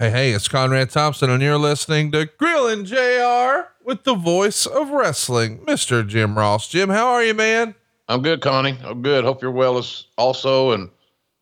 Hey, 0.00 0.10
hey, 0.10 0.30
it's 0.32 0.48
Conrad 0.48 0.90
Thompson, 0.90 1.30
and 1.30 1.40
you're 1.40 1.56
listening 1.56 2.10
to 2.10 2.26
Grillin' 2.26 2.84
JR 2.84 3.68
with 3.84 4.02
the 4.02 4.16
voice 4.16 4.66
of 4.66 4.90
wrestling, 4.90 5.60
Mr. 5.60 6.04
Jim 6.04 6.36
Ross. 6.36 6.68
Jim, 6.68 6.88
how 6.88 7.06
are 7.06 7.22
you, 7.22 7.32
man? 7.32 7.76
I'm 8.08 8.20
good, 8.20 8.40
Connie. 8.40 8.76
I'm 8.82 9.02
good. 9.02 9.24
Hope 9.24 9.40
you're 9.40 9.52
well 9.52 9.78
as 9.78 10.06
also, 10.18 10.72
and 10.72 10.90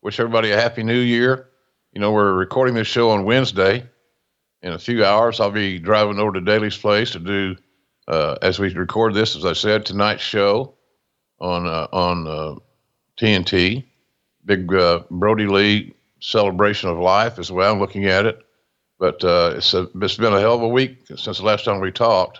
wish 0.03 0.19
everybody 0.19 0.51
a 0.51 0.61
happy 0.61 0.83
new 0.83 0.99
year. 0.99 1.49
You 1.93 2.01
know, 2.01 2.11
we're 2.11 2.33
recording 2.33 2.75
this 2.75 2.87
show 2.87 3.09
on 3.09 3.25
Wednesday. 3.25 3.89
In 4.61 4.73
a 4.73 4.79
few 4.79 5.03
hours, 5.03 5.39
I'll 5.39 5.49
be 5.49 5.79
driving 5.79 6.19
over 6.19 6.33
to 6.33 6.41
Daily's 6.41 6.77
place 6.77 7.09
to 7.13 7.19
do, 7.19 7.55
uh, 8.07 8.35
as 8.43 8.59
we 8.59 8.71
record 8.75 9.15
this, 9.15 9.35
as 9.35 9.45
I 9.45 9.53
said, 9.53 9.83
tonight's 9.83 10.21
show 10.21 10.75
on 11.39 11.65
uh, 11.65 11.87
on 11.91 12.27
uh, 12.27 12.55
TNT. 13.19 13.83
Big 14.45 14.71
uh, 14.71 14.99
Brodie 15.09 15.47
Lee 15.47 15.95
celebration 16.23 16.89
of 16.89 16.97
life 16.97 17.37
is 17.37 17.49
the 17.49 17.53
way 17.53 17.67
I'm 17.67 17.79
looking 17.79 18.05
at 18.05 18.25
it. 18.25 18.39
But 18.97 19.23
uh, 19.23 19.55
it's, 19.57 19.73
a, 19.73 19.89
it's 19.95 20.17
been 20.17 20.33
a 20.33 20.39
hell 20.39 20.55
of 20.55 20.61
a 20.61 20.67
week 20.67 21.05
since 21.07 21.37
the 21.37 21.43
last 21.43 21.65
time 21.65 21.81
we 21.81 21.91
talked. 21.91 22.39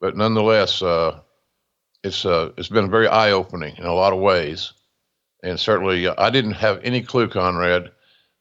But 0.00 0.16
nonetheless, 0.16 0.80
uh, 0.80 1.20
it's 2.04 2.24
uh, 2.24 2.52
it's 2.56 2.68
been 2.68 2.88
very 2.88 3.08
eye 3.08 3.32
opening 3.32 3.76
in 3.76 3.84
a 3.84 3.92
lot 3.92 4.12
of 4.12 4.20
ways, 4.20 4.72
and 5.42 5.58
certainly 5.58 6.06
uh, 6.06 6.14
I 6.16 6.30
didn't 6.30 6.52
have 6.52 6.80
any 6.84 7.02
clue, 7.02 7.26
Conrad, 7.28 7.90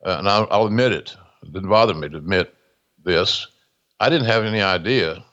uh, 0.06 0.18
and 0.19 0.29
I'll, 0.29 0.47
I'll 0.51 0.68
admit 0.68 0.91
it. 0.91 1.16
It 1.41 1.51
didn't 1.51 1.69
bother 1.69 1.96
me 1.96 2.09
to 2.09 2.18
admit 2.18 2.53
this. 3.03 3.47
I 4.00 4.09
didn't 4.09 4.28
have 4.28 4.46
any 4.46 4.62
idea 4.62 5.24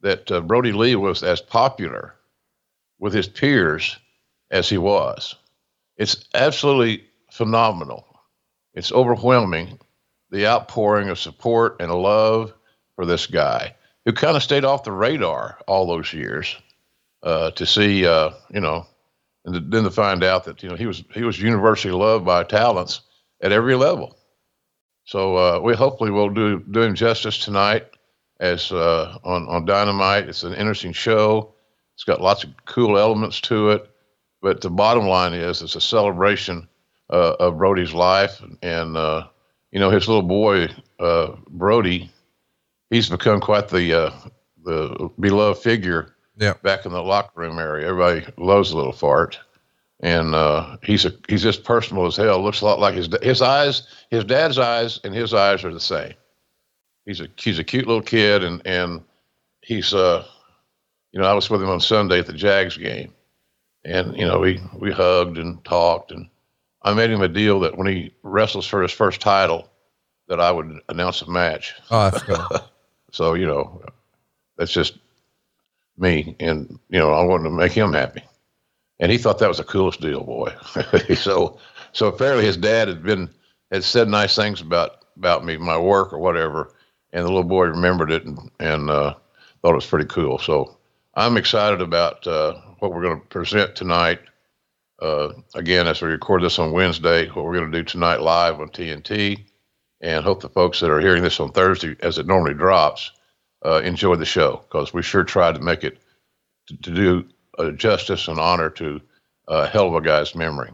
that 0.00 0.28
uh, 0.32 0.40
Brodie 0.40 0.72
Lee 0.72 0.96
was 0.96 1.22
as 1.22 1.40
popular 1.40 2.16
with 2.98 3.14
his 3.14 3.28
peers 3.28 3.96
as 4.50 4.68
he 4.68 4.78
was. 4.78 5.36
It's 5.96 6.24
absolutely 6.34 7.04
phenomenal. 7.30 8.13
It's 8.74 8.92
overwhelming 8.92 9.78
the 10.30 10.46
outpouring 10.46 11.08
of 11.08 11.18
support 11.18 11.76
and 11.80 11.92
love 11.92 12.52
for 12.96 13.06
this 13.06 13.26
guy 13.26 13.74
who 14.04 14.12
kind 14.12 14.36
of 14.36 14.42
stayed 14.42 14.64
off 14.64 14.84
the 14.84 14.92
radar 14.92 15.58
all 15.66 15.86
those 15.86 16.12
years. 16.12 16.56
Uh, 17.22 17.50
to 17.52 17.64
see, 17.64 18.04
uh, 18.04 18.30
you 18.50 18.60
know, 18.60 18.86
and 19.46 19.72
then 19.72 19.82
to 19.84 19.90
find 19.90 20.22
out 20.22 20.44
that 20.44 20.62
you 20.62 20.68
know 20.68 20.74
he 20.74 20.84
was 20.84 21.04
he 21.14 21.22
was 21.22 21.40
universally 21.40 21.94
loved 21.94 22.24
by 22.24 22.44
talents 22.44 23.00
at 23.40 23.50
every 23.50 23.74
level. 23.74 24.18
So 25.04 25.36
uh, 25.36 25.60
we 25.60 25.74
hopefully 25.74 26.10
will 26.10 26.28
do 26.28 26.60
do 26.60 26.82
him 26.82 26.94
justice 26.94 27.38
tonight 27.38 27.86
as 28.40 28.72
uh, 28.72 29.16
on 29.24 29.48
on 29.48 29.64
Dynamite. 29.64 30.28
It's 30.28 30.42
an 30.42 30.52
interesting 30.52 30.92
show. 30.92 31.54
It's 31.94 32.04
got 32.04 32.20
lots 32.20 32.44
of 32.44 32.50
cool 32.66 32.98
elements 32.98 33.40
to 33.42 33.70
it, 33.70 33.90
but 34.42 34.60
the 34.60 34.68
bottom 34.68 35.06
line 35.06 35.32
is 35.32 35.62
it's 35.62 35.76
a 35.76 35.80
celebration 35.80 36.68
uh, 37.10 37.36
of 37.40 37.58
Brodie's 37.58 37.92
life 37.92 38.42
and 38.62 38.96
uh, 38.96 39.26
you 39.74 39.80
know, 39.80 39.90
his 39.90 40.06
little 40.06 40.22
boy, 40.22 40.68
uh, 41.00 41.32
Brodie, 41.48 42.08
he's 42.90 43.10
become 43.10 43.40
quite 43.40 43.68
the 43.68 43.92
uh, 43.92 44.12
the 44.64 45.10
beloved 45.18 45.60
figure 45.60 46.14
yeah. 46.36 46.54
back 46.62 46.86
in 46.86 46.92
the 46.92 47.02
locker 47.02 47.32
room 47.34 47.58
area. 47.58 47.88
Everybody 47.88 48.24
loves 48.38 48.70
a 48.70 48.76
little 48.76 48.92
fart, 48.92 49.36
and 49.98 50.32
uh, 50.32 50.76
he's 50.84 51.04
a 51.04 51.12
he's 51.28 51.42
just 51.42 51.64
personal 51.64 52.06
as 52.06 52.14
hell. 52.14 52.40
Looks 52.40 52.60
a 52.60 52.66
lot 52.66 52.78
like 52.78 52.94
his 52.94 53.08
his 53.20 53.42
eyes, 53.42 53.82
his 54.10 54.24
dad's 54.24 54.60
eyes, 54.60 55.00
and 55.02 55.12
his 55.12 55.34
eyes 55.34 55.64
are 55.64 55.74
the 55.74 55.80
same. 55.80 56.14
He's 57.04 57.20
a 57.20 57.26
he's 57.36 57.58
a 57.58 57.64
cute 57.64 57.88
little 57.88 58.00
kid, 58.00 58.44
and 58.44 58.64
and 58.64 59.02
he's 59.60 59.92
uh, 59.92 60.24
you 61.10 61.20
know, 61.20 61.26
I 61.26 61.34
was 61.34 61.50
with 61.50 61.60
him 61.60 61.68
on 61.68 61.80
Sunday 61.80 62.20
at 62.20 62.26
the 62.26 62.32
Jags 62.32 62.76
game, 62.76 63.12
and 63.84 64.16
you 64.16 64.24
know, 64.24 64.38
we 64.38 64.60
we 64.78 64.92
hugged 64.92 65.36
and 65.36 65.64
talked 65.64 66.12
and 66.12 66.28
I 66.84 66.92
made 66.92 67.10
him 67.10 67.22
a 67.22 67.28
deal 67.28 67.60
that 67.60 67.76
when 67.78 67.86
he 67.86 68.14
wrestles 68.22 68.66
for 68.66 68.82
his 68.82 68.92
first 68.92 69.20
title, 69.20 69.70
that 70.28 70.40
I 70.40 70.50
would 70.50 70.80
announce 70.88 71.22
a 71.22 71.30
match. 71.30 71.74
Oh, 71.90 72.10
that's 72.10 72.22
cool. 72.22 72.46
so 73.10 73.34
you 73.34 73.46
know, 73.46 73.82
that's 74.56 74.72
just 74.72 74.98
me, 75.96 76.36
and 76.40 76.78
you 76.90 76.98
know, 76.98 77.12
I 77.12 77.24
wanted 77.24 77.44
to 77.44 77.50
make 77.50 77.72
him 77.72 77.92
happy, 77.92 78.22
and 79.00 79.10
he 79.10 79.18
thought 79.18 79.38
that 79.38 79.48
was 79.48 79.58
the 79.58 79.64
coolest 79.64 80.00
deal, 80.00 80.22
boy. 80.22 80.52
so, 81.14 81.58
so 81.92 82.06
apparently 82.08 82.44
his 82.44 82.56
dad 82.56 82.88
had 82.88 83.02
been 83.02 83.30
had 83.72 83.84
said 83.84 84.08
nice 84.08 84.36
things 84.36 84.60
about 84.60 85.04
about 85.16 85.44
me, 85.44 85.56
my 85.56 85.78
work 85.78 86.12
or 86.12 86.18
whatever, 86.18 86.74
and 87.12 87.24
the 87.24 87.28
little 87.28 87.44
boy 87.44 87.64
remembered 87.64 88.12
it 88.12 88.24
and 88.24 88.38
and 88.60 88.90
uh, 88.90 89.14
thought 89.62 89.72
it 89.72 89.76
was 89.76 89.86
pretty 89.86 90.06
cool. 90.06 90.38
So 90.38 90.76
I'm 91.14 91.38
excited 91.38 91.80
about 91.80 92.26
uh, 92.26 92.54
what 92.80 92.92
we're 92.92 93.02
going 93.02 93.20
to 93.20 93.26
present 93.28 93.74
tonight 93.74 94.20
uh, 95.04 95.34
again, 95.54 95.86
as 95.86 96.00
we 96.00 96.08
record 96.08 96.42
this 96.42 96.58
on 96.58 96.72
Wednesday, 96.72 97.28
what 97.28 97.44
we're 97.44 97.58
going 97.58 97.70
to 97.70 97.78
do 97.78 97.84
tonight 97.84 98.22
live 98.22 98.58
on 98.58 98.68
TNT, 98.68 99.44
and 100.00 100.24
hope 100.24 100.40
the 100.40 100.48
folks 100.48 100.80
that 100.80 100.90
are 100.90 101.00
hearing 101.00 101.22
this 101.22 101.40
on 101.40 101.52
Thursday, 101.52 101.94
as 102.00 102.16
it 102.16 102.26
normally 102.26 102.54
drops, 102.54 103.12
uh, 103.66 103.82
enjoy 103.84 104.16
the 104.16 104.24
show 104.24 104.64
because 104.66 104.94
we 104.94 105.02
sure 105.02 105.22
tried 105.22 105.56
to 105.56 105.60
make 105.60 105.84
it 105.84 105.98
to, 106.68 106.76
to 106.78 106.94
do 106.94 107.28
uh, 107.58 107.70
justice 107.72 108.28
and 108.28 108.38
honor 108.38 108.70
to 108.70 108.98
a 109.46 109.66
hell 109.66 109.88
of 109.88 109.94
a 109.94 110.00
guy's 110.00 110.34
memory. 110.34 110.70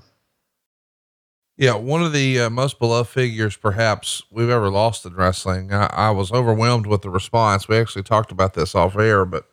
Yeah, 1.56 1.74
one 1.74 2.02
of 2.02 2.12
the 2.12 2.42
uh, 2.42 2.50
most 2.50 2.78
beloved 2.78 3.10
figures 3.10 3.56
perhaps 3.56 4.22
we've 4.30 4.48
ever 4.48 4.70
lost 4.70 5.04
in 5.04 5.14
wrestling. 5.14 5.74
I, 5.74 5.86
I, 5.86 6.10
was 6.10 6.32
overwhelmed 6.32 6.86
with 6.86 7.02
the 7.02 7.10
response. 7.10 7.68
We 7.68 7.76
actually 7.76 8.04
talked 8.04 8.32
about 8.32 8.54
this 8.54 8.74
off 8.74 8.96
air, 8.96 9.24
but 9.24 9.49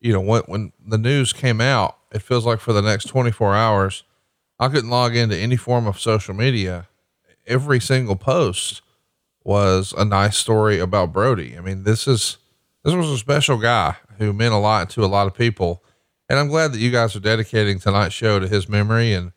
you 0.00 0.12
know, 0.12 0.20
when, 0.20 0.42
when 0.42 0.72
the 0.86 0.98
news 0.98 1.32
came 1.32 1.60
out, 1.60 1.98
it 2.12 2.22
feels 2.22 2.46
like 2.46 2.60
for 2.60 2.72
the 2.72 2.82
next 2.82 3.06
24 3.06 3.54
hours, 3.54 4.04
I 4.58 4.68
couldn't 4.68 4.90
log 4.90 5.14
into 5.16 5.36
any 5.36 5.56
form 5.56 5.86
of 5.86 6.00
social 6.00 6.34
media. 6.34 6.88
Every 7.46 7.80
single 7.80 8.16
post 8.16 8.82
was 9.44 9.94
a 9.96 10.04
nice 10.04 10.36
story 10.36 10.78
about 10.78 11.12
Brodie. 11.12 11.56
I 11.56 11.60
mean, 11.60 11.84
this 11.84 12.06
is, 12.06 12.38
this 12.84 12.94
was 12.94 13.10
a 13.10 13.18
special 13.18 13.56
guy 13.56 13.96
who 14.18 14.32
meant 14.32 14.54
a 14.54 14.58
lot 14.58 14.90
to 14.90 15.04
a 15.04 15.06
lot 15.06 15.26
of 15.26 15.34
people. 15.34 15.82
And 16.28 16.38
I'm 16.38 16.48
glad 16.48 16.72
that 16.72 16.78
you 16.78 16.90
guys 16.90 17.16
are 17.16 17.20
dedicating 17.20 17.78
tonight's 17.78 18.14
show 18.14 18.38
to 18.38 18.48
his 18.48 18.68
memory. 18.68 19.12
And 19.12 19.32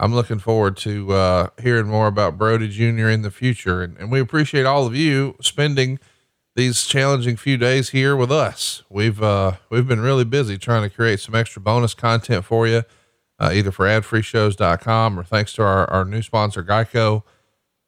I'm 0.00 0.14
looking 0.14 0.38
forward 0.38 0.76
to 0.78 1.12
uh, 1.12 1.48
hearing 1.62 1.86
more 1.86 2.08
about 2.08 2.38
Brodie 2.38 2.68
Jr. 2.68 3.08
in 3.08 3.22
the 3.22 3.30
future. 3.30 3.82
And, 3.82 3.96
and 3.98 4.10
we 4.10 4.18
appreciate 4.18 4.66
all 4.66 4.86
of 4.86 4.96
you 4.96 5.36
spending 5.40 5.98
these 6.56 6.84
challenging 6.86 7.36
few 7.36 7.56
days 7.56 7.90
here 7.90 8.16
with 8.16 8.30
us. 8.32 8.82
We've 8.88 9.22
uh, 9.22 9.54
we've 9.70 9.88
been 9.88 10.00
really 10.00 10.24
busy 10.24 10.58
trying 10.58 10.88
to 10.88 10.94
create 10.94 11.20
some 11.20 11.34
extra 11.34 11.60
bonus 11.62 11.94
content 11.94 12.44
for 12.44 12.66
you. 12.68 12.82
uh, 13.38 13.50
either 13.52 13.70
for 13.72 13.86
adfreeshows.com 13.86 15.18
or 15.18 15.24
thanks 15.24 15.52
to 15.54 15.62
our, 15.62 15.90
our 15.90 16.04
new 16.04 16.22
sponsor, 16.22 16.62
Geico. 16.62 17.22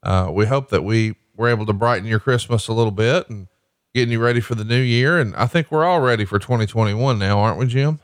Uh, 0.03 0.31
we 0.33 0.47
hope 0.47 0.71
that 0.71 0.83
we 0.85 1.17
were 1.37 1.49
able 1.49 1.67
to 1.67 1.73
brighten 1.73 2.07
your 2.09 2.21
Christmas 2.21 2.69
a 2.69 2.73
little 2.73 2.91
bit 2.91 3.29
and 3.31 3.49
getting 3.95 4.13
you 4.13 4.21
ready 4.21 4.41
for 4.41 4.55
the 4.55 4.65
new 4.65 4.81
year. 4.81 5.19
And 5.19 5.35
I 5.37 5.47
think 5.47 5.71
we're 5.71 5.85
all 5.85 6.01
ready 6.01 6.25
for 6.25 6.39
2021 6.39 7.19
now, 7.19 7.39
aren't 7.39 7.59
we, 7.59 7.67
Jim? 7.67 8.01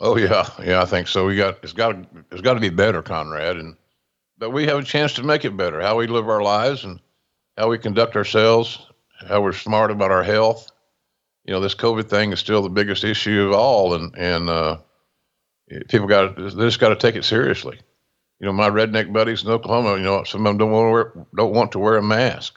Oh 0.00 0.16
yeah, 0.16 0.48
yeah, 0.62 0.82
I 0.82 0.84
think 0.84 1.08
so. 1.08 1.26
We 1.26 1.36
got 1.36 1.58
it's 1.62 1.72
got 1.72 1.92
to 1.92 2.06
it's 2.32 2.40
got 2.42 2.54
to 2.54 2.60
be 2.60 2.68
better, 2.68 3.00
Conrad, 3.02 3.56
and 3.56 3.76
but 4.38 4.50
we 4.50 4.66
have 4.66 4.78
a 4.78 4.82
chance 4.82 5.14
to 5.14 5.22
make 5.22 5.44
it 5.44 5.56
better. 5.56 5.80
How 5.80 5.96
we 5.96 6.06
live 6.08 6.28
our 6.28 6.42
lives 6.42 6.84
and 6.84 7.00
how 7.56 7.70
we 7.70 7.78
conduct 7.78 8.16
ourselves, 8.16 8.86
how 9.26 9.40
we're 9.40 9.52
smart 9.52 9.90
about 9.90 10.10
our 10.10 10.22
health. 10.22 10.70
You 11.44 11.52
know, 11.52 11.60
this 11.60 11.74
COVID 11.74 12.08
thing 12.08 12.32
is 12.32 12.40
still 12.40 12.62
the 12.62 12.68
biggest 12.68 13.04
issue 13.04 13.48
of 13.48 13.52
all, 13.52 13.94
and 13.94 14.14
and 14.16 14.48
uh, 14.48 14.78
people 15.88 16.06
got 16.06 16.36
they 16.36 16.48
just 16.48 16.80
got 16.80 16.90
to 16.90 16.96
take 16.96 17.16
it 17.16 17.24
seriously. 17.24 17.78
You 18.40 18.46
know, 18.46 18.52
my 18.52 18.68
redneck 18.68 19.12
buddies 19.12 19.44
in 19.44 19.50
Oklahoma, 19.50 19.96
you 19.96 20.04
know, 20.04 20.24
some 20.24 20.46
of 20.46 20.50
them 20.50 20.58
don't 20.58 20.70
want 20.70 20.86
to 20.86 20.90
wear 20.90 21.26
don't 21.36 21.54
want 21.54 21.72
to 21.72 21.78
wear 21.78 21.96
a 21.96 22.02
mask, 22.02 22.54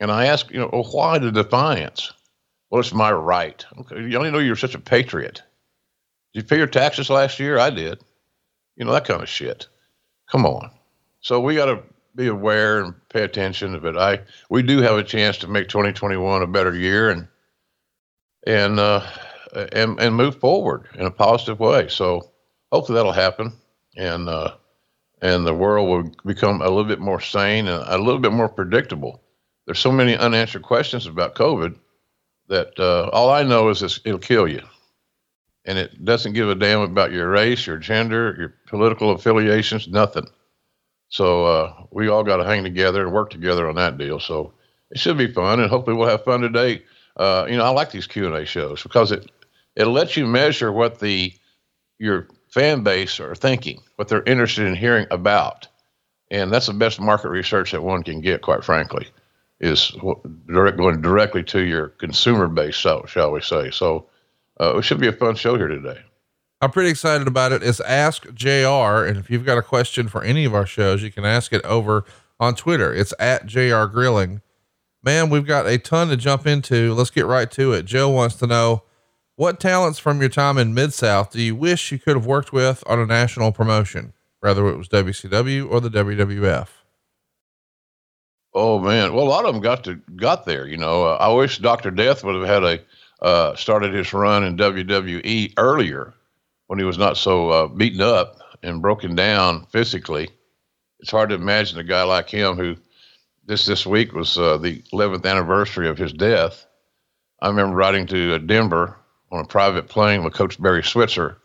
and 0.00 0.10
I 0.10 0.26
ask, 0.26 0.50
you 0.50 0.58
know, 0.58 0.70
well, 0.72 0.88
why 0.90 1.18
the 1.18 1.30
defiance? 1.30 2.12
Well, 2.70 2.80
it's 2.80 2.92
my 2.92 3.12
right. 3.12 3.64
Okay, 3.78 4.02
you 4.08 4.16
only 4.16 4.30
know 4.30 4.38
you're 4.38 4.56
such 4.56 4.74
a 4.74 4.80
patriot. 4.80 5.42
Did 6.32 6.42
you 6.42 6.48
pay 6.48 6.58
your 6.58 6.68
taxes 6.68 7.10
last 7.10 7.40
year? 7.40 7.58
I 7.58 7.70
did. 7.70 8.00
You 8.76 8.84
know 8.84 8.92
that 8.92 9.04
kind 9.04 9.22
of 9.22 9.28
shit. 9.28 9.66
Come 10.30 10.46
on. 10.46 10.70
So 11.20 11.40
we 11.40 11.56
got 11.56 11.66
to 11.66 11.82
be 12.20 12.28
aware 12.28 12.80
and 12.80 12.94
pay 13.08 13.22
attention. 13.22 13.78
But 13.80 13.96
I, 13.96 14.20
we 14.50 14.62
do 14.62 14.82
have 14.82 14.96
a 14.96 15.04
chance 15.04 15.38
to 15.38 15.48
make 15.48 15.68
2021 15.68 16.42
a 16.42 16.46
better 16.46 16.74
year 16.74 17.10
and 17.10 17.28
and 18.46 18.78
uh, 18.78 19.06
and 19.72 19.98
and 20.00 20.14
move 20.14 20.38
forward 20.38 20.88
in 20.94 21.06
a 21.06 21.10
positive 21.10 21.58
way. 21.60 21.88
So 21.88 22.30
hopefully 22.70 22.96
that'll 22.96 23.12
happen, 23.12 23.52
and 23.96 24.28
uh, 24.28 24.54
and 25.22 25.46
the 25.46 25.54
world 25.54 25.88
will 25.88 26.14
become 26.24 26.60
a 26.60 26.68
little 26.68 26.84
bit 26.84 27.00
more 27.00 27.20
sane 27.20 27.68
and 27.68 27.82
a 27.86 27.98
little 27.98 28.20
bit 28.20 28.32
more 28.32 28.48
predictable. 28.48 29.22
There's 29.66 29.78
so 29.78 29.92
many 29.92 30.16
unanswered 30.16 30.62
questions 30.62 31.06
about 31.06 31.34
COVID 31.34 31.78
that 32.48 32.78
uh, 32.78 33.08
all 33.12 33.30
I 33.30 33.44
know 33.44 33.68
is 33.68 33.82
it'll 33.82 34.18
kill 34.18 34.48
you, 34.48 34.62
and 35.64 35.78
it 35.78 36.04
doesn't 36.04 36.32
give 36.32 36.50
a 36.50 36.54
damn 36.54 36.80
about 36.80 37.12
your 37.12 37.30
race, 37.30 37.66
your 37.66 37.78
gender, 37.78 38.34
your 38.38 38.54
political 38.66 39.12
affiliations, 39.12 39.88
nothing. 39.88 40.26
So 41.10 41.44
uh, 41.44 41.74
we 41.90 42.08
all 42.08 42.22
got 42.24 42.38
to 42.38 42.44
hang 42.44 42.62
together 42.62 43.02
and 43.02 43.12
work 43.12 43.30
together 43.30 43.68
on 43.68 43.74
that 43.74 43.98
deal. 43.98 44.20
So 44.20 44.54
it 44.90 44.98
should 44.98 45.18
be 45.18 45.32
fun, 45.32 45.60
and 45.60 45.68
hopefully 45.68 45.96
we'll 45.96 46.08
have 46.08 46.24
fun 46.24 46.40
today. 46.40 46.82
Uh, 47.16 47.46
you 47.48 47.56
know, 47.56 47.64
I 47.64 47.70
like 47.70 47.90
these 47.90 48.06
Q 48.06 48.26
and 48.26 48.34
A 48.34 48.46
shows 48.46 48.82
because 48.82 49.12
it 49.12 49.30
it 49.76 49.86
lets 49.86 50.16
you 50.16 50.26
measure 50.26 50.72
what 50.72 51.00
the 51.00 51.32
your 51.98 52.28
fan 52.48 52.82
base 52.82 53.20
are 53.20 53.34
thinking, 53.34 53.80
what 53.96 54.08
they're 54.08 54.22
interested 54.22 54.66
in 54.66 54.74
hearing 54.74 55.06
about, 55.10 55.68
and 56.30 56.50
that's 56.52 56.66
the 56.66 56.72
best 56.72 57.00
market 57.00 57.28
research 57.28 57.72
that 57.72 57.82
one 57.82 58.02
can 58.02 58.20
get. 58.20 58.42
Quite 58.42 58.64
frankly, 58.64 59.08
is 59.60 59.92
direct, 60.46 60.78
going 60.78 61.02
directly 61.02 61.42
to 61.44 61.60
your 61.60 61.88
consumer 61.88 62.46
base, 62.48 62.76
so 62.76 63.04
shall 63.06 63.32
we 63.32 63.40
say? 63.40 63.70
So 63.70 64.06
uh, 64.60 64.78
it 64.78 64.82
should 64.82 65.00
be 65.00 65.08
a 65.08 65.12
fun 65.12 65.34
show 65.34 65.56
here 65.56 65.68
today. 65.68 66.00
I'm 66.62 66.70
pretty 66.70 66.90
excited 66.90 67.26
about 67.26 67.52
it. 67.52 67.62
It's 67.62 67.80
Ask 67.80 68.34
JR. 68.34 69.06
And 69.06 69.16
if 69.16 69.30
you've 69.30 69.46
got 69.46 69.56
a 69.56 69.62
question 69.62 70.08
for 70.08 70.22
any 70.22 70.44
of 70.44 70.54
our 70.54 70.66
shows, 70.66 71.02
you 71.02 71.10
can 71.10 71.24
ask 71.24 71.54
it 71.54 71.64
over 71.64 72.04
on 72.38 72.54
Twitter. 72.54 72.92
It's 72.92 73.14
at 73.18 73.46
JR 73.46 73.84
Grilling. 73.84 74.42
Man, 75.02 75.30
we've 75.30 75.46
got 75.46 75.66
a 75.66 75.78
ton 75.78 76.08
to 76.08 76.18
jump 76.18 76.46
into. 76.46 76.92
Let's 76.92 77.10
get 77.10 77.24
right 77.24 77.50
to 77.52 77.72
it. 77.72 77.86
Joe 77.86 78.10
wants 78.10 78.34
to 78.36 78.46
know 78.46 78.82
what 79.36 79.58
talents 79.58 79.98
from 79.98 80.20
your 80.20 80.28
time 80.28 80.58
in 80.58 80.74
Mid 80.74 80.92
South 80.92 81.30
do 81.30 81.40
you 81.40 81.56
wish 81.56 81.90
you 81.90 81.98
could 81.98 82.14
have 82.14 82.26
worked 82.26 82.52
with 82.52 82.84
on 82.86 82.98
a 82.98 83.06
national 83.06 83.52
promotion, 83.52 84.12
whether 84.40 84.68
it 84.68 84.76
was 84.76 84.88
WCW 84.88 85.70
or 85.70 85.80
the 85.80 85.88
WWF? 85.88 86.68
Oh 88.52 88.78
man, 88.78 89.14
well 89.14 89.24
a 89.24 89.30
lot 89.30 89.46
of 89.46 89.54
them 89.54 89.62
got 89.62 89.84
to 89.84 89.94
got 90.16 90.44
there. 90.44 90.66
You 90.66 90.76
know, 90.76 91.04
uh, 91.04 91.16
I 91.18 91.32
wish 91.32 91.56
Doctor 91.58 91.90
Death 91.90 92.22
would 92.22 92.34
have 92.34 92.46
had 92.46 92.64
a 92.64 93.24
uh, 93.24 93.56
started 93.56 93.94
his 93.94 94.12
run 94.12 94.44
in 94.44 94.58
WWE 94.58 95.54
earlier 95.56 96.12
when 96.70 96.78
he 96.78 96.84
was 96.84 96.98
not 96.98 97.16
so 97.16 97.50
uh, 97.50 97.66
beaten 97.66 98.00
up 98.00 98.38
and 98.62 98.80
broken 98.80 99.16
down 99.16 99.66
physically. 99.72 100.30
It's 101.00 101.10
hard 101.10 101.30
to 101.30 101.34
imagine 101.34 101.80
a 101.80 101.82
guy 101.82 102.04
like 102.04 102.30
him 102.30 102.56
who 102.56 102.76
this 103.44 103.66
this 103.66 103.84
week 103.84 104.12
was 104.12 104.38
uh, 104.38 104.56
the 104.56 104.80
11th 104.92 105.26
anniversary 105.26 105.88
of 105.88 105.98
his 105.98 106.12
death. 106.12 106.64
I 107.42 107.48
remember 107.48 107.74
riding 107.74 108.06
to 108.06 108.36
uh, 108.36 108.38
Denver 108.38 108.96
on 109.32 109.40
a 109.40 109.48
private 109.48 109.88
plane 109.88 110.22
with 110.22 110.34
Coach 110.34 110.62
Barry 110.62 110.84
Switzer 110.84 111.38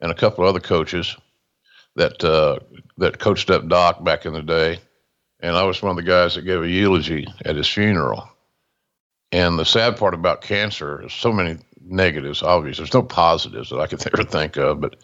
and 0.00 0.10
a 0.10 0.16
couple 0.16 0.42
of 0.42 0.50
other 0.50 0.58
coaches 0.58 1.16
that 1.94 2.24
uh, 2.24 2.58
that 2.98 3.20
coached 3.20 3.50
up 3.50 3.68
Doc 3.68 4.02
back 4.02 4.26
in 4.26 4.32
the 4.32 4.42
day, 4.42 4.80
and 5.38 5.54
I 5.54 5.62
was 5.62 5.80
one 5.80 5.96
of 5.96 6.04
the 6.04 6.10
guys 6.10 6.34
that 6.34 6.42
gave 6.42 6.64
a 6.64 6.68
eulogy 6.68 7.28
at 7.44 7.54
his 7.54 7.68
funeral. 7.68 8.28
And 9.30 9.60
the 9.60 9.64
sad 9.64 9.96
part 9.96 10.14
about 10.14 10.40
cancer 10.40 11.06
is 11.06 11.12
so 11.12 11.32
many 11.32 11.58
negatives, 11.88 12.42
obviously. 12.42 12.82
There's 12.82 12.94
no 12.94 13.02
positives 13.02 13.70
that 13.70 13.78
I 13.78 13.86
could 13.86 14.06
ever 14.12 14.24
think 14.24 14.56
of, 14.56 14.80
but 14.80 14.96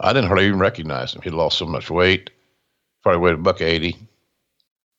I 0.00 0.12
didn't 0.12 0.28
hardly 0.28 0.46
even 0.46 0.58
recognize 0.58 1.14
him. 1.14 1.22
He'd 1.22 1.32
lost 1.32 1.58
so 1.58 1.66
much 1.66 1.90
weight, 1.90 2.30
probably 3.02 3.20
weighed 3.20 3.34
a 3.34 3.38
buck 3.38 3.60
80. 3.60 3.96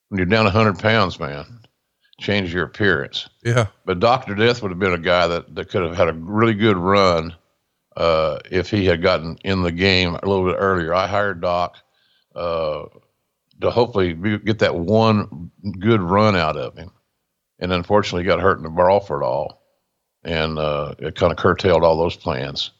When 0.09 0.17
you're 0.17 0.25
down 0.25 0.45
100 0.45 0.79
pounds, 0.79 1.19
man, 1.19 1.45
change 2.19 2.53
your 2.53 2.65
appearance. 2.65 3.29
Yeah. 3.43 3.67
But 3.85 3.99
Dr. 3.99 4.35
Death 4.35 4.61
would 4.61 4.71
have 4.71 4.79
been 4.79 4.93
a 4.93 4.97
guy 4.97 5.27
that, 5.27 5.55
that 5.55 5.69
could 5.69 5.83
have 5.83 5.95
had 5.95 6.09
a 6.09 6.13
really 6.13 6.53
good 6.53 6.77
run 6.77 7.35
uh, 7.95 8.39
if 8.49 8.69
he 8.69 8.85
had 8.85 9.01
gotten 9.01 9.37
in 9.43 9.63
the 9.63 9.71
game 9.71 10.15
a 10.15 10.27
little 10.27 10.45
bit 10.45 10.57
earlier. 10.57 10.93
I 10.93 11.07
hired 11.07 11.41
Doc 11.41 11.77
uh, 12.35 12.85
to 13.61 13.71
hopefully 13.71 14.13
be, 14.13 14.37
get 14.37 14.59
that 14.59 14.75
one 14.75 15.51
good 15.79 16.01
run 16.01 16.35
out 16.35 16.57
of 16.57 16.77
him. 16.77 16.91
And 17.59 17.71
unfortunately, 17.71 18.23
he 18.23 18.27
got 18.27 18.39
hurt 18.39 18.57
in 18.57 18.63
the 18.63 18.69
brawl 18.69 18.99
for 18.99 19.21
it 19.21 19.25
all 19.25 19.60
and 20.23 20.59
uh, 20.59 20.95
it 20.99 21.15
kind 21.15 21.31
of 21.31 21.37
curtailed 21.37 21.83
all 21.83 21.97
those 21.97 22.15
plans. 22.15 22.71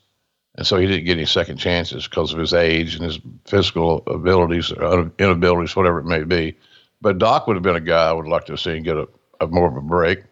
And 0.56 0.68
so 0.68 0.78
he 0.78 0.86
didn't 0.86 1.06
get 1.06 1.18
any 1.18 1.26
second 1.26 1.58
chances 1.58 2.08
because 2.08 2.34
of 2.34 2.40
his 2.40 2.54
age 2.54 2.96
and 2.96 3.04
his 3.04 3.20
physical 3.46 4.04
abilities 4.08 4.72
or 4.72 5.12
inabilities, 5.18 5.76
whatever 5.76 6.00
it 6.00 6.06
may 6.06 6.24
be. 6.24 6.58
But 7.02 7.18
Doc 7.18 7.48
would 7.48 7.56
have 7.56 7.64
been 7.64 7.76
a 7.76 7.80
guy 7.80 8.10
I 8.10 8.14
would 8.14 8.28
like 8.28 8.46
to 8.46 8.58
see 8.58 8.76
and 8.76 8.86
get 8.86 8.98
a, 8.98 9.08
a 9.40 9.48
more 9.48 9.68
of 9.68 9.78
a 9.78 9.82
break. 9.82 10.24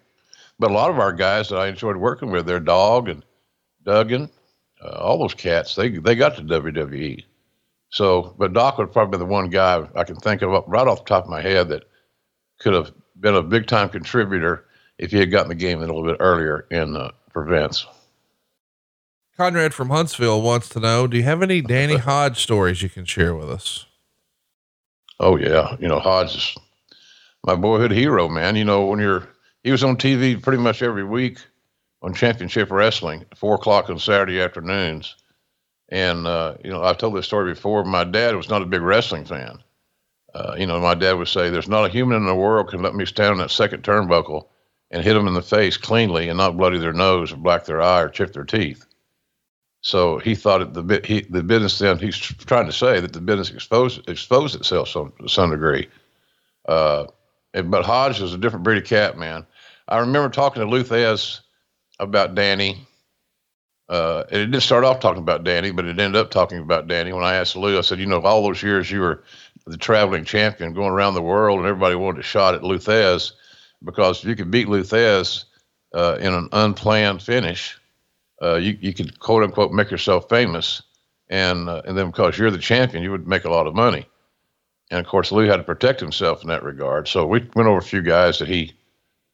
But 0.60 0.72
a 0.72 0.74
lot 0.74 0.90
of 0.90 1.00
our 1.00 1.14
guys 1.14 1.50
that 1.50 1.58
I 1.58 1.68
enjoyed 1.68 1.96
working 1.96 2.32
with, 2.32 2.46
their 2.46 2.60
dog 2.60 3.08
and 3.08 3.24
Duggan, 3.84 4.30
uh, 4.84 4.90
all 4.90 5.18
those 5.18 5.34
cats, 5.34 5.76
they 5.76 5.90
they 5.90 6.16
got 6.16 6.36
to 6.36 6.42
WWE. 6.42 7.24
So, 7.92 8.36
but 8.38 8.54
Doc 8.54 8.78
would 8.78 8.92
probably 8.92 9.18
be 9.18 9.20
the 9.20 9.26
one 9.26 9.50
guy 9.50 9.88
I 9.96 10.04
can 10.04 10.18
think 10.18 10.42
of 10.42 10.64
right 10.68 10.88
off 10.88 11.06
the 11.06 11.10
top 11.10 11.24
of 11.24 11.30
my 11.30 11.42
head 11.42 11.70
that 11.70 11.86
could 12.60 12.74
have 12.74 12.92
been 13.20 13.36
a 13.36 13.42
big 13.42 13.68
time 13.68 13.90
contributor 13.90 14.66
if 15.00 15.12
he 15.12 15.18
had 15.18 15.32
gotten 15.32 15.48
the 15.50 15.56
game 15.56 15.78
a 15.80 15.86
little 15.86 16.04
bit 16.04 16.18
earlier 16.20 16.68
in 16.70 16.96
uh, 16.96 17.12
prevents. 17.32 17.88
Conrad 19.38 19.74
from 19.74 19.90
Huntsville 19.90 20.42
wants 20.42 20.68
to 20.70 20.80
know: 20.80 21.08
Do 21.08 21.18
you 21.18 21.24
have 21.24 21.42
any 21.42 21.62
Danny 21.62 21.96
Hodge 21.98 22.42
stories 22.44 22.84
you 22.84 22.90
can 22.90 23.06
share 23.06 23.34
with 23.34 23.50
us? 23.50 23.86
Oh 25.20 25.38
yeah, 25.38 25.76
you 25.80 25.88
know 25.88 26.00
Hodge 26.00 26.36
is 26.36 26.56
my 27.46 27.56
boyhood 27.56 27.92
hero, 27.92 28.28
man. 28.28 28.58
You 28.58 28.66
know 28.66 28.86
when 28.86 29.00
you're 29.00 29.28
he 29.64 29.72
was 29.72 29.84
on 29.84 29.96
TV 29.96 30.42
pretty 30.42 30.62
much 30.62 30.82
every 30.82 31.06
week 31.06 31.40
on 32.02 32.14
Championship 32.14 32.70
Wrestling, 32.70 33.26
four 33.36 33.56
o'clock 33.56 33.90
on 33.90 33.98
Saturday 34.00 34.42
afternoons. 34.42 35.16
And 35.88 36.28
uh, 36.28 36.56
you 36.64 36.70
know 36.70 36.84
I've 36.84 36.98
told 36.98 37.16
this 37.16 37.26
story 37.26 37.54
before. 37.54 37.86
My 37.86 38.04
dad 38.04 38.36
was 38.36 38.50
not 38.50 38.62
a 38.62 38.66
big 38.66 38.82
wrestling 38.82 39.24
fan. 39.24 39.60
Uh, 40.36 40.56
you 40.58 40.68
know 40.68 40.82
my 40.82 40.96
dad 40.96 41.14
would 41.14 41.30
say, 41.30 41.50
"There's 41.50 41.70
not 41.70 41.86
a 41.86 41.90
human 41.90 42.18
in 42.18 42.26
the 42.26 42.36
world 42.36 42.68
can 42.68 42.82
let 42.82 42.94
me 42.94 43.06
stand 43.06 43.32
on 43.32 43.38
that 43.38 43.52
second 43.52 43.84
turnbuckle 43.84 44.48
and 44.92 45.04
hit 45.04 45.14
them 45.14 45.28
in 45.28 45.34
the 45.34 45.42
face 45.42 45.78
cleanly 45.78 46.30
and 46.30 46.38
not 46.38 46.58
bloody 46.58 46.80
their 46.80 46.94
nose 46.94 47.32
or 47.32 47.38
black 47.38 47.66
their 47.66 47.82
eye 47.82 48.02
or 48.02 48.10
chip 48.10 48.34
their 48.34 48.44
teeth. 48.44 48.86
So 49.82 50.18
he 50.18 50.36
thought 50.36 50.74
the 50.74 51.02
he, 51.06 51.22
the 51.22 51.44
business 51.44 51.80
then 51.80 51.98
he's 51.98 52.18
trying 52.18 52.66
to 52.66 52.74
say 52.74 53.00
that 53.00 53.14
the 53.14 53.22
business 53.22 53.50
exposed 53.50 54.10
exposed 54.10 54.56
itself 54.56 54.90
some, 54.90 55.14
to 55.22 55.30
some 55.30 55.52
degree. 55.52 55.88
Uh, 56.68 57.08
but 57.54 57.86
Hodge 57.86 58.22
is 58.22 58.34
a 58.34 58.38
different 58.38 58.64
breed 58.64 58.80
of 58.80 58.84
cat, 58.84 59.18
man. 59.18 59.46
I 59.88 60.00
remember 60.00 60.30
talking 60.30 60.62
to 60.62 60.70
Lou 60.70 60.84
Thesz 60.84 61.40
about 62.00 62.36
Danny. 62.36 62.86
Uh, 63.88 64.24
it 64.30 64.38
didn't 64.38 64.62
start 64.62 64.84
off 64.84 65.00
talking 65.00 65.24
about 65.24 65.44
Danny, 65.44 65.72
but 65.72 65.86
it 65.86 66.00
ended 66.00 66.16
up 66.16 66.30
talking 66.30 66.60
about 66.60 66.88
Danny. 66.88 67.12
When 67.12 67.24
I 67.24 67.36
asked 67.36 67.56
Lou, 67.56 67.78
I 67.78 67.82
said, 67.82 68.00
you 68.00 68.06
know, 68.06 68.22
all 68.22 68.44
those 68.44 68.62
years 68.62 68.92
you 68.92 69.00
were 69.00 69.24
the 69.66 69.78
traveling 69.78 70.26
champion 70.26 70.74
going 70.74 70.92
around 70.92 71.16
the 71.16 71.22
world 71.22 71.60
and 71.60 71.68
everybody 71.68 71.96
wanted 71.96 72.20
a 72.20 72.24
shot 72.24 72.54
at 72.54 72.64
Lou 72.64 72.78
Thesz 72.78 73.32
because 73.84 74.24
you 74.24 74.36
could 74.36 74.52
beat 74.52 74.68
Lou 74.68 74.84
Thesz 74.84 75.46
uh, 75.94 76.18
in 76.20 76.34
an 76.34 76.50
unplanned 76.52 77.22
finish, 77.22 77.78
uh, 78.42 78.56
you 78.56 78.78
you 78.82 78.94
could 78.94 79.20
quote 79.20 79.44
unquote 79.44 79.72
make 79.72 79.92
yourself 79.92 80.30
famous, 80.30 80.82
and 81.30 81.70
uh, 81.70 81.82
and 81.86 81.98
then 81.98 82.08
because 82.08 82.38
you're 82.38 82.52
the 82.52 82.58
champion, 82.58 83.04
you 83.04 83.12
would 83.12 83.28
make 83.28 83.46
a 83.46 83.50
lot 83.50 83.68
of 83.68 83.76
money. 83.76 84.08
And 84.92 85.00
of 85.00 85.08
course, 85.08 85.32
Lou 85.32 85.46
had 85.46 85.58
to 85.58 85.64
protect 85.64 86.00
himself 86.00 86.42
in 86.42 86.50
that 86.50 86.64
regard. 86.64 87.08
So 87.08 87.26
we 87.26 87.48
went 87.56 87.70
over 87.70 87.78
a 87.78 87.82
few 87.82 88.02
guys 88.02 88.40
that 88.40 88.48
he 88.48 88.74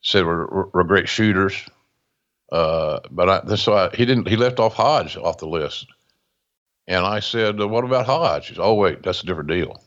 said 0.02 0.26
were, 0.26 0.70
were 0.74 0.84
great 0.84 1.08
shooters, 1.08 1.56
uh, 2.52 3.00
but 3.10 3.30
I, 3.30 3.56
so 3.56 3.74
I, 3.74 3.90
he 3.96 4.06
didn't. 4.06 4.28
He 4.28 4.36
left 4.36 4.60
off 4.60 4.74
Hodge 4.74 5.18
off 5.18 5.38
the 5.38 5.48
list. 5.48 5.88
And 6.88 7.06
I 7.06 7.20
said, 7.20 7.60
uh, 7.60 7.68
What 7.68 7.84
about 7.84 8.06
Hodge? 8.06 8.48
He 8.48 8.56
said, 8.56 8.62
Oh, 8.62 8.76
wait, 8.76 9.04
that's 9.04 9.24
a 9.24 9.26
different 9.26 9.50
deal. 9.50 9.82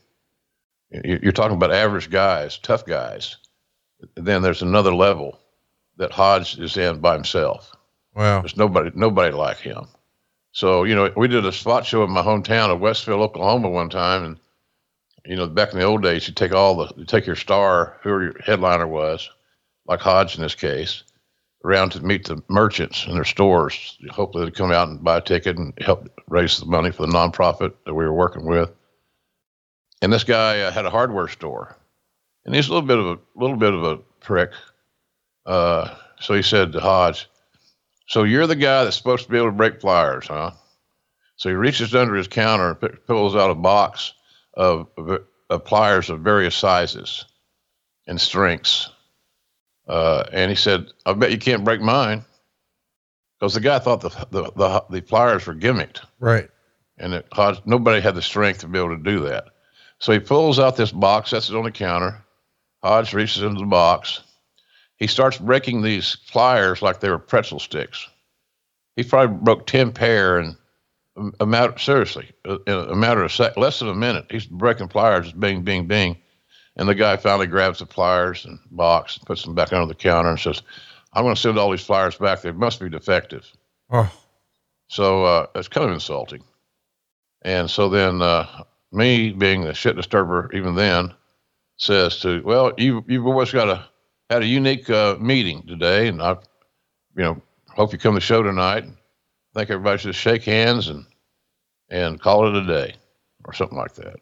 You're 0.90 1.32
talking 1.32 1.56
about 1.56 1.72
average 1.72 2.10
guys, 2.10 2.58
tough 2.58 2.86
guys. 2.86 3.36
Then 4.14 4.42
there's 4.42 4.62
another 4.62 4.94
level 4.94 5.38
that 5.96 6.12
Hodge 6.12 6.58
is 6.58 6.76
in 6.76 7.00
by 7.00 7.14
himself. 7.14 7.74
Wow. 8.14 8.40
There's 8.40 8.56
nobody, 8.56 8.90
nobody 8.94 9.34
like 9.34 9.58
him. 9.58 9.86
So, 10.52 10.84
you 10.84 10.94
know, 10.94 11.12
we 11.16 11.28
did 11.28 11.44
a 11.44 11.52
spot 11.52 11.86
show 11.86 12.04
in 12.04 12.10
my 12.10 12.22
hometown 12.22 12.70
of 12.70 12.80
Westville, 12.80 13.22
Oklahoma 13.22 13.68
one 13.68 13.90
time. 13.90 14.24
And, 14.24 14.40
you 15.24 15.36
know, 15.36 15.46
back 15.46 15.72
in 15.72 15.78
the 15.78 15.84
old 15.84 16.02
days, 16.02 16.26
you 16.26 16.34
take 16.34 16.52
all 16.52 16.76
the, 16.76 16.92
you 16.96 17.04
take 17.04 17.26
your 17.26 17.36
star, 17.36 17.98
whoever 18.02 18.22
your 18.24 18.40
headliner 18.44 18.86
was, 18.86 19.28
like 19.86 20.00
Hodge 20.00 20.36
in 20.36 20.42
this 20.42 20.54
case, 20.54 21.04
around 21.64 21.90
to 21.92 22.00
meet 22.04 22.26
the 22.26 22.42
merchants 22.48 23.06
in 23.06 23.14
their 23.14 23.24
stores. 23.24 23.98
Hopefully 24.10 24.44
they'd 24.44 24.54
come 24.54 24.72
out 24.72 24.88
and 24.88 25.02
buy 25.04 25.18
a 25.18 25.20
ticket 25.20 25.58
and 25.58 25.72
help 25.80 26.08
raise 26.28 26.58
the 26.58 26.66
money 26.66 26.90
for 26.90 27.06
the 27.06 27.12
nonprofit 27.12 27.74
that 27.84 27.94
we 27.94 28.04
were 28.04 28.14
working 28.14 28.46
with. 28.46 28.70
And 30.00 30.12
this 30.12 30.24
guy 30.24 30.60
uh, 30.60 30.70
had 30.70 30.86
a 30.86 30.90
hardware 30.90 31.28
store, 31.28 31.76
and 32.48 32.54
he's 32.54 32.68
a 32.68 32.72
little 32.72 32.86
bit 32.86 32.98
of 32.98 33.06
a 33.06 33.18
little 33.36 33.56
bit 33.56 33.74
of 33.74 33.84
a 33.84 33.96
prick. 34.20 34.50
Uh, 35.44 35.94
so 36.18 36.34
he 36.34 36.42
said 36.42 36.72
to 36.72 36.80
Hodge, 36.80 37.28
"So 38.06 38.24
you're 38.24 38.46
the 38.46 38.56
guy 38.56 38.84
that's 38.84 38.96
supposed 38.96 39.24
to 39.24 39.30
be 39.30 39.36
able 39.36 39.48
to 39.48 39.52
break 39.52 39.80
pliers, 39.80 40.26
huh?" 40.26 40.52
So 41.36 41.50
he 41.50 41.54
reaches 41.54 41.94
under 41.94 42.14
his 42.14 42.26
counter 42.26 42.76
and 42.80 43.06
pulls 43.06 43.36
out 43.36 43.50
a 43.50 43.54
box 43.54 44.14
of, 44.54 44.88
of, 44.96 45.20
of 45.50 45.64
pliers 45.64 46.10
of 46.10 46.20
various 46.20 46.56
sizes 46.56 47.26
and 48.08 48.20
strengths 48.20 48.90
uh, 49.88 50.24
and 50.32 50.50
he 50.50 50.54
said, 50.54 50.92
I 51.06 51.14
bet 51.14 51.32
you 51.32 51.38
can't 51.38 51.64
break 51.64 51.80
mine. 51.80 52.24
Because 53.38 53.54
the 53.54 53.60
guy 53.60 53.78
thought 53.78 54.00
the, 54.00 54.10
the, 54.30 54.52
the, 54.56 54.84
the, 54.90 55.00
pliers 55.00 55.46
were 55.46 55.54
gimmicked. 55.54 56.04
Right. 56.18 56.48
And 56.98 57.14
it, 57.14 57.28
nobody 57.64 58.00
had 58.00 58.16
the 58.16 58.22
strength 58.22 58.60
to 58.60 58.68
be 58.68 58.78
able 58.78 58.96
to 58.96 59.02
do 59.02 59.20
that. 59.20 59.46
So 60.00 60.12
he 60.12 60.18
pulls 60.18 60.58
out 60.58 60.76
this 60.76 60.92
box, 60.92 61.30
sets 61.30 61.48
it 61.48 61.56
on 61.56 61.64
the 61.64 61.70
counter. 61.70 62.24
Hodge 62.82 63.14
reaches 63.14 63.42
into 63.42 63.60
the 63.60 63.66
box. 63.66 64.20
He 64.96 65.06
starts 65.06 65.38
breaking 65.38 65.82
these 65.82 66.16
pliers 66.30 66.82
like 66.82 67.00
they 67.00 67.10
were 67.10 67.18
pretzel 67.18 67.58
sticks. 67.58 68.08
He 68.96 69.04
probably 69.04 69.36
broke 69.36 69.66
10 69.66 69.92
pair 69.92 70.40
in 70.40 70.56
a 71.40 71.46
matter, 71.46 71.76
seriously, 71.78 72.30
in 72.44 72.60
a 72.66 72.96
matter 72.96 73.22
of 73.22 73.32
sec, 73.32 73.56
less 73.56 73.78
than 73.78 73.88
a 73.88 73.94
minute. 73.94 74.26
He's 74.30 74.46
breaking 74.46 74.88
pliers, 74.88 75.26
just 75.26 75.40
bing, 75.40 75.62
bing, 75.62 75.86
bing. 75.86 76.16
And 76.76 76.88
the 76.88 76.94
guy 76.94 77.16
finally 77.16 77.46
grabs 77.46 77.80
the 77.80 77.86
pliers 77.86 78.44
and 78.44 78.58
box 78.70 79.16
and 79.16 79.26
puts 79.26 79.42
them 79.42 79.54
back 79.54 79.72
under 79.72 79.86
the 79.86 79.94
counter 79.94 80.30
and 80.30 80.38
says, 80.38 80.62
I'm 81.12 81.24
going 81.24 81.34
to 81.34 81.40
send 81.40 81.58
all 81.58 81.70
these 81.70 81.84
pliers 81.84 82.16
back. 82.16 82.42
They 82.42 82.52
must 82.52 82.80
be 82.80 82.88
defective. 82.88 83.50
Oh. 83.90 84.10
So 84.88 85.24
uh, 85.24 85.46
it's 85.54 85.68
kind 85.68 85.88
of 85.88 85.92
insulting. 85.92 86.44
And 87.42 87.68
so 87.70 87.88
then 87.88 88.22
uh, 88.22 88.64
me, 88.92 89.30
being 89.30 89.62
the 89.62 89.74
shit 89.74 89.96
disturber 89.96 90.50
even 90.52 90.74
then, 90.74 91.14
says 91.78 92.20
to, 92.20 92.42
well, 92.44 92.72
you, 92.76 93.04
you've 93.08 93.26
always 93.26 93.50
got 93.50 93.68
a, 93.68 93.84
had 94.28 94.42
a 94.42 94.46
unique 94.46 94.90
uh, 94.90 95.16
meeting 95.18 95.62
today. 95.66 96.08
And 96.08 96.20
I, 96.20 96.32
you 97.16 97.22
know, 97.22 97.42
hope 97.68 97.92
you 97.92 97.98
come 97.98 98.14
to 98.14 98.16
the 98.16 98.20
show 98.20 98.42
tonight. 98.42 98.84
I 98.84 99.58
think 99.58 99.70
everybody 99.70 99.98
should 99.98 100.14
shake 100.14 100.44
hands 100.44 100.88
and, 100.88 101.06
and 101.88 102.20
call 102.20 102.46
it 102.46 102.62
a 102.62 102.66
day 102.66 102.94
or 103.44 103.52
something 103.52 103.78
like 103.78 103.94
that. 103.94 104.16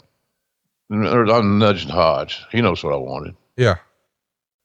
I'm 0.90 1.58
nudging 1.58 1.90
Hodge. 1.90 2.44
He 2.52 2.60
knows 2.60 2.84
what 2.84 2.92
I 2.92 2.96
wanted. 2.96 3.34
Yeah. 3.56 3.76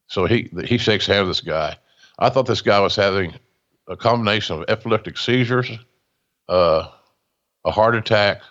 So 0.08 0.26
he 0.26 0.52
he 0.66 0.78
shakes 0.78 1.08
hands 1.08 1.28
with 1.28 1.38
this 1.38 1.42
guy. 1.42 1.78
I 2.20 2.30
thought 2.30 2.46
this 2.46 2.62
guy 2.62 2.80
was 2.80 2.96
having 2.96 3.34
a 3.88 3.96
combination 3.96 4.58
of 4.58 4.66
epileptic 4.68 5.18
seizures, 5.18 5.72
uh, 6.48 6.90
a 7.66 7.72
heart 7.72 7.96
attack. 7.96 8.42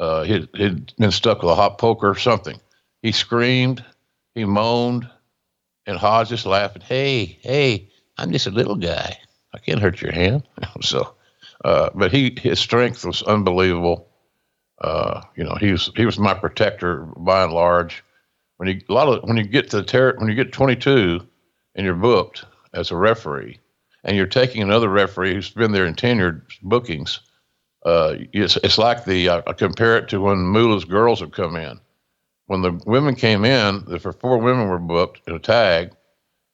Uh, 0.00 0.24
he'd, 0.24 0.48
he'd 0.54 0.92
been 0.98 1.12
stuck 1.12 1.42
with 1.42 1.52
a 1.52 1.54
hot 1.54 1.78
poker 1.78 2.10
or 2.10 2.16
something. 2.16 2.58
He 3.06 3.12
screamed, 3.12 3.84
he 4.34 4.44
moaned, 4.44 5.08
and 5.86 5.96
Hodge 5.96 6.30
just 6.30 6.44
laughing. 6.44 6.82
Hey, 6.82 7.38
hey, 7.40 7.88
I'm 8.18 8.32
just 8.32 8.48
a 8.48 8.50
little 8.50 8.74
guy. 8.74 9.16
I 9.54 9.58
can't 9.58 9.78
hurt 9.78 10.02
your 10.02 10.10
hand. 10.10 10.42
so, 10.80 11.14
uh, 11.64 11.90
but 11.94 12.10
he 12.10 12.36
his 12.36 12.58
strength 12.58 13.04
was 13.04 13.22
unbelievable. 13.22 14.08
Uh, 14.80 15.20
you 15.36 15.44
know, 15.44 15.54
he 15.54 15.70
was 15.70 15.92
he 15.94 16.04
was 16.04 16.18
my 16.18 16.34
protector 16.34 17.06
by 17.16 17.44
and 17.44 17.52
large. 17.52 18.02
When 18.56 18.68
you 18.70 18.80
a 18.88 18.92
lot 18.92 19.06
of 19.06 19.22
when 19.22 19.36
you 19.36 19.44
get 19.44 19.70
to 19.70 19.76
the 19.76 19.84
ter- 19.84 20.16
when 20.18 20.28
you 20.28 20.34
get 20.34 20.50
22 20.52 21.24
and 21.76 21.86
you're 21.86 21.94
booked 21.94 22.44
as 22.74 22.90
a 22.90 22.96
referee, 22.96 23.60
and 24.02 24.16
you're 24.16 24.26
taking 24.26 24.62
another 24.62 24.88
referee 24.88 25.34
who's 25.34 25.50
been 25.50 25.70
there 25.70 25.86
in 25.86 25.94
tenured 25.94 26.42
bookings, 26.60 27.20
uh, 27.84 28.16
it's 28.32 28.56
it's 28.64 28.78
like 28.78 29.04
the 29.04 29.28
uh, 29.28 29.42
I 29.46 29.52
compare 29.52 29.96
it 29.96 30.08
to 30.08 30.20
when 30.20 30.38
Moolah's 30.38 30.84
girls 30.84 31.20
have 31.20 31.30
come 31.30 31.54
in. 31.54 31.78
When 32.46 32.62
the 32.62 32.72
women 32.86 33.16
came 33.16 33.44
in, 33.44 33.84
if 33.88 34.02
four 34.20 34.38
women 34.38 34.68
were 34.68 34.78
booked 34.78 35.22
in 35.26 35.34
a 35.34 35.38
tag, 35.38 35.92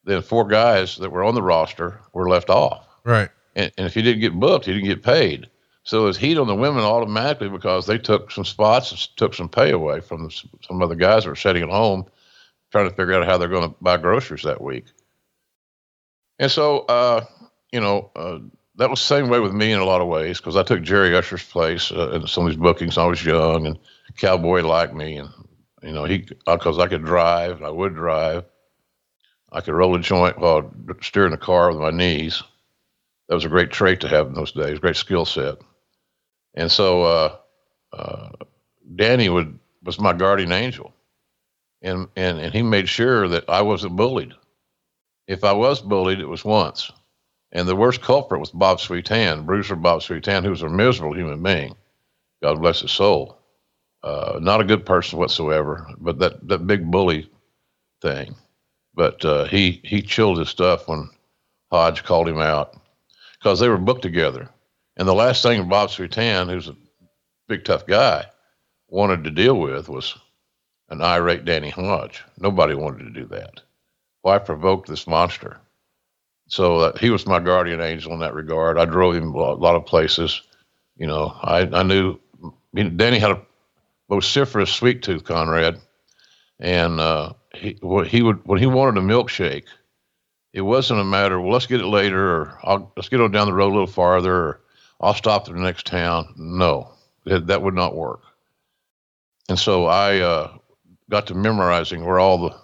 then 0.04 0.22
four 0.22 0.46
guys 0.46 0.96
that 0.96 1.10
were 1.10 1.22
on 1.22 1.34
the 1.34 1.42
roster 1.42 2.00
were 2.12 2.28
left 2.28 2.50
off. 2.50 2.86
Right. 3.04 3.28
And, 3.54 3.70
and 3.76 3.86
if 3.86 3.94
you 3.94 4.02
didn't 4.02 4.20
get 4.20 4.38
booked, 4.38 4.66
you 4.66 4.74
didn't 4.74 4.88
get 4.88 5.02
paid. 5.02 5.48
So 5.84 6.06
it's 6.06 6.18
heat 6.18 6.38
on 6.38 6.46
the 6.46 6.54
women 6.54 6.84
automatically 6.84 7.48
because 7.48 7.86
they 7.86 7.98
took 7.98 8.30
some 8.30 8.44
spots 8.44 8.90
and 8.92 9.00
took 9.16 9.34
some 9.34 9.48
pay 9.48 9.70
away 9.70 10.00
from 10.00 10.30
some 10.30 10.80
other 10.80 10.94
guys 10.94 11.24
that 11.24 11.30
were 11.30 11.36
sitting 11.36 11.62
at 11.62 11.68
home 11.68 12.06
trying 12.70 12.88
to 12.88 12.94
figure 12.94 13.14
out 13.14 13.26
how 13.26 13.36
they're 13.36 13.48
going 13.48 13.68
to 13.68 13.76
buy 13.80 13.98
groceries 13.98 14.42
that 14.42 14.62
week. 14.62 14.86
And 16.38 16.50
so, 16.50 16.80
uh, 16.80 17.24
you 17.70 17.80
know, 17.80 18.10
uh, 18.16 18.38
that 18.76 18.88
was 18.88 19.00
the 19.00 19.06
same 19.06 19.28
way 19.28 19.40
with 19.40 19.52
me 19.52 19.72
in 19.72 19.80
a 19.80 19.84
lot 19.84 20.00
of 20.00 20.08
ways 20.08 20.38
because 20.38 20.56
I 20.56 20.62
took 20.62 20.82
Jerry 20.82 21.14
Usher's 21.14 21.44
place 21.44 21.92
uh, 21.92 22.12
in 22.12 22.26
some 22.26 22.46
of 22.46 22.50
these 22.50 22.60
bookings. 22.60 22.96
I 22.96 23.04
was 23.04 23.24
young 23.24 23.66
and 23.66 23.78
Cowboy 24.16 24.62
liked 24.62 24.94
me, 24.94 25.16
and 25.16 25.30
you 25.82 25.92
know 25.92 26.04
he 26.04 26.26
because 26.46 26.78
I 26.78 26.88
could 26.88 27.04
drive 27.04 27.62
I 27.62 27.70
would 27.70 27.94
drive. 27.94 28.44
I 29.52 29.60
could 29.60 29.74
roll 29.74 29.94
a 29.94 30.00
joint 30.00 30.38
while 30.38 30.72
steering 31.02 31.32
the 31.32 31.36
car 31.36 31.70
with 31.70 31.78
my 31.80 31.90
knees. 31.90 32.42
That 33.28 33.34
was 33.34 33.44
a 33.44 33.50
great 33.50 33.70
trait 33.70 34.00
to 34.00 34.08
have 34.08 34.26
in 34.26 34.34
those 34.34 34.52
days, 34.52 34.78
great 34.78 34.96
skill 34.96 35.26
set. 35.26 35.58
And 36.54 36.70
so 36.70 37.02
uh, 37.02 37.36
uh, 37.92 38.30
Danny 38.96 39.28
would 39.28 39.58
was 39.82 40.00
my 40.00 40.12
guardian 40.12 40.52
angel, 40.52 40.94
and 41.82 42.08
and 42.16 42.38
and 42.38 42.54
he 42.54 42.62
made 42.62 42.88
sure 42.88 43.28
that 43.28 43.48
I 43.48 43.62
wasn't 43.62 43.96
bullied. 43.96 44.32
If 45.26 45.44
I 45.44 45.52
was 45.52 45.80
bullied, 45.80 46.20
it 46.20 46.26
was 46.26 46.44
once, 46.44 46.90
and 47.52 47.68
the 47.68 47.76
worst 47.76 48.02
culprit 48.02 48.40
was 48.40 48.50
Bob 48.50 48.78
Sweetan, 48.80 49.46
Bruiser 49.46 49.76
Bob 49.76 50.00
Sweetan, 50.00 50.44
who 50.44 50.50
was 50.50 50.62
a 50.62 50.68
miserable 50.68 51.16
human 51.16 51.42
being. 51.42 51.74
God 52.42 52.60
bless 52.60 52.80
his 52.80 52.90
soul. 52.90 53.38
Uh, 54.02 54.38
not 54.42 54.60
a 54.60 54.64
good 54.64 54.84
person 54.84 55.18
whatsoever, 55.18 55.86
but 55.98 56.18
that 56.18 56.46
that 56.48 56.66
big 56.66 56.90
bully 56.90 57.30
thing. 58.00 58.34
But 58.94 59.24
uh, 59.24 59.44
he 59.44 59.80
he 59.84 60.02
chilled 60.02 60.38
his 60.38 60.48
stuff 60.48 60.88
when 60.88 61.08
Hodge 61.70 62.02
called 62.04 62.28
him 62.28 62.38
out 62.40 62.76
because 63.38 63.60
they 63.60 63.68
were 63.68 63.78
booked 63.78 64.02
together. 64.02 64.48
And 64.96 65.08
the 65.08 65.14
last 65.14 65.42
thing 65.42 65.68
Bob 65.68 65.88
Sweetan, 65.88 66.48
who's 66.50 66.68
a 66.68 66.76
big 67.48 67.64
tough 67.64 67.86
guy, 67.86 68.26
wanted 68.88 69.24
to 69.24 69.30
deal 69.30 69.58
with 69.58 69.88
was 69.88 70.16
an 70.90 71.00
irate 71.00 71.44
Danny 71.44 71.70
Hodge. 71.70 72.22
Nobody 72.38 72.74
wanted 72.74 73.04
to 73.04 73.10
do 73.20 73.26
that. 73.26 73.60
Why 74.22 74.38
provoke 74.38 74.86
this 74.86 75.06
monster? 75.06 75.58
So 76.48 76.78
uh, 76.78 76.98
he 76.98 77.08
was 77.10 77.26
my 77.26 77.40
guardian 77.40 77.80
angel 77.80 78.12
in 78.12 78.20
that 78.20 78.34
regard. 78.34 78.78
I 78.78 78.84
drove 78.84 79.14
him 79.14 79.34
a 79.34 79.54
lot 79.54 79.74
of 79.74 79.86
places. 79.86 80.42
You 80.96 81.06
know, 81.06 81.34
I, 81.42 81.60
I 81.72 81.82
knew 81.82 82.18
Danny 82.74 83.18
had 83.18 83.30
a 83.30 83.40
vociferous 84.12 84.70
sweet 84.70 85.02
tooth, 85.02 85.24
Conrad, 85.24 85.80
and 86.60 87.00
uh, 87.00 87.32
he 87.54 87.78
he 88.06 88.22
would 88.22 88.46
when 88.46 88.58
he 88.58 88.66
wanted 88.66 88.98
a 88.98 89.06
milkshake, 89.06 89.66
it 90.52 90.60
wasn't 90.60 91.00
a 91.00 91.04
matter. 91.04 91.40
Well, 91.40 91.52
let's 91.52 91.66
get 91.66 91.80
it 91.80 91.86
later, 91.86 92.36
or 92.36 92.58
I'll, 92.62 92.92
let's 92.96 93.08
get 93.08 93.22
on 93.22 93.30
down 93.30 93.46
the 93.46 93.54
road 93.54 93.70
a 93.70 93.74
little 93.74 93.86
farther, 93.86 94.34
or 94.34 94.60
I'll 95.00 95.14
stop 95.14 95.46
to 95.46 95.52
the 95.52 95.60
next 95.60 95.86
town. 95.86 96.34
No, 96.36 96.92
that, 97.24 97.46
that 97.46 97.62
would 97.62 97.74
not 97.74 97.96
work. 97.96 98.20
And 99.48 99.58
so 99.58 99.86
I 99.86 100.18
uh, 100.18 100.56
got 101.10 101.28
to 101.28 101.34
memorizing 101.34 102.04
where 102.04 102.20
all 102.20 102.38
the 102.38 102.56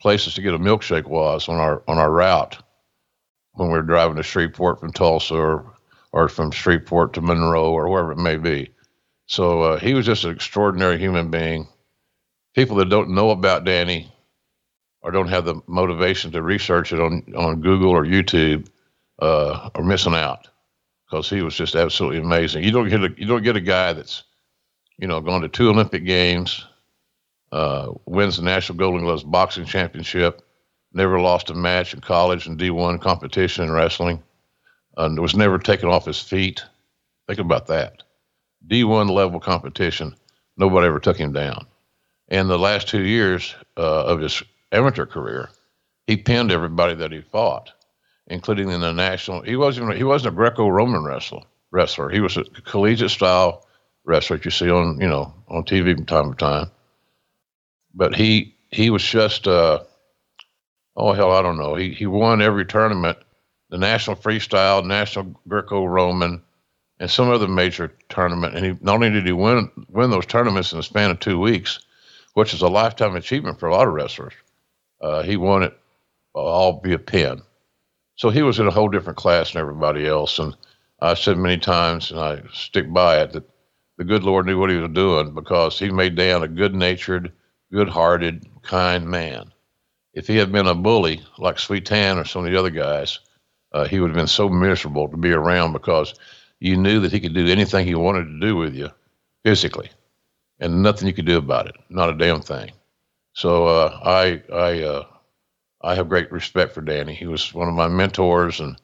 places 0.00 0.34
to 0.34 0.42
get 0.42 0.54
a 0.54 0.58
milkshake 0.58 1.06
was 1.06 1.48
on 1.48 1.56
our 1.56 1.84
on 1.86 1.98
our 1.98 2.10
route 2.10 2.58
when 3.52 3.68
we 3.68 3.74
were 3.74 3.82
driving 3.82 4.16
to 4.16 4.22
Shreveport 4.24 4.80
from 4.80 4.92
Tulsa 4.92 5.34
or 5.34 5.72
or 6.12 6.28
from 6.28 6.50
Shreveport 6.50 7.12
to 7.12 7.20
Monroe 7.20 7.72
or 7.72 7.88
wherever 7.88 8.10
it 8.10 8.18
may 8.18 8.36
be. 8.36 8.70
So 9.30 9.62
uh, 9.62 9.78
he 9.78 9.94
was 9.94 10.06
just 10.06 10.24
an 10.24 10.32
extraordinary 10.32 10.98
human 10.98 11.30
being. 11.30 11.68
People 12.56 12.78
that 12.78 12.88
don't 12.88 13.10
know 13.10 13.30
about 13.30 13.62
Danny 13.62 14.12
or 15.02 15.12
don't 15.12 15.28
have 15.28 15.44
the 15.44 15.62
motivation 15.68 16.32
to 16.32 16.42
research 16.42 16.92
it 16.92 16.98
on, 16.98 17.32
on 17.36 17.60
Google 17.60 17.90
or 17.90 18.04
YouTube 18.04 18.66
uh, 19.22 19.70
are 19.72 19.84
missing 19.84 20.16
out 20.16 20.48
because 21.06 21.30
he 21.30 21.42
was 21.42 21.54
just 21.54 21.76
absolutely 21.76 22.18
amazing. 22.18 22.64
You 22.64 22.72
don't 22.72 22.88
get 22.88 23.04
a, 23.04 23.14
you 23.16 23.24
don't 23.24 23.44
get 23.44 23.54
a 23.54 23.60
guy 23.60 23.92
that's 23.92 24.24
you 24.98 25.06
know 25.06 25.20
gone 25.20 25.42
to 25.42 25.48
two 25.48 25.70
Olympic 25.70 26.04
games, 26.04 26.66
uh, 27.52 27.92
wins 28.06 28.36
the 28.36 28.42
National 28.42 28.78
Golden 28.78 29.02
Gloves 29.02 29.22
boxing 29.22 29.64
championship, 29.64 30.42
never 30.92 31.20
lost 31.20 31.50
a 31.50 31.54
match 31.54 31.94
in 31.94 32.00
college 32.00 32.48
and 32.48 32.58
D1 32.58 33.00
competition 33.00 33.62
in 33.62 33.70
wrestling, 33.70 34.24
and 34.96 35.20
was 35.20 35.36
never 35.36 35.60
taken 35.60 35.88
off 35.88 36.04
his 36.06 36.20
feet. 36.20 36.64
Think 37.28 37.38
about 37.38 37.68
that. 37.68 38.02
D1 38.66 39.10
level 39.10 39.40
competition, 39.40 40.14
nobody 40.56 40.86
ever 40.86 41.00
took 41.00 41.16
him 41.16 41.32
down. 41.32 41.66
And 42.28 42.48
the 42.48 42.58
last 42.58 42.88
two 42.88 43.02
years 43.02 43.54
uh, 43.76 44.04
of 44.06 44.20
his 44.20 44.42
amateur 44.72 45.06
career, 45.06 45.50
he 46.06 46.16
pinned 46.16 46.52
everybody 46.52 46.94
that 46.94 47.12
he 47.12 47.22
fought, 47.22 47.72
including 48.26 48.70
in 48.70 48.80
the 48.80 48.92
national. 48.92 49.42
He 49.42 49.56
wasn't 49.56 49.96
he 49.96 50.04
wasn't 50.04 50.34
a 50.34 50.36
Greco-Roman 50.36 51.04
wrestler. 51.04 51.42
Wrestler. 51.72 52.10
He 52.10 52.20
was 52.20 52.36
a 52.36 52.44
collegiate 52.44 53.10
style 53.10 53.66
wrestler 54.04 54.36
that 54.36 54.44
you 54.44 54.50
see 54.50 54.70
on 54.70 55.00
you 55.00 55.08
know 55.08 55.34
on 55.48 55.64
TV 55.64 55.94
from 55.94 56.06
time 56.06 56.30
to 56.30 56.36
time. 56.36 56.70
But 57.94 58.14
he 58.14 58.56
he 58.70 58.90
was 58.90 59.02
just 59.04 59.48
uh, 59.48 59.80
oh 60.96 61.12
hell 61.12 61.32
I 61.32 61.42
don't 61.42 61.58
know. 61.58 61.74
He 61.74 61.90
he 61.92 62.06
won 62.06 62.42
every 62.42 62.66
tournament, 62.66 63.18
the 63.70 63.78
national 63.78 64.16
freestyle, 64.16 64.84
national 64.84 65.34
Greco-Roman, 65.48 66.42
and 67.00 67.10
some 67.10 67.30
other 67.30 67.48
major 67.48 67.92
tournament. 68.10 68.54
And 68.54 68.64
he 68.64 68.76
not 68.82 68.96
only 68.96 69.10
did 69.10 69.26
he 69.26 69.32
win 69.32 69.70
win 69.88 70.10
those 70.10 70.26
tournaments 70.26 70.72
in 70.72 70.78
the 70.78 70.84
span 70.84 71.10
of 71.10 71.18
two 71.18 71.40
weeks, 71.40 71.80
which 72.34 72.54
is 72.54 72.62
a 72.62 72.68
lifetime 72.68 73.16
achievement 73.16 73.58
for 73.58 73.68
a 73.68 73.74
lot 73.74 73.88
of 73.88 73.94
wrestlers. 73.94 74.34
Uh, 75.00 75.22
he 75.22 75.36
won 75.36 75.62
it 75.62 75.76
all 76.34 76.80
via 76.80 76.98
pin. 76.98 77.42
So 78.16 78.28
he 78.28 78.42
was 78.42 78.58
in 78.58 78.66
a 78.66 78.70
whole 78.70 78.88
different 78.90 79.18
class 79.18 79.52
than 79.52 79.60
everybody 79.60 80.06
else. 80.06 80.38
And 80.38 80.54
I 81.00 81.14
said 81.14 81.38
many 81.38 81.56
times, 81.56 82.10
and 82.10 82.20
I 82.20 82.42
stick 82.52 82.92
by 82.92 83.20
it, 83.22 83.32
that 83.32 83.48
the 83.96 84.04
good 84.04 84.22
Lord 84.22 84.44
knew 84.44 84.58
what 84.58 84.70
he 84.70 84.76
was 84.76 84.90
doing 84.92 85.34
because 85.34 85.78
he 85.78 85.90
made 85.90 86.16
Dan 86.16 86.42
a 86.42 86.48
good 86.48 86.74
natured, 86.74 87.32
good 87.72 87.88
hearted, 87.88 88.46
kind 88.62 89.06
man. 89.06 89.50
If 90.12 90.26
he 90.26 90.36
had 90.36 90.52
been 90.52 90.66
a 90.66 90.74
bully 90.74 91.22
like 91.38 91.56
Sweetan 91.56 92.18
or 92.18 92.24
some 92.26 92.44
of 92.44 92.52
the 92.52 92.58
other 92.58 92.70
guys, 92.70 93.20
uh, 93.72 93.86
he 93.86 94.00
would 94.00 94.10
have 94.10 94.16
been 94.16 94.26
so 94.26 94.48
miserable 94.48 95.08
to 95.08 95.16
be 95.16 95.32
around 95.32 95.72
because 95.72 96.14
you 96.60 96.76
knew 96.76 97.00
that 97.00 97.12
he 97.12 97.20
could 97.20 97.34
do 97.34 97.46
anything 97.46 97.86
he 97.86 97.94
wanted 97.94 98.26
to 98.26 98.40
do 98.40 98.56
with 98.56 98.74
you 98.74 98.90
physically 99.44 99.90
and 100.60 100.82
nothing 100.82 101.08
you 101.08 101.14
could 101.14 101.26
do 101.26 101.38
about 101.38 101.66
it, 101.66 101.74
not 101.88 102.10
a 102.10 102.16
damn 102.16 102.42
thing. 102.42 102.70
So 103.32 103.64
uh, 103.66 103.98
I 104.04 104.42
I 104.52 104.82
uh, 104.82 105.06
I 105.82 105.94
have 105.94 106.08
great 106.08 106.30
respect 106.30 106.72
for 106.72 106.82
Danny. 106.82 107.14
He 107.14 107.26
was 107.26 107.54
one 107.54 107.68
of 107.68 107.74
my 107.74 107.88
mentors, 107.88 108.60
and 108.60 108.76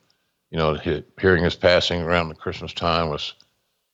you 0.51 0.59
know, 0.59 0.75
hearing 1.21 1.45
his 1.45 1.55
passing 1.57 2.01
around 2.01 2.29
the 2.29 2.35
Christmas 2.35 2.73
time 2.73 3.11
was 3.11 3.35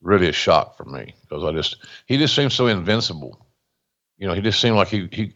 really 0.01 0.29
a 0.29 0.33
shock 0.33 0.77
for 0.77 0.85
me 0.85 1.15
because 1.23 1.45
I 1.45 1.53
just 1.53 1.85
he 2.07 2.17
just 2.19 2.37
seemed 2.37 2.53
so 2.53 2.69
invincible. 2.69 3.45
You 4.19 4.29
know, 4.29 4.35
he 4.35 4.41
just 4.41 4.61
seemed 4.61 4.77
like 4.77 4.89
he 4.89 5.09
he 5.11 5.35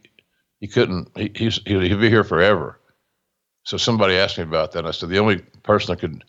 he 0.61 0.69
couldn't 0.69 1.11
he 1.17 1.33
he's, 1.35 1.61
he'd 1.67 2.01
be 2.01 2.09
here 2.09 2.25
forever. 2.25 2.79
So 3.65 3.77
somebody 3.77 4.15
asked 4.15 4.39
me 4.39 4.45
about 4.45 4.73
that, 4.73 4.81
and 4.81 4.89
I 4.89 4.93
said 4.93 5.09
the 5.09 5.19
only 5.19 5.39
person 5.65 5.93
that 5.93 6.01
could 6.01 6.23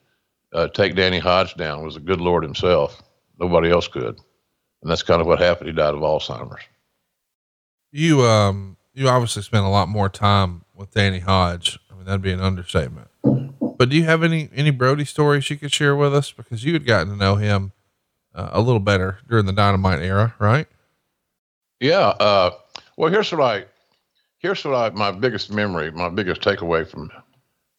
uh, 0.54 0.68
take 0.68 0.96
Danny 0.96 1.20
Hodge 1.20 1.56
down 1.56 1.84
was 1.84 1.96
the 1.96 2.00
good 2.00 2.22
Lord 2.22 2.44
himself. 2.44 3.02
Nobody 3.40 3.70
else 3.70 3.88
could, 3.88 4.20
and 4.82 4.92
that's 4.92 5.04
kind 5.04 5.22
of 5.22 5.28
what 5.28 5.40
happened. 5.40 5.70
He 5.70 5.76
died 5.76 5.94
of 5.94 6.02
Alzheimer's. 6.02 6.64
You 7.92 8.22
um 8.24 8.78
you 8.94 9.08
obviously 9.08 9.44
spent 9.44 9.66
a 9.66 9.70
lot 9.70 9.90
more 9.90 10.10
time 10.10 10.66
with 10.74 10.92
Danny 10.92 11.20
Hodge. 11.20 11.80
I 11.92 11.96
mean, 11.96 12.06
that'd 12.06 12.22
be 12.22 12.32
an 12.32 12.42
understatement. 12.42 13.10
But 13.78 13.90
do 13.90 13.96
you 13.96 14.06
have 14.06 14.24
any 14.24 14.50
any 14.56 14.72
Brodie 14.72 15.06
stories 15.06 15.50
you 15.50 15.58
could 15.58 15.74
share 15.74 15.96
with 15.96 16.14
us 16.16 16.32
because 16.32 16.64
you 16.64 16.74
had 16.74 16.86
gotten 16.86 17.10
to 17.10 17.16
know 17.16 17.36
him 17.36 17.74
uh, 18.34 18.50
a 18.52 18.62
little 18.62 18.80
better 18.80 19.20
during 19.30 19.46
the 19.46 19.54
Dynamite 19.54 20.02
era, 20.02 20.36
right? 20.40 20.68
Yeah. 21.80 22.08
Uh, 22.08 22.52
well, 22.98 23.12
here's 23.12 23.32
what 23.32 23.42
I 23.42 23.66
here's 24.40 24.66
what 24.66 24.74
I 24.74 24.90
my 24.90 25.12
biggest 25.12 25.52
memory, 25.52 25.92
my 25.92 26.10
biggest 26.10 26.42
takeaway 26.42 26.88
from 26.88 27.12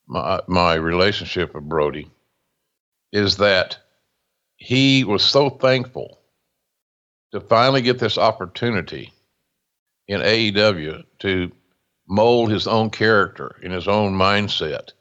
my 0.07 0.41
my 0.47 0.75
relationship 0.75 1.55
with 1.55 1.69
Brodie 1.69 2.11
is 3.13 3.37
that 3.39 3.79
he 4.57 5.05
was 5.05 5.25
so 5.25 5.51
thankful 5.51 6.19
to 7.33 7.41
finally 7.41 7.83
get 7.83 7.99
this 7.99 8.19
opportunity 8.19 9.13
in 10.07 10.21
AEW 10.21 11.05
to 11.21 11.53
mold 12.09 12.51
his 12.51 12.67
own 12.67 12.91
character 12.91 13.57
in 13.63 13.71
his 13.71 13.87
own 13.87 14.15
mindset. 14.15 14.93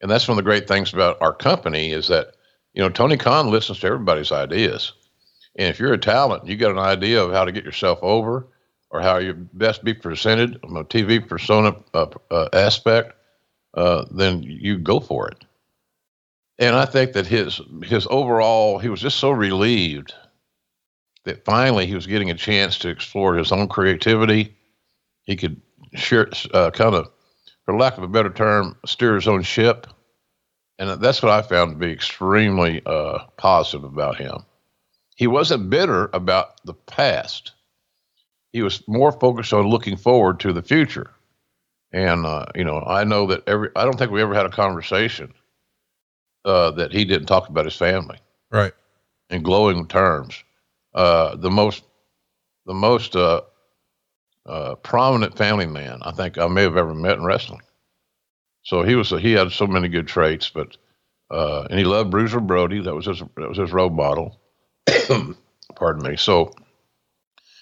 And 0.00 0.10
that's 0.10 0.28
one 0.28 0.34
of 0.38 0.44
the 0.44 0.48
great 0.48 0.68
things 0.68 0.92
about 0.92 1.20
our 1.22 1.32
company 1.32 1.92
is 1.92 2.08
that, 2.08 2.34
you 2.74 2.82
know, 2.82 2.90
Tony 2.90 3.16
Khan 3.16 3.50
listens 3.50 3.80
to 3.80 3.86
everybody's 3.86 4.32
ideas. 4.32 4.92
And 5.56 5.68
if 5.68 5.78
you're 5.78 5.94
a 5.94 5.98
talent, 5.98 6.46
you 6.46 6.56
got 6.56 6.72
an 6.72 6.78
idea 6.78 7.22
of 7.22 7.32
how 7.32 7.44
to 7.44 7.52
get 7.52 7.64
yourself 7.64 7.98
over 8.02 8.46
or 8.90 9.00
how 9.00 9.16
you 9.18 9.34
best 9.54 9.82
be 9.82 9.94
presented 9.94 10.60
from 10.60 10.76
a 10.76 10.84
TV 10.84 11.26
persona 11.26 11.74
uh, 11.94 12.06
uh, 12.30 12.48
aspect, 12.52 13.14
uh, 13.74 14.04
then 14.10 14.42
you 14.42 14.78
go 14.78 15.00
for 15.00 15.28
it. 15.28 15.44
And 16.58 16.76
I 16.76 16.84
think 16.84 17.12
that 17.12 17.26
his 17.26 17.60
his 17.82 18.06
overall, 18.10 18.78
he 18.78 18.88
was 18.88 19.00
just 19.00 19.18
so 19.18 19.30
relieved 19.30 20.14
that 21.24 21.44
finally 21.44 21.86
he 21.86 21.94
was 21.94 22.06
getting 22.06 22.30
a 22.30 22.34
chance 22.34 22.78
to 22.78 22.88
explore 22.88 23.34
his 23.34 23.50
own 23.50 23.66
creativity. 23.68 24.54
He 25.22 25.36
could 25.36 25.60
share, 25.94 26.28
uh, 26.52 26.70
kind 26.70 26.94
of, 26.94 27.10
for 27.64 27.76
lack 27.76 27.96
of 27.96 28.04
a 28.04 28.08
better 28.08 28.30
term, 28.30 28.76
steer 28.86 29.14
his 29.14 29.26
own 29.26 29.42
ship. 29.42 29.86
And 30.78 31.00
that's 31.00 31.22
what 31.22 31.32
I 31.32 31.42
found 31.42 31.72
to 31.72 31.78
be 31.78 31.92
extremely 31.92 32.82
uh, 32.84 33.20
positive 33.36 33.84
about 33.84 34.16
him. 34.16 34.44
He 35.16 35.26
wasn't 35.26 35.70
bitter 35.70 36.10
about 36.12 36.60
the 36.64 36.74
past. 36.74 37.52
He 38.52 38.62
was 38.62 38.82
more 38.86 39.12
focused 39.12 39.52
on 39.52 39.68
looking 39.68 39.96
forward 39.96 40.40
to 40.40 40.52
the 40.52 40.62
future. 40.62 41.10
And, 41.92 42.26
uh, 42.26 42.46
you 42.54 42.64
know, 42.64 42.80
I 42.80 43.04
know 43.04 43.26
that 43.28 43.44
every, 43.46 43.70
I 43.76 43.84
don't 43.84 43.96
think 43.96 44.10
we 44.10 44.20
ever 44.20 44.34
had 44.34 44.46
a 44.46 44.50
conversation 44.50 45.32
uh, 46.44 46.70
that 46.72 46.92
he 46.92 47.04
didn't 47.04 47.26
talk 47.26 47.48
about 47.48 47.64
his 47.64 47.76
family. 47.76 48.18
Right. 48.50 48.72
In 49.30 49.42
glowing 49.42 49.86
terms. 49.86 50.42
Uh, 50.94 51.34
the 51.36 51.50
most 51.50 51.82
the 52.66 52.74
most 52.74 53.16
uh, 53.16 53.42
uh, 54.46 54.76
prominent 54.76 55.36
family 55.36 55.66
man 55.66 55.98
I 56.02 56.12
think 56.12 56.38
I 56.38 56.46
may 56.46 56.62
have 56.62 56.76
ever 56.76 56.94
met 56.94 57.18
in 57.18 57.24
wrestling. 57.24 57.62
So 58.62 58.82
he 58.82 58.94
was 58.94 59.10
he 59.10 59.32
had 59.32 59.50
so 59.52 59.66
many 59.66 59.88
good 59.88 60.06
traits, 60.06 60.50
but 60.50 60.76
uh, 61.30 61.66
and 61.68 61.78
he 61.78 61.84
loved 61.84 62.10
Bruiser 62.10 62.40
Brody. 62.40 62.80
That 62.80 62.94
was 62.94 63.06
his 63.06 63.18
that 63.36 63.48
was 63.48 63.58
his 63.58 63.72
role 63.72 63.90
model. 63.90 64.40
Pardon 65.76 66.08
me. 66.08 66.16
So 66.16 66.52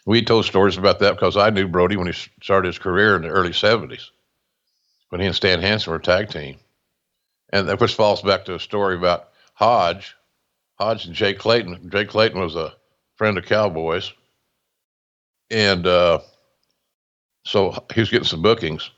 we 0.05 0.23
told 0.23 0.45
stories 0.45 0.77
about 0.77 0.99
that 0.99 1.15
because 1.15 1.37
I 1.37 1.51
knew 1.51 1.69
Brody 1.69 1.97
when 1.97 2.09
he 2.09 2.13
started 2.43 2.67
his 2.67 2.79
career 2.79 3.17
in 3.17 3.23
the 3.23 3.29
early 3.29 3.51
'70s 3.51 4.11
when 5.13 5.21
he 5.21 5.27
and 5.27 5.37
Stan 5.37 5.61
Hansen 5.61 5.91
were 5.91 5.99
a 5.99 6.03
tag 6.03 6.31
team, 6.31 6.57
and 7.53 7.69
that 7.69 7.81
which 7.81 7.95
falls 7.95 8.23
back 8.23 8.45
to 8.47 8.55
a 8.55 8.61
story 8.61 8.97
about 8.97 9.31
Hodge, 9.55 10.17
Hodge 10.79 11.07
and 11.07 11.15
Jay 11.15 11.35
Clayton. 11.35 11.91
Jay 11.91 12.05
Clayton 12.05 12.41
was 12.41 12.57
a 12.57 12.75
friend 13.17 13.39
of 13.39 13.45
Cowboys, 13.45 14.13
and 15.51 15.87
uh, 15.87 16.21
so 17.45 17.85
he 17.95 18.01
was 18.01 18.11
getting 18.11 18.27
some 18.27 18.43
bookings. 18.43 18.91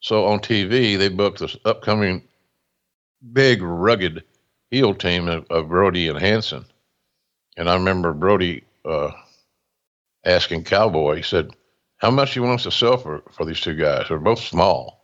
So 0.00 0.26
on 0.26 0.40
TV, 0.40 0.96
they 0.98 1.08
booked 1.08 1.40
this 1.40 1.56
upcoming 1.64 2.22
big, 3.32 3.62
rugged 3.62 4.24
heel 4.70 4.94
team 4.94 5.28
of, 5.28 5.46
of 5.50 5.68
Brody 5.68 6.08
and 6.08 6.18
Hansen. 6.18 6.64
And 7.56 7.68
I 7.68 7.74
remember 7.74 8.12
Brody 8.12 8.64
uh, 8.84 9.10
asking 10.24 10.64
Cowboy, 10.64 11.16
he 11.16 11.22
said, 11.22 11.50
How 11.98 12.10
much 12.10 12.36
you 12.36 12.42
want 12.42 12.60
us 12.60 12.64
to 12.64 12.70
sell 12.70 12.96
for, 12.98 13.22
for 13.32 13.44
these 13.44 13.60
two 13.60 13.74
guys? 13.74 14.06
They're 14.08 14.18
both 14.18 14.40
small. 14.40 14.95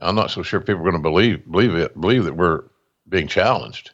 I'm 0.00 0.14
not 0.14 0.30
so 0.30 0.42
sure 0.42 0.60
people 0.60 0.80
are 0.80 0.90
going 0.90 0.94
to 0.94 0.98
believe 0.98 1.50
believe 1.50 1.74
it, 1.74 1.98
believe 2.00 2.24
that 2.24 2.36
we're 2.36 2.64
being 3.08 3.28
challenged 3.28 3.92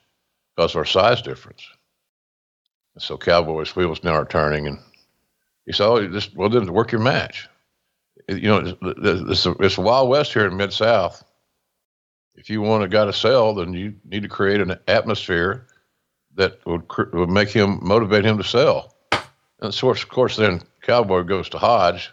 because 0.57 0.73
of 0.73 0.79
our 0.79 0.85
size 0.85 1.23
difference. 1.23 1.63
And 2.95 3.03
so 3.03 3.17
Cowboys' 3.17 3.77
wheels 3.77 4.03
now 4.03 4.13
are 4.13 4.25
turning, 4.25 4.67
and 4.67 4.79
he 5.67 5.73
said, 5.73 5.87
"Oh, 5.87 6.07
just 6.09 6.35
well, 6.35 6.49
then 6.49 6.73
work 6.73 6.93
your 6.93 7.01
match." 7.01 7.49
You 8.29 8.49
know, 8.49 8.77
it's, 8.83 9.47
it's 9.47 9.79
Wild 9.79 10.09
West 10.09 10.33
here 10.33 10.47
in 10.47 10.57
Mid 10.57 10.73
South. 10.73 11.25
If 12.35 12.49
you 12.49 12.61
want 12.61 12.85
a 12.85 12.89
guy 12.89 13.05
to 13.05 13.13
sell, 13.13 13.55
then 13.55 13.75
you 13.75 13.95
need 14.05 14.23
to 14.23 14.29
create 14.29 14.61
an 14.61 14.79
atmosphere 14.89 15.67
that 16.35 16.65
would 16.67 16.85
would 17.13 17.29
make 17.29 17.51
him 17.51 17.79
motivate 17.83 18.25
him 18.25 18.39
to 18.39 18.45
sell. 18.45 18.95
And 19.61 19.75
so, 19.75 19.91
of 19.91 20.09
course, 20.09 20.37
then 20.37 20.63
Cowboy 20.83 21.23
goes 21.23 21.49
to 21.51 21.59
Hodge 21.59 22.11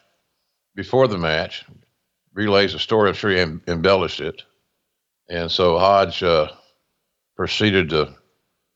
before 0.75 1.07
the 1.07 1.17
match, 1.17 1.65
relays 2.37 2.73
the 2.73 2.79
story. 2.79 3.09
I'm 3.09 3.15
sure 3.15 3.31
he 3.31 3.39
embellished 3.67 4.21
it, 4.21 4.43
and 5.27 5.51
so 5.51 5.77
Hodge 5.77 6.23
uh, 6.23 6.49
proceeded 7.35 7.89
to 7.89 8.13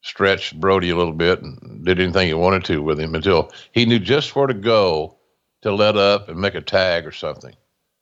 stretch 0.02 0.60
Brody 0.60 0.90
a 0.90 0.98
little 0.98 1.14
bit 1.14 1.42
and 1.42 1.86
did 1.86 2.00
anything 2.00 2.28
he 2.28 2.34
wanted 2.34 2.66
to 2.66 2.82
with 2.82 3.00
him 3.00 3.14
until 3.16 3.52
he 3.72 3.86
knew 3.86 4.00
just 4.00 4.36
where 4.36 4.48
to 4.48 4.54
go 4.54 5.16
to 5.62 5.74
let 5.74 5.96
up 5.96 6.28
and 6.28 6.40
make 6.40 6.56
a 6.56 6.62
tag 6.62 7.06
or 7.06 7.12
something 7.12 7.54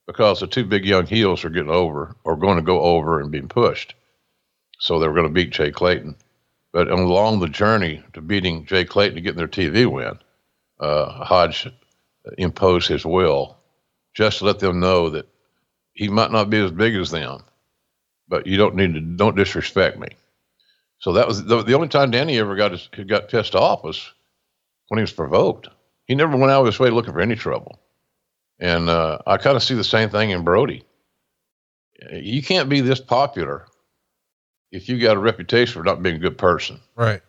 because 0.07 0.39
the 0.39 0.47
two 0.47 0.65
big 0.65 0.85
young 0.85 1.05
heels 1.05 1.43
are 1.43 1.49
getting 1.49 1.69
over 1.69 2.15
or 2.23 2.37
going 2.37 2.55
to 2.55 2.63
go 2.63 2.81
over 2.81 3.19
and 3.19 3.31
being 3.31 3.49
pushed. 3.49 3.95
So 4.79 4.97
they 4.97 5.07
were 5.07 5.13
going 5.13 5.27
to 5.27 5.33
beat 5.33 5.51
Jay 5.51 5.71
Clayton. 5.71 6.15
But 6.71 6.87
along 6.89 7.39
the 7.39 7.49
journey 7.49 8.01
to 8.13 8.21
beating 8.21 8.65
Jay 8.65 8.85
Clayton 8.85 9.15
to 9.15 9.21
getting 9.21 9.37
their 9.37 9.47
TV 9.47 9.91
win, 9.91 10.17
uh, 10.79 11.25
Hodge 11.25 11.67
imposed 12.37 12.87
his 12.87 13.05
will 13.05 13.57
just 14.13 14.39
to 14.39 14.45
let 14.45 14.59
them 14.59 14.79
know 14.79 15.09
that 15.09 15.27
he 15.99 16.07
might 16.07 16.31
not 16.31 16.49
be 16.49 16.57
as 16.63 16.71
big 16.71 16.95
as 16.95 17.11
them, 17.11 17.43
but 18.29 18.47
you 18.47 18.55
don't 18.55 18.75
need 18.75 18.93
to 18.93 19.01
don't 19.01 19.35
disrespect 19.35 19.99
me. 19.99 20.07
So 20.99 21.11
that 21.11 21.27
was 21.27 21.43
the, 21.43 21.61
the 21.61 21.73
only 21.73 21.89
time 21.89 22.09
Danny 22.09 22.39
ever 22.39 22.55
got 22.55 22.71
his, 22.71 22.87
got 23.05 23.27
pissed 23.27 23.53
off 23.53 23.83
was 23.83 24.09
when 24.87 24.97
he 24.97 25.01
was 25.01 25.11
provoked. 25.11 25.67
He 26.05 26.15
never 26.15 26.37
went 26.37 26.53
out 26.53 26.61
of 26.61 26.67
his 26.67 26.79
way 26.79 26.89
looking 26.89 27.11
for 27.11 27.19
any 27.19 27.35
trouble. 27.35 27.81
And 28.59 28.89
uh, 28.89 29.17
I 29.27 29.35
kind 29.35 29.57
of 29.57 29.63
see 29.63 29.75
the 29.75 29.83
same 29.83 30.09
thing 30.09 30.29
in 30.29 30.45
Brodie. 30.45 30.85
You 32.13 32.41
can't 32.41 32.69
be 32.69 32.79
this 32.79 33.01
popular 33.01 33.65
if 34.71 34.87
you 34.87 35.01
got 35.01 35.17
a 35.17 35.19
reputation 35.19 35.73
for 35.73 35.83
not 35.83 36.01
being 36.01 36.15
a 36.15 36.19
good 36.19 36.37
person. 36.37 36.79
Right. 36.95 37.21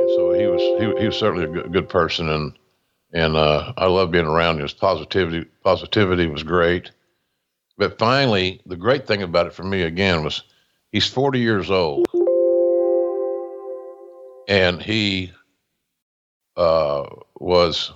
And 0.00 0.10
so 0.10 0.32
he 0.32 0.48
was 0.48 0.72
he, 0.76 0.92
he 0.96 1.06
was 1.06 1.16
certainly 1.16 1.44
a 1.44 1.48
good, 1.48 1.72
good 1.72 1.88
person, 1.88 2.28
and 2.28 2.58
and 3.12 3.36
uh, 3.36 3.74
I 3.76 3.86
love 3.86 4.10
being 4.10 4.26
around 4.26 4.56
him. 4.56 4.62
His 4.62 4.74
positivity 4.74 5.48
positivity 5.62 6.26
was 6.26 6.42
great. 6.42 6.90
But 7.78 7.98
finally, 7.98 8.60
the 8.66 8.76
great 8.76 9.06
thing 9.06 9.22
about 9.22 9.46
it 9.46 9.52
for 9.52 9.62
me 9.64 9.82
again 9.82 10.24
was 10.24 10.42
he's 10.92 11.06
40 11.06 11.38
years 11.40 11.70
old, 11.70 12.08
and 14.48 14.80
he 14.80 15.32
uh, 16.56 17.04
was 17.38 17.92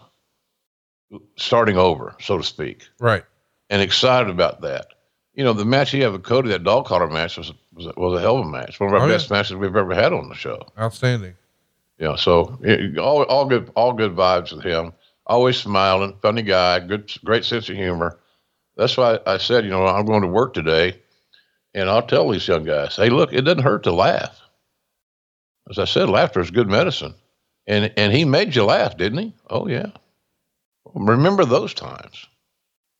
starting 1.36 1.76
over, 1.78 2.14
so 2.20 2.36
to 2.38 2.42
speak, 2.44 2.88
Right. 2.98 3.24
and 3.70 3.80
excited 3.80 4.28
about 4.30 4.60
that. 4.62 4.86
You 5.34 5.44
know, 5.44 5.52
the 5.52 5.64
match 5.64 5.90
he 5.92 6.00
had 6.00 6.12
with 6.12 6.24
Cody, 6.24 6.50
that 6.50 6.64
dog 6.64 6.86
collar 6.86 7.08
match, 7.08 7.36
was 7.38 7.52
was, 7.72 7.86
was 7.96 8.18
a 8.18 8.20
hell 8.20 8.38
of 8.38 8.46
a 8.46 8.50
match. 8.50 8.78
One 8.80 8.88
of 8.90 8.94
our 8.94 9.02
Oh, 9.02 9.06
yeah. 9.06 9.14
best 9.14 9.30
matches 9.30 9.56
we've 9.56 9.74
ever 9.74 9.94
had 9.94 10.12
on 10.12 10.28
the 10.28 10.34
show. 10.34 10.60
Outstanding. 10.78 11.34
Yeah, 11.98 12.16
so 12.16 12.58
it, 12.62 12.98
all 12.98 13.22
all 13.24 13.46
good 13.46 13.70
all 13.76 13.92
good 13.92 14.14
vibes 14.14 14.52
with 14.52 14.64
him. 14.64 14.92
Always 15.26 15.56
smiling, 15.56 16.16
funny 16.20 16.42
guy, 16.42 16.80
good 16.80 17.12
great 17.24 17.44
sense 17.44 17.68
of 17.70 17.76
humor. 17.76 18.18
That's 18.80 18.96
why 18.96 19.18
I 19.26 19.36
said, 19.36 19.64
you 19.64 19.70
know, 19.70 19.86
I'm 19.86 20.06
going 20.06 20.22
to 20.22 20.26
work 20.26 20.54
today, 20.54 20.98
and 21.74 21.90
I'll 21.90 22.00
tell 22.00 22.30
these 22.30 22.48
young 22.48 22.64
guys, 22.64 22.96
hey, 22.96 23.10
look, 23.10 23.30
it 23.30 23.42
doesn't 23.42 23.62
hurt 23.62 23.82
to 23.82 23.92
laugh. 23.92 24.40
As 25.68 25.78
I 25.78 25.84
said, 25.84 26.08
laughter 26.08 26.40
is 26.40 26.50
good 26.50 26.66
medicine, 26.66 27.12
and 27.66 27.92
and 27.98 28.10
he 28.10 28.24
made 28.24 28.56
you 28.56 28.64
laugh, 28.64 28.96
didn't 28.96 29.18
he? 29.18 29.34
Oh 29.50 29.68
yeah. 29.68 29.90
Remember 30.94 31.44
those 31.44 31.74
times. 31.74 32.26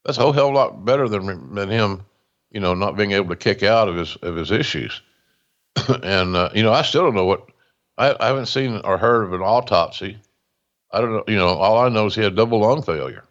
That's 0.05 0.19
a 0.19 0.21
whole 0.21 0.33
hell 0.33 0.49
of 0.49 0.53
a 0.53 0.57
lot 0.57 0.85
better 0.85 1.09
than 1.09 1.55
than 1.55 1.71
him, 1.71 2.05
you 2.51 2.61
know, 2.61 2.75
not 2.75 2.99
being 2.99 3.13
able 3.13 3.31
to 3.31 3.37
kick 3.37 3.63
out 3.63 3.89
of 3.89 3.97
his 3.97 4.17
of 4.17 4.37
his 4.37 4.51
issues. 4.51 5.01
and 6.03 6.37
uh, 6.37 6.51
you 6.55 6.63
know, 6.63 6.75
I 6.75 6.83
still 6.83 7.05
don't 7.05 7.15
know 7.15 7.25
what 7.25 7.47
I, 7.97 8.15
I 8.21 8.27
haven't 8.27 8.47
seen 8.47 8.83
or 8.85 8.99
heard 8.99 9.23
of 9.23 9.33
an 9.33 9.41
autopsy. 9.41 10.19
I 10.93 11.01
don't 11.01 11.13
know. 11.15 11.25
You 11.27 11.37
know, 11.37 11.49
all 11.49 11.79
I 11.79 11.89
know 11.89 12.05
is 12.05 12.15
he 12.15 12.23
had 12.23 12.37
double 12.37 12.61
lung 12.61 12.83
failure, 12.83 13.25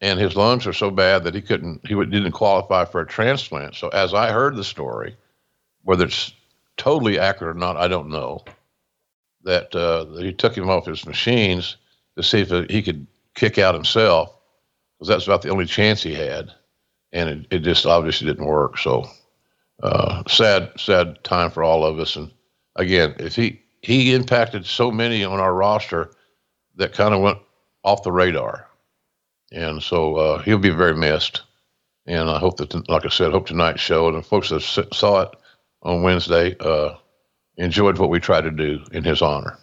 and 0.00 0.20
his 0.20 0.36
lungs 0.36 0.66
are 0.66 0.72
so 0.72 0.90
bad 0.90 1.24
that 1.24 1.34
he 1.34 1.40
couldn't. 1.40 1.86
He 1.86 1.94
didn't 1.94 2.32
qualify 2.32 2.84
for 2.84 3.00
a 3.00 3.06
transplant. 3.06 3.74
So 3.74 3.88
as 3.88 4.14
I 4.14 4.30
heard 4.30 4.56
the 4.56 4.64
story, 4.64 5.16
whether 5.82 6.04
it's 6.04 6.32
totally 6.76 7.18
accurate 7.18 7.56
or 7.56 7.58
not, 7.58 7.76
I 7.76 7.88
don't 7.88 8.10
know. 8.10 8.44
That, 9.44 9.74
uh, 9.74 10.06
he 10.20 10.32
took 10.32 10.56
him 10.56 10.68
off 10.68 10.86
his 10.86 11.06
machines 11.06 11.76
to 12.16 12.22
see 12.22 12.40
if 12.40 12.68
he 12.68 12.82
could 12.82 13.06
kick 13.34 13.58
out 13.58 13.74
himself, 13.74 14.34
because 14.98 15.08
that's 15.08 15.26
about 15.26 15.42
the 15.42 15.50
only 15.50 15.66
chance 15.66 16.02
he 16.02 16.14
had, 16.14 16.52
and 17.12 17.28
it, 17.28 17.46
it 17.50 17.58
just 17.60 17.86
obviously 17.86 18.26
didn't 18.26 18.46
work. 18.46 18.76
So 18.78 19.08
uh, 19.82 20.24
sad, 20.26 20.72
sad 20.76 21.22
time 21.22 21.50
for 21.50 21.62
all 21.62 21.84
of 21.84 22.00
us. 22.00 22.16
And 22.16 22.32
again, 22.74 23.14
if 23.18 23.36
he 23.36 23.62
he 23.82 24.14
impacted 24.14 24.66
so 24.66 24.90
many 24.90 25.22
on 25.22 25.38
our 25.38 25.54
roster 25.54 26.10
that 26.74 26.92
kind 26.92 27.14
of 27.14 27.20
went 27.20 27.38
off 27.84 28.02
the 28.02 28.10
radar, 28.10 28.66
and 29.52 29.82
so 29.82 30.16
uh, 30.16 30.42
he'll 30.42 30.58
be 30.58 30.70
very 30.70 30.94
missed. 30.94 31.42
And 32.06 32.30
I 32.30 32.38
hope 32.38 32.58
that, 32.58 32.88
like 32.88 33.04
I 33.04 33.08
said, 33.08 33.32
hope 33.32 33.46
tonight's 33.46 33.80
show 33.80 34.08
and 34.08 34.16
the 34.16 34.22
folks 34.22 34.50
that 34.50 34.62
saw 34.62 35.22
it 35.22 35.30
on 35.82 36.02
Wednesday 36.02 36.56
uh, 36.60 36.94
enjoyed 37.56 37.98
what 37.98 38.10
we 38.10 38.20
tried 38.20 38.42
to 38.42 38.50
do 38.50 38.80
in 38.92 39.02
his 39.02 39.22
honor. 39.22 39.58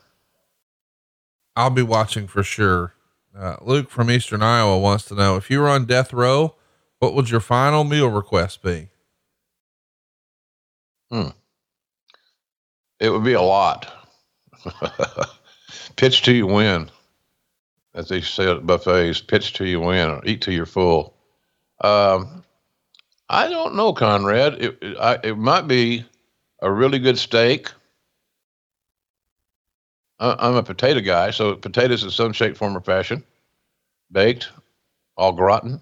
I'll 1.56 1.70
be 1.70 1.84
watching 1.84 2.28
for 2.28 2.44
sure. 2.44 2.94
Uh, 3.38 3.56
Luke 3.62 3.90
from 3.90 4.12
Eastern 4.12 4.44
Iowa 4.44 4.78
wants 4.78 5.06
to 5.06 5.16
know 5.16 5.38
if 5.38 5.50
you 5.50 5.60
were 5.60 5.70
on 5.70 5.86
death 5.86 6.14
row, 6.14 6.56
what 7.00 7.14
would 7.14 7.30
your 7.30 7.40
final 7.40 7.84
meal 7.84 8.10
request 8.10 8.62
be? 8.62 8.90
Hmm. 11.12 11.30
It 13.00 13.10
would 13.10 13.24
be 13.24 13.34
a 13.34 13.42
lot. 13.42 13.92
pitch 15.96 16.24
to 16.24 16.34
you 16.34 16.48
win, 16.48 16.90
as 17.96 18.10
they 18.10 18.22
say 18.22 18.50
at 18.50 18.66
buffets. 18.66 19.22
Pitch 19.22 19.54
till 19.54 19.68
you 19.68 19.80
win, 19.80 20.10
or 20.10 20.22
eat 20.26 20.42
till 20.42 20.54
you're 20.54 20.66
full. 20.66 21.16
Um, 21.82 22.44
I 23.30 23.50
don't 23.50 23.76
know, 23.76 23.94
Conrad. 23.94 24.56
It 24.62 24.78
it, 24.82 24.98
I, 24.98 25.20
it 25.24 25.38
might 25.38 25.68
be 25.68 26.06
a 26.62 26.72
really 26.72 27.00
good 27.00 27.18
steak. 27.18 27.72
I, 30.20 30.36
I'm 30.40 30.56
a 30.56 30.64
potato 30.64 31.02
guy, 31.02 31.32
so 31.32 31.56
potatoes 31.56 32.04
in 32.04 32.10
some 32.10 32.34
shape, 32.34 32.58
form, 32.58 32.78
or 32.78 32.82
fashion, 32.82 33.24
baked, 34.12 34.50
au 35.18 35.32
gratin. 35.32 35.82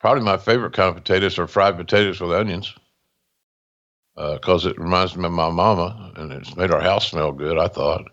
Probably 0.00 0.24
my 0.24 0.36
favorite 0.36 0.72
kind 0.72 0.88
of 0.88 0.96
potatoes 0.96 1.38
are 1.38 1.46
fried 1.46 1.76
potatoes 1.76 2.20
with 2.20 2.32
onions 2.32 2.74
because 4.16 4.66
it 4.66 4.78
reminds 4.78 5.16
me 5.16 5.26
of 5.26 5.32
my 5.32 5.48
mama, 5.48 6.12
and 6.16 6.32
it's 6.32 6.56
made 6.56 6.70
our 6.70 6.80
house 6.80 7.10
smell 7.10 7.32
good. 7.32 7.58
I 7.58 7.68
thought 7.68 8.10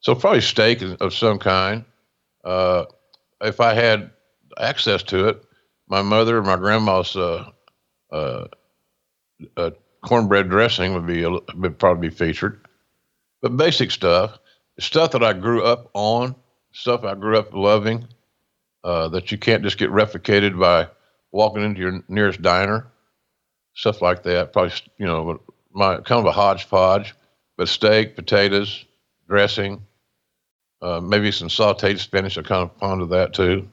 so. 0.00 0.14
Probably 0.14 0.40
steak 0.40 0.82
of 0.82 1.14
some 1.14 1.38
kind. 1.38 1.84
Uh, 2.44 2.84
if 3.40 3.60
I 3.60 3.74
had 3.74 4.10
access 4.58 5.02
to 5.04 5.28
it, 5.28 5.44
my 5.88 6.02
mother, 6.02 6.42
my 6.42 6.56
grandma's 6.56 7.16
uh, 7.16 7.50
uh, 8.10 8.46
uh, 9.56 9.70
cornbread 10.02 10.48
dressing 10.48 10.94
would 10.94 11.06
be 11.06 11.24
would 11.24 11.78
probably 11.78 12.08
be 12.08 12.14
featured. 12.14 12.66
But 13.40 13.56
basic 13.56 13.90
stuff, 13.90 14.38
stuff 14.78 15.12
that 15.12 15.22
I 15.22 15.32
grew 15.32 15.62
up 15.62 15.90
on, 15.94 16.34
stuff 16.72 17.04
I 17.04 17.14
grew 17.14 17.38
up 17.38 17.54
loving, 17.54 18.06
uh, 18.84 19.08
that 19.08 19.30
you 19.30 19.38
can't 19.38 19.62
just 19.62 19.78
get 19.78 19.90
replicated 19.90 20.58
by 20.58 20.88
walking 21.32 21.62
into 21.62 21.80
your 21.80 22.02
nearest 22.08 22.42
diner 22.42 22.90
stuff 23.78 24.02
like 24.02 24.24
that. 24.24 24.52
Probably, 24.52 24.72
you 24.98 25.06
know, 25.06 25.40
my 25.72 25.96
kind 26.00 26.18
of 26.18 26.26
a 26.26 26.32
hodgepodge, 26.32 27.14
but 27.56 27.68
steak, 27.68 28.16
potatoes, 28.16 28.84
dressing, 29.28 29.86
uh, 30.80 31.00
maybe 31.00 31.32
some 31.32 31.48
sauteed 31.48 31.98
spinach. 31.98 32.38
I 32.38 32.42
kind 32.42 32.62
of 32.62 32.76
fond 32.78 33.02
of 33.02 33.08
that 33.10 33.34
too. 33.34 33.68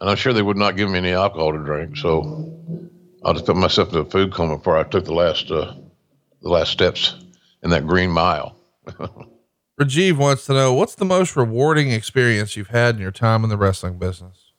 And 0.00 0.10
I'm 0.10 0.16
sure 0.16 0.32
they 0.32 0.42
would 0.42 0.56
not 0.56 0.76
give 0.76 0.90
me 0.90 0.98
any 0.98 1.12
alcohol 1.12 1.52
to 1.52 1.58
drink, 1.58 1.96
so 1.96 2.52
I'll 3.24 3.32
just 3.32 3.46
put 3.46 3.56
myself 3.56 3.92
in 3.92 3.98
a 4.00 4.04
food 4.04 4.32
coma 4.32 4.58
before 4.58 4.76
I 4.76 4.82
took 4.82 5.04
the 5.04 5.14
last 5.14 5.50
uh, 5.50 5.74
the 6.42 6.48
last 6.48 6.72
steps 6.72 7.14
in 7.62 7.70
that 7.70 7.86
green 7.86 8.10
mile. 8.10 8.56
Rajiv 9.80 10.18
wants 10.18 10.46
to 10.46 10.52
know 10.52 10.72
what's 10.72 10.94
the 10.94 11.04
most 11.04 11.34
rewarding 11.34 11.90
experience 11.90 12.56
you've 12.56 12.68
had 12.68 12.96
in 12.96 13.00
your 13.00 13.10
time 13.10 13.42
in 13.42 13.50
the 13.50 13.56
wrestling 13.56 13.98
business? 13.98 14.52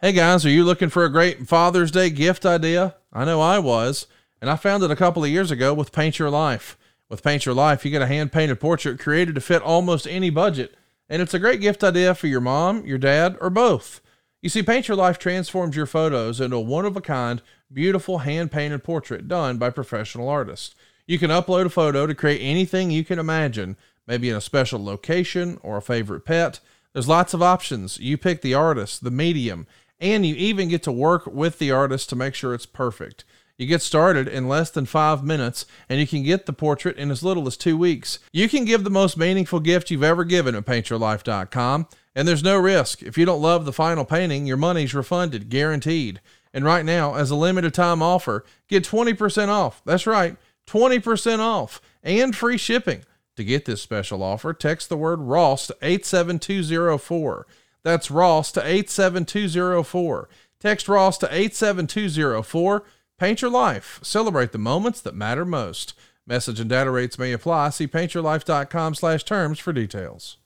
Hey 0.00 0.12
guys, 0.12 0.46
are 0.46 0.50
you 0.50 0.64
looking 0.64 0.88
for 0.88 1.04
a 1.04 1.10
great 1.10 1.48
Father's 1.48 1.90
Day 1.90 2.10
gift 2.10 2.46
idea? 2.46 2.94
I 3.12 3.24
know 3.24 3.40
I 3.40 3.58
was, 3.58 4.06
and 4.40 4.48
I 4.48 4.56
found 4.56 4.82
it 4.82 4.90
a 4.90 4.96
couple 4.96 5.24
of 5.24 5.30
years 5.30 5.50
ago 5.50 5.74
with 5.74 5.92
Paint 5.92 6.18
Your 6.18 6.30
Life. 6.30 6.78
With 7.08 7.22
Paint 7.22 7.46
Your 7.46 7.54
Life, 7.54 7.84
you 7.84 7.92
get 7.92 8.02
a 8.02 8.06
hand 8.06 8.32
painted 8.32 8.58
portrait 8.58 8.98
created 8.98 9.36
to 9.36 9.40
fit 9.40 9.62
almost 9.62 10.08
any 10.08 10.28
budget, 10.28 10.74
and 11.08 11.22
it's 11.22 11.34
a 11.34 11.38
great 11.38 11.60
gift 11.60 11.84
idea 11.84 12.16
for 12.16 12.26
your 12.26 12.40
mom, 12.40 12.84
your 12.84 12.98
dad, 12.98 13.36
or 13.40 13.48
both. 13.48 14.00
You 14.42 14.48
see, 14.48 14.62
Paint 14.62 14.88
Your 14.88 14.96
Life 14.96 15.16
transforms 15.16 15.76
your 15.76 15.86
photos 15.86 16.40
into 16.40 16.56
a 16.56 16.60
one 16.60 16.84
of 16.84 16.96
a 16.96 17.00
kind, 17.00 17.42
beautiful 17.72 18.18
hand 18.18 18.50
painted 18.50 18.82
portrait 18.82 19.28
done 19.28 19.56
by 19.56 19.70
professional 19.70 20.28
artists. 20.28 20.74
You 21.06 21.20
can 21.20 21.30
upload 21.30 21.66
a 21.66 21.70
photo 21.70 22.08
to 22.08 22.14
create 22.14 22.40
anything 22.40 22.90
you 22.90 23.04
can 23.04 23.20
imagine, 23.20 23.76
maybe 24.08 24.28
in 24.28 24.34
a 24.34 24.40
special 24.40 24.84
location 24.84 25.60
or 25.62 25.76
a 25.76 25.82
favorite 25.82 26.24
pet. 26.24 26.58
There's 26.92 27.08
lots 27.08 27.34
of 27.34 27.42
options. 27.42 28.00
You 28.00 28.18
pick 28.18 28.42
the 28.42 28.54
artist, 28.54 29.04
the 29.04 29.12
medium, 29.12 29.68
and 30.00 30.26
you 30.26 30.34
even 30.34 30.68
get 30.68 30.82
to 30.82 30.92
work 30.92 31.24
with 31.26 31.60
the 31.60 31.70
artist 31.70 32.08
to 32.08 32.16
make 32.16 32.34
sure 32.34 32.52
it's 32.52 32.66
perfect. 32.66 33.24
You 33.58 33.66
get 33.66 33.80
started 33.80 34.28
in 34.28 34.48
less 34.48 34.70
than 34.70 34.84
five 34.84 35.24
minutes, 35.24 35.64
and 35.88 35.98
you 35.98 36.06
can 36.06 36.22
get 36.22 36.44
the 36.44 36.52
portrait 36.52 36.98
in 36.98 37.10
as 37.10 37.22
little 37.22 37.46
as 37.46 37.56
two 37.56 37.76
weeks. 37.76 38.18
You 38.32 38.48
can 38.48 38.66
give 38.66 38.84
the 38.84 38.90
most 38.90 39.16
meaningful 39.16 39.60
gift 39.60 39.90
you've 39.90 40.02
ever 40.02 40.24
given 40.24 40.54
at 40.54 40.66
paintyourlife.com, 40.66 41.88
and 42.14 42.28
there's 42.28 42.44
no 42.44 42.58
risk. 42.58 43.02
If 43.02 43.16
you 43.16 43.24
don't 43.24 43.40
love 43.40 43.64
the 43.64 43.72
final 43.72 44.04
painting, 44.04 44.46
your 44.46 44.58
money's 44.58 44.94
refunded, 44.94 45.48
guaranteed. 45.48 46.20
And 46.52 46.64
right 46.64 46.84
now, 46.84 47.14
as 47.14 47.30
a 47.30 47.36
limited 47.36 47.72
time 47.72 48.02
offer, 48.02 48.44
get 48.68 48.84
20% 48.84 49.48
off. 49.48 49.80
That's 49.86 50.06
right, 50.06 50.36
20% 50.66 51.38
off 51.38 51.80
and 52.02 52.36
free 52.36 52.58
shipping. 52.58 53.04
To 53.36 53.44
get 53.44 53.66
this 53.66 53.82
special 53.82 54.22
offer, 54.22 54.54
text 54.54 54.88
the 54.88 54.96
word 54.96 55.20
Ross 55.20 55.66
to 55.66 55.76
87204. 55.82 57.46
That's 57.82 58.10
Ross 58.10 58.50
to 58.52 58.66
87204. 58.66 60.28
Text 60.58 60.88
Ross 60.88 61.18
to 61.18 61.28
87204. 61.30 62.84
Paint 63.18 63.40
your 63.40 63.50
life. 63.50 63.98
Celebrate 64.02 64.52
the 64.52 64.58
moments 64.58 65.00
that 65.00 65.14
matter 65.14 65.44
most. 65.44 65.94
Message 66.26 66.60
and 66.60 66.68
data 66.68 66.90
rates 66.90 67.18
may 67.18 67.32
apply. 67.32 67.70
See 67.70 67.86
paintyourlife.com 67.86 68.94
slash 68.94 69.24
terms 69.24 69.58
for 69.58 69.72
details. 69.72 70.36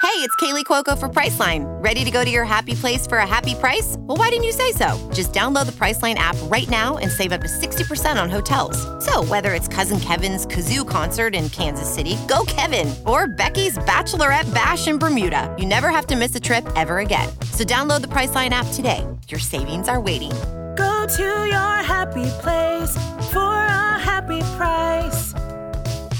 Hey, 0.00 0.24
it's 0.24 0.34
Kaley 0.36 0.64
Cuoco 0.64 0.98
for 0.98 1.08
Priceline. 1.08 1.64
Ready 1.82 2.04
to 2.04 2.10
go 2.10 2.24
to 2.24 2.30
your 2.30 2.44
happy 2.44 2.74
place 2.74 3.06
for 3.06 3.18
a 3.18 3.26
happy 3.26 3.54
price? 3.56 3.96
Well, 3.98 4.16
why 4.16 4.30
didn't 4.30 4.44
you 4.44 4.52
say 4.52 4.70
so? 4.72 4.96
Just 5.12 5.32
download 5.32 5.66
the 5.66 5.72
Priceline 5.72 6.14
app 6.14 6.36
right 6.44 6.68
now 6.68 6.98
and 6.98 7.10
save 7.10 7.32
up 7.32 7.40
to 7.40 7.48
60% 7.48 8.20
on 8.20 8.30
hotels. 8.30 8.78
So, 9.04 9.24
whether 9.24 9.54
it's 9.54 9.68
Cousin 9.68 9.98
Kevin's 9.98 10.46
Kazoo 10.46 10.88
concert 10.88 11.34
in 11.34 11.50
Kansas 11.50 11.92
City, 11.92 12.16
go 12.28 12.44
Kevin, 12.46 12.94
or 13.06 13.26
Becky's 13.26 13.76
Bachelorette 13.78 14.52
Bash 14.54 14.88
in 14.88 14.98
Bermuda, 14.98 15.54
you 15.58 15.66
never 15.66 15.88
have 15.88 16.06
to 16.06 16.16
miss 16.16 16.34
a 16.34 16.40
trip 16.40 16.66
ever 16.76 16.98
again. 16.98 17.28
So, 17.52 17.64
download 17.64 18.00
the 18.00 18.08
Priceline 18.08 18.50
app 18.50 18.66
today. 18.74 19.04
Your 19.28 19.40
savings 19.40 19.88
are 19.88 20.00
waiting. 20.00 20.32
Go 20.78 21.06
to 21.06 21.22
your 21.46 21.74
happy 21.82 22.24
place 22.40 22.94
for 23.32 23.52
a 23.52 23.98
happy 23.98 24.40
price. 24.56 25.32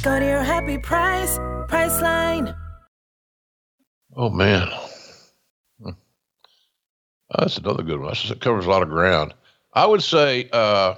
Go 0.03 0.19
to 0.19 0.25
your 0.25 0.43
happy 0.43 0.79
price, 0.79 1.39
Priceline. 1.69 2.57
Oh 4.17 4.31
man, 4.31 4.67
Hmm. 5.81 5.91
Oh, 7.31 7.37
that's 7.39 7.59
another 7.59 7.85
good 7.85 8.01
one. 8.01 8.15
It 8.25 8.41
covers 8.41 8.67
a 8.67 8.71
lot 8.71 8.83
of 8.83 8.89
ground. 8.89 9.33
I 9.75 9.87
would 9.87 10.03
say, 10.03 10.49
uh, 10.53 10.97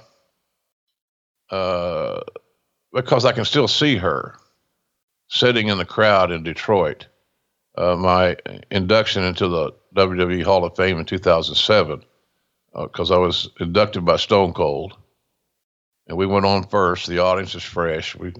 uh, 1.51 2.21
because 2.93 3.25
I 3.25 3.31
can 3.31 3.45
still 3.45 3.67
see 3.67 3.95
her 3.97 4.35
sitting 5.29 5.67
in 5.67 5.77
the 5.77 5.85
crowd 5.85 6.31
in 6.31 6.41
Detroit. 6.41 7.05
Uh, 7.77 7.95
my 7.95 8.37
induction 8.71 9.23
into 9.23 9.47
the 9.47 9.71
WWE 9.95 10.43
Hall 10.43 10.65
of 10.65 10.75
Fame 10.75 10.97
in 10.97 11.05
2007, 11.05 12.03
because 12.73 13.11
I 13.11 13.17
was 13.17 13.49
inducted 13.59 14.05
by 14.05 14.17
Stone 14.17 14.53
Cold, 14.53 14.93
and 16.07 16.17
we 16.17 16.25
went 16.25 16.45
on 16.45 16.67
first. 16.67 17.07
The 17.07 17.19
audience 17.19 17.55
is 17.55 17.63
fresh. 17.63 18.15
We 18.15 18.33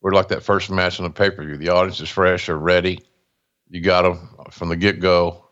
we're 0.00 0.12
like 0.12 0.28
that 0.28 0.42
first 0.42 0.70
match 0.70 1.00
on 1.00 1.04
the 1.04 1.10
pay 1.10 1.30
per 1.30 1.44
view. 1.44 1.56
The 1.56 1.70
audience 1.70 2.00
is 2.00 2.10
fresh. 2.10 2.46
They're 2.46 2.56
ready 2.56 3.00
you 3.74 3.80
got 3.80 4.02
them 4.02 4.28
from 4.50 4.68
the 4.68 4.76
get 4.76 5.00
go. 5.00 5.44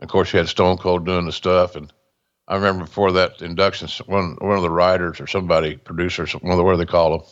Of 0.00 0.08
course, 0.08 0.32
you 0.32 0.38
had 0.38 0.48
Stone 0.48 0.78
Cold 0.78 1.06
doing 1.06 1.26
the 1.26 1.32
stuff, 1.32 1.76
and 1.76 1.92
I 2.46 2.56
remember 2.56 2.84
before 2.84 3.12
that 3.12 3.40
induction, 3.42 3.88
one 4.06 4.36
one 4.38 4.56
of 4.56 4.62
the 4.62 4.70
writers 4.70 5.20
or 5.20 5.26
somebody, 5.26 5.76
producers, 5.76 6.32
one 6.32 6.52
of 6.52 6.58
the 6.58 6.64
what 6.64 6.72
do 6.72 6.78
they 6.78 6.84
call 6.84 7.18
them? 7.18 7.26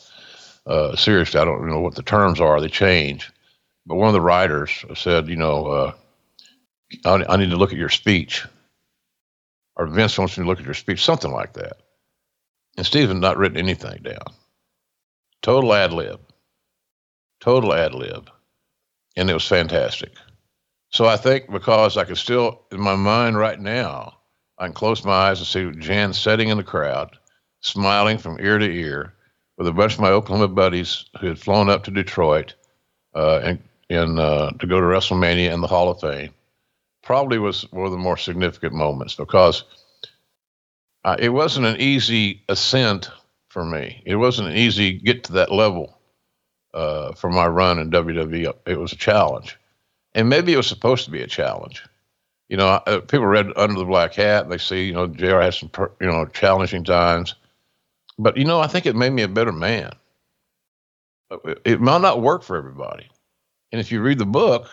Uh, 0.67 0.97
seriously, 0.97 1.41
I 1.41 1.45
don't 1.45 1.67
know 1.69 1.81
what 1.81 1.95
the 1.95 2.03
terms 2.03 2.41
are. 2.41 2.61
They 2.61 2.69
change, 2.69 3.31
but 3.87 3.97
one 3.97 4.09
of 4.09 4.15
the 4.15 4.21
writers 4.21 4.85
said, 4.95 5.29
you 5.29 5.37
know, 5.37 5.67
uh, 5.67 5.93
I, 7.05 7.35
I 7.35 7.37
need 7.37 7.51
to 7.51 7.57
look 7.57 7.73
at 7.73 7.79
your 7.79 7.89
speech, 7.89 8.47
or 9.77 9.87
Vince 9.87 10.19
wants 10.19 10.37
me 10.37 10.45
to 10.45 10.49
look 10.49 10.59
at 10.59 10.65
your 10.65 10.75
speech, 10.75 11.05
something 11.05 11.33
like 11.33 11.55
that. 11.55 11.79
And 12.77 12.87
Stephen 12.87 13.21
not 13.21 13.39
written 13.39 13.59
anything 13.59 14.03
down. 14.03 14.35
Total 15.43 15.73
ad 15.75 15.93
lib. 15.93 16.21
Total 17.41 17.75
ad 17.75 17.95
lib 17.95 18.31
and 19.17 19.31
it 19.31 19.35
was 19.35 19.47
fantastic. 19.47 20.13
So 20.91 21.07
I 21.07 21.17
think 21.17 21.51
because 21.51 21.97
I 21.97 22.05
can 22.05 22.17
still, 22.17 22.63
in 22.71 22.81
my 22.81 22.97
mind 22.97 23.37
right 23.37 23.59
now, 23.59 24.19
I 24.59 24.67
can 24.67 24.75
close 24.75 25.05
my 25.05 25.13
eyes 25.13 25.39
and 25.39 25.47
see 25.47 25.81
Jan 25.81 26.13
sitting 26.13 26.49
in 26.49 26.59
the 26.59 26.63
crowd, 26.63 27.17
smiling 27.61 28.19
from 28.19 28.39
ear 28.41 28.59
to 28.59 28.67
ear, 28.67 29.15
with 29.57 29.67
a 29.67 29.73
bunch 29.73 29.95
of 29.95 30.01
my 30.01 30.11
Oklahoma 30.11 30.49
buddies 30.49 31.07
who 31.21 31.29
had 31.29 31.39
flown 31.39 31.69
up 31.69 31.85
to 31.85 31.91
Detroit 31.91 32.55
uh, 33.15 33.41
and, 33.43 33.63
and 33.91 34.19
uh, 34.19 34.51
to 34.59 34.67
go 34.67 34.81
to 34.81 34.87
WrestleMania 34.87 35.53
and 35.53 35.63
the 35.63 35.69
Hall 35.69 35.91
of 35.91 36.01
Fame. 36.01 36.31
Probably 37.03 37.39
was 37.39 37.63
one 37.73 37.87
of 37.87 37.93
the 37.93 37.99
more 37.99 38.17
significant 38.17 38.75
moments 38.75 39.15
because 39.15 39.65
uh, 41.05 41.17
it 41.19 41.31
wasn't 41.31 41.67
an 41.67 41.81
easy 41.81 42.43
ascent 42.49 43.11
for 43.49 43.65
me. 43.65 44.03
It 44.07 44.17
wasn't 44.17 44.49
an 44.49 44.57
easy 44.57 44.93
get 44.95 45.25
to 45.25 45.33
that 45.33 45.53
level 45.53 45.99
uh, 46.75 47.13
for 47.13 47.29
my 47.29 47.47
run 47.47 47.79
in 47.79 47.91
WWE. 47.91 48.55
It 48.67 48.79
was 48.79 48.93
a 48.93 48.97
challenge, 48.97 49.59
and 50.15 50.29
maybe 50.29 50.53
it 50.53 50.57
was 50.57 50.69
supposed 50.69 51.05
to 51.05 51.11
be 51.11 51.23
a 51.23 51.27
challenge. 51.27 51.83
You 52.49 52.57
know, 52.57 52.69
uh, 52.69 53.01
people 53.01 53.27
read 53.27 53.51
Under 53.57 53.79
the 53.79 53.85
Black 53.85 54.15
Hat. 54.15 54.45
And 54.45 54.53
they 54.53 54.59
see, 54.59 54.87
you 54.87 54.93
know, 54.93 55.07
Jr. 55.07 55.41
had 55.41 55.55
some, 55.55 55.71
you 56.01 56.07
know, 56.07 56.27
challenging 56.27 56.85
times, 56.85 57.35
but 58.19 58.37
you 58.37 58.45
know, 58.45 58.61
I 58.61 58.67
think 58.69 58.87
it 58.87 58.95
made 58.97 59.13
me 59.13 59.23
a 59.23 59.29
better 59.29 59.53
man. 59.53 59.93
It 61.65 61.81
might 61.81 62.03
not 62.03 62.21
work 62.21 62.43
for 62.43 62.57
everybody, 62.57 63.09
and 63.73 63.81
if 63.81 63.91
you 63.91 64.03
read 64.03 64.19
the 64.19 64.27
book 64.27 64.69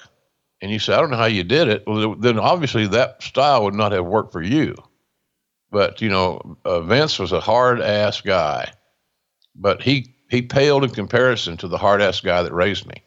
and 0.62 0.72
you 0.72 0.80
say, 0.80 0.93
"I 0.93 0.98
don't 0.98 1.12
know 1.12 1.17
how 1.17 1.26
you 1.26 1.43
did 1.43 1.67
it," 1.67 1.84
well, 1.88 2.15
then 2.15 2.39
obviously 2.39 2.88
that 2.88 3.24
style 3.24 3.63
would 3.63 3.76
not 3.76 3.91
have 3.91 4.06
worked 4.06 4.32
for 4.32 4.41
you. 4.41 4.76
But 5.72 6.02
you 6.02 6.10
know, 6.10 6.58
uh, 6.65 6.82
Vince 6.82 7.19
was 7.19 7.32
a 7.32 7.39
hard 7.39 7.82
ass 7.82 8.22
guy, 8.22 8.72
but 9.56 9.82
he 9.82 10.15
he 10.30 10.41
paled 10.41 10.84
in 10.84 10.91
comparison 10.91 11.58
to 11.58 11.67
the 11.67 11.78
hard 11.78 12.02
ass 12.02 12.22
guy 12.22 12.43
that 12.43 12.54
raised 12.54 12.86
me. 12.88 13.04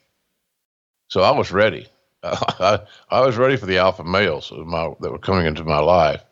So 1.09 1.23
I 1.23 1.31
was 1.33 1.53
ready. 1.53 1.89
I, 2.23 2.81
I 3.11 3.21
was 3.21 3.37
ready 3.37 3.57
for 3.57 3.67
the 3.67 3.79
alpha 3.79 4.05
males 4.05 4.53
my, 4.53 4.93
that 5.01 5.11
were 5.13 5.19
coming 5.19 5.47
into 5.47 5.65
my 5.65 5.81
life. 5.81 6.23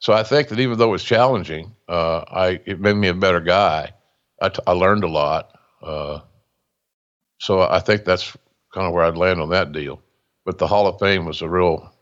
So 0.00 0.12
I 0.12 0.22
think 0.22 0.48
that 0.48 0.60
even 0.60 0.78
though 0.78 0.88
it 0.88 0.92
was 0.92 1.04
challenging, 1.04 1.74
uh, 1.88 2.24
I 2.28 2.60
it 2.66 2.80
made 2.80 2.96
me 2.96 3.08
a 3.08 3.14
better 3.14 3.40
guy. 3.40 3.92
I, 4.40 4.48
t- 4.50 4.62
I 4.66 4.72
learned 4.72 5.04
a 5.04 5.08
lot. 5.08 5.58
Uh, 5.82 6.20
so 7.40 7.62
I 7.62 7.80
think 7.80 8.04
that's 8.04 8.36
kind 8.74 8.86
of 8.86 8.92
where 8.92 9.04
I'd 9.04 9.16
land 9.16 9.40
on 9.40 9.50
that 9.50 9.72
deal. 9.72 10.02
But 10.48 10.56
the 10.56 10.66
Hall 10.66 10.86
of 10.86 10.98
Fame 10.98 11.26
was 11.26 11.42
a 11.42 11.48
real. 11.48 11.92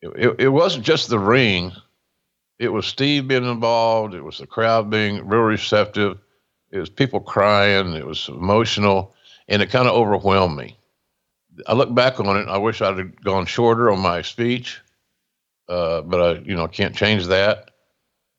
It, 0.00 0.12
it, 0.14 0.36
it 0.42 0.48
wasn't 0.48 0.84
just 0.84 1.08
the 1.08 1.18
ring. 1.18 1.72
It 2.60 2.68
was 2.68 2.86
Steve 2.86 3.26
being 3.26 3.44
involved. 3.44 4.14
It 4.14 4.22
was 4.22 4.38
the 4.38 4.46
crowd 4.46 4.90
being 4.90 5.26
real 5.26 5.40
receptive 5.40 6.20
it 6.70 6.78
was 6.78 6.88
people 6.88 7.18
crying. 7.18 7.94
It 7.94 8.06
was 8.06 8.28
emotional, 8.28 9.14
and 9.48 9.60
it 9.60 9.70
kind 9.70 9.88
of 9.88 9.94
overwhelmed 9.94 10.56
me. 10.56 10.78
I 11.66 11.74
look 11.74 11.92
back 11.92 12.20
on 12.20 12.36
it. 12.36 12.48
I 12.48 12.58
wish 12.58 12.80
I'd 12.80 12.96
have 12.96 13.24
gone 13.24 13.46
shorter 13.46 13.90
on 13.90 13.98
my 13.98 14.22
speech, 14.22 14.80
uh, 15.68 16.02
but 16.02 16.20
I, 16.20 16.40
you 16.42 16.54
know, 16.54 16.68
can't 16.68 16.94
change 16.94 17.26
that. 17.26 17.72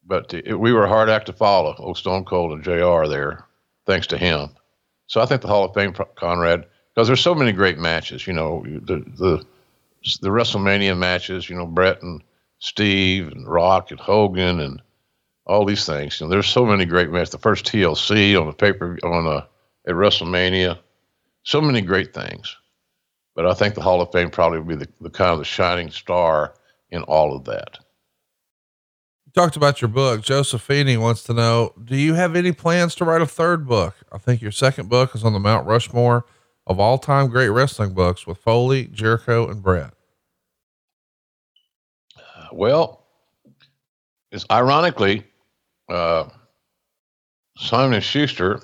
But 0.05 0.33
it, 0.33 0.57
we 0.57 0.71
were 0.71 0.85
a 0.85 0.89
hard 0.89 1.09
act 1.09 1.25
to 1.25 1.33
follow. 1.33 1.75
Old 1.77 1.97
Stone 1.97 2.23
Cold 2.23 2.53
and 2.53 2.63
Jr. 2.63 3.05
there, 3.07 3.45
thanks 3.85 4.07
to 4.07 4.17
him. 4.17 4.49
So 5.07 5.19
I 5.19 5.25
think 5.25 5.41
the 5.41 5.49
Hall 5.49 5.65
of 5.65 5.73
Fame, 5.73 5.93
Conrad, 6.15 6.65
because 6.93 7.07
there's 7.07 7.21
so 7.21 7.35
many 7.35 7.51
great 7.51 7.77
matches. 7.77 8.27
You 8.27 8.33
know, 8.33 8.63
the 8.65 9.03
the 9.17 9.45
the 10.21 10.29
WrestleMania 10.29 10.97
matches. 10.97 11.49
You 11.49 11.55
know, 11.55 11.65
Bret 11.65 12.01
and 12.01 12.21
Steve 12.59 13.29
and 13.29 13.47
Rock 13.47 13.91
and 13.91 13.99
Hogan 13.99 14.59
and 14.59 14.81
all 15.45 15.65
these 15.65 15.85
things. 15.85 16.19
You 16.19 16.27
know, 16.27 16.31
there's 16.31 16.47
so 16.47 16.65
many 16.65 16.85
great 16.85 17.09
matches. 17.09 17.31
The 17.31 17.37
first 17.37 17.65
TLC 17.65 18.39
on 18.39 18.47
the 18.47 18.53
paper 18.53 18.97
on 19.03 19.25
a 19.25 19.29
uh, 19.29 19.45
at 19.87 19.95
WrestleMania, 19.95 20.77
so 21.43 21.61
many 21.61 21.81
great 21.81 22.13
things. 22.13 22.55
But 23.35 23.45
I 23.45 23.53
think 23.53 23.75
the 23.75 23.81
Hall 23.81 24.01
of 24.01 24.11
Fame 24.11 24.29
probably 24.29 24.59
would 24.59 24.79
be 24.79 24.85
the, 24.85 24.91
the 25.01 25.09
kind 25.09 25.31
of 25.31 25.39
the 25.39 25.45
shining 25.45 25.89
star 25.89 26.53
in 26.89 27.03
all 27.03 27.35
of 27.35 27.45
that. 27.45 27.79
You 29.25 29.31
talked 29.33 29.55
about 29.55 29.81
your 29.81 29.87
book. 29.87 30.21
Josephine 30.21 30.99
wants 30.99 31.23
to 31.23 31.33
know, 31.33 31.73
do 31.83 31.95
you 31.95 32.13
have 32.13 32.35
any 32.35 32.51
plans 32.51 32.93
to 32.95 33.05
write 33.05 33.21
a 33.21 33.25
third 33.25 33.67
book? 33.67 33.95
I 34.11 34.17
think 34.17 34.41
your 34.41 34.51
second 34.51 34.89
book 34.89 35.15
is 35.15 35.23
on 35.23 35.33
the 35.33 35.39
Mount 35.39 35.65
Rushmore 35.65 36.25
of 36.71 36.79
all 36.79 36.97
time 36.97 37.27
great 37.27 37.49
wrestling 37.49 37.93
books 37.93 38.25
with 38.25 38.37
Foley, 38.37 38.87
Jericho, 38.87 39.47
and 39.49 39.61
Bret. 39.61 39.93
Well, 42.51 43.05
it's 44.31 44.45
ironically, 44.49 45.25
uh, 45.89 46.29
Simon 47.57 47.93
and 47.93 48.03
Schuster 48.03 48.61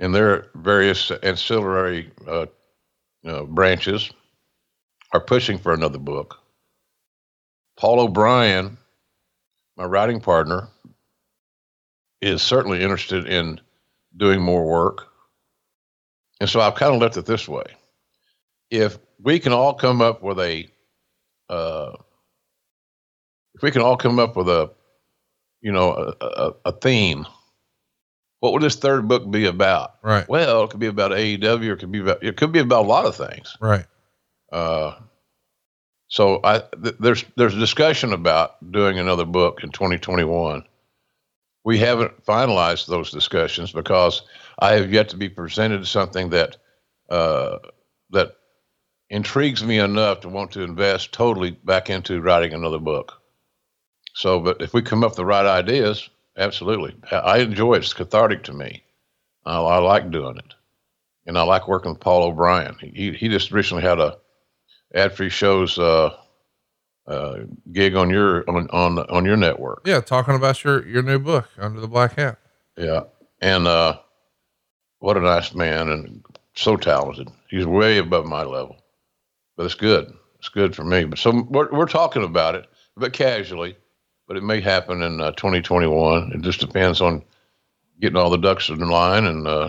and 0.00 0.14
their 0.14 0.46
various 0.54 1.10
ancillary 1.22 2.10
uh, 2.26 2.46
uh, 3.26 3.44
branches 3.44 4.10
are 5.12 5.20
pushing 5.20 5.58
for 5.58 5.72
another 5.72 5.98
book. 5.98 6.38
Paul 7.76 8.00
O'Brien, 8.00 8.78
my 9.76 9.84
writing 9.84 10.20
partner, 10.20 10.68
is 12.22 12.42
certainly 12.42 12.82
interested 12.82 13.26
in 13.26 13.60
doing 14.16 14.40
more 14.40 14.64
work. 14.64 15.08
And 16.44 16.50
so 16.50 16.60
I've 16.60 16.74
kind 16.74 16.94
of 16.94 17.00
left 17.00 17.16
it 17.16 17.24
this 17.24 17.48
way. 17.48 17.64
If 18.70 18.98
we 19.18 19.38
can 19.38 19.54
all 19.54 19.72
come 19.72 20.02
up 20.02 20.22
with 20.22 20.38
a, 20.38 20.68
uh, 21.48 21.92
if 23.54 23.62
we 23.62 23.70
can 23.70 23.80
all 23.80 23.96
come 23.96 24.18
up 24.18 24.36
with 24.36 24.50
a 24.50 24.70
you 25.62 25.72
know, 25.72 26.14
a, 26.20 26.26
a, 26.26 26.52
a 26.66 26.72
theme. 26.72 27.26
What 28.40 28.52
would 28.52 28.60
this 28.60 28.76
third 28.76 29.08
book 29.08 29.30
be 29.30 29.46
about? 29.46 29.94
Right. 30.02 30.28
Well, 30.28 30.64
it 30.64 30.70
could 30.70 30.78
be 30.80 30.88
about 30.88 31.12
AEW, 31.12 31.70
or 31.70 31.72
it 31.72 31.78
could 31.78 31.90
be 31.90 32.00
about 32.00 32.22
it 32.22 32.36
could 32.36 32.52
be 32.52 32.58
about 32.58 32.84
a 32.84 32.86
lot 32.86 33.06
of 33.06 33.16
things. 33.16 33.56
Right. 33.58 33.86
Uh, 34.52 34.96
so 36.08 36.40
I 36.44 36.58
th- 36.58 36.96
there's 37.00 37.24
there's 37.38 37.54
discussion 37.54 38.12
about 38.12 38.70
doing 38.70 38.98
another 38.98 39.24
book 39.24 39.64
in 39.64 39.70
2021. 39.70 40.64
We 41.64 41.78
haven't 41.78 42.24
finalized 42.26 42.86
those 42.86 43.10
discussions 43.12 43.72
because 43.72 44.22
I 44.58 44.74
have 44.74 44.92
yet 44.92 45.10
to 45.10 45.16
be 45.18 45.30
presented 45.30 45.86
something 45.86 46.30
that 46.30 46.58
uh, 47.10 47.58
that 48.10 48.36
intrigues 49.10 49.64
me 49.64 49.78
enough 49.78 50.20
to 50.22 50.30
want 50.30 50.52
to 50.52 50.62
invest 50.62 51.12
totally 51.12 51.52
back 51.52 51.90
into 51.90 52.22
writing 52.22 52.54
another 52.54 52.78
book. 52.80 53.14
So, 54.14 54.40
but 54.40 54.62
if 54.62 54.74
we 54.74 54.82
come 54.82 55.04
up 55.04 55.12
with 55.12 55.16
the 55.18 55.26
right 55.26 55.46
ideas, 55.46 56.10
absolutely. 56.38 56.96
I 57.12 57.38
enjoy 57.40 57.74
it. 57.74 57.78
It's 57.78 57.94
cathartic 57.94 58.44
to 58.44 58.54
me. 58.54 58.84
I, 59.46 59.58
I 59.58 59.78
like 59.78 60.10
doing 60.10 60.38
it. 60.38 60.44
and 61.26 61.38
I 61.38 61.42
like 61.42 61.68
working 61.68 61.92
with 61.92 62.00
Paul 62.00 62.24
O'Brien. 62.24 62.76
He 62.80 63.12
he 63.12 63.28
just 63.28 63.52
recently 63.52 63.82
had 63.82 64.00
a 64.00 64.18
ad 64.94 65.14
free 65.16 65.30
shows 65.30 65.78
uh, 65.78 66.16
uh, 67.06 67.40
gig 67.72 67.94
on 67.94 68.10
your 68.10 68.48
on 68.48 68.68
on 68.70 68.98
on 68.98 69.24
your 69.24 69.36
network. 69.36 69.82
Yeah, 69.86 70.00
talking 70.00 70.34
about 70.34 70.64
your 70.64 70.86
your 70.86 71.02
new 71.02 71.18
book, 71.18 71.48
Under 71.58 71.80
the 71.80 71.88
Black 71.88 72.14
Hat. 72.14 72.38
Yeah, 72.76 73.02
and 73.40 73.66
uh, 73.66 73.98
what 74.98 75.16
a 75.16 75.20
nice 75.20 75.54
man 75.54 75.88
and 75.90 76.24
so 76.54 76.76
talented. 76.76 77.28
He's 77.50 77.66
way 77.66 77.98
above 77.98 78.26
my 78.26 78.42
level, 78.42 78.76
but 79.56 79.66
it's 79.66 79.74
good. 79.74 80.12
It's 80.38 80.48
good 80.48 80.74
for 80.74 80.84
me. 80.84 81.04
But 81.04 81.18
so 81.18 81.46
we're 81.48 81.70
we're 81.72 81.86
talking 81.86 82.24
about 82.24 82.54
it, 82.54 82.66
but 82.96 83.12
casually. 83.12 83.76
But 84.26 84.38
it 84.38 84.42
may 84.42 84.62
happen 84.62 85.02
in 85.02 85.20
uh, 85.20 85.32
2021. 85.32 86.32
It 86.32 86.40
just 86.40 86.58
depends 86.58 87.02
on 87.02 87.22
getting 88.00 88.16
all 88.16 88.30
the 88.30 88.38
ducks 88.38 88.70
in 88.70 88.78
line 88.78 89.26
and 89.26 89.46
uh, 89.46 89.68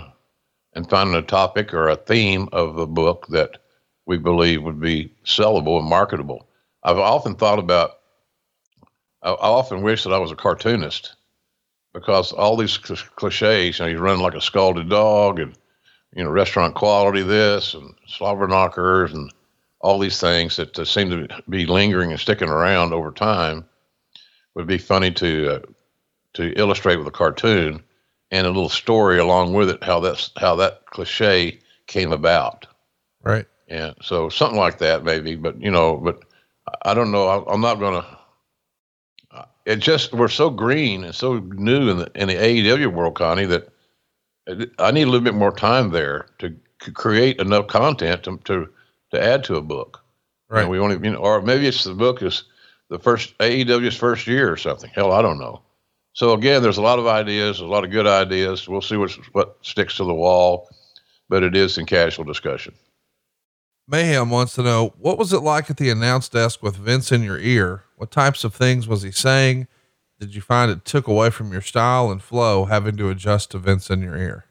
and 0.73 0.89
finding 0.89 1.15
a 1.15 1.21
topic 1.21 1.73
or 1.73 1.89
a 1.89 1.95
theme 1.95 2.47
of 2.51 2.77
a 2.77 2.87
book 2.87 3.27
that 3.29 3.57
we 4.05 4.17
believe 4.17 4.63
would 4.63 4.79
be 4.79 5.11
sellable 5.25 5.79
and 5.79 5.89
marketable. 5.89 6.47
I've 6.85 6.99
often 6.99 7.35
thought 7.35 7.59
about. 7.59 7.91
I, 9.23 9.31
I 9.31 9.47
often 9.47 9.81
wish 9.81 10.03
that 10.03 10.13
I 10.13 10.19
was 10.19 10.31
a 10.31 10.35
cartoonist 10.35 11.15
because 11.93 12.31
all 12.31 12.55
these 12.55 12.79
cl- 12.81 13.09
cliches. 13.15 13.79
You 13.79 13.85
know, 13.85 13.91
you 13.91 13.97
run 13.99 14.19
like 14.19 14.35
a 14.35 14.41
scalded 14.41 14.89
dog, 14.89 15.39
and 15.39 15.57
you 16.13 16.23
know, 16.23 16.29
restaurant 16.29 16.75
quality 16.75 17.23
this 17.23 17.73
and 17.73 17.93
slobber 18.07 18.47
knockers 18.47 19.13
and 19.13 19.31
all 19.81 19.99
these 19.99 20.19
things 20.19 20.55
that 20.57 20.77
uh, 20.79 20.85
seem 20.85 21.09
to 21.09 21.43
be 21.49 21.65
lingering 21.65 22.11
and 22.11 22.19
sticking 22.19 22.49
around 22.49 22.93
over 22.93 23.11
time 23.11 23.65
would 24.55 24.67
be 24.67 24.77
funny 24.77 25.11
to 25.11 25.55
uh, 25.55 25.59
to 26.33 26.53
illustrate 26.59 26.97
with 26.97 27.07
a 27.07 27.11
cartoon 27.11 27.83
and 28.31 28.47
a 28.47 28.49
little 28.49 28.69
story 28.69 29.19
along 29.19 29.53
with 29.53 29.69
it 29.69 29.83
how 29.83 29.99
that's 29.99 30.31
how 30.37 30.55
that 30.55 30.85
cliche 30.87 31.59
came 31.87 32.11
about 32.11 32.65
Right. 33.23 33.45
yeah 33.67 33.93
so 34.01 34.29
something 34.29 34.57
like 34.59 34.79
that 34.79 35.03
maybe 35.03 35.35
but 35.35 35.61
you 35.61 35.71
know 35.71 35.97
but 35.97 36.23
i 36.83 36.93
don't 36.93 37.11
know. 37.11 37.27
I, 37.27 37.53
i'm 37.53 37.61
not 37.61 37.79
gonna 37.79 38.05
it 39.65 39.77
just 39.77 40.13
we're 40.13 40.27
so 40.27 40.49
green 40.49 41.03
and 41.03 41.15
so 41.15 41.39
new 41.39 41.89
in 41.89 41.97
the 41.97 42.11
in 42.15 42.27
the 42.27 42.35
aew 42.35 42.87
world 42.91 43.15
connie 43.15 43.45
that 43.45 43.69
i 44.79 44.91
need 44.91 45.03
a 45.03 45.09
little 45.09 45.21
bit 45.23 45.33
more 45.33 45.51
time 45.51 45.89
there 45.89 46.27
to 46.39 46.55
c- 46.81 46.91
create 46.91 47.39
enough 47.39 47.67
content 47.67 48.23
to 48.23 48.37
to, 48.45 48.69
to 49.11 49.21
add 49.21 49.43
to 49.43 49.55
a 49.55 49.61
book. 49.61 50.01
Right. 50.47 50.61
and 50.61 50.69
we 50.69 50.79
only 50.79 50.95
you 51.03 51.13
know 51.13 51.19
or 51.19 51.41
maybe 51.41 51.67
it's 51.67 51.83
the 51.83 51.93
book 51.95 52.21
is 52.21 52.43
the 52.89 52.99
first 52.99 53.35
aew's 53.39 53.97
first 53.97 54.27
year 54.27 54.51
or 54.51 54.57
something. 54.57 54.91
Hell 54.93 55.11
i 55.11 55.21
don't 55.21 55.39
know. 55.39 55.61
So 56.13 56.33
again 56.33 56.61
there's 56.61 56.77
a 56.77 56.83
lot 56.83 56.99
of 56.99 57.07
ideas 57.07 57.59
a 57.59 57.65
lot 57.65 57.83
of 57.83 57.91
good 57.91 58.07
ideas. 58.07 58.69
We'll 58.69 58.81
see 58.81 58.97
what 58.97 59.11
what 59.33 59.57
sticks 59.61 59.97
to 59.97 60.03
the 60.03 60.13
wall 60.13 60.69
but 61.27 61.41
it 61.41 61.55
is 61.55 61.79
in 61.79 61.87
casual 61.87 62.25
discussion 62.25 62.73
Mayhem 63.87 64.29
wants 64.29 64.55
to 64.55 64.63
know 64.63 64.93
what 64.97 65.17
was 65.17 65.31
it 65.31 65.39
like 65.39 65.69
at 65.69 65.77
the 65.77 65.89
announce 65.89 66.27
desk 66.29 66.63
with 66.63 66.75
Vince 66.75 67.11
in 67.11 67.21
your 67.21 67.39
ear? 67.39 67.83
What 67.97 68.11
types 68.11 68.43
of 68.43 68.53
things 68.53 68.87
was 68.87 69.03
he 69.03 69.11
saying? 69.11 69.67
Did 70.19 70.33
you 70.33 70.41
find 70.41 70.71
it 70.71 70.85
took 70.85 71.07
away 71.07 71.29
from 71.29 71.51
your 71.51 71.61
style 71.61 72.09
and 72.09 72.21
flow 72.21 72.65
having 72.65 72.97
to 72.97 73.09
adjust 73.09 73.51
to 73.51 73.59
Vince 73.59 73.89
in 73.89 74.01
your 74.01 74.15
ear? 74.15 74.45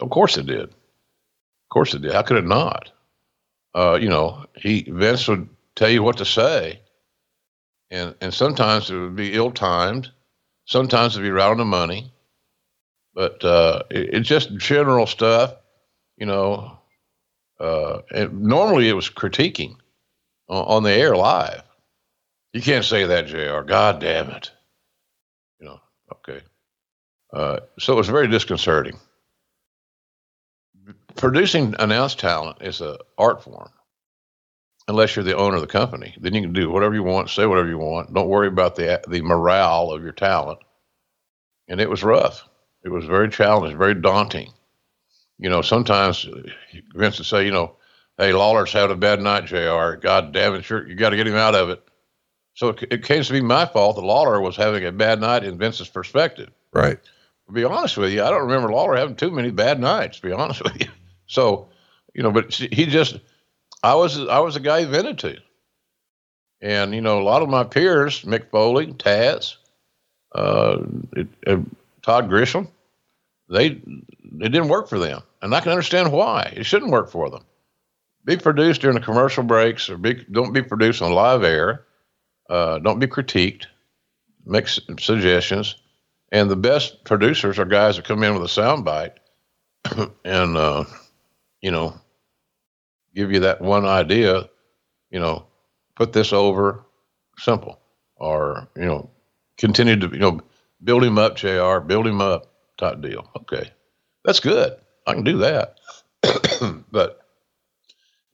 Of 0.00 0.10
course 0.10 0.36
it 0.36 0.46
did. 0.46 0.70
Of 0.70 1.68
course 1.70 1.94
it 1.94 2.02
did. 2.02 2.12
How 2.12 2.22
could 2.22 2.38
it 2.38 2.46
not? 2.46 2.90
Uh, 3.74 3.98
you 4.00 4.08
know, 4.08 4.46
he 4.56 4.82
Vince 4.90 5.28
would 5.28 5.48
tell 5.76 5.90
you 5.90 6.02
what 6.02 6.16
to 6.16 6.24
say, 6.24 6.80
and 7.90 8.14
and 8.20 8.34
sometimes 8.34 8.90
it 8.90 8.98
would 8.98 9.14
be 9.14 9.34
ill 9.34 9.52
timed, 9.52 10.10
sometimes 10.64 11.14
it'd 11.14 11.24
be 11.24 11.30
right 11.30 11.50
on 11.50 11.58
the 11.58 11.64
money, 11.64 12.12
but 13.14 13.44
uh, 13.44 13.82
it, 13.90 14.14
it's 14.14 14.28
just 14.28 14.56
general 14.56 15.06
stuff, 15.06 15.54
you 16.16 16.26
know. 16.26 16.79
Uh, 17.60 18.00
and 18.12 18.42
normally 18.42 18.88
it 18.88 18.94
was 18.94 19.10
critiquing 19.10 19.76
on, 20.48 20.82
the 20.82 20.92
air 20.92 21.14
live. 21.16 21.62
You 22.52 22.62
can't 22.62 22.84
say 22.84 23.04
that, 23.04 23.26
Jr. 23.28 23.60
God 23.62 24.00
damn 24.00 24.30
it. 24.30 24.50
You 25.60 25.66
know. 25.66 25.80
Okay. 26.12 26.40
Uh, 27.32 27.60
so 27.78 27.92
it 27.92 27.96
was 27.96 28.08
very 28.08 28.28
disconcerting 28.28 28.98
producing 31.16 31.74
announced 31.78 32.18
talent 32.18 32.58
is 32.60 32.80
an 32.80 32.96
art 33.18 33.42
form 33.42 33.70
unless 34.88 35.14
you're 35.14 35.24
the 35.24 35.36
owner 35.36 35.56
of 35.56 35.60
the 35.60 35.66
company 35.66 36.14
then 36.20 36.34
you 36.34 36.40
can 36.40 36.52
do 36.52 36.70
whatever 36.70 36.94
you 36.94 37.02
want 37.02 37.30
say 37.30 37.46
whatever 37.46 37.68
you 37.68 37.78
want 37.78 38.12
don't 38.14 38.28
worry 38.28 38.48
about 38.48 38.76
the 38.76 39.00
the 39.08 39.22
morale 39.22 39.90
of 39.92 40.02
your 40.02 40.12
talent 40.12 40.58
and 41.68 41.80
it 41.80 41.90
was 41.90 42.02
rough 42.02 42.48
it 42.84 42.88
was 42.88 43.04
very 43.04 43.28
challenging 43.28 43.78
very 43.78 43.94
daunting 43.94 44.52
you 45.40 45.50
know 45.50 45.62
sometimes 45.62 46.28
vince 46.94 47.18
would 47.18 47.26
say 47.26 47.44
you 47.44 47.50
know 47.50 47.74
hey 48.18 48.32
lawler's 48.32 48.72
having 48.72 48.94
a 48.94 48.98
bad 48.98 49.20
night 49.20 49.46
jr 49.46 49.94
god 50.00 50.32
damn 50.32 50.54
it 50.54 50.62
sure 50.64 50.86
you 50.86 50.94
got 50.94 51.10
to 51.10 51.16
get 51.16 51.26
him 51.26 51.34
out 51.34 51.54
of 51.54 51.70
it 51.70 51.82
so 52.54 52.68
it, 52.68 52.82
it 52.90 53.04
came 53.04 53.22
to 53.22 53.32
be 53.32 53.40
my 53.40 53.66
fault 53.66 53.96
that 53.96 54.02
lawler 54.02 54.40
was 54.40 54.56
having 54.56 54.84
a 54.84 54.92
bad 54.92 55.20
night 55.20 55.42
in 55.44 55.58
vince's 55.58 55.88
perspective 55.88 56.50
Right. 56.72 56.98
to 57.46 57.52
be 57.52 57.64
honest 57.64 57.96
with 57.96 58.12
you, 58.12 58.22
I 58.22 58.30
don't 58.30 58.42
remember 58.42 58.70
Lawler 58.70 58.96
having 58.96 59.16
too 59.16 59.32
many 59.32 59.50
bad 59.50 59.80
nights. 59.80 60.20
To 60.20 60.26
be 60.28 60.32
honest 60.32 60.62
with 60.62 60.80
you, 60.80 60.86
so 61.26 61.68
you 62.14 62.22
know, 62.22 62.30
but 62.30 62.52
he 62.54 62.86
just, 62.86 63.18
I 63.82 63.94
was, 63.96 64.20
I 64.28 64.38
was 64.38 64.54
a 64.54 64.60
guy 64.60 64.80
he 64.80 64.86
vented 64.86 65.18
to, 65.20 65.36
and 66.60 66.94
you 66.94 67.00
know, 67.00 67.20
a 67.20 67.24
lot 67.24 67.42
of 67.42 67.48
my 67.48 67.64
peers, 67.64 68.22
Mick 68.22 68.50
Foley, 68.50 68.86
Taz, 68.92 69.56
uh, 70.34 70.78
it, 71.16 71.26
uh, 71.46 71.56
Todd 72.02 72.28
Grisham, 72.30 72.68
they, 73.50 73.66
it 73.66 73.82
didn't 74.38 74.68
work 74.68 74.88
for 74.88 74.98
them, 74.98 75.22
and 75.42 75.54
I 75.54 75.60
can 75.60 75.72
understand 75.72 76.12
why. 76.12 76.52
It 76.56 76.64
shouldn't 76.64 76.92
work 76.92 77.10
for 77.10 77.30
them. 77.30 77.44
Be 78.24 78.36
produced 78.36 78.82
during 78.82 78.96
the 78.96 79.04
commercial 79.04 79.42
breaks, 79.42 79.90
or 79.90 79.96
be, 79.98 80.24
don't 80.30 80.52
be 80.52 80.62
produced 80.62 81.02
on 81.02 81.12
live 81.12 81.42
air. 81.42 81.86
Uh, 82.48 82.78
don't 82.78 82.98
be 82.98 83.06
critiqued. 83.06 83.66
Make 84.44 84.68
suggestions 84.68 85.76
and 86.32 86.50
the 86.50 86.56
best 86.56 87.04
producers 87.04 87.58
are 87.58 87.64
guys 87.64 87.96
that 87.96 88.04
come 88.04 88.22
in 88.22 88.34
with 88.34 88.44
a 88.44 88.48
sound 88.48 88.84
bite 88.84 89.18
and 90.24 90.56
uh, 90.56 90.84
you 91.60 91.70
know 91.70 91.94
give 93.14 93.32
you 93.32 93.40
that 93.40 93.60
one 93.60 93.84
idea 93.84 94.48
you 95.10 95.20
know 95.20 95.46
put 95.96 96.12
this 96.12 96.32
over 96.32 96.84
simple 97.38 97.78
or 98.16 98.68
you 98.76 98.84
know 98.84 99.10
continue 99.58 99.96
to 99.96 100.08
you 100.08 100.18
know 100.18 100.40
build 100.82 101.04
him 101.04 101.18
up 101.18 101.36
jr 101.36 101.78
build 101.78 102.06
him 102.06 102.20
up 102.20 102.49
type 102.80 103.00
deal 103.00 103.30
okay 103.36 103.70
that's 104.24 104.40
good 104.40 104.76
i 105.06 105.14
can 105.14 105.24
do 105.24 105.38
that 105.38 105.78
but 106.90 107.20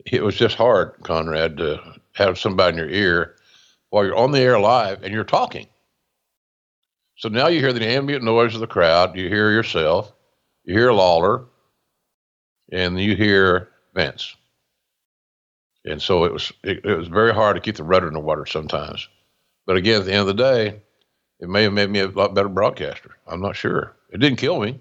it 0.07 0.23
was 0.23 0.37
just 0.37 0.57
hard 0.57 0.95
conrad 1.03 1.57
to 1.57 1.81
have 2.15 2.39
somebody 2.39 2.73
in 2.73 2.79
your 2.79 2.91
ear 2.91 3.37
while 3.91 4.05
you're 4.05 4.17
on 4.17 4.33
the 4.33 4.41
air 4.41 4.59
live 4.59 5.03
and 5.03 5.13
you're 5.13 5.25
talking 5.25 5.67
so 7.17 7.31
now 7.31 7.49
you 7.49 7.61
hear 7.61 7.73
the 7.73 7.87
ambient 7.87 8.23
noise 8.23 8.55
of 8.55 8.61
the 8.61 8.67
crowd. 8.67 9.17
You 9.17 9.29
hear 9.29 9.51
yourself. 9.51 10.13
You 10.65 10.75
hear 10.75 10.93
Lawler, 10.93 11.47
and 12.71 13.01
you 13.01 13.17
hear 13.17 13.71
Vince. 13.95 14.37
And 15.87 16.03
so 16.03 16.25
it 16.25 16.33
was 16.33 16.53
it, 16.63 16.85
it 16.85 16.97
was 16.97 17.09
very 17.09 17.33
hard 17.33 17.57
to 17.57 17.63
keep 17.63 17.77
the 17.77 17.85
rudder 17.85 18.09
in 18.09 18.15
the 18.15 18.21
water 18.21 18.45
sometimes. 18.45 19.09
But 19.67 19.77
again, 19.77 20.01
at 20.01 20.07
the 20.07 20.13
end 20.13 20.21
of 20.21 20.27
the 20.27 20.35
day, 20.35 20.83
it 21.41 21.49
may 21.49 21.63
have 21.65 21.73
made 21.73 21.91
me 21.91 22.01
a 22.01 22.09
lot 22.09 22.35
better 22.35 22.49
broadcaster. 22.49 23.17
I'm 23.27 23.41
not 23.41 23.57
sure. 23.57 23.97
It 24.11 24.19
didn't 24.19 24.39
kill 24.39 24.61
me. 24.61 24.81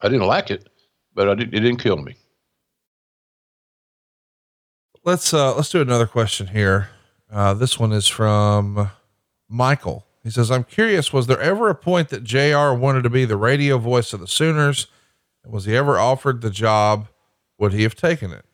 I 0.00 0.08
didn't 0.08 0.26
like 0.26 0.50
it, 0.50 0.68
but 1.14 1.28
I 1.28 1.34
did, 1.34 1.54
it 1.54 1.60
didn't 1.60 1.80
kill 1.82 1.96
me. 1.96 2.16
Let's, 5.04 5.34
uh, 5.34 5.54
let's 5.56 5.70
do 5.70 5.80
another 5.80 6.06
question 6.06 6.48
here. 6.48 6.90
Uh, 7.30 7.54
this 7.54 7.78
one 7.78 7.92
is 7.92 8.06
from 8.06 8.90
Michael. 9.48 10.06
He 10.22 10.30
says, 10.30 10.50
I'm 10.50 10.64
curious, 10.64 11.12
was 11.12 11.26
there 11.26 11.40
ever 11.40 11.68
a 11.68 11.74
point 11.74 12.10
that 12.10 12.22
JR 12.22 12.72
wanted 12.72 13.02
to 13.02 13.10
be 13.10 13.24
the 13.24 13.36
radio 13.36 13.78
voice 13.78 14.12
of 14.12 14.20
the 14.20 14.28
Sooners? 14.28 14.86
And 15.42 15.52
was 15.52 15.64
he 15.64 15.76
ever 15.76 15.98
offered 15.98 16.40
the 16.40 16.50
job? 16.50 17.08
Would 17.58 17.72
he 17.72 17.82
have 17.82 17.96
taken 17.96 18.30
it? 18.32 18.44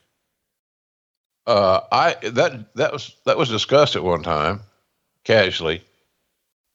Uh, 1.46 1.80
I 1.90 2.14
that 2.22 2.74
that 2.74 2.92
was 2.92 3.16
that 3.24 3.38
was 3.38 3.48
discussed 3.48 3.96
at 3.96 4.04
one 4.04 4.22
time, 4.22 4.60
casually, 5.24 5.82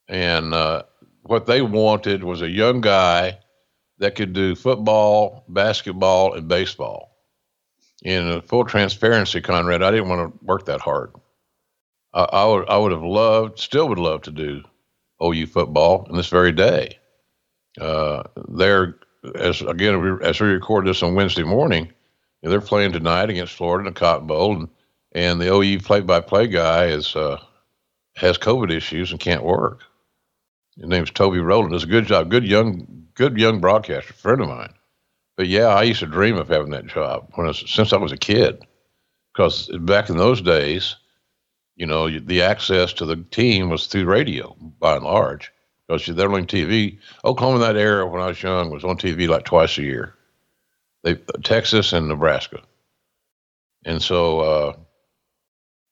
and 0.08 0.54
uh, 0.54 0.84
what 1.24 1.46
they 1.46 1.62
wanted 1.62 2.24
was 2.24 2.42
a 2.42 2.50
young 2.50 2.82
guy 2.82 3.40
that 4.00 4.16
could 4.16 4.34
do 4.34 4.56
football, 4.56 5.46
basketball, 5.48 6.34
and 6.34 6.48
baseball. 6.48 7.10
In 8.04 8.42
full 8.42 8.66
transparency, 8.66 9.40
Conrad, 9.40 9.82
I 9.82 9.92
didn't 9.92 10.10
want 10.10 10.34
to 10.34 10.46
work 10.46 10.66
that 10.66 10.82
hard. 10.82 11.14
I, 12.14 12.24
I 12.24 12.46
would 12.46 12.70
I 12.70 12.78
would 12.78 12.92
have 12.92 13.04
loved, 13.04 13.60
still 13.60 13.88
would 13.88 14.00
love 14.00 14.22
to 14.24 14.32
do 14.32 14.62
OU 15.24 15.48
football 15.48 16.06
in 16.10 16.18
this 16.18 16.28
very 16.28 16.52
day. 16.52 17.00
Uh, 17.80 18.24
they're 18.50 18.96
as 19.36 19.62
again 19.62 20.20
as 20.22 20.42
we 20.42 20.48
record 20.48 20.86
this 20.86 21.02
on 21.02 21.16
Wednesday 21.16 21.44
morning, 21.44 21.92
they're 22.42 22.62
playing 22.62 22.92
tonight 22.92 23.30
against 23.30 23.54
Florida 23.54 23.88
in 23.88 23.94
the 23.94 24.00
Cotton 24.00 24.28
Bowl, 24.28 24.58
and, 24.58 24.68
and 25.14 25.40
the 25.40 25.54
OU 25.54 25.80
play-by-play 25.80 26.48
guy 26.48 26.88
is 26.88 27.16
uh, 27.16 27.42
has 28.16 28.38
COVID 28.38 28.72
issues 28.72 29.12
and 29.12 29.20
can't 29.20 29.44
work. 29.44 29.82
His 30.78 30.88
name's 30.88 31.12
Toby 31.12 31.40
Rowland. 31.40 31.74
Does 31.74 31.84
a 31.84 31.88
good 31.88 32.08
job. 32.08 32.30
Good 32.32 32.46
young, 32.46 33.08
good 33.16 33.38
young 33.38 33.62
broadcaster, 33.62 34.14
friend 34.14 34.42
of 34.42 34.50
mine. 34.50 34.74
but 35.38 35.48
yeah, 35.48 35.68
I 35.68 35.84
used 35.84 36.00
to 36.02 36.08
dream 36.08 36.38
of 36.38 36.48
having 36.50 36.72
that 36.72 36.88
job 36.88 37.32
when 37.36 37.46
I 37.48 37.50
was, 37.50 37.64
since 37.68 37.94
I 37.94 37.98
was 37.98 38.12
a 38.12 38.18
kid, 38.18 38.64
because 39.34 39.70
back 39.82 40.10
in 40.10 40.18
those 40.18 40.42
days, 40.42 40.96
you 41.76 41.86
know, 41.86 42.10
the 42.10 42.42
access 42.44 42.94
to 42.94 43.06
the 43.06 43.18
team 43.18 43.70
was 43.70 43.88
through 43.88 44.06
radio 44.06 44.56
by 44.80 44.96
and 44.96 45.06
large. 45.06 45.52
Because 45.88 46.06
they're 46.08 46.34
on 46.34 46.48
TV. 46.48 47.00
Oklahoma 47.26 47.58
in 47.58 47.62
that 47.62 47.82
era 47.82 48.08
when 48.08 48.22
I 48.22 48.28
was 48.28 48.42
young 48.42 48.72
was 48.72 48.86
on 48.86 48.98
TV 48.98 49.28
like 49.28 49.46
twice 49.46 49.78
a 49.78 49.84
year. 49.84 50.16
They 51.04 51.16
Texas 51.44 51.92
and 51.94 52.08
Nebraska, 52.08 52.62
and 53.86 54.02
so 54.02 54.40
uh, 54.40 54.74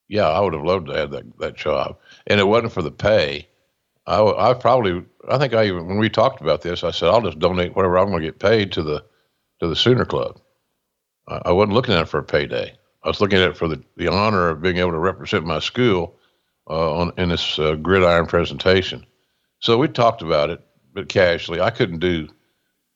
yeah, 0.08 0.30
I 0.30 0.40
would 0.40 0.54
have 0.54 0.64
loved 0.64 0.88
to 0.88 0.94
have 0.94 1.12
that 1.12 1.38
that 1.40 1.58
job. 1.58 1.98
And 2.28 2.40
it 2.40 2.46
wasn't 2.46 2.72
for 2.72 2.82
the 2.82 2.92
pay. 2.92 3.48
I, 4.06 4.22
I 4.24 4.54
probably 4.54 5.06
I 5.30 5.38
think 5.38 5.54
I 5.54 5.66
even 5.66 5.88
when 5.88 5.98
we 5.98 6.10
talked 6.10 6.42
about 6.42 6.62
this, 6.62 6.84
I 6.84 6.92
said 6.92 7.10
I'll 7.10 7.22
just 7.22 7.40
donate 7.40 7.76
whatever 7.76 7.98
I'm 7.98 8.10
going 8.10 8.22
to 8.22 8.28
get 8.28 8.40
paid 8.40 8.72
to 8.74 8.84
the 8.84 9.04
to 9.60 9.68
the 9.68 9.76
Sooner 9.76 10.06
Club. 10.06 10.40
I, 11.28 11.42
I 11.46 11.52
wasn't 11.52 11.74
looking 11.74 11.94
at 11.94 12.02
it 12.02 12.10
for 12.10 12.20
a 12.20 12.24
payday. 12.24 12.74
I 13.04 13.08
was 13.08 13.22
looking 13.22 13.40
at 13.40 13.50
it 13.50 13.58
for 13.58 13.68
the, 13.68 13.84
the 13.98 14.08
honor 14.08 14.50
of 14.50 14.62
being 14.62 14.78
able 14.78 14.92
to 14.92 15.00
represent 15.00 15.46
my 15.46 15.60
school 15.60 16.16
uh, 16.70 16.96
on 16.96 17.12
in 17.18 17.30
this 17.30 17.58
uh, 17.60 17.76
gridiron 17.76 18.28
presentation. 18.28 19.06
So 19.60 19.78
we 19.78 19.88
talked 19.88 20.22
about 20.22 20.50
it, 20.50 20.62
but 20.94 21.10
casually. 21.10 21.62
I 21.62 21.70
couldn't 21.70 22.00
do 22.00 22.28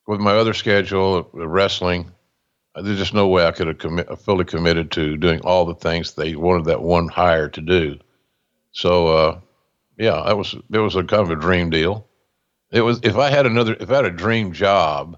with 0.07 0.19
my 0.19 0.33
other 0.33 0.53
schedule, 0.53 1.29
wrestling. 1.33 2.11
There's 2.75 2.97
just 2.97 3.13
no 3.13 3.27
way 3.27 3.45
I 3.45 3.51
could 3.51 3.67
have 3.67 3.77
commi- 3.77 4.19
fully 4.19 4.45
committed 4.45 4.91
to 4.91 5.17
doing 5.17 5.41
all 5.41 5.65
the 5.65 5.75
things 5.75 6.13
they 6.13 6.35
wanted 6.35 6.65
that 6.65 6.81
one 6.81 7.07
hire 7.07 7.49
to 7.49 7.61
do. 7.61 7.99
So, 8.71 9.07
uh, 9.07 9.39
yeah, 9.97 10.23
that 10.25 10.37
was 10.37 10.53
it 10.53 10.77
was 10.77 10.95
a 10.95 11.03
kind 11.03 11.23
of 11.23 11.31
a 11.31 11.35
dream 11.35 11.69
deal. 11.69 12.07
It 12.71 12.81
was 12.81 12.99
if 13.03 13.15
I 13.17 13.29
had 13.29 13.45
another 13.45 13.75
if 13.79 13.89
I 13.89 13.95
had 13.97 14.05
a 14.05 14.11
dream 14.11 14.51
job 14.51 15.17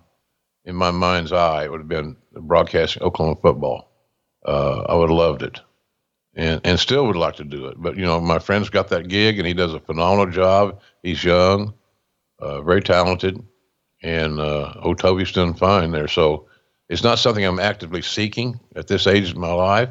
in 0.66 0.76
my 0.76 0.92
mind's 0.92 1.32
eye, 1.32 1.64
it 1.66 1.72
would 1.72 1.82
have 1.82 1.88
been 1.88 2.18
broadcasting 2.34 3.04
Oklahoma 3.04 3.40
football. 3.42 3.92
Uh, 4.46 4.82
I 4.88 4.96
would 4.96 5.10
have 5.10 5.18
loved 5.18 5.42
it, 5.42 5.60
and 6.36 6.62
and 6.64 6.80
still 6.80 7.08
would 7.08 7.16
like 7.16 7.36
to 7.38 7.44
do 7.44 7.68
it. 7.68 7.76
But 7.82 7.98
you 7.98 8.06
know, 8.06 8.20
my 8.20 8.40
friend's 8.40 8.70
got 8.70 8.90
that 8.90 9.08
gig, 9.08 9.40
and 9.40 9.48
he 9.48 9.54
does 9.54 9.74
a 9.74 9.80
phenomenal 9.80 10.32
job. 10.32 10.82
He's 11.02 11.24
young, 11.24 11.74
uh, 12.40 12.62
very 12.62 12.82
talented, 12.82 13.44
and 14.04 14.40
uh, 14.40 14.94
Toby's 14.98 15.32
doing 15.32 15.54
fine 15.54 15.92
there. 15.92 16.08
So 16.08 16.48
it's 16.90 17.04
not 17.04 17.20
something 17.20 17.44
I'm 17.44 17.60
actively 17.60 18.02
seeking 18.02 18.60
at 18.76 18.88
this 18.88 19.08
age 19.08 19.32
of 19.32 19.38
my 19.38 19.52
life, 19.52 19.90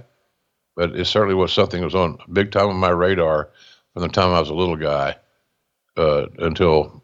but 0.76 0.94
it 0.96 1.06
certainly 1.06 1.34
was 1.34 1.52
something 1.52 1.80
that 1.80 1.86
was 1.86 1.94
on 1.94 2.18
big 2.32 2.52
time 2.52 2.68
on 2.68 2.76
my 2.76 2.90
radar 2.90 3.50
from 3.96 4.02
the 4.02 4.08
time 4.10 4.28
I 4.28 4.40
was 4.40 4.50
a 4.50 4.54
little 4.54 4.76
guy 4.76 5.16
uh, 5.96 6.26
until 6.40 7.02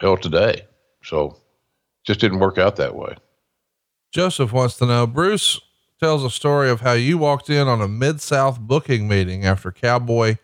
hell 0.00 0.16
today. 0.16 0.66
So 1.04 1.36
just 2.02 2.18
didn't 2.18 2.38
work 2.38 2.56
out 2.56 2.76
that 2.76 2.94
way. 2.94 3.14
Joseph 4.10 4.50
wants 4.50 4.78
to 4.78 4.86
know 4.86 5.06
Bruce 5.06 5.60
tells 6.02 6.24
a 6.24 6.30
story 6.30 6.70
of 6.70 6.80
how 6.80 6.92
you 6.92 7.18
walked 7.18 7.50
in 7.50 7.68
on 7.68 7.82
a 7.82 7.88
Mid 7.88 8.22
South 8.22 8.58
booking 8.58 9.06
meeting 9.06 9.44
after 9.44 9.70
Cowboy 9.70 10.38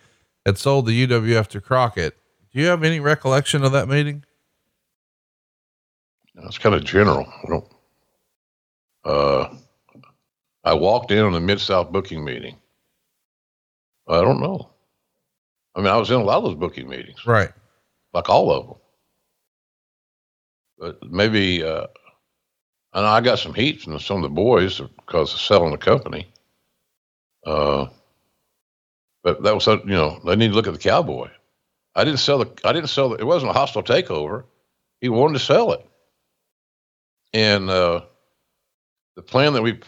had 0.45 0.59
sold 0.59 0.85
the 0.85 1.07
UWF 1.07 1.47
to 1.47 1.63
Crockett. 1.63 2.15
Do 2.53 2.61
you 2.61 2.67
have 2.67 2.85
any 2.85 3.01
recollection 3.01 3.65
of 3.65 3.73
that 3.73 3.89
meeting? 3.89 4.23
It's 6.45 6.59
kind 6.59 6.75
of 6.75 6.85
general. 6.85 7.27
I 7.27 7.49
don't. 7.49 7.73
Uh, 9.03 9.49
I 10.63 10.75
walked 10.75 11.11
in 11.11 11.25
on 11.25 11.33
the 11.33 11.41
Mid 11.41 11.59
South 11.59 11.91
booking 11.91 12.23
meeting. 12.23 12.59
I 14.07 14.21
don't 14.21 14.43
know. 14.43 14.76
I 15.77 15.81
mean, 15.81 15.89
I 15.89 15.97
was 15.97 16.11
in 16.11 16.19
a 16.19 16.25
lot 16.25 16.39
of 16.39 16.45
those 16.45 16.55
booking 16.55 16.89
meetings, 16.89 17.27
right? 17.27 17.53
Like 18.15 18.31
all 18.31 18.51
of 18.51 18.67
them. 18.67 18.77
But 20.79 21.11
maybe, 21.11 21.63
uh, 21.63 21.87
I 22.95 23.03
know 23.03 23.09
I 23.09 23.21
got 23.21 23.39
some 23.39 23.53
heat 23.53 23.83
from 23.83 23.99
some 24.01 24.17
of 24.17 24.23
the 24.23 24.29
boys 24.31 24.81
because 24.81 25.35
of 25.35 25.41
selling 25.41 25.73
the 25.73 25.79
company. 25.79 26.29
Uh, 27.45 27.87
but 29.23 29.43
that 29.43 29.55
was, 29.55 29.67
you 29.67 29.81
know, 29.85 30.19
they 30.25 30.35
need 30.35 30.49
to 30.49 30.55
look 30.55 30.67
at 30.67 30.73
the 30.73 30.79
cowboy. 30.79 31.29
I 31.95 32.05
didn't 32.05 32.21
sell 32.21 32.39
the, 32.39 32.51
I 32.65 32.73
didn't 32.73 32.89
sell 32.89 33.11
the, 33.11 33.17
it 33.17 33.27
wasn't 33.27 33.51
a 33.51 33.59
hostile 33.59 33.83
takeover. 33.83 34.45
He 35.01 35.11
wanted 35.11 35.35
to 35.35 35.45
sell 35.45 35.73
it. 35.73 35.87
And, 37.35 37.69
uh, 37.69 38.03
the 39.15 39.23
plan 39.23 39.53
that 39.55 39.63
we, 39.63 39.79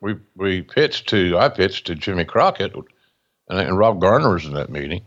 we, 0.00 0.16
we 0.36 0.62
pitched 0.62 1.08
to, 1.10 1.36
I 1.38 1.48
pitched 1.48 1.86
to 1.86 1.94
Jimmy 1.94 2.24
Crockett 2.24 2.74
and, 2.74 3.58
and 3.58 3.78
Rob 3.78 4.00
Garner 4.00 4.32
was 4.32 4.44
in 4.44 4.54
that 4.54 4.70
meeting 4.70 5.02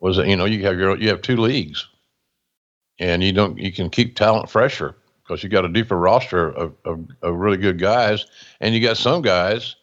was 0.00 0.16
that, 0.16 0.26
you 0.26 0.36
know, 0.36 0.46
you 0.46 0.64
have 0.64 0.78
your, 0.78 0.96
you 0.96 1.08
have 1.08 1.22
two 1.22 1.36
leagues 1.36 1.86
and 2.98 3.22
you 3.22 3.32
don't, 3.32 3.58
you 3.58 3.72
can 3.72 3.90
keep 3.90 4.16
talent 4.16 4.50
fresher 4.50 4.96
because 5.30 5.44
you 5.44 5.48
got 5.48 5.64
a 5.64 5.68
deeper 5.68 5.96
roster 5.96 6.50
of, 6.50 6.74
of, 6.84 7.06
of, 7.22 7.36
really 7.36 7.56
good 7.56 7.78
guys, 7.78 8.26
and 8.60 8.74
you 8.74 8.80
got 8.80 8.96
some 8.96 9.22
guys 9.22 9.76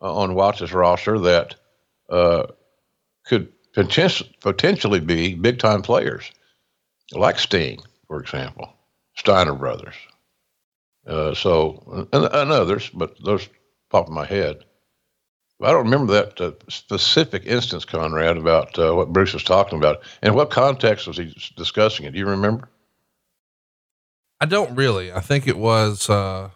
uh, 0.00 0.14
on 0.14 0.34
Watts's 0.34 0.72
roster 0.72 1.18
that 1.18 1.56
uh, 2.08 2.46
could 3.26 3.52
potentially 3.72 4.32
potentially 4.40 5.00
be 5.00 5.34
big 5.34 5.58
time 5.58 5.82
players, 5.82 6.30
like 7.12 7.40
Sting, 7.40 7.80
for 8.06 8.20
example, 8.20 8.72
Steiner 9.16 9.54
brothers. 9.54 9.96
Uh, 11.04 11.34
so 11.34 12.06
and, 12.12 12.24
and, 12.26 12.52
others, 12.52 12.88
but 12.90 13.16
those 13.24 13.48
pop 13.90 14.06
in 14.06 14.14
my 14.14 14.24
head. 14.24 14.64
I 15.62 15.70
don't 15.72 15.84
remember 15.84 16.12
that 16.12 16.40
uh, 16.40 16.52
specific 16.68 17.44
instance, 17.46 17.84
Conrad, 17.84 18.36
about 18.36 18.78
uh, 18.78 18.94
what 18.94 19.12
Bruce 19.12 19.34
was 19.34 19.44
talking 19.44 19.78
about. 19.78 20.02
In 20.22 20.34
what 20.34 20.50
context 20.50 21.06
was 21.06 21.16
he 21.16 21.34
discussing 21.56 22.06
it? 22.06 22.12
Do 22.12 22.18
you 22.18 22.26
remember? 22.26 22.68
I 24.40 24.46
don't 24.46 24.74
really. 24.74 25.12
I 25.12 25.20
think 25.20 25.46
it 25.46 25.56
was, 25.56 26.10
uh, 26.10 26.50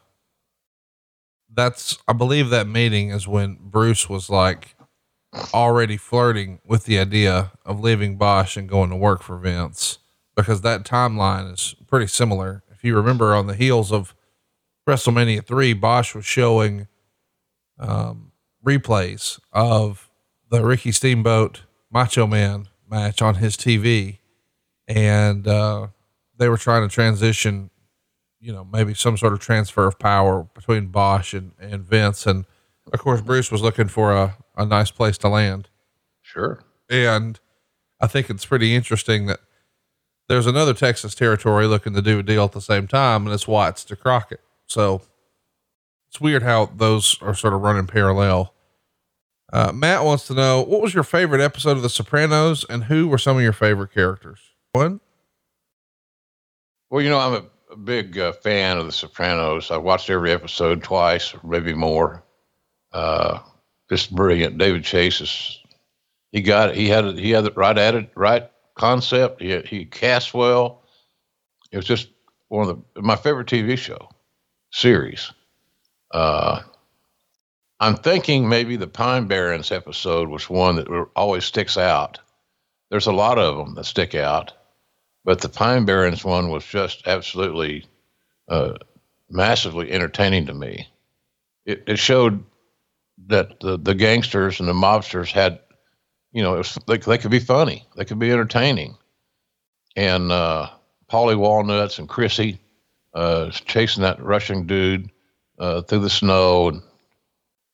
that's, 1.53 1.99
I 2.09 2.13
believe 2.13 2.51
that 2.51 2.67
meeting 2.67 3.11
is 3.11 3.29
when 3.29 3.59
Bruce 3.61 4.09
was 4.09 4.29
like 4.29 4.75
already 5.55 5.97
flirting 5.97 6.61
with 6.65 6.85
the 6.85 6.99
idea 6.99 7.53
of 7.65 7.81
leaving 7.81 8.19
Boesch 8.19 8.57
and 8.57 8.69
going 8.69 8.91
to 8.91 8.97
work 8.97 9.23
for 9.23 9.39
Vince 9.39 9.99
because 10.35 10.63
that 10.63 10.85
timeline 10.85 11.53
is 11.53 11.75
pretty 11.87 12.07
similar. 12.07 12.63
If 12.71 12.85
you 12.85 12.97
remember 12.97 13.35
on 13.35 13.47
the 13.47 13.55
heels 13.55 13.93
of 13.93 14.15
WrestleMania 14.89 15.45
3, 15.45 15.75
Boesch 15.75 16.15
was 16.15 16.25
showing, 16.25 16.89
um, 17.79 18.33
replays 18.67 19.39
of 19.53 20.11
the 20.51 20.65
Ricky 20.65 20.93
Steamboat 20.93 21.63
Macho 21.91 22.27
Man 22.27 22.69
match 22.89 23.23
on 23.23 23.37
his 23.37 23.57
TV. 23.57 24.19
And, 24.89 25.47
uh, 25.47 25.89
they 26.39 26.49
were 26.49 26.59
trying 26.59 26.87
to 26.87 26.95
transition 26.95 27.71
you 28.47 28.53
know, 28.53 28.65
maybe 28.65 28.95
some 28.95 29.17
sort 29.17 29.33
of 29.33 29.41
transfer 29.41 29.87
of 29.87 29.99
power 29.99 30.47
between 30.55 30.89
Boesch 30.89 31.37
and, 31.37 31.53
and 31.59 31.83
Vince. 31.83 32.27
And 32.27 32.45
of 32.93 33.01
course, 33.01 33.21
Bruce 33.21 33.51
was 33.51 33.61
looking 33.61 33.89
for 33.89 34.13
a, 34.13 34.37
a 34.57 34.65
nice 34.65 34.93
place 34.93 35.19
to 35.19 35.29
land. 35.29 35.69
Sure. 36.23 36.61
And 36.89 37.41
I 38.01 38.07
think 38.07 38.31
it's 38.31 38.47
pretty 38.47 38.75
interesting 38.75 39.27
that 39.27 39.41
there's 40.29 40.47
another 40.47 40.75
Texas 40.75 41.15
territory 41.15 41.67
looking 41.67 41.95
to 41.95 42.03
do 42.03 42.21
a 42.21 42.23
deal 42.23 42.45
at 42.45 42.53
the 42.53 42.61
same 42.61 42.87
time, 42.87 43.27
and 43.27 43.35
it's 43.35 43.49
Watts 43.49 43.85
to 43.85 43.97
Crockett. 43.97 44.41
So 44.67 45.03
it's 46.09 46.21
weird 46.21 46.43
how 46.43 46.67
those 46.67 47.17
are 47.23 47.35
sort 47.35 47.55
of 47.55 47.63
running 47.63 47.87
parallel. 47.87 48.53
Uh, 49.57 49.73
Matt 49.73 50.05
wants 50.05 50.27
to 50.27 50.35
know 50.35 50.61
what 50.61 50.83
was 50.83 50.93
your 50.93 51.03
favorite 51.03 51.41
episode 51.41 51.79
of 51.79 51.83
The 51.83 51.89
Sopranos 51.89 52.65
and 52.69 52.85
who 52.85 53.09
were 53.09 53.17
some 53.17 53.39
of 53.39 53.43
your 53.43 53.55
favorite 53.55 53.91
characters? 53.91 54.39
One? 54.73 55.01
Well, 56.91 57.01
you 57.01 57.09
know, 57.09 57.19
I'm 57.19 57.33
a 57.33 57.45
a 57.71 57.77
big 57.77 58.19
uh, 58.19 58.33
fan 58.33 58.77
of 58.79 58.87
The 58.87 58.93
Sopranos. 58.93 59.71
I 59.71 59.77
watched 59.77 60.11
every 60.11 60.31
episode 60.33 60.83
twice, 60.83 61.35
maybe 61.43 61.75
more. 61.75 62.23
Uh, 62.93 63.39
just 63.91 64.15
brilliant. 64.15 64.59
David 64.59 64.85
Chase 64.85 65.21
is 65.21 65.59
he 66.33 66.43
got 66.43 66.71
it. 66.71 66.77
He 66.77 66.89
had 66.89 67.05
it. 67.05 67.19
He 67.19 67.31
had 67.31 67.47
it 67.47 67.57
right 67.57 67.77
at 67.77 67.95
it, 67.95 68.11
right 68.15 68.51
concept. 68.75 69.41
He 69.41 69.59
he 69.61 69.85
cast 69.87 70.35
well. 70.35 70.83
It 71.73 71.77
was 71.77 71.87
just 71.87 72.09
one 72.49 72.69
of 72.69 72.83
the 72.95 73.03
my 73.03 73.17
favorite 73.17 73.49
TV 73.49 73.79
show 73.79 74.09
series. 74.71 75.33
Uh, 76.13 76.61
I'm 77.79 77.97
thinking 77.97 78.49
maybe 78.49 78.77
the 78.77 78.87
Pine 78.87 79.27
Barrens 79.27 79.71
episode 79.71 80.29
was 80.29 80.49
one 80.49 80.77
that 80.77 80.89
always 81.15 81.45
sticks 81.45 81.77
out. 81.77 82.19
There's 82.91 83.07
a 83.07 83.13
lot 83.13 83.39
of 83.39 83.57
them 83.57 83.75
that 83.75 83.85
stick 83.85 84.15
out. 84.15 84.53
But 85.25 85.41
the 85.41 85.49
Pine 85.49 85.85
Barrens 85.85 86.25
one 86.25 86.51
was 86.51 86.65
just 86.65 87.07
absolutely 87.07 87.85
uh, 88.49 88.75
massively 89.29 89.91
entertaining 89.91 90.47
to 90.47 90.55
me. 90.55 90.89
It, 91.67 91.83
it 91.87 91.99
showed 91.99 92.45
that 93.27 93.61
the, 93.61 93.77
the 93.77 93.95
gangsters 93.95 94.61
and 94.61 94.69
the 94.69 94.73
mobsters 94.73 95.33
had, 95.33 95.59
you 96.33 96.43
know, 96.43 96.53
was, 96.53 96.79
they, 96.87 96.99
they 96.99 97.19
could 97.19 97.31
be 97.31 97.41
funny, 97.41 97.87
they 97.97 98.05
could 98.05 98.19
be 98.19 98.31
entertaining. 98.31 98.97
And 99.97 100.31
uh, 100.31 100.71
Paulie 101.11 101.37
Walnuts 101.37 101.99
and 101.99 102.09
Chrissy 102.09 102.61
uh, 103.15 103.51
chasing 103.51 104.03
that 104.03 104.23
Russian 104.23 104.67
dude 104.67 105.11
uh, 105.59 105.83
through 105.83 106.01
the 106.01 106.11
snow, 106.11 106.69
and, 106.69 106.83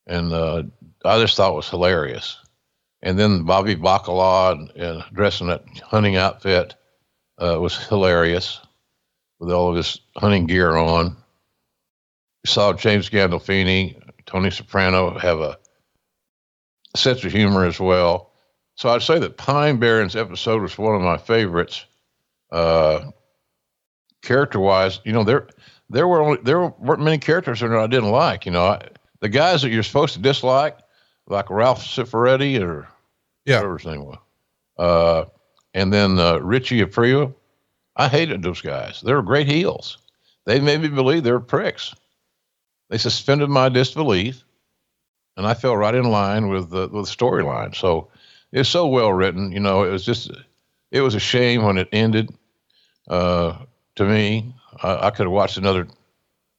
and 0.07 0.33
uh, 0.33 0.63
I 1.05 1.19
just 1.19 1.37
thought 1.37 1.53
it 1.53 1.55
was 1.55 1.69
hilarious. 1.69 2.37
And 3.01 3.19
then 3.19 3.43
Bobby 3.43 3.75
Bacala 3.75 4.53
and, 4.53 4.69
and 4.71 5.03
dressing 5.13 5.47
that 5.47 5.63
hunting 5.83 6.15
outfit 6.15 6.75
uh, 7.37 7.59
was 7.59 7.77
hilarious 7.87 8.61
with 9.39 9.51
all 9.51 9.69
of 9.69 9.75
his 9.75 9.99
hunting 10.15 10.45
gear 10.45 10.75
on. 10.75 11.17
We 12.43 12.49
saw 12.49 12.73
James 12.73 13.09
Gandolfini, 13.09 14.01
Tony 14.25 14.51
Soprano 14.51 15.17
have 15.17 15.39
a 15.39 15.57
sense 16.95 17.23
of 17.23 17.31
humor 17.31 17.65
as 17.65 17.79
well. 17.79 18.31
So 18.75 18.89
I'd 18.89 19.01
say 19.01 19.19
that 19.19 19.37
Pine 19.37 19.77
Barrens 19.77 20.15
episode 20.15 20.61
was 20.61 20.77
one 20.77 20.95
of 20.95 21.01
my 21.01 21.17
favorites. 21.17 21.85
Uh, 22.51 23.11
character 24.21 24.59
wise, 24.59 24.99
you 25.03 25.11
know, 25.11 25.23
there 25.23 25.47
there 25.89 26.07
were 26.07 26.21
only 26.21 26.39
there 26.43 26.67
weren't 26.67 27.01
many 27.01 27.17
characters 27.17 27.61
in 27.61 27.69
there 27.69 27.79
I 27.79 27.87
didn't 27.87 28.11
like. 28.11 28.45
You 28.45 28.51
know, 28.51 28.65
I, 28.65 28.87
the 29.23 29.29
guys 29.29 29.61
that 29.61 29.69
you're 29.71 29.83
supposed 29.83 30.13
to 30.15 30.19
dislike, 30.19 30.77
like 31.27 31.49
Ralph 31.49 31.81
Cifaretto 31.81 32.61
or 32.61 32.89
Yeah. 33.45 33.55
whatever 33.59 33.77
his 33.77 33.85
name 33.87 34.03
was, 34.05 34.17
uh, 34.77 35.25
and 35.73 35.93
then 35.93 36.19
uh, 36.19 36.39
Richie 36.39 36.81
Aprile. 36.83 37.33
I 37.95 38.09
hated 38.09 38.41
those 38.43 38.59
guys. 38.59 38.99
They 39.01 39.13
were 39.13 39.21
great 39.21 39.47
heels. 39.47 39.97
They 40.45 40.59
made 40.59 40.81
me 40.81 40.89
believe 40.89 41.23
they 41.23 41.31
were 41.31 41.39
pricks. 41.39 41.95
They 42.89 42.97
suspended 42.97 43.49
my 43.49 43.69
disbelief, 43.69 44.43
and 45.37 45.47
I 45.47 45.53
fell 45.53 45.77
right 45.77 45.95
in 45.95 46.11
line 46.11 46.49
with 46.49 46.69
the 46.69 46.89
with 46.89 47.05
the 47.05 47.15
storyline. 47.15 47.73
So 47.73 48.09
it's 48.51 48.67
so 48.67 48.87
well 48.87 49.13
written. 49.13 49.53
You 49.53 49.61
know, 49.61 49.83
it 49.83 49.89
was 49.91 50.03
just 50.03 50.31
it 50.91 50.99
was 50.99 51.15
a 51.15 51.19
shame 51.19 51.63
when 51.63 51.77
it 51.77 51.87
ended. 51.93 52.29
Uh, 53.07 53.57
to 53.95 54.03
me, 54.05 54.53
I, 54.81 55.07
I 55.07 55.09
could 55.11 55.27
have 55.27 55.31
watched 55.31 55.57
another 55.57 55.87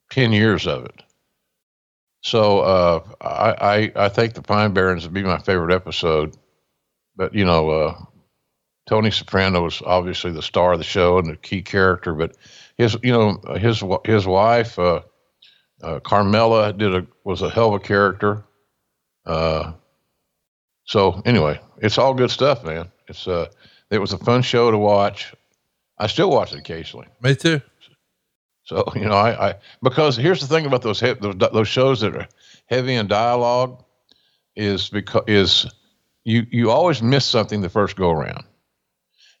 ten 0.09 0.31
years 0.31 0.65
of 0.65 0.85
it. 0.85 1.01
So 2.25 2.61
uh, 2.61 3.03
I, 3.21 3.91
I 3.95 4.05
I 4.05 4.09
think 4.09 4.33
the 4.33 4.41
Pine 4.41 4.73
Barrens 4.73 5.03
would 5.03 5.13
be 5.13 5.21
my 5.21 5.37
favorite 5.37 5.71
episode. 5.71 6.35
But 7.15 7.35
you 7.35 7.45
know, 7.45 7.69
uh, 7.69 8.03
Tony 8.87 9.11
Soprano 9.11 9.61
was 9.61 9.83
obviously 9.85 10.31
the 10.31 10.41
star 10.41 10.73
of 10.73 10.79
the 10.79 10.83
show 10.83 11.19
and 11.19 11.27
the 11.27 11.35
key 11.35 11.61
character. 11.61 12.15
But 12.15 12.35
his 12.79 12.97
you 13.03 13.11
know 13.11 13.39
his 13.57 13.83
his 14.05 14.25
wife 14.25 14.79
uh, 14.79 15.01
uh, 15.83 15.99
Carmela 15.99 16.73
did 16.73 16.95
a 16.95 17.05
was 17.23 17.43
a 17.43 17.49
hell 17.51 17.75
of 17.75 17.81
a 17.83 17.85
character. 17.85 18.43
Uh, 19.27 19.73
so 20.85 21.21
anyway, 21.25 21.59
it's 21.77 21.99
all 21.99 22.15
good 22.15 22.31
stuff, 22.31 22.63
man. 22.63 22.91
It's 23.07 23.27
uh, 23.27 23.49
it 23.91 23.99
was 23.99 24.13
a 24.13 24.17
fun 24.17 24.41
show 24.41 24.71
to 24.71 24.79
watch. 24.79 25.31
I 25.99 26.07
still 26.07 26.31
watch 26.31 26.53
it 26.53 26.57
occasionally. 26.57 27.05
Me 27.21 27.35
too. 27.35 27.61
So 28.65 28.83
you 28.95 29.05
know, 29.05 29.15
I, 29.15 29.49
I 29.49 29.55
because 29.81 30.17
here's 30.17 30.41
the 30.41 30.47
thing 30.47 30.65
about 30.65 30.81
those 30.81 30.99
he- 30.99 31.13
those, 31.13 31.35
those 31.37 31.67
shows 31.67 32.01
that 32.01 32.15
are 32.15 32.27
heavy 32.67 32.95
in 32.95 33.07
dialogue 33.07 33.83
is 34.55 34.89
because 34.89 35.23
is 35.27 35.67
you 36.23 36.45
you 36.49 36.71
always 36.71 37.01
miss 37.01 37.25
something 37.25 37.61
the 37.61 37.69
first 37.69 37.95
go 37.95 38.11
around. 38.11 38.43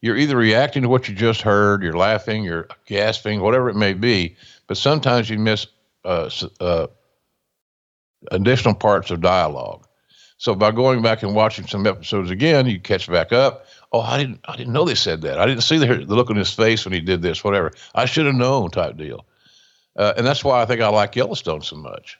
You're 0.01 0.17
either 0.17 0.37
reacting 0.37 0.83
to 0.83 0.89
what 0.89 1.09
you 1.09 1.15
just 1.15 1.41
heard, 1.41 1.81
you're 1.81 1.97
laughing, 1.97 2.43
you're 2.43 2.67
gasping, 2.85 3.41
whatever 3.41 3.69
it 3.69 3.75
may 3.75 3.93
be, 3.93 4.35
but 4.67 4.77
sometimes 4.77 5.29
you 5.29 5.39
miss 5.39 5.65
uh, 6.03 6.29
uh, 6.59 6.87
additional 8.31 8.75
parts 8.75 9.09
of 9.09 9.21
dialogue. 9.21 9.87
So 10.37 10.53
by 10.53 10.71
going 10.71 11.01
back 11.01 11.23
and 11.23 11.33
watching 11.33 11.65
some 11.65 11.87
episodes 11.87 12.29
again, 12.29 12.67
you 12.67 12.79
catch 12.79 13.09
back 13.09 13.31
up. 13.31 13.65
Oh, 13.95 14.01
I 14.01 14.17
didn't, 14.17 14.41
I 14.43 14.57
didn't 14.57 14.73
know 14.73 14.83
they 14.83 14.93
said 14.93 15.21
that. 15.21 15.39
I 15.39 15.45
didn't 15.45 15.63
see 15.63 15.77
the, 15.77 15.85
the 15.85 16.15
look 16.15 16.29
on 16.29 16.35
his 16.35 16.53
face 16.53 16.83
when 16.83 16.93
he 16.93 16.99
did 16.99 17.21
this, 17.21 17.45
whatever. 17.45 17.71
I 17.93 18.03
should 18.03 18.25
have 18.25 18.35
known, 18.35 18.69
type 18.69 18.97
deal. 18.97 19.25
Uh, 19.95 20.11
and 20.17 20.27
that's 20.27 20.43
why 20.43 20.61
I 20.61 20.65
think 20.65 20.81
I 20.81 20.89
like 20.89 21.15
Yellowstone 21.15 21.61
so 21.61 21.77
much. 21.77 22.19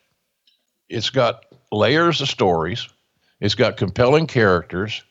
It's 0.88 1.10
got 1.10 1.44
layers 1.74 2.22
of 2.22 2.30
stories. 2.30 2.88
It's 3.42 3.56
got 3.56 3.76
compelling 3.76 4.26
characters 4.26 5.04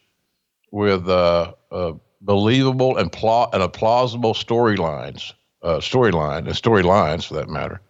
with 0.70 1.06
uh, 1.06 1.52
uh, 1.70 1.92
believable 2.22 2.96
and 2.96 3.12
plot 3.12 3.50
and 3.52 3.62
a 3.62 3.68
plausible 3.68 4.32
storylines, 4.32 5.34
uh, 5.62 5.80
storyline 5.80 6.46
and 6.46 6.48
storylines 6.48 7.26
for 7.26 7.34
that 7.34 7.50
matter. 7.50 7.82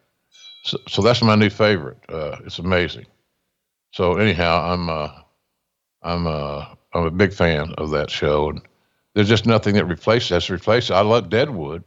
So, 0.64 0.79
so 0.89 1.01
that's 1.01 1.22
my 1.22 1.37
new 1.37 1.49
favorite. 1.49 1.99
Uh, 2.09 2.39
it's 2.45 2.59
amazing. 2.59 3.07
So 3.93 4.16
anyhow, 4.16 4.72
I'm 4.72 4.91
uh, 4.91 5.11
I'm 6.03 6.27
I'm 6.95 7.07
a 7.07 7.11
big 7.11 7.33
fan 7.33 7.75
of 7.77 7.91
that 7.91 8.11
show, 8.11 8.51
and 8.51 8.63
there's 9.15 9.29
just 9.29 9.47
nothing 9.47 9.75
that 9.75 9.87
replaces 9.87 10.31
that's 10.31 10.51
replaced. 10.51 10.91
I 10.91 11.01
love 11.01 11.29
Deadwood. 11.29 11.85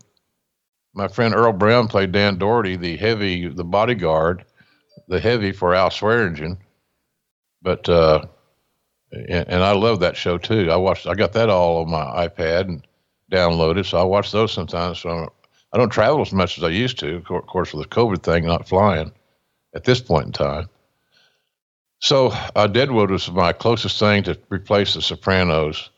My 0.93 1.07
friend 1.07 1.33
Earl 1.33 1.53
Brown 1.53 1.87
played 1.87 2.11
Dan 2.11 2.37
Dority, 2.37 2.79
the 2.79 2.97
heavy, 2.97 3.47
the 3.47 3.63
bodyguard, 3.63 4.45
the 5.07 5.19
heavy 5.19 5.51
for 5.51 5.75
Al 5.75 5.91
Swearingen. 5.91 6.57
But 7.61 7.87
uh, 7.87 8.25
and, 9.11 9.47
and 9.47 9.63
I 9.63 9.71
love 9.71 9.99
that 10.01 10.17
show 10.17 10.37
too. 10.37 10.69
I 10.71 10.75
watched, 10.75 11.07
I 11.07 11.13
got 11.13 11.33
that 11.33 11.49
all 11.49 11.81
on 11.81 11.89
my 11.89 12.27
iPad 12.27 12.61
and 12.61 12.87
downloaded, 13.31 13.85
so 13.85 13.97
I 13.97 14.03
watch 14.03 14.31
those 14.31 14.51
sometimes. 14.51 14.99
So 14.99 15.09
I 15.09 15.15
don't, 15.15 15.33
I 15.73 15.77
don't 15.77 15.89
travel 15.89 16.21
as 16.21 16.33
much 16.33 16.57
as 16.57 16.63
I 16.63 16.69
used 16.69 16.99
to, 16.99 17.17
of 17.29 17.45
course, 17.47 17.73
with 17.73 17.89
the 17.89 17.95
COVID 17.95 18.23
thing, 18.23 18.45
not 18.45 18.67
flying 18.67 19.11
at 19.75 19.83
this 19.83 20.01
point 20.01 20.25
in 20.27 20.31
time. 20.31 20.69
So 21.99 22.27
uh, 22.55 22.67
Deadwood 22.67 23.11
was 23.11 23.31
my 23.31 23.53
closest 23.53 23.99
thing 23.99 24.23
to 24.23 24.37
replace 24.49 24.93
The 24.93 25.01
Sopranos 25.01 25.89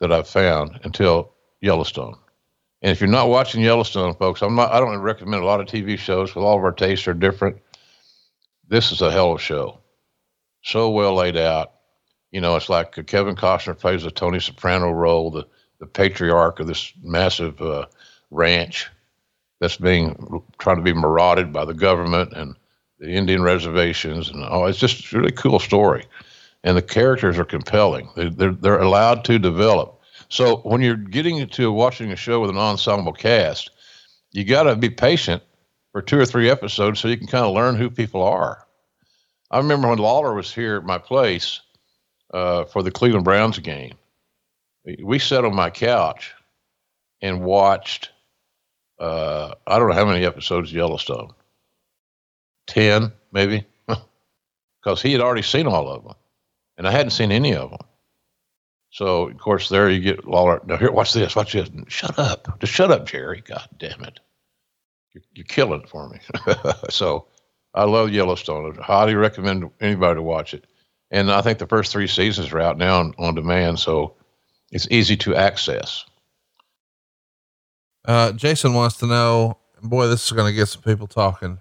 that 0.00 0.12
I've 0.12 0.28
found 0.28 0.80
until 0.84 1.32
Yellowstone. 1.60 2.16
And 2.80 2.90
if 2.90 3.00
you're 3.00 3.08
not 3.08 3.28
watching 3.28 3.62
Yellowstone, 3.62 4.14
folks, 4.14 4.42
I'm 4.42 4.56
not. 4.56 4.72
I 4.72 4.80
don't 4.80 4.98
recommend 4.98 5.42
a 5.42 5.46
lot 5.46 5.60
of 5.60 5.66
TV 5.66 5.96
shows. 5.96 6.34
With 6.34 6.44
all 6.44 6.58
of 6.58 6.64
our 6.64 6.72
tastes 6.72 7.06
are 7.06 7.14
different. 7.14 7.58
This 8.66 8.90
is 8.90 9.02
a 9.02 9.12
hell 9.12 9.32
of 9.32 9.38
a 9.38 9.42
show. 9.42 9.78
So 10.62 10.90
well 10.90 11.14
laid 11.14 11.36
out. 11.36 11.72
You 12.32 12.40
know, 12.40 12.56
it's 12.56 12.68
like 12.68 13.06
Kevin 13.06 13.36
Costner 13.36 13.78
plays 13.78 14.02
the 14.02 14.10
Tony 14.10 14.40
Soprano 14.40 14.90
role, 14.90 15.30
the 15.30 15.46
the 15.78 15.86
patriarch 15.86 16.60
of 16.60 16.68
this 16.68 16.92
massive 17.02 17.60
uh, 17.60 17.86
ranch 18.30 18.88
that's 19.60 19.76
being 19.76 20.42
trying 20.58 20.76
to 20.76 20.82
be 20.82 20.92
marauded 20.92 21.52
by 21.52 21.64
the 21.64 21.74
government 21.74 22.32
and 22.32 22.54
the 23.02 23.10
Indian 23.14 23.42
reservations, 23.42 24.30
and 24.30 24.44
oh, 24.48 24.66
it's 24.66 24.78
just 24.78 25.12
a 25.12 25.18
really 25.18 25.32
cool 25.32 25.58
story. 25.58 26.04
And 26.64 26.76
the 26.76 26.82
characters 26.82 27.36
are 27.38 27.44
compelling. 27.44 28.08
They, 28.14 28.28
they're 28.28 28.52
they're 28.52 28.80
allowed 28.80 29.24
to 29.24 29.38
develop. 29.40 30.00
So 30.28 30.58
when 30.58 30.80
you're 30.80 30.96
getting 30.96 31.38
into 31.38 31.72
watching 31.72 32.12
a 32.12 32.16
show 32.16 32.40
with 32.40 32.50
an 32.50 32.56
ensemble 32.56 33.12
cast, 33.12 33.70
you 34.30 34.44
got 34.44 34.62
to 34.62 34.76
be 34.76 34.88
patient 34.88 35.42
for 35.90 36.00
two 36.00 36.18
or 36.18 36.24
three 36.24 36.48
episodes 36.48 37.00
so 37.00 37.08
you 37.08 37.18
can 37.18 37.26
kind 37.26 37.44
of 37.44 37.52
learn 37.52 37.74
who 37.76 37.90
people 37.90 38.22
are. 38.22 38.64
I 39.50 39.58
remember 39.58 39.88
when 39.88 39.98
Lawler 39.98 40.32
was 40.32 40.54
here 40.54 40.76
at 40.76 40.84
my 40.84 40.98
place 40.98 41.60
uh, 42.32 42.64
for 42.64 42.82
the 42.84 42.92
Cleveland 42.92 43.24
Browns 43.24 43.58
game. 43.58 43.94
We- 44.86 45.00
We 45.02 45.18
sat 45.18 45.44
on 45.44 45.54
my 45.54 45.70
couch 45.70 46.32
and 47.20 47.42
watched. 47.42 48.10
Uh, 48.98 49.54
I 49.66 49.78
don't 49.78 49.88
know 49.88 49.94
how 49.96 50.06
many 50.06 50.24
episodes 50.24 50.70
of 50.70 50.76
Yellowstone. 50.76 51.32
Ten, 52.66 53.12
maybe, 53.32 53.66
because 54.82 55.02
he 55.02 55.12
had 55.12 55.20
already 55.20 55.42
seen 55.42 55.66
all 55.66 55.88
of 55.88 56.04
them, 56.04 56.14
and 56.76 56.86
I 56.86 56.90
hadn't 56.90 57.10
seen 57.10 57.32
any 57.32 57.54
of 57.54 57.70
them. 57.70 57.80
So 58.90 59.28
of 59.28 59.38
course 59.38 59.68
there 59.68 59.88
you 59.88 60.00
get 60.00 60.26
Lawler. 60.26 60.60
Now 60.66 60.76
here, 60.76 60.92
watch 60.92 61.14
this. 61.14 61.34
Watch 61.34 61.54
this. 61.54 61.70
Shut 61.88 62.18
up. 62.18 62.60
Just 62.60 62.72
shut 62.72 62.90
up, 62.90 63.06
Jerry. 63.06 63.42
God 63.44 63.66
damn 63.78 64.04
it. 64.04 64.20
You're, 65.14 65.22
you're 65.34 65.44
killing 65.46 65.80
it 65.80 65.88
for 65.88 66.08
me. 66.10 66.20
so 66.90 67.26
I 67.74 67.84
love 67.84 68.10
Yellowstone. 68.10 68.78
I 68.78 68.82
highly 68.82 69.14
recommend 69.14 69.70
anybody 69.80 70.16
to 70.16 70.22
watch 70.22 70.52
it. 70.52 70.66
And 71.10 71.30
I 71.30 71.40
think 71.42 71.58
the 71.58 71.66
first 71.66 71.92
three 71.92 72.06
seasons 72.06 72.52
are 72.52 72.60
out 72.60 72.78
now 72.78 73.00
on, 73.00 73.14
on 73.18 73.34
demand, 73.34 73.78
so 73.78 74.14
it's 74.70 74.88
easy 74.90 75.16
to 75.18 75.34
access. 75.36 76.04
Uh, 78.04 78.32
Jason 78.32 78.74
wants 78.74 78.96
to 78.98 79.06
know, 79.06 79.58
boy, 79.82 80.06
this 80.08 80.24
is 80.24 80.32
going 80.32 80.50
to 80.50 80.56
get 80.56 80.66
some 80.66 80.82
people 80.82 81.06
talking. 81.06 81.60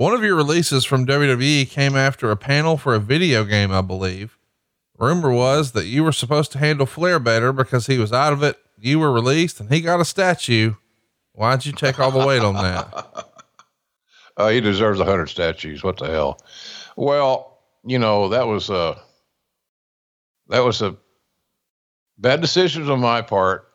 One 0.00 0.14
of 0.14 0.24
your 0.24 0.34
releases 0.34 0.86
from 0.86 1.04
WWE 1.04 1.68
came 1.68 1.94
after 1.94 2.30
a 2.30 2.36
panel 2.36 2.78
for 2.78 2.94
a 2.94 2.98
video 2.98 3.44
game, 3.44 3.70
I 3.70 3.82
believe. 3.82 4.38
Rumor 4.98 5.30
was 5.30 5.72
that 5.72 5.88
you 5.88 6.02
were 6.02 6.10
supposed 6.10 6.52
to 6.52 6.58
handle 6.58 6.86
Flair 6.86 7.18
better 7.18 7.52
because 7.52 7.86
he 7.86 7.98
was 7.98 8.10
out 8.10 8.32
of 8.32 8.42
it. 8.42 8.56
You 8.78 8.98
were 8.98 9.12
released 9.12 9.60
and 9.60 9.70
he 9.70 9.82
got 9.82 10.00
a 10.00 10.06
statue. 10.06 10.76
Why'd 11.32 11.66
you 11.66 11.72
take 11.72 12.00
all 12.00 12.10
the 12.10 12.26
weight 12.26 12.40
on 12.40 12.54
that? 12.54 13.26
Uh, 14.36 14.48
he 14.48 14.60
deserves 14.62 14.98
a 15.00 15.04
hundred 15.04 15.26
statues. 15.26 15.82
What 15.82 15.98
the 15.98 16.06
hell? 16.06 16.40
Well, 16.96 17.58
you 17.84 17.98
know 17.98 18.30
that 18.30 18.46
was 18.46 18.70
a 18.70 18.96
that 20.48 20.60
was 20.60 20.80
a 20.80 20.96
bad 22.16 22.40
decisions 22.40 22.88
on 22.88 23.00
my 23.00 23.20
part. 23.20 23.68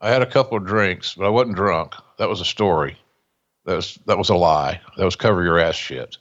I 0.00 0.08
had 0.08 0.22
a 0.22 0.26
couple 0.26 0.58
of 0.58 0.66
drinks, 0.66 1.14
but 1.14 1.26
I 1.26 1.28
wasn't 1.28 1.54
drunk. 1.54 1.94
That 2.18 2.28
was 2.28 2.40
a 2.40 2.44
story. 2.44 2.98
That 3.68 3.76
was 3.76 3.98
that 4.06 4.16
was 4.16 4.30
a 4.30 4.34
lie. 4.34 4.80
That 4.96 5.04
was 5.04 5.14
cover 5.14 5.44
your 5.44 5.58
ass 5.58 5.74
shit. 5.74 6.16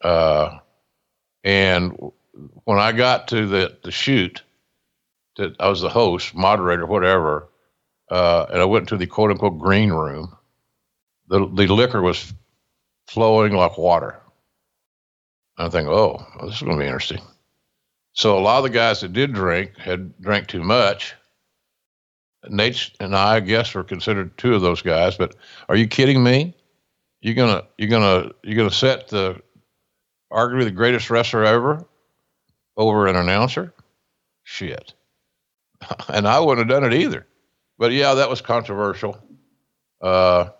Uh, 0.00 0.58
and 1.42 1.98
when 2.62 2.78
I 2.78 2.92
got 2.92 3.26
to 3.28 3.48
the 3.48 3.76
the 3.82 3.90
shoot, 3.90 4.42
I 5.58 5.68
was 5.68 5.80
the 5.80 5.88
host, 5.88 6.36
moderator, 6.36 6.86
whatever, 6.86 7.48
uh, 8.12 8.46
and 8.48 8.62
I 8.62 8.64
went 8.66 8.90
to 8.90 8.96
the 8.96 9.08
quote 9.08 9.32
unquote 9.32 9.58
green 9.58 9.90
room. 9.90 10.36
The 11.26 11.40
the 11.52 11.66
liquor 11.66 12.00
was 12.00 12.32
flowing 13.08 13.54
like 13.54 13.76
water. 13.76 14.20
I 15.58 15.68
think, 15.68 15.88
oh, 15.88 16.24
this 16.44 16.54
is 16.54 16.62
going 16.62 16.76
to 16.76 16.80
be 16.80 16.86
interesting. 16.86 17.22
So 18.12 18.38
a 18.38 18.40
lot 18.40 18.58
of 18.58 18.62
the 18.62 18.70
guys 18.70 19.00
that 19.00 19.12
did 19.12 19.32
drink 19.32 19.76
had 19.78 20.16
drank 20.20 20.46
too 20.46 20.62
much. 20.62 21.16
Nate 22.48 22.90
and 23.00 23.14
I, 23.16 23.36
I 23.36 23.40
guess, 23.40 23.74
were 23.74 23.84
considered 23.84 24.36
two 24.36 24.54
of 24.54 24.62
those 24.62 24.82
guys. 24.82 25.16
But 25.16 25.36
are 25.68 25.76
you 25.76 25.86
kidding 25.86 26.22
me? 26.22 26.54
you're 27.22 27.34
gonna 27.34 27.62
you're 27.78 27.88
gonna 27.88 28.32
you're 28.42 28.56
gonna 28.56 28.70
set 28.70 29.08
the 29.08 29.40
arguably 30.30 30.64
the 30.64 30.70
greatest 30.72 31.08
wrestler 31.08 31.44
ever 31.44 31.86
over 32.76 33.06
an 33.06 33.16
announcer. 33.16 33.72
Shit, 34.42 34.92
and 36.08 36.26
I 36.26 36.40
wouldn't 36.40 36.68
have 36.68 36.82
done 36.82 36.92
it 36.92 37.00
either. 37.00 37.26
But 37.78 37.92
yeah, 37.92 38.14
that 38.14 38.28
was 38.28 38.40
controversial. 38.40 39.18
Uh, 40.00 40.50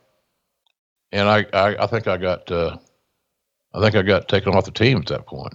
and 1.11 1.29
I, 1.29 1.45
I, 1.53 1.83
I 1.83 1.87
think 1.89 2.07
I 2.07 2.17
got 2.17 2.51
uh, 2.51 2.77
I 3.75 3.81
think 3.81 3.97
I 3.97 4.03
got 4.03 4.29
taken 4.29 4.55
off 4.55 4.65
the 4.65 4.71
team 4.71 4.99
at 4.99 5.07
that 5.07 5.27
point. 5.27 5.55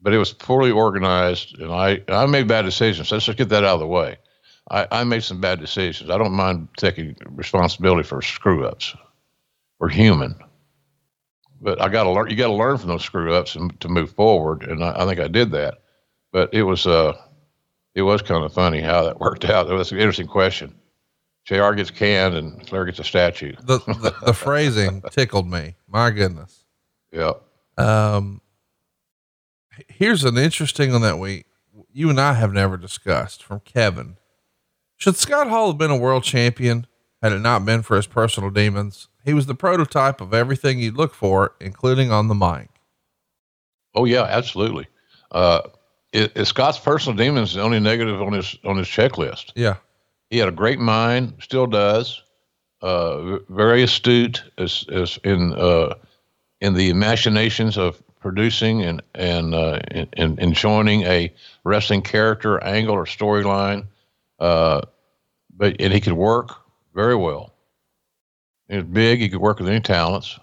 But 0.00 0.14
it 0.14 0.18
was 0.18 0.32
poorly 0.32 0.70
organized, 0.70 1.58
and 1.58 1.70
I 1.70 2.00
I 2.08 2.24
made 2.24 2.48
bad 2.48 2.62
decisions. 2.62 3.12
Let's 3.12 3.26
just 3.26 3.36
get 3.36 3.50
that 3.50 3.64
out 3.64 3.74
of 3.74 3.80
the 3.80 3.86
way. 3.86 4.16
I, 4.70 4.86
I 4.90 5.04
made 5.04 5.22
some 5.22 5.40
bad 5.40 5.60
decisions. 5.60 6.10
I 6.10 6.18
don't 6.18 6.32
mind 6.32 6.68
taking 6.76 7.16
responsibility 7.30 8.02
for 8.02 8.20
screw 8.22 8.66
ups. 8.66 8.94
We're 9.78 9.88
human, 9.88 10.34
but 11.60 11.80
I 11.80 11.88
got 11.88 12.04
to 12.04 12.10
learn. 12.10 12.30
You 12.30 12.36
got 12.36 12.48
to 12.48 12.54
learn 12.54 12.78
from 12.78 12.88
those 12.88 13.04
screw 13.04 13.34
ups 13.34 13.54
and 13.54 13.78
to 13.80 13.88
move 13.88 14.10
forward. 14.12 14.64
And 14.64 14.82
I, 14.82 15.02
I 15.02 15.06
think 15.06 15.20
I 15.20 15.28
did 15.28 15.50
that. 15.52 15.78
But 16.32 16.52
it 16.52 16.62
was 16.62 16.86
uh, 16.86 17.16
it 17.94 18.02
was 18.02 18.22
kind 18.22 18.44
of 18.44 18.52
funny 18.52 18.80
how 18.80 19.04
that 19.04 19.20
worked 19.20 19.44
out. 19.44 19.70
It 19.70 19.74
was 19.74 19.92
an 19.92 19.98
interesting 19.98 20.26
question. 20.26 20.74
Jr. 21.44 21.72
gets 21.72 21.92
canned 21.92 22.34
and 22.34 22.68
Flair 22.68 22.84
gets 22.84 22.98
a 22.98 23.04
statue. 23.04 23.54
The, 23.62 23.78
the, 23.78 24.14
the 24.26 24.32
phrasing 24.34 25.00
tickled 25.12 25.48
me. 25.48 25.76
My 25.88 26.10
goodness. 26.10 26.64
Yeah. 27.12 27.34
Um, 27.78 28.40
here's 29.86 30.24
an 30.24 30.36
interesting 30.36 30.90
one 30.90 31.02
that 31.02 31.18
we, 31.18 31.44
you 31.92 32.10
and 32.10 32.20
I 32.20 32.32
have 32.34 32.52
never 32.52 32.76
discussed 32.76 33.44
from 33.44 33.60
Kevin. 33.60 34.16
Should 34.96 35.16
Scott 35.16 35.48
Hall 35.48 35.68
have 35.68 35.78
been 35.78 35.90
a 35.90 35.96
world 35.96 36.24
champion 36.24 36.86
had 37.22 37.32
it 37.32 37.40
not 37.40 37.64
been 37.64 37.82
for 37.82 37.96
his 37.96 38.06
personal 38.06 38.50
demons? 38.50 39.08
He 39.24 39.34
was 39.34 39.46
the 39.46 39.54
prototype 39.54 40.20
of 40.20 40.32
everything 40.32 40.78
you'd 40.78 40.96
look 40.96 41.14
for, 41.14 41.54
including 41.60 42.10
on 42.10 42.28
the 42.28 42.34
mic. 42.34 42.68
Oh 43.94 44.04
yeah, 44.04 44.22
absolutely. 44.22 44.86
Uh, 45.30 45.62
it, 46.12 46.32
it, 46.34 46.44
Scott's 46.46 46.78
personal 46.78 47.16
demons 47.16 47.54
the 47.54 47.62
only 47.62 47.80
negative 47.80 48.22
on 48.22 48.32
his 48.32 48.56
on 48.64 48.76
his 48.76 48.86
checklist. 48.86 49.52
Yeah, 49.54 49.76
he 50.30 50.38
had 50.38 50.48
a 50.48 50.52
great 50.52 50.78
mind, 50.78 51.34
still 51.40 51.66
does. 51.66 52.22
Uh, 52.82 53.38
very 53.48 53.82
astute 53.82 54.44
as, 54.58 54.84
as 54.92 55.18
in 55.24 55.54
uh, 55.54 55.94
in 56.60 56.74
the 56.74 56.92
machinations 56.92 57.76
of 57.76 58.00
producing 58.20 58.82
and 58.82 59.02
and 59.14 59.54
uh, 59.54 59.80
in, 59.90 60.38
in 60.38 60.52
joining 60.52 61.02
a 61.02 61.32
wrestling 61.64 62.02
character, 62.02 62.62
angle, 62.62 62.94
or 62.94 63.04
storyline. 63.04 63.86
Uh, 64.38 64.82
but 65.56 65.76
and 65.80 65.92
he 65.92 66.00
could 66.00 66.12
work 66.12 66.56
very 66.94 67.16
well. 67.16 67.52
He 68.68 68.76
was 68.76 68.84
big. 68.84 69.20
He 69.20 69.28
could 69.28 69.40
work 69.40 69.58
with 69.58 69.68
any 69.68 69.80
talents. 69.80 70.38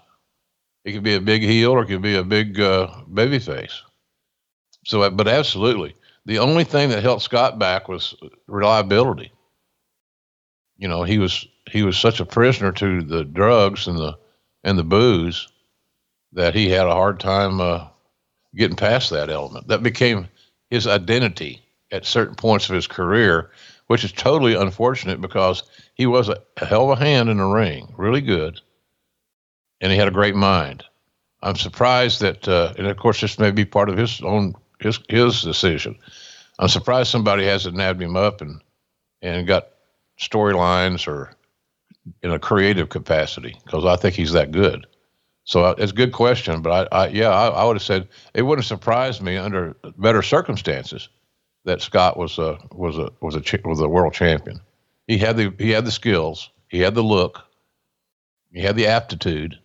He 0.84 0.92
could 0.92 1.02
be 1.02 1.14
a 1.14 1.20
big 1.20 1.42
heel 1.42 1.72
or 1.72 1.82
he 1.84 1.94
could 1.94 2.02
be 2.02 2.16
a 2.16 2.24
big 2.24 2.60
uh, 2.60 2.88
baby 3.12 3.38
face. 3.38 3.82
So, 4.84 5.08
but 5.10 5.28
absolutely, 5.28 5.94
the 6.26 6.38
only 6.38 6.64
thing 6.64 6.90
that 6.90 7.02
held 7.02 7.22
Scott 7.22 7.58
back 7.58 7.88
was 7.88 8.14
reliability 8.46 9.32
you 10.76 10.88
know, 10.88 11.02
he 11.02 11.18
was 11.18 11.46
he 11.70 11.82
was 11.82 11.98
such 11.98 12.20
a 12.20 12.26
prisoner 12.26 12.72
to 12.72 13.02
the 13.02 13.24
drugs 13.24 13.86
and 13.86 13.98
the 13.98 14.18
and 14.64 14.78
the 14.78 14.84
booze 14.84 15.48
that 16.32 16.54
he 16.54 16.68
had 16.68 16.86
a 16.86 16.94
hard 16.94 17.20
time 17.20 17.60
uh, 17.60 17.86
getting 18.54 18.76
past 18.76 19.10
that 19.10 19.30
element. 19.30 19.68
That 19.68 19.82
became 19.82 20.28
his 20.70 20.86
identity 20.86 21.62
at 21.92 22.06
certain 22.06 22.34
points 22.34 22.68
of 22.68 22.74
his 22.74 22.86
career, 22.86 23.50
which 23.86 24.04
is 24.04 24.12
totally 24.12 24.54
unfortunate 24.54 25.20
because 25.20 25.62
he 25.94 26.06
was 26.06 26.28
a, 26.28 26.38
a 26.56 26.66
hell 26.66 26.90
of 26.90 27.00
a 27.00 27.04
hand 27.04 27.28
in 27.28 27.36
the 27.36 27.44
ring, 27.44 27.92
really 27.96 28.20
good, 28.20 28.60
and 29.80 29.92
he 29.92 29.98
had 29.98 30.08
a 30.08 30.12
great 30.12 30.34
mind. 30.34 30.84
I'm 31.42 31.56
surprised 31.56 32.20
that, 32.20 32.48
uh, 32.48 32.72
and 32.78 32.86
of 32.86 32.96
course, 32.96 33.20
this 33.20 33.38
may 33.38 33.50
be 33.50 33.64
part 33.64 33.90
of 33.90 33.98
his 33.98 34.22
own 34.22 34.54
his 34.80 34.98
his 35.08 35.42
decision. 35.42 35.98
I'm 36.58 36.68
surprised 36.68 37.10
somebody 37.10 37.44
hasn't 37.44 37.76
nabbed 37.76 38.02
him 38.02 38.16
up 38.16 38.40
and 38.40 38.62
and 39.20 39.46
got 39.46 39.68
storylines 40.18 41.06
or 41.06 41.34
in 42.22 42.30
a 42.30 42.38
creative 42.38 42.88
capacity 42.88 43.56
because 43.64 43.84
I 43.84 43.96
think 43.96 44.14
he's 44.14 44.32
that 44.32 44.52
good. 44.52 44.86
So 45.44 45.64
uh, 45.64 45.74
it's 45.76 45.92
a 45.92 45.94
good 45.94 46.12
question, 46.12 46.62
but 46.62 46.92
I, 46.92 47.04
I 47.04 47.08
yeah, 47.08 47.28
I, 47.28 47.48
I, 47.48 47.64
would 47.64 47.76
have 47.76 47.82
said 47.82 48.08
it 48.32 48.42
wouldn't 48.42 48.64
have 48.64 48.78
surprised 48.78 49.20
me 49.20 49.36
under 49.36 49.76
better 49.98 50.22
circumstances 50.22 51.08
that 51.64 51.82
Scott 51.82 52.16
was 52.16 52.38
a 52.38 52.58
was 52.72 52.98
a 52.98 53.10
was 53.20 53.36
a 53.36 53.60
was 53.64 53.80
a 53.80 53.88
world 53.88 54.14
champion. 54.14 54.60
He 55.06 55.18
had 55.18 55.36
the 55.36 55.52
he 55.58 55.70
had 55.70 55.84
the 55.84 55.90
skills, 55.90 56.50
he 56.68 56.80
had 56.80 56.94
the 56.94 57.02
look, 57.02 57.40
he 58.52 58.60
had 58.60 58.76
the 58.76 58.86
aptitude. 58.86 59.58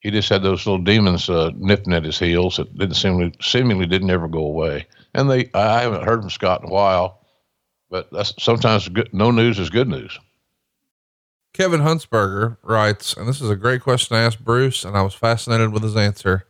He 0.00 0.10
just 0.10 0.28
had 0.28 0.42
those 0.42 0.66
little 0.66 0.82
demons 0.82 1.30
uh, 1.30 1.52
nipping 1.54 1.92
at 1.92 2.04
his 2.04 2.18
heels 2.18 2.56
that 2.56 2.76
didn't 2.76 2.96
seemingly 2.96 3.32
seemingly 3.40 3.86
didn't 3.86 4.10
ever 4.10 4.26
go 4.28 4.44
away. 4.44 4.86
And 5.14 5.30
they 5.30 5.50
I 5.54 5.82
haven't 5.82 6.04
heard 6.04 6.20
from 6.22 6.30
Scott 6.30 6.62
in 6.62 6.68
a 6.68 6.72
while 6.72 7.22
but 7.92 8.10
that's 8.10 8.34
sometimes 8.42 8.88
good, 8.88 9.10
no 9.12 9.30
news 9.30 9.58
is 9.58 9.70
good 9.70 9.86
news. 9.86 10.18
Kevin 11.52 11.82
Huntsberger 11.82 12.56
writes, 12.62 13.14
and 13.14 13.28
this 13.28 13.42
is 13.42 13.50
a 13.50 13.54
great 13.54 13.82
question 13.82 14.16
I 14.16 14.22
asked 14.22 14.42
Bruce, 14.42 14.82
and 14.82 14.96
I 14.96 15.02
was 15.02 15.12
fascinated 15.12 15.72
with 15.72 15.82
his 15.82 15.94
answer. 15.94 16.46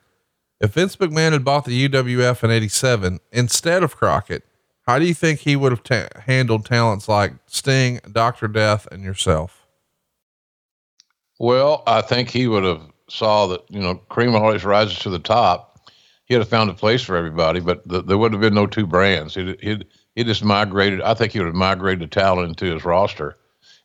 If 0.62 0.74
Vince 0.74 0.94
McMahon 0.94 1.32
had 1.32 1.44
bought 1.44 1.64
the 1.64 1.88
UWF 1.88 2.44
in 2.44 2.52
87 2.52 3.18
instead 3.32 3.82
of 3.82 3.96
Crockett, 3.96 4.44
how 4.86 5.00
do 5.00 5.04
you 5.04 5.12
think 5.12 5.40
he 5.40 5.56
would 5.56 5.72
have 5.72 5.82
ta- 5.82 6.20
handled 6.20 6.64
talents 6.64 7.08
like 7.08 7.32
Sting, 7.46 7.98
Dr. 8.12 8.46
Death, 8.46 8.86
and 8.92 9.02
yourself? 9.02 9.66
Well, 11.40 11.82
I 11.88 12.00
think 12.00 12.30
he 12.30 12.46
would 12.46 12.62
have 12.62 12.80
saw 13.08 13.48
that, 13.48 13.62
you 13.70 13.80
know, 13.80 13.96
cream 13.96 14.36
always 14.36 14.64
rises 14.64 15.00
to 15.00 15.10
the 15.10 15.18
top. 15.18 15.80
He'd 16.26 16.36
have 16.36 16.48
found 16.48 16.70
a 16.70 16.74
place 16.74 17.02
for 17.02 17.16
everybody, 17.16 17.58
but 17.58 17.86
the, 17.86 18.00
there 18.00 18.16
would 18.16 18.30
have 18.30 18.40
been 18.40 18.54
no 18.54 18.68
two 18.68 18.86
brands. 18.86 19.34
He'd, 19.34 19.60
he'd, 19.60 19.84
he 20.14 20.22
just 20.22 20.44
migrated. 20.44 21.00
I 21.00 21.14
think 21.14 21.32
he 21.32 21.40
would 21.40 21.46
have 21.46 21.56
migrated 21.56 22.12
talent 22.12 22.50
into 22.50 22.72
his 22.72 22.84
roster, 22.84 23.36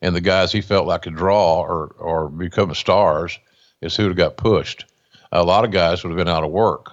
and 0.03 0.15
the 0.15 0.21
guys 0.21 0.51
he 0.51 0.61
felt 0.61 0.85
like 0.85 1.01
could 1.01 1.15
draw 1.15 1.61
or 1.61 1.95
or 1.97 2.29
become 2.29 2.75
stars 2.75 3.39
is 3.81 3.95
who 3.95 4.03
would 4.03 4.09
have 4.09 4.17
got 4.17 4.37
pushed. 4.37 4.85
A 5.31 5.43
lot 5.43 5.65
of 5.65 5.71
guys 5.71 6.03
would 6.03 6.09
have 6.09 6.17
been 6.17 6.33
out 6.33 6.43
of 6.43 6.51
work, 6.51 6.91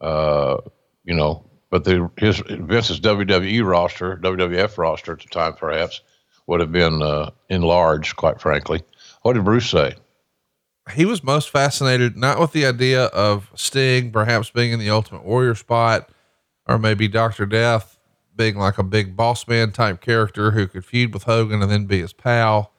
uh, 0.00 0.58
you 1.04 1.14
know. 1.14 1.44
But 1.70 1.84
the 1.84 2.10
his 2.16 2.38
Vince's 2.48 3.00
WWE 3.00 3.64
roster, 3.64 4.16
WWF 4.16 4.78
roster 4.78 5.12
at 5.12 5.20
the 5.20 5.28
time, 5.28 5.52
perhaps 5.54 6.00
would 6.46 6.60
have 6.60 6.72
been 6.72 7.02
uh, 7.02 7.30
enlarged. 7.50 8.16
Quite 8.16 8.40
frankly, 8.40 8.82
what 9.22 9.34
did 9.34 9.44
Bruce 9.44 9.70
say? 9.70 9.94
He 10.94 11.04
was 11.04 11.22
most 11.22 11.50
fascinated 11.50 12.16
not 12.16 12.40
with 12.40 12.52
the 12.52 12.64
idea 12.64 13.06
of 13.06 13.50
Sting 13.54 14.10
perhaps 14.10 14.48
being 14.48 14.72
in 14.72 14.78
the 14.78 14.88
Ultimate 14.88 15.24
Warrior 15.24 15.54
spot, 15.54 16.08
or 16.66 16.78
maybe 16.78 17.06
Doctor 17.06 17.44
Death 17.44 17.98
being 18.34 18.56
like 18.56 18.78
a 18.78 18.82
big 18.82 19.14
boss 19.14 19.46
man 19.46 19.72
type 19.72 20.00
character 20.00 20.52
who 20.52 20.66
could 20.66 20.86
feud 20.86 21.12
with 21.12 21.24
Hogan 21.24 21.60
and 21.60 21.70
then 21.70 21.84
be 21.84 22.00
his 22.00 22.14
pal. 22.14 22.72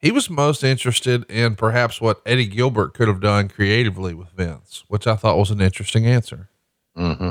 He 0.00 0.12
was 0.12 0.30
most 0.30 0.62
interested 0.62 1.28
in 1.28 1.56
perhaps 1.56 2.00
what 2.00 2.22
Eddie 2.24 2.46
Gilbert 2.46 2.94
could 2.94 3.08
have 3.08 3.20
done 3.20 3.48
creatively 3.48 4.14
with 4.14 4.30
Vince, 4.30 4.84
which 4.86 5.08
I 5.08 5.16
thought 5.16 5.36
was 5.36 5.50
an 5.50 5.60
interesting 5.60 6.06
answer. 6.06 6.48
Mm-hmm. 6.96 7.30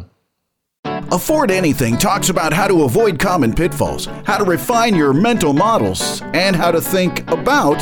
Afford 1.13 1.51
Anything 1.51 1.97
talks 1.97 2.27
about 2.27 2.51
how 2.51 2.67
to 2.67 2.83
avoid 2.83 3.19
common 3.19 3.53
pitfalls, 3.53 4.07
how 4.25 4.37
to 4.37 4.43
refine 4.43 4.95
your 4.95 5.13
mental 5.13 5.53
models, 5.53 6.21
and 6.33 6.55
how 6.55 6.71
to 6.71 6.81
think 6.81 7.29
about 7.31 7.77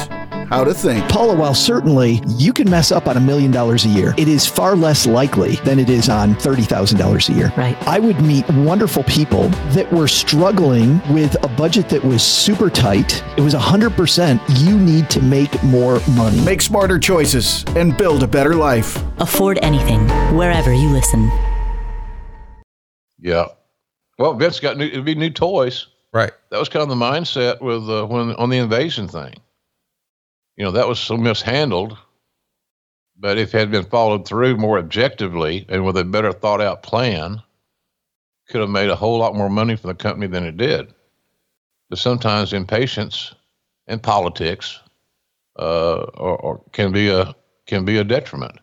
how 0.50 0.64
to 0.64 0.74
think. 0.74 1.08
Paula, 1.10 1.36
while 1.36 1.54
certainly 1.54 2.22
you 2.28 2.54
can 2.54 2.70
mess 2.70 2.92
up 2.92 3.08
on 3.08 3.18
a 3.18 3.20
million 3.20 3.52
dollars 3.52 3.86
a 3.86 3.90
year, 3.90 4.14
it 4.18 4.28
is 4.28 4.46
far 4.48 4.76
less 4.76 5.06
likely 5.06 5.56
than 5.58 5.80
it 5.80 5.90
is 5.90 6.10
on 6.10 6.36
$30,000 6.36 7.30
a 7.30 7.34
year. 7.34 7.54
Right. 7.58 7.78
I 7.88 8.00
would 8.00 8.22
meet 8.22 8.48
wonderful 8.50 9.04
people 9.04 9.50
that 9.74 9.92
were 9.92 10.08
struggling 10.08 11.02
with 11.14 11.36
a 11.44 11.48
budget 11.50 11.90
that 11.90 12.04
was 12.04 12.24
super 12.24 12.70
tight. 12.70 13.24
It 13.38 13.42
was 13.42 13.54
100% 13.54 14.40
you 14.66 14.78
need 14.78 15.10
to 15.12 15.22
make 15.22 15.62
more 15.64 16.00
money. 16.12 16.40
Make 16.46 16.62
smarter 16.62 17.00
choices 17.00 17.64
and 17.76 17.98
build 17.98 18.24
a 18.24 18.28
better 18.28 18.56
life. 18.56 19.04
Afford 19.20 19.60
anything 19.62 20.08
wherever 20.36 20.74
you 20.74 20.90
listen. 20.90 21.32
Yeah. 23.20 23.46
Well, 24.18 24.34
Vince 24.36 24.60
got 24.60 24.78
new, 24.78 24.86
it'd 24.86 25.06
be 25.06 25.16
new 25.16 25.30
toys. 25.30 25.88
Right. 26.14 26.32
That 26.50 26.60
was 26.60 26.70
kind 26.70 26.84
of 26.84 26.90
the 26.90 26.96
mindset 26.96 27.62
with 27.62 27.90
uh, 27.90 28.06
when 28.06 28.34
on 28.36 28.50
the 28.50 28.58
invasion 28.58 29.08
thing 29.08 29.34
you 30.58 30.64
know, 30.64 30.72
that 30.72 30.88
was 30.88 31.00
so 31.00 31.18
mishandled. 31.18 31.98
But 33.18 33.38
if 33.38 33.56
it 33.56 33.60
had 33.60 33.72
been 33.72 33.86
followed 33.86 34.28
through 34.28 34.58
more 34.58 34.78
objectively 34.78 35.66
and 35.70 35.86
with 35.86 35.98
a 35.98 36.04
better 36.04 36.34
thought 36.34 36.62
out 36.62 36.84
plan, 36.84 37.42
could 38.50 38.62
have 38.62 38.70
made 38.70 38.90
a 38.90 38.96
whole 38.96 39.18
lot 39.18 39.36
more 39.36 39.50
money 39.50 39.76
for 39.76 39.88
the 39.88 39.96
company 39.96 40.28
than 40.28 40.46
it 40.46 40.58
did. 40.58 40.94
But 41.90 42.00
sometimes 42.00 42.54
impatience 42.54 43.34
and 43.88 44.02
politics 44.02 44.80
uh, 45.58 46.04
or, 46.14 46.38
or 46.38 46.62
can 46.72 46.92
be 46.92 47.10
a 47.10 47.36
can 47.68 47.86
be 47.86 47.98
a 47.98 48.04
detriment. 48.04 48.60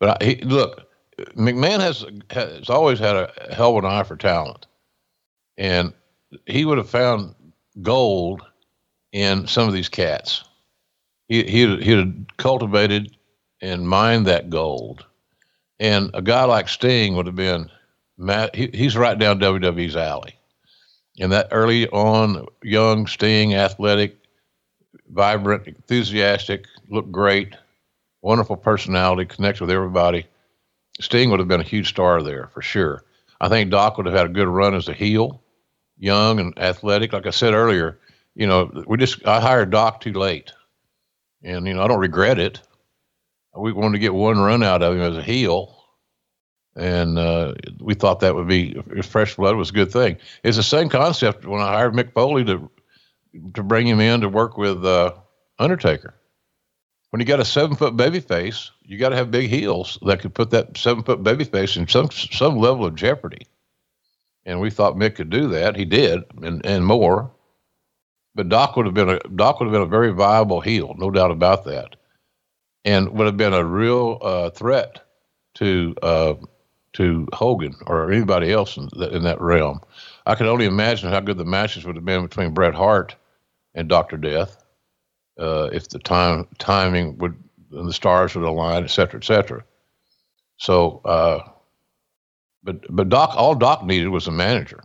But 0.00 0.22
I, 0.22 0.24
he, 0.24 0.36
look, 0.42 0.88
McMahon 1.36 1.80
has 1.80 2.04
has 2.30 2.68
always 2.68 2.98
had 2.98 3.16
a 3.16 3.32
hell 3.54 3.76
of 3.76 3.84
an 3.84 3.90
eye 3.90 4.02
for 4.02 4.16
talent, 4.16 4.66
and 5.56 5.92
he 6.46 6.64
would 6.64 6.78
have 6.78 6.90
found 6.90 7.34
gold 7.80 8.42
in 9.12 9.46
some 9.46 9.68
of 9.68 9.74
these 9.74 9.88
cats 9.88 10.44
he 11.32 11.76
he 11.76 11.90
had 11.90 12.26
cultivated 12.36 13.16
and 13.60 13.88
mined 13.88 14.26
that 14.26 14.50
gold. 14.50 15.06
And 15.78 16.10
a 16.14 16.22
guy 16.22 16.44
like 16.44 16.68
Sting 16.68 17.16
would 17.16 17.26
have 17.26 17.36
been, 17.36 17.70
Matt, 18.18 18.54
he, 18.54 18.70
he's 18.72 18.96
right 18.96 19.18
down 19.18 19.40
WWE's 19.40 19.96
alley. 19.96 20.34
And 21.18 21.32
that 21.32 21.48
early 21.50 21.88
on, 21.88 22.46
young 22.62 23.06
Sting, 23.06 23.54
athletic, 23.54 24.16
vibrant, 25.08 25.66
enthusiastic, 25.66 26.66
looked 26.88 27.12
great, 27.12 27.54
wonderful 28.22 28.56
personality, 28.56 29.24
connects 29.24 29.60
with 29.60 29.70
everybody. 29.70 30.26
Sting 31.00 31.30
would 31.30 31.40
have 31.40 31.48
been 31.48 31.60
a 31.60 31.64
huge 31.64 31.88
star 31.88 32.22
there 32.22 32.48
for 32.48 32.62
sure. 32.62 33.04
I 33.40 33.48
think 33.48 33.70
Doc 33.70 33.96
would 33.96 34.06
have 34.06 34.14
had 34.14 34.26
a 34.26 34.32
good 34.32 34.48
run 34.48 34.74
as 34.74 34.88
a 34.88 34.92
heel, 34.92 35.42
young 35.98 36.38
and 36.38 36.56
athletic. 36.58 37.12
Like 37.12 37.26
I 37.26 37.30
said 37.30 37.54
earlier, 37.54 37.98
you 38.34 38.46
know, 38.46 38.84
we 38.86 38.96
just 38.98 39.26
I 39.26 39.40
hired 39.40 39.70
Doc 39.70 40.00
too 40.00 40.12
late, 40.12 40.52
and 41.42 41.66
you 41.66 41.74
know 41.74 41.82
I 41.82 41.88
don't 41.88 42.00
regret 42.00 42.38
it. 42.38 42.60
We 43.54 43.72
wanted 43.72 43.94
to 43.94 44.00
get 44.00 44.14
one 44.14 44.38
run 44.38 44.62
out 44.62 44.82
of 44.82 44.94
him 44.94 45.02
as 45.02 45.16
a 45.16 45.22
heel, 45.22 45.76
and 46.74 47.18
uh, 47.18 47.54
we 47.80 47.94
thought 47.94 48.20
that 48.20 48.34
would 48.34 48.48
be 48.48 48.74
fresh 49.02 49.36
blood 49.36 49.56
was 49.56 49.70
a 49.70 49.74
good 49.74 49.92
thing. 49.92 50.16
It's 50.42 50.56
the 50.56 50.62
same 50.62 50.88
concept 50.88 51.44
when 51.44 51.60
I 51.60 51.68
hired 51.68 51.94
Mick 51.94 52.12
Foley 52.12 52.44
to 52.44 52.70
to 53.54 53.62
bring 53.62 53.86
him 53.86 54.00
in 54.00 54.20
to 54.20 54.28
work 54.28 54.56
with 54.56 54.84
uh, 54.84 55.12
Undertaker. 55.58 56.14
When 57.10 57.20
you 57.20 57.26
got 57.26 57.40
a 57.40 57.44
seven 57.44 57.76
foot 57.76 57.94
baby 57.94 58.20
face, 58.20 58.70
you 58.82 58.96
got 58.96 59.10
to 59.10 59.16
have 59.16 59.30
big 59.30 59.50
heels 59.50 59.98
that 60.06 60.20
could 60.20 60.34
put 60.34 60.50
that 60.50 60.78
seven 60.78 61.02
foot 61.02 61.22
baby 61.22 61.44
face 61.44 61.76
in 61.76 61.86
some 61.86 62.10
some 62.10 62.56
level 62.56 62.86
of 62.86 62.94
jeopardy. 62.94 63.46
And 64.46 64.60
we 64.60 64.70
thought 64.70 64.96
Mick 64.96 65.16
could 65.16 65.30
do 65.30 65.48
that. 65.48 65.76
He 65.76 65.84
did, 65.84 66.24
and 66.42 66.64
and 66.64 66.86
more. 66.86 67.30
But 68.34 68.48
Doc 68.48 68.76
would 68.76 68.86
have 68.86 68.94
been 68.94 69.10
a 69.10 69.18
Doc 69.36 69.60
would 69.60 69.66
have 69.66 69.72
been 69.72 69.82
a 69.82 69.86
very 69.86 70.12
viable 70.12 70.60
heel, 70.60 70.94
no 70.96 71.10
doubt 71.10 71.30
about 71.30 71.64
that, 71.64 71.96
and 72.84 73.10
would 73.10 73.26
have 73.26 73.36
been 73.36 73.52
a 73.52 73.64
real 73.64 74.18
uh, 74.22 74.50
threat 74.50 75.00
to 75.54 75.94
uh, 76.02 76.34
to 76.94 77.28
Hogan 77.32 77.74
or 77.86 78.10
anybody 78.10 78.50
else 78.50 78.76
in, 78.76 78.88
in 79.12 79.22
that 79.24 79.40
realm. 79.40 79.80
I 80.24 80.34
can 80.34 80.46
only 80.46 80.66
imagine 80.66 81.10
how 81.10 81.20
good 81.20 81.36
the 81.36 81.44
matches 81.44 81.84
would 81.84 81.96
have 81.96 82.04
been 82.04 82.22
between 82.22 82.54
Bret 82.54 82.74
Hart 82.74 83.16
and 83.74 83.88
Doctor 83.88 84.16
Death, 84.16 84.64
uh, 85.38 85.68
if 85.72 85.88
the 85.88 85.98
time 85.98 86.46
timing 86.58 87.18
would 87.18 87.36
and 87.72 87.88
the 87.88 87.92
stars 87.92 88.34
would 88.34 88.44
align, 88.44 88.84
et 88.84 88.90
cetera, 88.90 89.18
et 89.18 89.24
cetera. 89.24 89.64
So, 90.56 91.00
uh, 91.04 91.40
but 92.62 92.76
but 92.88 93.10
Doc, 93.10 93.34
all 93.36 93.54
Doc 93.54 93.84
needed 93.84 94.08
was 94.08 94.26
a 94.26 94.32
manager. 94.32 94.84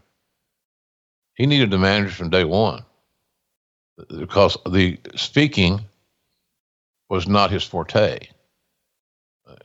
He 1.35 1.45
needed 1.45 1.71
the 1.71 1.77
manager 1.77 2.11
from 2.11 2.29
day 2.29 2.43
one 2.43 2.83
because 4.17 4.57
the 4.69 4.97
speaking 5.15 5.81
was 7.09 7.27
not 7.27 7.51
his 7.51 7.63
forte. 7.63 8.19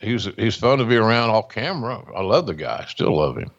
He 0.01 0.13
was 0.13 0.29
he's 0.37 0.57
fun 0.57 0.79
to 0.79 0.85
be 0.85 0.97
around 0.97 1.31
off 1.31 1.49
camera. 1.49 2.03
I 2.15 2.23
love 2.23 2.47
the 2.47 2.55
guy, 2.55 2.85
still 2.89 3.17
love 3.17 3.37
him. 3.37 3.51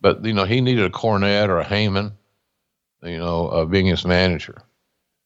But 0.00 0.24
you 0.24 0.32
know, 0.32 0.44
he 0.44 0.60
needed 0.60 0.84
a 0.84 0.90
Cornette 0.90 1.48
or 1.48 1.58
a 1.58 1.64
Heyman, 1.64 2.12
you 3.02 3.18
know, 3.18 3.48
uh, 3.48 3.64
being 3.64 3.86
his 3.86 4.04
manager. 4.04 4.62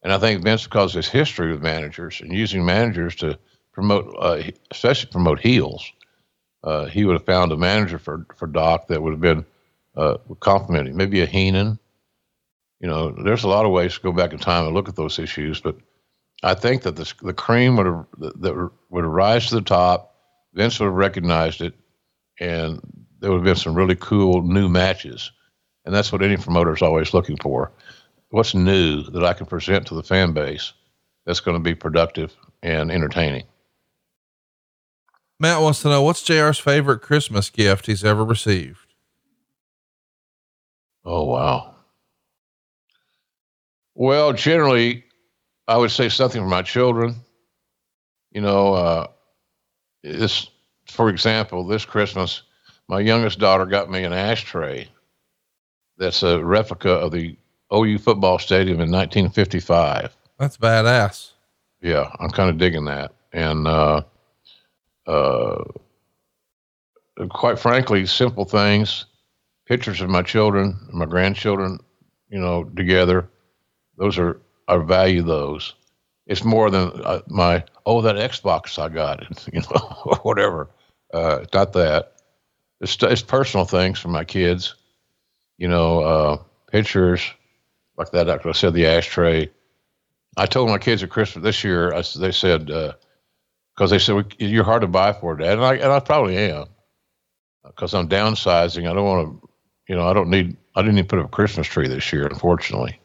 And 0.02 0.12
I 0.12 0.18
think 0.18 0.42
Vince, 0.42 0.64
because 0.64 0.94
of 0.94 1.04
his 1.04 1.08
history 1.08 1.52
with 1.52 1.62
managers 1.62 2.20
and 2.20 2.32
using 2.32 2.64
managers 2.64 3.14
to 3.16 3.38
promote, 3.72 4.14
uh, 4.18 4.42
especially 4.70 5.10
promote 5.10 5.40
heels, 5.40 5.92
uh, 6.64 6.86
he 6.86 7.04
would 7.04 7.14
have 7.14 7.26
found 7.26 7.52
a 7.52 7.56
manager 7.56 7.98
for, 7.98 8.26
for 8.34 8.46
Doc 8.46 8.88
that 8.88 9.02
would 9.02 9.12
have 9.12 9.20
been 9.20 9.44
uh, 9.96 10.16
complimenting. 10.40 10.96
Maybe 10.96 11.20
a 11.20 11.26
Heenan. 11.26 11.78
You 12.80 12.88
know, 12.88 13.10
there's 13.10 13.44
a 13.44 13.48
lot 13.48 13.66
of 13.66 13.72
ways 13.72 13.94
to 13.94 14.00
go 14.00 14.12
back 14.12 14.32
in 14.32 14.38
time 14.38 14.64
and 14.64 14.74
look 14.74 14.88
at 14.88 14.96
those 14.96 15.18
issues, 15.18 15.60
but 15.60 15.76
I 16.42 16.54
think 16.54 16.82
that 16.82 16.96
the, 16.96 17.12
the 17.22 17.34
cream 17.34 17.76
would 17.76 17.86
have 17.86 18.06
that 18.40 18.70
would 18.88 19.04
have 19.04 19.12
rise 19.12 19.48
to 19.48 19.56
the 19.56 19.60
top. 19.60 20.14
Vince 20.54 20.80
would 20.80 20.86
have 20.86 20.94
recognized 20.94 21.60
it, 21.60 21.74
and 22.40 22.80
there 23.20 23.30
would 23.30 23.38
have 23.38 23.44
been 23.44 23.56
some 23.56 23.74
really 23.74 23.96
cool 23.96 24.42
new 24.42 24.68
matches. 24.68 25.30
And 25.84 25.94
that's 25.94 26.12
what 26.12 26.22
any 26.22 26.36
promoter 26.36 26.74
is 26.74 26.82
always 26.82 27.14
looking 27.14 27.36
for 27.36 27.72
what's 28.30 28.54
new 28.54 29.02
that 29.02 29.24
I 29.24 29.32
can 29.32 29.46
present 29.46 29.86
to 29.88 29.94
the 29.94 30.02
fan 30.02 30.32
base 30.32 30.72
that's 31.26 31.40
going 31.40 31.56
to 31.56 31.62
be 31.62 31.74
productive 31.74 32.34
and 32.62 32.90
entertaining. 32.90 33.44
Matt 35.38 35.62
wants 35.62 35.82
to 35.82 35.88
know 35.88 36.02
what's 36.02 36.22
JR's 36.22 36.58
favorite 36.58 37.00
Christmas 37.00 37.50
gift 37.50 37.86
he's 37.86 38.04
ever 38.04 38.24
received. 38.24 38.94
Oh, 41.04 41.24
wow. 41.24 41.69
Well, 44.00 44.32
generally, 44.32 45.04
I 45.68 45.76
would 45.76 45.90
say 45.90 46.08
something 46.08 46.40
for 46.40 46.48
my 46.48 46.62
children. 46.62 47.16
You 48.32 48.40
know, 48.40 48.72
uh, 48.72 49.06
this, 50.02 50.48
for 50.86 51.10
example, 51.10 51.66
this 51.66 51.84
Christmas, 51.84 52.40
my 52.88 53.00
youngest 53.00 53.38
daughter 53.38 53.66
got 53.66 53.90
me 53.90 54.04
an 54.04 54.14
ashtray 54.14 54.88
that's 55.98 56.22
a 56.22 56.42
replica 56.42 56.92
of 56.92 57.12
the 57.12 57.36
OU 57.74 57.98
football 57.98 58.38
stadium 58.38 58.80
in 58.80 58.90
1955. 58.90 60.16
That's 60.38 60.56
badass. 60.56 61.32
Yeah, 61.82 62.10
I'm 62.20 62.30
kind 62.30 62.48
of 62.48 62.56
digging 62.56 62.86
that. 62.86 63.12
And 63.34 63.66
uh, 63.66 64.00
uh, 65.06 65.64
quite 67.28 67.58
frankly, 67.58 68.06
simple 68.06 68.46
things, 68.46 69.04
pictures 69.66 70.00
of 70.00 70.08
my 70.08 70.22
children, 70.22 70.88
my 70.90 71.04
grandchildren, 71.04 71.80
you 72.30 72.40
know, 72.40 72.64
together. 72.64 73.28
Those 74.00 74.18
are 74.18 74.40
I 74.66 74.78
value 74.78 75.22
those. 75.22 75.74
It's 76.26 76.42
more 76.42 76.70
than 76.70 76.90
uh, 77.04 77.20
my 77.28 77.64
oh 77.84 78.00
that 78.00 78.16
Xbox 78.16 78.78
I 78.78 78.88
got, 78.88 79.22
you 79.52 79.60
know, 79.60 80.18
whatever. 80.22 80.70
Uh, 81.12 81.44
not 81.52 81.74
that. 81.74 82.14
It's 82.80 82.96
it's 83.02 83.20
personal 83.20 83.66
things 83.66 83.98
for 83.98 84.08
my 84.08 84.24
kids. 84.24 84.74
You 85.58 85.68
know, 85.68 86.00
uh, 86.00 86.42
pictures 86.72 87.22
like 87.98 88.10
that. 88.12 88.26
Like 88.26 88.46
I 88.46 88.52
said, 88.52 88.72
the 88.72 88.86
ashtray. 88.86 89.50
I 90.34 90.46
told 90.46 90.70
my 90.70 90.78
kids 90.78 91.02
at 91.02 91.10
Christmas 91.10 91.42
this 91.42 91.62
year. 91.62 91.92
I, 91.92 92.02
they 92.16 92.32
said 92.32 92.66
because 92.66 92.96
uh, 93.80 93.86
they 93.86 93.98
said 93.98 94.34
you're 94.38 94.64
hard 94.64 94.80
to 94.80 94.88
buy 94.88 95.12
for, 95.12 95.36
Dad, 95.36 95.58
and 95.58 95.64
I 95.64 95.74
and 95.74 95.92
I 95.92 96.00
probably 96.00 96.38
am 96.38 96.68
because 97.66 97.92
I'm 97.92 98.08
downsizing. 98.08 98.88
I 98.88 98.94
don't 98.94 99.04
want 99.04 99.42
to, 99.42 99.48
you 99.88 99.94
know, 99.94 100.08
I 100.08 100.14
don't 100.14 100.30
need. 100.30 100.56
I 100.74 100.80
didn't 100.80 100.96
even 100.96 101.08
put 101.08 101.18
up 101.18 101.26
a 101.26 101.28
Christmas 101.28 101.66
tree 101.66 101.88
this 101.88 102.14
year, 102.14 102.26
unfortunately. 102.26 102.98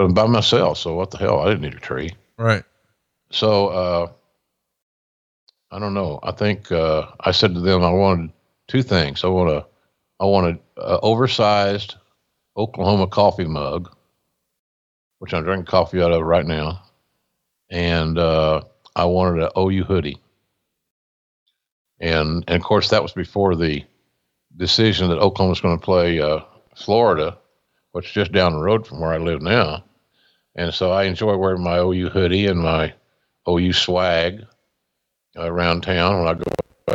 But 0.00 0.06
I'm 0.06 0.14
by 0.14 0.26
myself, 0.26 0.78
so 0.78 0.94
what 0.94 1.10
the 1.10 1.18
hell? 1.18 1.40
I 1.40 1.48
didn't 1.50 1.60
need 1.60 1.74
a 1.74 1.78
tree. 1.78 2.08
Right. 2.38 2.64
So 3.30 3.66
uh, 3.68 4.12
I 5.70 5.78
don't 5.78 5.92
know. 5.92 6.20
I 6.22 6.32
think 6.32 6.72
uh, 6.72 7.08
I 7.20 7.32
said 7.32 7.52
to 7.52 7.60
them 7.60 7.84
I 7.84 7.90
wanted 7.90 8.30
two 8.66 8.82
things. 8.82 9.24
I 9.24 9.26
want 9.26 9.50
a 9.50 9.66
I 10.18 10.24
want 10.24 10.58
a, 10.78 10.80
a 10.80 11.00
oversized 11.00 11.96
Oklahoma 12.56 13.08
coffee 13.08 13.44
mug 13.44 13.94
which 15.18 15.34
I'm 15.34 15.44
drinking 15.44 15.66
coffee 15.66 16.00
out 16.00 16.12
of 16.12 16.22
right 16.22 16.46
now, 16.46 16.82
and 17.70 18.16
uh, 18.18 18.62
I 18.96 19.04
wanted 19.04 19.42
an 19.42 19.50
OU 19.54 19.84
hoodie. 19.84 20.18
And, 22.00 22.42
and 22.48 22.56
of 22.56 22.62
course, 22.62 22.88
that 22.88 23.02
was 23.02 23.12
before 23.12 23.54
the 23.54 23.84
decision 24.56 25.10
that 25.10 25.18
Oklahoma 25.18 25.50
was 25.50 25.60
going 25.60 25.78
to 25.78 25.84
play 25.84 26.22
uh, 26.22 26.40
Florida, 26.74 27.36
which 27.92 28.06
is 28.06 28.12
just 28.12 28.32
down 28.32 28.54
the 28.54 28.62
road 28.62 28.86
from 28.86 29.00
where 29.00 29.12
I 29.12 29.18
live 29.18 29.42
now. 29.42 29.84
And 30.60 30.74
so 30.74 30.92
I 30.92 31.04
enjoy 31.04 31.38
wearing 31.38 31.62
my 31.62 31.78
OU 31.78 32.10
hoodie 32.10 32.46
and 32.46 32.60
my 32.60 32.92
OU 33.48 33.72
swag 33.72 34.44
around 35.34 35.80
town 35.80 36.18
when 36.18 36.28
I 36.28 36.34
go 36.34 36.94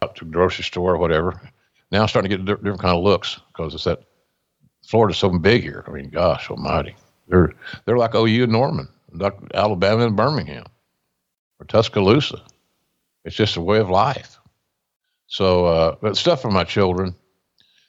out 0.00 0.14
to 0.14 0.24
grocery 0.24 0.62
store 0.62 0.94
or 0.94 0.96
whatever. 0.96 1.40
Now 1.90 2.02
I'm 2.02 2.08
starting 2.08 2.30
to 2.30 2.36
get 2.36 2.44
different 2.44 2.78
kind 2.78 2.96
of 2.96 3.02
looks 3.02 3.40
because 3.48 3.74
it's 3.74 3.82
that 3.82 4.04
Florida's 4.86 5.18
so 5.18 5.28
big 5.28 5.62
here. 5.62 5.82
I 5.88 5.90
mean, 5.90 6.10
gosh 6.10 6.52
almighty. 6.52 6.94
They're 7.26 7.52
they're 7.84 7.98
like 7.98 8.14
OU 8.14 8.44
and 8.44 8.52
Norman, 8.52 8.86
like 9.12 9.36
Alabama 9.54 10.06
and 10.06 10.16
Birmingham, 10.16 10.66
or 11.58 11.66
Tuscaloosa. 11.66 12.40
It's 13.24 13.34
just 13.34 13.56
a 13.56 13.60
way 13.60 13.80
of 13.80 13.90
life. 13.90 14.38
So, 15.26 15.66
uh, 15.66 15.96
but 16.00 16.16
stuff 16.16 16.42
for 16.42 16.52
my 16.52 16.62
children, 16.62 17.16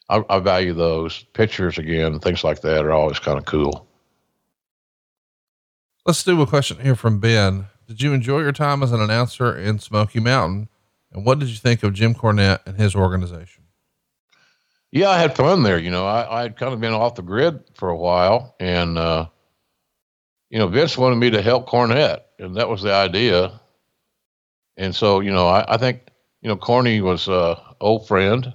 I, 0.10 0.24
I 0.32 0.40
value 0.40 0.74
those 0.74 1.22
pictures 1.34 1.78
again. 1.78 2.20
Things 2.20 2.44
like 2.44 2.62
that 2.62 2.86
are 2.86 2.92
always 2.92 3.20
kind 3.20 3.38
of 3.38 3.46
cool. 3.46 3.88
Let's 6.04 6.24
do 6.24 6.42
a 6.42 6.48
question 6.48 6.80
here 6.80 6.96
from 6.96 7.20
Ben. 7.20 7.68
Did 7.88 8.02
you 8.02 8.12
enjoy 8.14 8.40
your 8.40 8.52
time 8.52 8.82
as 8.82 8.92
an 8.92 9.02
announcer 9.02 9.56
in 9.56 9.78
Smoky 9.78 10.20
Mountain? 10.20 10.68
And 11.12 11.24
what 11.26 11.38
did 11.38 11.50
you 11.50 11.58
think 11.58 11.84
of 11.84 11.94
Jim 11.94 12.16
Cornette 12.16 12.66
and 12.66 12.76
his 12.76 12.96
organization? 12.96 13.66
Yeah, 14.92 15.10
I 15.10 15.20
had 15.20 15.36
fun 15.36 15.62
there. 15.62 15.78
You 15.78 15.92
know, 15.92 16.08
I, 16.08 16.44
I'd 16.44 16.58
kind 16.58 16.74
of 16.74 16.82
been 16.82 16.94
off 16.94 17.16
the 17.16 17.22
grid 17.22 17.64
for 17.76 17.90
a 17.90 17.96
while, 17.96 18.56
and 18.60 18.98
uh, 18.98 19.28
you 20.50 20.58
know, 20.58 20.68
Vince 20.68 20.98
wanted 20.98 21.18
me 21.18 21.30
to 21.30 21.42
help 21.42 21.70
Cornette, 21.70 22.22
and 22.40 22.58
that 22.58 22.68
was 22.68 22.82
the 22.82 22.94
idea. 22.94 23.60
And 24.78 24.96
so, 24.96 25.20
you 25.20 25.32
know, 25.32 25.48
I, 25.48 25.76
I 25.76 25.78
think 25.78 26.08
you 26.42 26.50
know, 26.50 26.58
Corny 26.58 27.00
was 27.02 27.28
a 27.28 27.62
old 27.80 28.08
friend. 28.08 28.52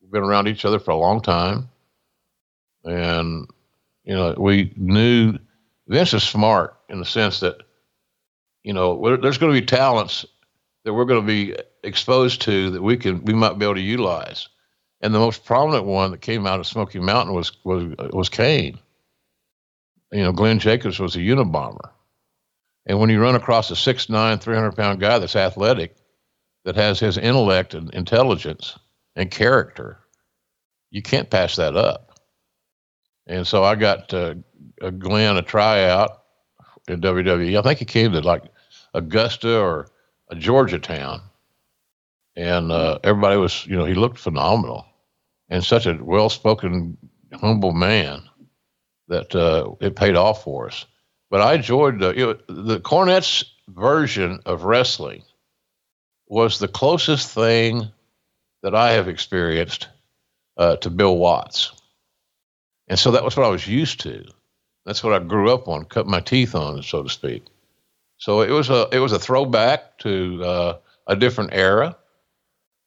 We've 0.00 0.10
been 0.10 0.22
around 0.22 0.48
each 0.48 0.64
other 0.64 0.78
for 0.78 0.92
a 0.92 0.96
long 0.96 1.20
time, 1.20 1.68
and 2.84 3.46
you 4.04 4.14
know, 4.14 4.34
we 4.38 4.72
knew 4.76 5.38
Vince 5.90 6.14
is 6.14 6.22
smart 6.22 6.76
in 6.88 7.00
the 7.00 7.04
sense 7.04 7.40
that 7.40 7.56
you 8.62 8.72
know 8.72 9.16
there's 9.16 9.38
going 9.38 9.52
to 9.52 9.60
be 9.60 9.66
talents 9.66 10.24
that 10.84 10.94
we're 10.94 11.04
going 11.04 11.20
to 11.20 11.26
be 11.26 11.56
exposed 11.82 12.42
to 12.42 12.70
that 12.70 12.82
we 12.82 12.96
can 12.96 13.24
we 13.24 13.34
might 13.34 13.58
be 13.58 13.64
able 13.64 13.74
to 13.74 13.80
utilize. 13.80 14.48
And 15.02 15.14
the 15.14 15.18
most 15.18 15.44
prominent 15.44 15.86
one 15.86 16.12
that 16.12 16.20
came 16.20 16.46
out 16.46 16.60
of 16.60 16.66
Smoky 16.66 17.00
Mountain 17.00 17.34
was 17.34 17.52
was 17.64 17.92
was 18.12 18.28
Kane. 18.28 18.78
You 20.12 20.22
know, 20.22 20.32
Glenn 20.32 20.60
Jacobs 20.60 21.00
was 21.00 21.16
a 21.16 21.20
Unabomber. 21.20 21.90
And 22.86 22.98
when 22.98 23.10
you 23.10 23.20
run 23.20 23.36
across 23.36 23.70
a 23.70 23.74
6'9", 23.74 24.40
300 24.40 24.72
pound 24.72 25.00
guy 25.00 25.18
that's 25.18 25.36
athletic, 25.36 25.96
that 26.64 26.76
has 26.76 26.98
his 26.98 27.18
intellect 27.18 27.74
and 27.74 27.92
intelligence 27.94 28.78
and 29.14 29.30
character, 29.30 29.98
you 30.90 31.02
can't 31.02 31.30
pass 31.30 31.56
that 31.56 31.76
up. 31.76 32.18
And 33.26 33.46
so 33.46 33.62
I 33.62 33.76
got 33.76 34.12
uh, 34.12 34.34
Glenn 34.88 35.36
a 35.36 35.42
tryout 35.42 36.22
in 36.88 37.00
WWE. 37.00 37.58
I 37.58 37.62
think 37.62 37.78
he 37.78 37.84
came 37.84 38.12
to 38.12 38.20
like 38.20 38.44
Augusta 38.94 39.58
or 39.58 39.88
a 40.30 40.34
Georgia 40.34 40.78
town. 40.78 41.20
And 42.36 42.72
uh, 42.72 42.98
everybody 43.04 43.36
was, 43.36 43.66
you 43.66 43.76
know, 43.76 43.84
he 43.84 43.94
looked 43.94 44.18
phenomenal 44.18 44.86
and 45.48 45.62
such 45.62 45.86
a 45.86 45.98
well 46.00 46.28
spoken, 46.28 46.96
humble 47.34 47.72
man 47.72 48.22
that 49.08 49.34
uh, 49.34 49.72
it 49.80 49.96
paid 49.96 50.16
off 50.16 50.44
for 50.44 50.68
us. 50.68 50.86
But 51.28 51.42
I 51.42 51.54
enjoyed 51.54 52.02
uh, 52.02 52.14
you 52.14 52.26
know, 52.26 52.32
the 52.48 52.80
version 53.68 54.40
of 54.46 54.64
wrestling 54.64 55.22
was 56.28 56.58
the 56.58 56.68
closest 56.68 57.30
thing 57.30 57.90
that 58.62 58.74
I 58.74 58.92
have 58.92 59.08
experienced 59.08 59.88
uh, 60.56 60.76
to 60.76 60.90
Bill 60.90 61.16
Watts. 61.16 61.72
And 62.88 62.98
so 62.98 63.10
that 63.12 63.24
was 63.24 63.36
what 63.36 63.46
I 63.46 63.50
was 63.50 63.66
used 63.66 64.00
to. 64.00 64.24
That's 64.84 65.04
what 65.04 65.12
I 65.12 65.18
grew 65.24 65.52
up 65.52 65.68
on, 65.68 65.84
cut 65.84 66.06
my 66.06 66.20
teeth 66.20 66.54
on, 66.54 66.82
so 66.82 67.02
to 67.02 67.08
speak. 67.08 67.44
So 68.18 68.42
it 68.42 68.50
was 68.50 68.70
a 68.70 68.88
it 68.92 68.98
was 68.98 69.12
a 69.12 69.18
throwback 69.18 69.98
to 70.00 70.44
uh, 70.44 70.78
a 71.06 71.16
different 71.16 71.54
era, 71.54 71.96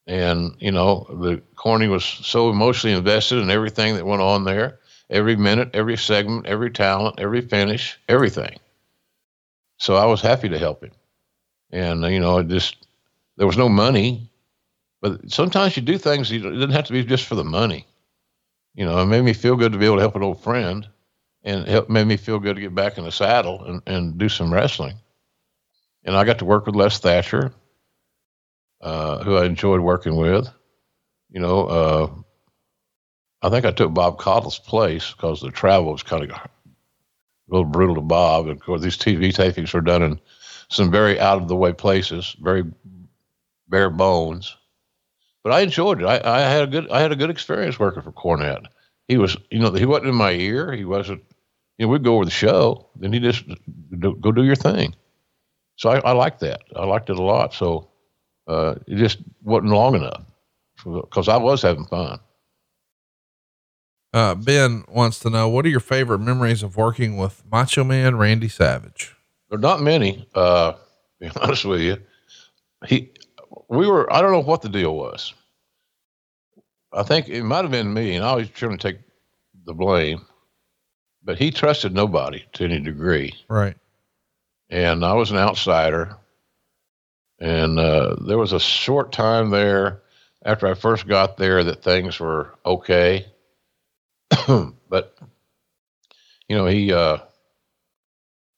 and 0.07 0.55
you 0.59 0.71
know 0.71 1.07
the 1.09 1.41
Corny 1.55 1.87
was 1.87 2.03
so 2.03 2.49
emotionally 2.49 2.95
invested 2.95 3.39
in 3.39 3.49
everything 3.49 3.95
that 3.95 4.05
went 4.05 4.21
on 4.21 4.43
there, 4.43 4.79
every 5.09 5.35
minute, 5.35 5.71
every 5.73 5.97
segment, 5.97 6.45
every 6.45 6.69
talent, 6.71 7.19
every 7.19 7.41
finish, 7.41 7.99
everything. 8.07 8.59
So 9.77 9.95
I 9.95 10.05
was 10.05 10.21
happy 10.21 10.49
to 10.49 10.59
help 10.59 10.83
him, 10.83 10.91
and 11.71 12.03
you 12.05 12.19
know 12.19 12.39
it 12.39 12.47
just 12.47 12.87
there 13.37 13.47
was 13.47 13.57
no 13.57 13.69
money, 13.69 14.29
but 15.01 15.31
sometimes 15.31 15.75
you 15.75 15.81
do 15.81 15.97
things 15.97 16.31
you, 16.31 16.47
it 16.47 16.51
doesn't 16.53 16.71
have 16.71 16.85
to 16.85 16.93
be 16.93 17.03
just 17.03 17.25
for 17.25 17.35
the 17.35 17.43
money. 17.43 17.87
You 18.75 18.85
know, 18.85 18.99
it 18.99 19.05
made 19.05 19.23
me 19.23 19.33
feel 19.33 19.55
good 19.55 19.71
to 19.71 19.77
be 19.77 19.85
able 19.85 19.97
to 19.97 20.01
help 20.01 20.15
an 20.15 20.23
old 20.23 20.41
friend, 20.43 20.87
and 21.43 21.67
it 21.67 21.89
made 21.89 22.07
me 22.07 22.17
feel 22.17 22.39
good 22.39 22.55
to 22.55 22.61
get 22.61 22.75
back 22.75 22.97
in 22.97 23.03
the 23.03 23.11
saddle 23.11 23.63
and, 23.65 23.81
and 23.85 24.17
do 24.17 24.29
some 24.29 24.53
wrestling 24.53 24.95
and 26.05 26.15
I 26.15 26.23
got 26.23 26.39
to 26.39 26.45
work 26.45 26.65
with 26.65 26.75
Les 26.75 26.99
Thatcher, 26.99 27.53
uh, 28.81 29.23
who 29.23 29.37
I 29.37 29.45
enjoyed 29.45 29.81
working 29.81 30.15
with. 30.15 30.49
You 31.29 31.39
know, 31.39 31.65
uh, 31.65 32.11
I 33.41 33.49
think 33.49 33.65
I 33.65 33.71
took 33.71 33.93
Bob 33.93 34.19
Caudle's 34.19 34.59
place 34.59 35.11
because 35.11 35.41
the 35.41 35.51
travel 35.51 35.91
was 35.91 36.03
kind 36.03 36.23
of 36.23 36.29
a 36.31 36.49
little 37.47 37.65
brutal 37.65 37.95
to 37.95 38.01
Bob. 38.01 38.47
And 38.47 38.57
of 38.57 38.61
course, 38.61 38.81
these 38.81 38.97
TV 38.97 39.33
tapings 39.33 39.73
were 39.73 39.81
done 39.81 40.03
in 40.03 40.19
some 40.69 40.91
very 40.91 41.19
out 41.19 41.41
of 41.41 41.47
the 41.47 41.55
way 41.55 41.73
places, 41.73 42.35
very 42.39 42.63
bare 43.67 43.89
bones. 43.89 44.55
But 45.43 45.53
I 45.53 45.61
enjoyed 45.61 46.01
it. 46.01 46.05
I, 46.05 46.21
I 46.23 46.39
had 46.41 46.63
a 46.63 46.67
good 46.67 46.89
I 46.89 47.01
had 47.01 47.11
a 47.11 47.17
good 47.17 47.29
experience 47.29 47.79
working 47.79 48.01
for 48.01 48.11
Cornette. 48.11 48.67
He 49.07 49.17
was, 49.17 49.35
you 49.51 49.59
know, 49.59 49.71
he 49.73 49.85
wasn't 49.85 50.09
in 50.09 50.15
my 50.15 50.31
ear. 50.31 50.71
He 50.71 50.85
wasn't. 50.85 51.23
You 51.78 51.86
know, 51.86 51.91
we'd 51.91 52.03
go 52.03 52.15
over 52.15 52.26
the 52.26 52.32
show, 52.32 52.89
then 52.95 53.13
he 53.13 53.19
just 53.19 53.45
go 53.99 54.32
do 54.32 54.43
your 54.43 54.55
thing. 54.55 54.95
So 55.76 55.89
I, 55.89 55.99
I 55.99 56.11
liked 56.11 56.39
that. 56.41 56.61
I 56.76 56.86
liked 56.86 57.09
it 57.09 57.17
a 57.17 57.21
lot. 57.21 57.53
So 57.53 57.89
uh, 58.47 58.76
it 58.88 58.97
just 58.97 59.19
wasn't 59.41 59.71
long 59.71 59.95
enough 59.95 60.24
because 60.84 61.28
I 61.28 61.38
was 61.38 61.61
having 61.61 61.86
fun. 61.86 62.19
Uh, 64.13 64.36
ben 64.36 64.84
wants 64.88 65.17
to 65.19 65.30
know 65.30 65.49
what 65.49 65.65
are 65.65 65.69
your 65.69 65.80
favorite 65.80 66.19
memories 66.19 66.61
of 66.61 66.78
working 66.78 67.17
with 67.17 67.41
Macho 67.51 67.84
Man 67.84 68.15
Randy 68.15 68.47
Savage? 68.47 69.15
There 69.49 69.57
are 69.57 69.61
not 69.61 69.82
many. 69.82 70.28
Uh, 70.36 70.74
be 71.19 71.32
honest 71.41 71.65
with 71.65 71.82
you, 71.82 71.97
he, 72.86 73.11
we 73.69 73.88
were. 73.88 74.11
I 74.13 74.21
don't 74.21 74.32
know 74.32 74.41
what 74.41 74.61
the 74.61 74.69
deal 74.69 74.95
was. 74.95 75.34
I 76.91 77.01
think 77.01 77.28
it 77.28 77.43
might 77.43 77.63
have 77.63 77.71
been 77.71 77.91
me, 77.91 78.15
and 78.15 78.24
I 78.24 78.36
was 78.36 78.49
trying 78.49 78.78
to 78.78 78.78
take 78.78 78.99
the 79.65 79.74
blame, 79.74 80.24
but 81.24 81.38
he 81.38 81.51
trusted 81.51 81.93
nobody 81.93 82.43
to 82.53 82.65
any 82.65 82.80
degree. 82.80 83.34
Right 83.47 83.76
and 84.74 85.05
I 85.05 85.13
was 85.13 85.30
an 85.30 85.38
outsider. 85.38 86.17
And 87.39 87.78
uh, 87.78 88.15
there 88.26 88.39
was 88.39 88.53
a 88.53 88.59
short 88.59 89.11
time 89.11 89.51
there 89.51 90.01
after 90.43 90.65
I 90.67 90.74
first 90.74 91.07
got 91.07 91.38
there 91.38 91.63
that 91.63 91.84
things 91.84 92.19
were 92.19 92.55
okay, 92.65 93.28
but 94.47 95.17
you 96.47 96.55
know 96.55 96.65
he 96.65 96.91
uh, 96.91 97.17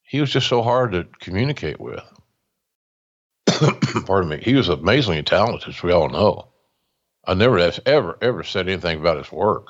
he 0.02 0.20
was 0.20 0.30
just 0.30 0.48
so 0.48 0.62
hard 0.62 0.92
to 0.92 1.04
communicate 1.20 1.80
with. 1.80 2.02
Pardon 4.06 4.30
me. 4.30 4.40
He 4.42 4.54
was 4.54 4.68
amazingly 4.68 5.22
talented, 5.22 5.68
as 5.68 5.82
we 5.82 5.92
all 5.92 6.08
know. 6.08 6.48
I 7.26 7.34
never 7.34 7.58
have 7.58 7.80
ever 7.86 8.16
ever 8.22 8.44
said 8.44 8.68
anything 8.68 9.00
about 9.00 9.18
his 9.18 9.32
work, 9.32 9.68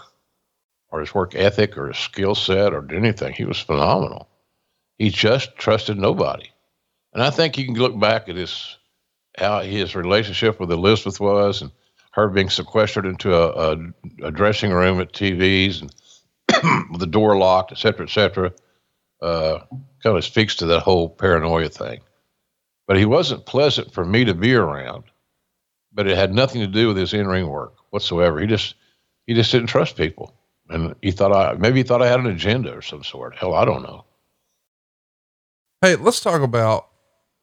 or 0.90 1.00
his 1.00 1.14
work 1.14 1.34
ethic, 1.34 1.76
or 1.76 1.88
his 1.88 1.98
skill 1.98 2.34
set, 2.34 2.72
or 2.72 2.86
anything. 2.92 3.32
He 3.32 3.44
was 3.44 3.58
phenomenal. 3.58 4.28
He 4.98 5.10
just 5.10 5.56
trusted 5.56 5.98
nobody. 5.98 6.50
And 7.12 7.22
I 7.22 7.30
think 7.30 7.58
you 7.58 7.64
can 7.66 7.74
look 7.74 7.98
back 7.98 8.28
at 8.28 8.36
his 8.36 8.76
how 9.38 9.60
his 9.60 9.94
relationship 9.94 10.58
with 10.58 10.72
Elizabeth 10.72 11.20
was 11.20 11.60
and 11.62 11.70
her 12.12 12.28
being 12.28 12.48
sequestered 12.48 13.04
into 13.04 13.34
a, 13.34 13.74
a, 13.74 13.76
a 14.24 14.30
dressing 14.30 14.72
room 14.72 15.00
at 15.00 15.12
TVs 15.12 15.82
and 15.82 15.94
the 16.98 17.06
door 17.06 17.36
locked, 17.36 17.72
et 17.72 17.78
cetera, 17.78 18.06
et 18.06 18.10
cetera, 18.10 18.52
uh, 19.20 19.58
kind 20.02 20.16
of 20.16 20.24
speaks 20.24 20.56
to 20.56 20.66
that 20.66 20.80
whole 20.80 21.10
paranoia 21.10 21.68
thing. 21.68 22.00
But 22.86 22.96
he 22.96 23.04
wasn't 23.04 23.46
pleasant 23.46 23.92
for 23.92 24.04
me 24.04 24.24
to 24.24 24.34
be 24.34 24.54
around, 24.54 25.04
but 25.92 26.06
it 26.06 26.16
had 26.16 26.32
nothing 26.32 26.60
to 26.62 26.66
do 26.66 26.88
with 26.88 26.96
his 26.96 27.12
in-ring 27.12 27.48
work 27.48 27.74
whatsoever. 27.90 28.40
He 28.40 28.46
just 28.46 28.74
he 29.26 29.34
just 29.34 29.50
didn't 29.50 29.68
trust 29.68 29.96
people, 29.96 30.32
and 30.68 30.94
he 31.02 31.10
thought 31.10 31.32
I 31.32 31.54
maybe 31.56 31.80
he 31.80 31.82
thought 31.82 32.02
I 32.02 32.08
had 32.08 32.20
an 32.20 32.26
agenda 32.26 32.74
or 32.74 32.82
some 32.82 33.04
sort. 33.04 33.36
Hell, 33.36 33.54
I 33.54 33.64
don't 33.64 33.82
know. 33.82 34.04
Hey, 35.80 35.96
let's 35.96 36.20
talk 36.20 36.42
about 36.42 36.88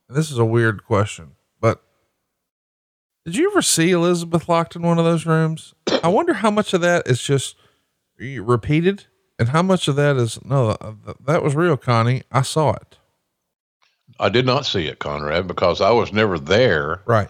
this 0.09 0.31
is 0.31 0.37
a 0.37 0.45
weird 0.45 0.83
question, 0.85 1.31
but 1.59 1.83
did 3.25 3.35
you 3.35 3.49
ever 3.51 3.61
see 3.61 3.91
Elizabeth 3.91 4.49
locked 4.49 4.75
in 4.75 4.81
one 4.81 4.99
of 4.99 5.05
those 5.05 5.25
rooms? 5.25 5.73
I 6.03 6.07
wonder 6.07 6.33
how 6.33 6.51
much 6.51 6.73
of 6.73 6.81
that 6.81 7.07
is 7.07 7.21
just 7.21 7.55
repeated 8.19 9.05
and 9.39 9.49
how 9.49 9.61
much 9.61 9.87
of 9.87 9.95
that 9.95 10.17
is 10.17 10.43
no, 10.43 10.75
that 11.25 11.43
was 11.43 11.55
real, 11.55 11.77
Connie. 11.77 12.23
I 12.31 12.41
saw 12.41 12.71
it. 12.73 12.97
I 14.19 14.29
did 14.29 14.45
not 14.45 14.65
see 14.65 14.87
it, 14.87 14.99
Conrad, 14.99 15.47
because 15.47 15.81
I 15.81 15.91
was 15.91 16.13
never 16.13 16.37
there. 16.37 17.01
Right. 17.05 17.29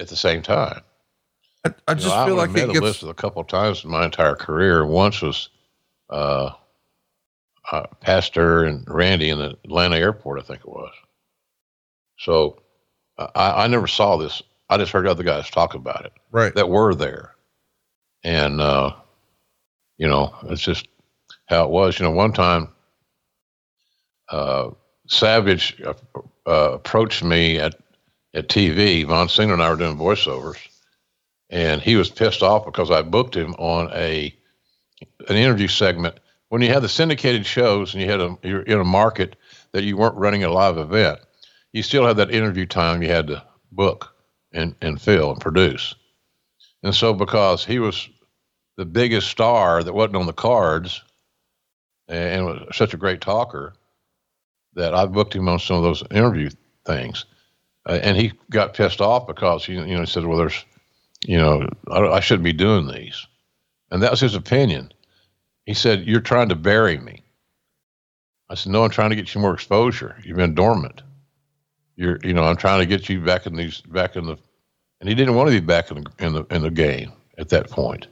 At 0.00 0.08
the 0.08 0.16
same 0.16 0.42
time. 0.42 0.82
I, 1.86 1.92
I 1.92 1.94
just 1.94 2.08
know, 2.08 2.26
feel 2.26 2.40
I 2.40 2.46
like 2.46 2.50
it 2.50 2.66
gets... 2.66 2.78
Elizabeth 2.78 3.10
a 3.10 3.14
couple 3.14 3.42
of 3.42 3.48
times 3.48 3.84
in 3.84 3.90
my 3.90 4.04
entire 4.04 4.34
career. 4.34 4.84
Once 4.84 5.22
was, 5.22 5.48
uh, 6.10 6.50
uh, 7.70 7.86
Pastor 8.00 8.64
and 8.64 8.84
Randy 8.88 9.30
in 9.30 9.38
the 9.38 9.56
Atlanta 9.64 9.96
airport, 9.96 10.40
I 10.40 10.42
think 10.42 10.60
it 10.60 10.68
was. 10.68 10.92
So 12.18 12.60
I, 13.18 13.64
I 13.64 13.66
never 13.66 13.86
saw 13.86 14.16
this. 14.16 14.42
I 14.70 14.76
just 14.76 14.92
heard 14.92 15.06
other 15.06 15.22
guys 15.22 15.50
talk 15.50 15.74
about 15.74 16.04
it. 16.04 16.12
Right. 16.30 16.54
That 16.54 16.68
were 16.68 16.94
there. 16.94 17.34
And, 18.24 18.60
uh, 18.60 18.94
you 19.96 20.08
know, 20.08 20.34
it's 20.44 20.62
just 20.62 20.88
how 21.46 21.64
it 21.64 21.70
was. 21.70 21.98
You 21.98 22.04
know, 22.06 22.12
one 22.12 22.32
time, 22.32 22.68
uh, 24.30 24.70
Savage 25.06 25.80
uh, 25.82 25.94
uh 26.46 26.72
approached 26.74 27.24
me 27.24 27.58
at, 27.58 27.76
at 28.34 28.48
TV. 28.48 29.06
Von 29.06 29.28
Singer 29.28 29.54
and 29.54 29.62
I 29.62 29.70
were 29.70 29.76
doing 29.76 29.96
voiceovers, 29.96 30.58
and 31.50 31.80
he 31.80 31.96
was 31.96 32.10
pissed 32.10 32.42
off 32.42 32.64
because 32.64 32.90
I 32.90 33.02
booked 33.02 33.36
him 33.36 33.54
on 33.54 33.90
a 33.92 34.34
an 35.28 35.36
interview 35.36 35.68
segment 35.68 36.18
when 36.48 36.62
you 36.62 36.68
had 36.68 36.82
the 36.82 36.88
syndicated 36.88 37.44
shows 37.46 37.94
and 37.94 38.02
you 38.02 38.10
had 38.10 38.20
a 38.20 38.38
you're 38.42 38.62
in 38.62 38.80
a 38.80 38.84
market 38.84 39.36
that 39.72 39.84
you 39.84 39.96
weren't 39.96 40.16
running 40.16 40.44
a 40.44 40.50
live 40.50 40.78
event, 40.78 41.20
you 41.72 41.82
still 41.82 42.06
had 42.06 42.16
that 42.16 42.30
interview 42.30 42.66
time 42.66 43.02
you 43.02 43.08
had 43.08 43.26
to 43.26 43.42
book 43.72 44.14
and, 44.52 44.74
and 44.80 45.00
fill 45.00 45.30
and 45.30 45.40
produce. 45.40 45.94
And 46.82 46.94
so 46.94 47.12
because 47.12 47.64
he 47.64 47.78
was 47.78 48.08
the 48.76 48.86
biggest 48.86 49.28
star 49.28 49.82
that 49.82 49.92
wasn't 49.92 50.16
on 50.16 50.26
the 50.26 50.32
cards 50.32 51.02
and 52.06 52.46
was 52.46 52.76
such 52.76 52.94
a 52.94 52.98
great 52.98 53.20
talker 53.20 53.74
that 54.74 54.94
I 54.94 55.06
booked 55.06 55.34
him 55.34 55.48
on 55.48 55.58
some 55.58 55.76
of 55.76 55.82
those 55.82 56.02
interview 56.10 56.50
things. 56.86 57.26
Uh, 57.86 57.98
and 58.02 58.16
he 58.16 58.32
got 58.50 58.74
pissed 58.74 59.00
off 59.00 59.26
because 59.26 59.64
he, 59.64 59.74
you 59.74 59.94
know, 59.94 60.00
he 60.00 60.06
said, 60.06 60.24
well, 60.24 60.38
there's, 60.38 60.64
you 61.26 61.38
know, 61.38 61.68
I, 61.90 62.00
I 62.00 62.20
shouldn't 62.20 62.44
be 62.44 62.52
doing 62.52 62.86
these. 62.86 63.26
And 63.90 64.02
that 64.02 64.10
was 64.10 64.20
his 64.20 64.34
opinion. 64.34 64.92
He 65.66 65.74
said, 65.74 66.06
You're 66.06 66.20
trying 66.20 66.48
to 66.50 66.56
bury 66.56 66.98
me. 66.98 67.22
I 68.50 68.54
said, 68.54 68.72
No, 68.72 68.84
I'm 68.84 68.90
trying 68.90 69.10
to 69.10 69.16
get 69.16 69.34
you 69.34 69.40
more 69.40 69.54
exposure. 69.54 70.16
You've 70.24 70.36
been 70.36 70.54
dormant. 70.54 71.02
you're, 71.96 72.18
you 72.22 72.32
know, 72.32 72.44
I'm 72.44 72.56
trying 72.56 72.80
to 72.80 72.86
get 72.86 73.08
you 73.08 73.20
back 73.20 73.46
in 73.46 73.56
these, 73.56 73.80
back 73.82 74.16
in 74.16 74.26
the, 74.26 74.36
and 75.00 75.08
he 75.08 75.14
didn't 75.14 75.34
want 75.34 75.48
to 75.50 75.60
be 75.60 75.64
back 75.64 75.90
in 75.90 76.04
the, 76.04 76.24
in 76.24 76.32
the, 76.32 76.44
in 76.50 76.62
the 76.62 76.70
game 76.70 77.12
at 77.38 77.48
that 77.50 77.70
point. 77.70 78.06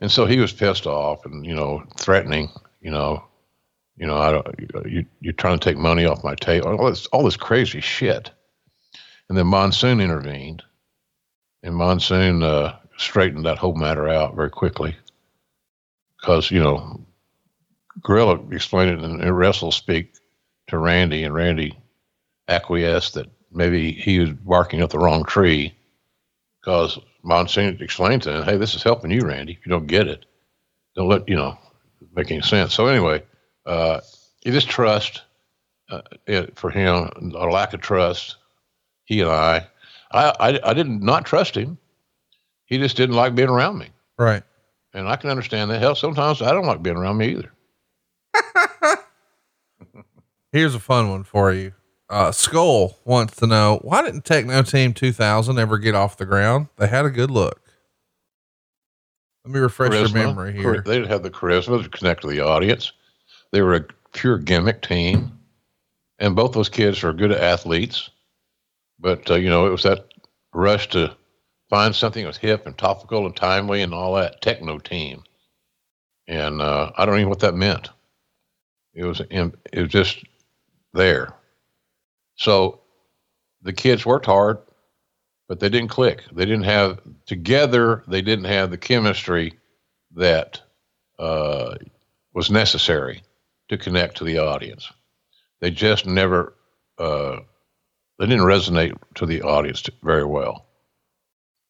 And 0.00 0.10
so 0.10 0.26
he 0.26 0.38
was 0.38 0.52
pissed 0.52 0.86
off 0.86 1.24
and, 1.26 1.44
you 1.44 1.54
know, 1.54 1.84
threatening, 1.98 2.50
you 2.80 2.90
know, 2.90 3.24
you 3.96 4.06
know, 4.06 4.16
I 4.16 4.30
don't, 4.30 4.86
you, 4.90 5.04
you're 5.20 5.34
trying 5.34 5.58
to 5.58 5.64
take 5.64 5.76
money 5.76 6.06
off 6.06 6.24
my 6.24 6.34
table, 6.34 6.68
all 6.68 6.88
this, 6.88 7.06
all 7.08 7.22
this 7.22 7.36
crazy 7.36 7.80
shit. 7.80 8.30
And 9.28 9.36
then 9.36 9.46
Monsoon 9.46 10.00
intervened 10.00 10.62
and 11.62 11.74
Monsoon, 11.74 12.42
uh, 12.42 12.76
straightened 12.96 13.46
that 13.46 13.58
whole 13.58 13.74
matter 13.74 14.08
out 14.08 14.34
very 14.34 14.50
quickly 14.50 14.96
because, 16.20 16.50
you 16.50 16.60
know, 16.60 17.00
Gorilla 18.02 18.38
explained 18.50 18.90
it 18.90 19.04
in, 19.04 19.20
in 19.20 19.32
wrestle 19.32 19.72
speak 19.72 20.14
to 20.68 20.78
Randy 20.78 21.24
and 21.24 21.34
Randy 21.34 21.76
acquiesced 22.48 23.14
that 23.14 23.30
maybe 23.50 23.92
he 23.92 24.18
was 24.18 24.30
barking 24.30 24.82
up 24.82 24.90
the 24.90 24.98
wrong 24.98 25.24
tree 25.24 25.74
because 26.60 26.98
Monsoon 27.22 27.78
explained 27.80 28.22
to 28.22 28.38
him, 28.38 28.44
hey, 28.44 28.56
this 28.56 28.74
is 28.74 28.82
helping 28.82 29.10
you, 29.10 29.22
Randy. 29.22 29.52
If 29.52 29.66
you 29.66 29.70
don't 29.70 29.86
get 29.86 30.08
it, 30.08 30.26
don't 30.94 31.08
let, 31.08 31.28
you 31.28 31.36
know, 31.36 31.58
make 32.14 32.30
any 32.30 32.42
sense. 32.42 32.74
So 32.74 32.86
anyway, 32.86 33.22
uh, 33.66 34.00
it 34.44 34.54
is 34.54 34.64
trust 34.64 35.22
uh, 35.90 36.02
it, 36.26 36.56
for 36.58 36.70
him, 36.70 37.10
a 37.34 37.46
lack 37.46 37.74
of 37.74 37.80
trust. 37.80 38.36
He 39.04 39.20
and 39.20 39.30
I, 39.30 39.66
I, 40.12 40.32
I, 40.40 40.70
I 40.70 40.74
didn't 40.74 41.02
not 41.02 41.24
trust 41.24 41.56
him. 41.56 41.78
He 42.64 42.78
just 42.78 42.96
didn't 42.96 43.16
like 43.16 43.34
being 43.34 43.48
around 43.48 43.78
me. 43.78 43.90
Right. 44.18 44.42
And 44.92 45.08
I 45.08 45.16
can 45.16 45.30
understand 45.30 45.70
that. 45.70 45.80
Hell, 45.80 45.94
sometimes 45.94 46.42
I 46.42 46.52
don't 46.52 46.66
like 46.66 46.82
being 46.82 46.96
around 46.96 47.18
me 47.18 47.30
either. 47.30 47.52
Here's 50.52 50.74
a 50.74 50.80
fun 50.80 51.10
one 51.10 51.24
for 51.24 51.52
you. 51.52 51.72
Uh, 52.08 52.32
Skull 52.32 52.98
wants 53.04 53.36
to 53.36 53.46
know 53.46 53.78
why 53.82 54.02
didn't 54.02 54.24
Techno 54.24 54.62
Team 54.62 54.92
2000 54.92 55.58
ever 55.58 55.78
get 55.78 55.94
off 55.94 56.16
the 56.16 56.26
ground? 56.26 56.66
They 56.76 56.88
had 56.88 57.04
a 57.04 57.10
good 57.10 57.30
look. 57.30 57.60
Let 59.44 59.54
me 59.54 59.60
refresh 59.60 59.92
Charisma. 59.92 60.14
your 60.14 60.26
memory 60.26 60.52
here. 60.52 60.82
They 60.84 60.96
didn't 60.96 61.10
have 61.10 61.22
the 61.22 61.30
charisma 61.30 61.82
to 61.82 61.88
connect 61.88 62.22
to 62.22 62.28
the 62.28 62.40
audience. 62.40 62.92
They 63.52 63.62
were 63.62 63.74
a 63.74 63.84
pure 64.12 64.38
gimmick 64.38 64.82
team, 64.82 65.38
and 66.18 66.36
both 66.36 66.52
those 66.52 66.68
kids 66.68 67.02
are 67.04 67.12
good 67.12 67.32
athletes. 67.32 68.10
But 69.00 69.30
uh, 69.30 69.34
you 69.36 69.48
know, 69.48 69.66
it 69.66 69.70
was 69.70 69.84
that 69.84 70.06
rush 70.52 70.88
to 70.90 71.16
find 71.70 71.94
something 71.94 72.22
that 72.22 72.28
was 72.28 72.36
hip 72.36 72.66
and 72.66 72.76
topical 72.76 73.26
and 73.26 73.34
timely 73.34 73.82
and 73.82 73.94
all 73.94 74.14
that 74.14 74.42
techno 74.42 74.78
team. 74.78 75.22
And 76.28 76.60
uh, 76.60 76.92
I 76.96 77.06
don't 77.06 77.14
even 77.14 77.24
know 77.24 77.30
what 77.30 77.40
that 77.40 77.54
meant. 77.54 77.90
It 78.94 79.04
was 79.04 79.20
it 79.20 79.54
was 79.74 79.88
just 79.88 80.24
there. 80.92 81.34
So 82.36 82.80
the 83.62 83.72
kids 83.72 84.04
worked 84.04 84.26
hard, 84.26 84.58
but 85.48 85.60
they 85.60 85.68
didn't 85.68 85.90
click. 85.90 86.22
They 86.32 86.44
didn't 86.44 86.64
have 86.64 87.00
together. 87.26 88.04
They 88.08 88.22
didn't 88.22 88.46
have 88.46 88.70
the 88.70 88.78
chemistry 88.78 89.58
that 90.14 90.60
uh, 91.18 91.76
was 92.34 92.50
necessary 92.50 93.22
to 93.68 93.78
connect 93.78 94.16
to 94.18 94.24
the 94.24 94.38
audience. 94.38 94.90
They 95.60 95.70
just 95.70 96.06
never. 96.06 96.54
Uh, 96.98 97.40
they 98.20 98.26
didn't 98.26 98.44
resonate 98.44 98.96
to 99.14 99.24
the 99.24 99.40
audience 99.40 99.88
very 100.02 100.26
well. 100.26 100.66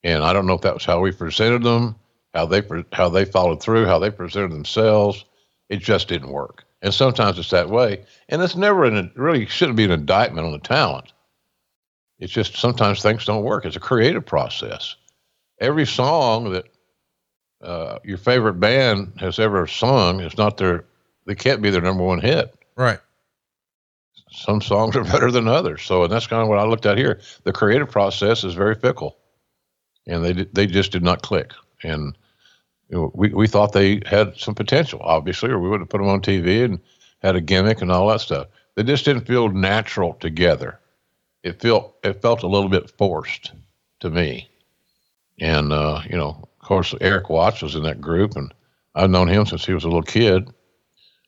And 0.03 0.25
I 0.25 0.33
don't 0.33 0.47
know 0.47 0.55
if 0.55 0.63
that 0.63 0.75
was 0.75 0.85
how 0.85 0.99
we 0.99 1.13
presented 1.13 1.63
them, 1.63 1.95
how 2.35 2.45
they 2.47 2.63
how 2.93 3.09
they 3.09 3.25
followed 3.25 3.63
through, 3.63 3.87
how 3.87 4.01
they 4.01 4.11
presented 4.11 4.51
themselves. 4.51 5.25
It 5.69 5.79
just 5.79 6.09
didn't 6.09 6.33
work. 6.33 6.65
And 6.83 6.93
sometimes 6.93 7.39
it's 7.39 7.51
that 7.51 7.71
way. 7.71 8.05
And 8.29 8.43
it's 8.43 8.57
never 8.57 8.85
an 8.85 9.13
really 9.15 9.47
shouldn't 9.47 9.77
be 9.77 9.85
an 9.85 9.93
indictment 9.93 10.45
on 10.45 10.53
the 10.53 10.59
talent. 10.59 11.13
It's 12.19 12.33
just 12.33 12.57
sometimes 12.57 13.01
things 13.01 13.25
don't 13.25 13.45
work. 13.45 13.65
It's 13.65 13.77
a 13.77 13.81
creative 13.81 14.27
process. 14.27 14.97
Every 15.61 15.87
song 15.87 16.51
that 16.53 16.65
uh, 17.63 18.01
your 18.03 18.19
favorite 18.19 18.55
band 18.55 19.13
has 19.21 19.39
ever 19.39 19.69
sung 19.69 20.21
is 20.21 20.37
not 20.37 20.57
their 20.57 20.85
they 21.27 21.37
can't 21.37 21.63
be 21.63 21.71
their 21.71 21.81
number 21.81 22.03
one 22.03 22.21
hit. 22.21 22.53
Right. 22.75 22.99
Some 24.31 24.61
songs 24.61 24.97
are 24.97 25.05
better 25.13 25.31
than 25.31 25.49
others. 25.49 25.83
So 25.83 26.05
and 26.05 26.13
that's 26.13 26.27
kind 26.27 26.43
of 26.43 26.49
what 26.49 26.59
I 26.59 26.65
looked 26.65 26.87
at 26.87 26.99
here. 26.99 27.21
The 27.45 27.53
creative 27.53 27.91
process 27.91 28.45
is 28.45 28.55
very 28.55 28.75
fickle 28.75 29.17
and 30.07 30.25
they 30.25 30.33
they 30.33 30.67
just 30.67 30.93
did 30.93 31.03
not 31.03 31.23
click. 31.23 31.53
And 31.83 32.17
you 32.89 32.97
know, 32.97 33.13
we 33.15 33.31
we 33.31 33.47
thought 33.47 33.73
they 33.73 34.03
had 34.07 34.37
some 34.37 34.55
potential, 34.55 35.01
obviously, 35.03 35.51
or 35.51 35.59
we 35.59 35.69
would 35.69 35.81
have 35.81 35.89
put 35.89 35.99
them 35.99 36.09
on 36.09 36.21
TV 36.21 36.65
and 36.65 36.81
had 37.23 37.37
a 37.37 37.41
gimmick 37.41 37.81
and 37.81 37.91
all 37.91 38.09
that 38.09 38.21
stuff. 38.21 38.49
They 38.75 38.83
just 38.83 39.05
didn't 39.05 39.27
feel 39.27 39.49
natural 39.49 40.15
together. 40.15 40.79
It 41.43 41.61
felt 41.61 41.97
it 42.03 42.21
felt 42.23 42.43
a 42.43 42.49
little 42.49 42.69
bit 42.69 42.91
forced 42.91 43.53
to 44.01 44.11
me. 44.11 44.49
And 45.39 45.73
uh, 45.73 46.03
you 46.09 46.17
know, 46.17 46.49
of 46.61 46.67
course, 46.67 46.95
Eric 47.01 47.31
Watts 47.31 47.63
was 47.63 47.75
in 47.75 47.83
that 47.85 48.01
group, 48.01 48.37
and 48.37 48.53
I've 48.95 49.11
known 49.11 49.29
him 49.29 49.47
since 49.47 49.65
he 49.65 49.73
was 49.73 49.85
a 49.85 49.89
little 49.89 50.03
kid, 50.03 50.51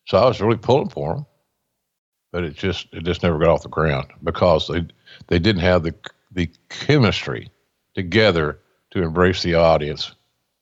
so 0.07 0.19
I 0.19 0.27
was 0.27 0.41
really 0.41 0.59
pulling 0.59 0.89
for 0.89 1.17
him. 1.17 1.27
But 2.33 2.45
it 2.45 2.55
just 2.55 2.89
it 2.93 3.05
just 3.05 3.23
never 3.23 3.39
got 3.39 3.51
off 3.51 3.63
the 3.63 3.69
ground 3.69 4.09
because 4.25 4.67
they 4.69 4.87
they 5.29 5.39
didn't 5.39 5.63
have 5.63 5.83
the 5.83 5.95
the 6.33 6.51
chemistry 6.71 7.51
together 7.95 8.59
to 8.91 9.03
embrace 9.03 9.43
the 9.43 9.55
audience 9.55 10.13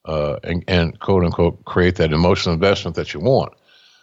uh, 0.04 0.36
and, 0.42 0.64
and 0.66 0.98
quote 1.00 1.24
unquote 1.24 1.64
create 1.64 1.96
that 1.96 2.12
emotional 2.12 2.54
investment 2.54 2.96
that 2.96 3.14
you 3.14 3.20
want. 3.20 3.52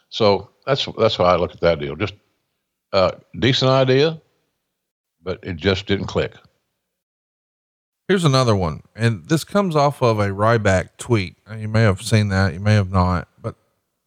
So 0.09 0.49
that's 0.65 0.87
that's 0.97 1.17
how 1.17 1.25
I 1.25 1.35
look 1.35 1.51
at 1.51 1.61
that 1.61 1.79
deal. 1.79 1.95
Just 1.95 2.13
uh, 2.93 3.11
decent 3.39 3.69
idea, 3.69 4.21
but 5.21 5.39
it 5.43 5.57
just 5.57 5.87
didn't 5.87 6.07
click. 6.07 6.33
Here's 8.07 8.23
another 8.23 8.55
one. 8.55 8.83
And 8.95 9.27
this 9.27 9.43
comes 9.43 9.75
off 9.75 10.01
of 10.01 10.19
a 10.19 10.29
Ryback 10.29 10.91
tweet. 10.97 11.35
You 11.57 11.67
may 11.67 11.81
have 11.81 12.01
seen 12.01 12.29
that. 12.29 12.53
You 12.53 12.61
may 12.61 12.75
have 12.75 12.89
not, 12.89 13.27
but 13.41 13.55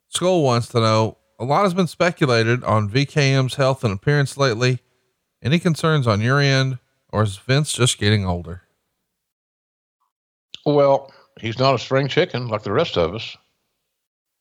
Skull 0.09 0.43
wants 0.43 0.69
to 0.69 0.81
know 0.81 1.19
a 1.41 1.45
lot 1.45 1.65
has 1.65 1.75
been 1.75 1.87
speculated 1.87 2.63
on 2.63 2.91
VKM's 2.91 3.55
health 3.55 3.83
and 3.83 3.95
appearance 3.95 4.37
lately. 4.37 4.81
Any 5.43 5.59
concerns 5.59 6.07
on 6.07 6.21
your 6.21 6.39
end 6.39 6.79
or 7.09 7.23
is 7.23 7.39
Vince 7.39 7.73
just 7.73 7.99
getting 7.99 8.27
older? 8.27 8.63
Well, 10.67 11.13
he's 11.41 11.59
not 11.59 11.75
a 11.75 11.79
spring 11.79 12.09
chicken 12.09 12.49
like 12.49 12.63
the 12.63 12.73
rest 12.73 12.99
of 12.99 13.15
us 13.15 13.37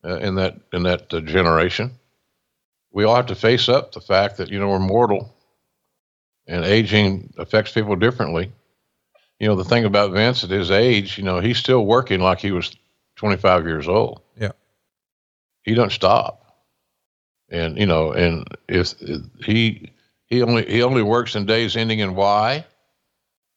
uh, 0.04 0.18
in 0.18 0.36
that 0.36 0.58
in 0.74 0.84
that 0.84 1.14
uh, 1.14 1.22
generation. 1.22 1.92
We 2.92 3.06
all 3.06 3.16
have 3.16 3.28
to 3.28 3.36
face 3.36 3.70
up 3.70 3.94
the 3.94 4.02
fact 4.02 4.38
that 4.38 4.50
you 4.50 4.60
know 4.60 4.68
we're 4.68 4.80
mortal, 4.80 5.34
and 6.48 6.66
aging 6.66 7.34
affects 7.38 7.72
people 7.72 7.96
differently. 7.96 8.52
You 9.40 9.48
know 9.48 9.56
the 9.56 9.64
thing 9.64 9.86
about 9.86 10.12
Vince 10.12 10.44
at 10.44 10.50
his 10.50 10.70
age, 10.70 11.18
you 11.18 11.24
know 11.24 11.40
he's 11.40 11.58
still 11.58 11.86
working 11.86 12.20
like 12.20 12.40
he 12.40 12.52
was 12.52 12.76
25 13.16 13.66
years 13.66 13.88
old. 13.88 14.22
Yeah. 14.38 14.52
He 15.64 15.74
doesn't 15.74 15.92
stop, 15.92 16.49
and 17.52 17.78
you 17.78 17.86
know, 17.86 18.12
and 18.12 18.48
if, 18.68 18.94
he 19.44 19.92
he 20.28 20.42
only 20.42 20.66
he 20.66 20.84
only 20.84 21.04
works 21.04 21.36
in 21.36 21.46
days 21.46 21.76
ending 21.76 22.00
in 22.00 22.16
Y, 22.16 22.66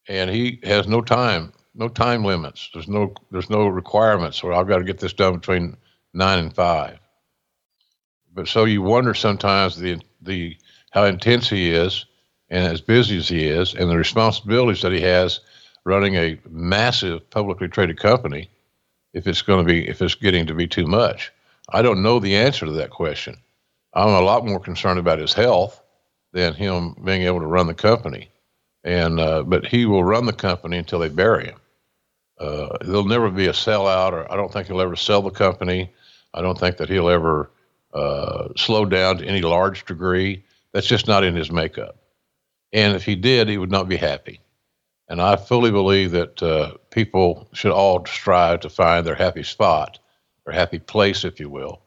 and 0.08 0.30
he 0.30 0.60
has 0.64 0.86
no 0.86 1.00
time 1.00 1.52
no 1.74 1.88
time 1.88 2.24
limits. 2.24 2.70
There's 2.72 2.88
no 2.88 3.14
there's 3.30 3.50
no 3.50 3.66
requirements 3.66 4.42
where 4.42 4.52
I've 4.52 4.68
got 4.68 4.78
to 4.78 4.84
get 4.84 4.98
this 4.98 5.12
done 5.12 5.34
between 5.34 5.76
nine 6.12 6.38
and 6.38 6.54
five. 6.54 6.98
But 8.34 8.48
so 8.48 8.64
you 8.64 8.82
wonder 8.82 9.14
sometimes 9.14 9.76
the 9.76 10.00
the 10.20 10.56
how 10.90 11.04
intense 11.04 11.48
he 11.48 11.70
is 11.70 12.06
and 12.50 12.70
as 12.70 12.80
busy 12.80 13.16
as 13.16 13.28
he 13.28 13.46
is 13.46 13.74
and 13.74 13.88
the 13.90 13.96
responsibilities 13.96 14.82
that 14.82 14.92
he 14.92 15.00
has 15.00 15.40
running 15.84 16.16
a 16.16 16.38
massive 16.48 17.28
publicly 17.30 17.68
traded 17.68 17.98
company 17.98 18.48
if 19.14 19.26
it's 19.26 19.42
going 19.42 19.66
to 19.66 19.72
be 19.72 19.88
if 19.88 20.02
it's 20.02 20.14
getting 20.14 20.46
to 20.46 20.54
be 20.54 20.66
too 20.66 20.86
much. 20.86 21.32
I 21.70 21.80
don't 21.82 22.02
know 22.02 22.18
the 22.18 22.36
answer 22.36 22.66
to 22.66 22.72
that 22.72 22.90
question. 22.90 23.38
I'm 23.94 24.08
a 24.08 24.20
lot 24.20 24.46
more 24.46 24.60
concerned 24.60 24.98
about 24.98 25.18
his 25.18 25.32
health 25.32 25.82
than 26.32 26.54
him 26.54 26.94
being 27.04 27.22
able 27.22 27.40
to 27.40 27.46
run 27.46 27.66
the 27.66 27.74
company. 27.74 28.30
And 28.84 29.20
uh, 29.20 29.42
but 29.44 29.66
he 29.66 29.86
will 29.86 30.02
run 30.02 30.26
the 30.26 30.32
company 30.32 30.78
until 30.78 30.98
they 30.98 31.08
bury 31.08 31.46
him. 31.46 31.60
Uh, 32.40 32.76
there'll 32.80 33.04
never 33.04 33.30
be 33.30 33.46
a 33.46 33.52
sellout, 33.52 34.12
or 34.12 34.30
I 34.32 34.36
don't 34.36 34.52
think 34.52 34.66
he'll 34.66 34.80
ever 34.80 34.96
sell 34.96 35.22
the 35.22 35.30
company. 35.30 35.92
I 36.34 36.42
don't 36.42 36.58
think 36.58 36.78
that 36.78 36.88
he'll 36.88 37.08
ever 37.08 37.50
uh, 37.94 38.48
slow 38.56 38.84
down 38.84 39.18
to 39.18 39.26
any 39.26 39.42
large 39.42 39.84
degree. 39.84 40.42
That's 40.72 40.86
just 40.86 41.06
not 41.06 41.22
in 41.22 41.36
his 41.36 41.52
makeup. 41.52 41.96
And 42.72 42.96
if 42.96 43.04
he 43.04 43.14
did, 43.14 43.48
he 43.48 43.58
would 43.58 43.70
not 43.70 43.88
be 43.88 43.96
happy. 43.96 44.40
And 45.08 45.20
I 45.20 45.36
fully 45.36 45.70
believe 45.70 46.12
that 46.12 46.42
uh, 46.42 46.72
people 46.90 47.48
should 47.52 47.72
all 47.72 48.04
strive 48.06 48.60
to 48.60 48.70
find 48.70 49.06
their 49.06 49.14
happy 49.14 49.42
spot, 49.42 49.98
their 50.44 50.54
happy 50.54 50.78
place, 50.78 51.24
if 51.24 51.38
you 51.38 51.50
will. 51.50 51.82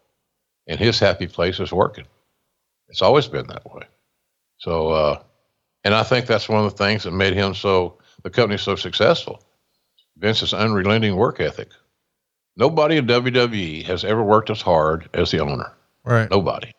And 0.68 0.80
his 0.80 1.00
happy 1.00 1.28
place 1.28 1.60
is 1.60 1.72
working. 1.72 2.06
It's 2.90 3.02
always 3.02 3.28
been 3.28 3.48
that 3.48 3.66
way. 3.72 3.84
So, 4.58 4.90
uh, 4.90 5.24
and 5.84 5.94
I 5.94 6.04
think 6.04 6.26
that's 6.26 6.50
one 6.50 6.66
of 6.66 6.72
the 6.72 6.84
things 6.84 7.04
that 7.04 7.12
made 7.12 7.34
him 7.34 7.54
so, 7.54 8.00
the 8.24 8.30
company 8.30 8.58
so 8.58 8.76
successful. 8.76 9.44
Vince's 10.18 10.54
unrelenting 10.54 11.16
work 11.16 11.40
ethic. 11.40 11.70
Nobody 12.58 12.98
in 12.98 13.06
WWE 13.06 13.84
has 13.84 14.06
ever 14.06 14.24
worked 14.24 14.50
as 14.50 14.62
hard 14.62 15.10
as 15.14 15.32
the 15.32 15.42
owner. 15.42 15.74
Right. 16.04 16.30
Nobody. 16.30 16.72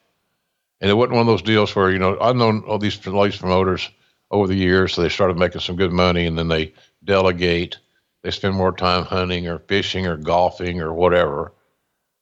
And 0.80 0.90
it 0.90 0.94
wasn't 0.94 1.14
one 1.14 1.22
of 1.22 1.26
those 1.26 1.42
deals 1.42 1.74
where, 1.74 1.90
you 1.90 1.98
know, 1.98 2.18
I've 2.20 2.36
known 2.36 2.64
all 2.66 2.78
these, 2.78 3.06
all 3.06 3.24
these 3.24 3.36
promoters 3.36 3.90
over 4.30 4.46
the 4.46 4.54
years. 4.54 4.94
So 4.94 5.02
they 5.02 5.08
started 5.08 5.36
making 5.36 5.60
some 5.60 5.76
good 5.76 5.92
money 5.92 6.26
and 6.26 6.38
then 6.38 6.48
they 6.48 6.74
delegate. 7.04 7.78
They 8.22 8.30
spend 8.30 8.54
more 8.54 8.72
time 8.72 9.04
hunting 9.04 9.46
or 9.46 9.58
fishing 9.58 10.06
or 10.06 10.16
golfing 10.16 10.80
or 10.80 10.92
whatever. 10.92 11.52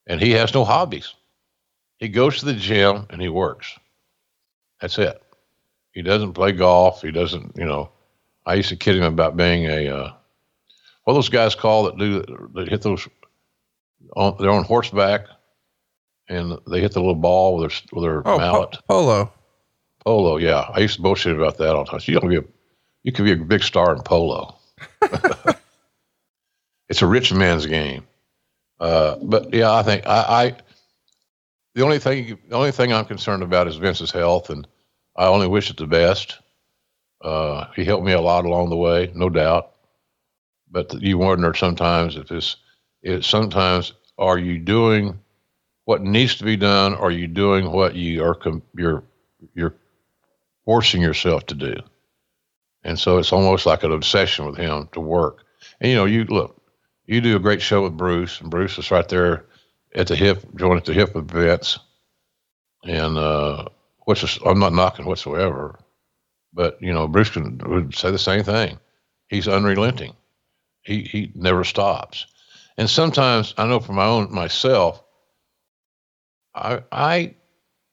And 0.05 0.21
he 0.21 0.31
has 0.31 0.53
no 0.53 0.65
hobbies. 0.65 1.13
He 1.97 2.09
goes 2.09 2.39
to 2.39 2.45
the 2.45 2.53
gym 2.53 3.05
and 3.09 3.21
he 3.21 3.29
works. 3.29 3.77
That's 4.81 4.97
it. 4.99 5.21
He 5.93 6.01
doesn't 6.01 6.33
play 6.33 6.51
golf. 6.51 7.01
He 7.01 7.11
doesn't, 7.11 7.53
you 7.55 7.65
know. 7.65 7.89
I 8.45 8.55
used 8.55 8.69
to 8.69 8.75
kid 8.75 8.95
him 8.97 9.03
about 9.03 9.37
being 9.37 9.65
a, 9.65 9.87
uh, 9.87 10.13
what 11.05 11.13
those 11.13 11.29
guys 11.29 11.55
call 11.55 11.83
that 11.83 11.97
do, 11.97 12.21
that 12.53 12.67
hit 12.67 12.81
those, 12.81 13.07
on, 14.15 14.35
they're 14.39 14.51
on 14.51 14.63
horseback 14.65 15.25
and 16.27 16.57
they 16.69 16.81
hit 16.81 16.91
the 16.91 16.99
little 16.99 17.15
ball 17.15 17.55
with 17.57 17.71
their, 17.71 17.79
with 17.93 18.03
their 18.03 18.27
Oh, 18.27 18.37
mallet. 18.37 18.71
po- 18.73 18.79
polo. 18.87 19.31
Polo, 20.03 20.37
yeah. 20.37 20.67
I 20.73 20.79
used 20.79 20.97
to 20.97 21.01
bullshit 21.01 21.35
about 21.35 21.57
that 21.57 21.75
all 21.75 21.85
the 21.85 21.91
time. 21.91 21.99
So 22.01 22.11
you 22.11 22.19
don't 22.19 22.29
be 22.29 22.37
a, 22.37 22.43
you 23.03 23.11
could 23.11 23.25
be 23.25 23.31
a 23.31 23.37
big 23.37 23.63
star 23.63 23.95
in 23.95 24.01
polo. 24.01 24.55
it's 26.89 27.01
a 27.01 27.07
rich 27.07 27.33
man's 27.33 27.65
game. 27.65 28.05
Uh, 28.79 29.15
but 29.23 29.53
yeah, 29.53 29.71
I 29.73 29.83
think 29.83 30.05
I, 30.05 30.19
I, 30.47 30.55
the 31.75 31.83
only 31.83 31.99
thing, 31.99 32.39
the 32.47 32.55
only 32.55 32.71
thing 32.71 32.93
I'm 32.93 33.05
concerned 33.05 33.43
about 33.43 33.67
is 33.67 33.75
Vince's 33.75 34.11
health, 34.11 34.49
and 34.49 34.65
I 35.15 35.25
only 35.25 35.47
wish 35.47 35.69
it 35.69 35.77
the 35.77 35.85
best. 35.85 36.39
Uh, 37.21 37.65
he 37.75 37.83
helped 37.83 38.05
me 38.05 38.13
a 38.13 38.21
lot 38.21 38.45
along 38.45 38.69
the 38.69 38.77
way, 38.77 39.11
no 39.13 39.29
doubt. 39.29 39.71
But 40.71 41.01
you 41.01 41.17
wonder 41.17 41.53
sometimes 41.53 42.15
if 42.15 42.31
it's, 42.31 42.55
it 43.03 43.23
sometimes 43.25 43.93
are 44.17 44.37
you 44.37 44.57
doing 44.57 45.19
what 45.83 46.01
needs 46.01 46.35
to 46.35 46.45
be 46.45 46.55
done? 46.55 46.95
Or 46.95 47.07
are 47.07 47.11
you 47.11 47.27
doing 47.27 47.71
what 47.71 47.95
you 47.95 48.23
are 48.23 48.35
com- 48.35 48.63
you're 48.75 49.03
you're 49.53 49.75
forcing 50.63 51.01
yourself 51.01 51.45
to 51.47 51.55
do? 51.55 51.75
And 52.83 52.97
so 52.97 53.17
it's 53.17 53.33
almost 53.33 53.65
like 53.65 53.83
an 53.83 53.91
obsession 53.91 54.45
with 54.45 54.57
him 54.57 54.87
to 54.93 55.01
work. 55.01 55.43
And 55.81 55.91
you 55.91 55.97
know, 55.97 56.05
you 56.05 56.23
look, 56.25 56.61
you 57.05 57.19
do 57.19 57.35
a 57.35 57.39
great 57.39 57.61
show 57.61 57.83
with 57.83 57.97
Bruce, 57.97 58.39
and 58.39 58.49
Bruce 58.49 58.77
is 58.77 58.91
right 58.91 59.07
there 59.07 59.45
at 59.95 60.07
the 60.07 60.15
hip, 60.15 60.43
joined 60.55 60.79
at 60.79 60.85
the 60.85 60.93
hip 60.93 61.13
Vince. 61.15 61.79
And 62.83 63.17
uh, 63.17 63.65
which 64.05 64.23
is 64.23 64.37
I'm 64.45 64.59
not 64.59 64.73
knocking 64.73 65.05
whatsoever, 65.05 65.79
but 66.53 66.77
you 66.81 66.93
know, 66.93 67.07
Bruce 67.07 67.29
can 67.29 67.57
would 67.65 67.95
say 67.95 68.11
the 68.11 68.19
same 68.19 68.43
thing. 68.43 68.77
He's 69.27 69.47
unrelenting. 69.47 70.13
He 70.83 71.01
he 71.01 71.31
never 71.33 71.63
stops. 71.63 72.27
And 72.77 72.89
sometimes 72.89 73.53
I 73.57 73.65
know 73.65 73.79
for 73.79 73.93
my 73.93 74.05
own 74.05 74.31
myself, 74.31 75.03
I 76.53 76.83
I 76.91 77.35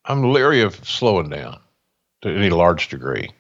I'm 0.04 0.32
leery 0.32 0.62
of 0.62 0.74
slowing 0.86 1.30
down 1.30 1.60
to 2.22 2.28
any 2.28 2.50
large 2.50 2.88
degree. 2.88 3.30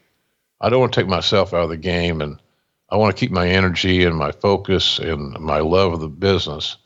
I 0.60 0.70
don't 0.70 0.80
want 0.80 0.92
to 0.94 1.00
take 1.00 1.08
myself 1.08 1.52
out 1.52 1.64
of 1.64 1.68
the 1.68 1.76
game 1.76 2.22
and 2.22 2.40
I 2.88 2.96
want 2.96 3.14
to 3.14 3.20
keep 3.20 3.32
my 3.32 3.48
energy 3.48 4.04
and 4.04 4.16
my 4.16 4.32
focus 4.32 4.98
and 4.98 5.38
my 5.40 5.58
love 5.58 5.92
of 5.92 6.00
the 6.00 6.08
business. 6.08 6.76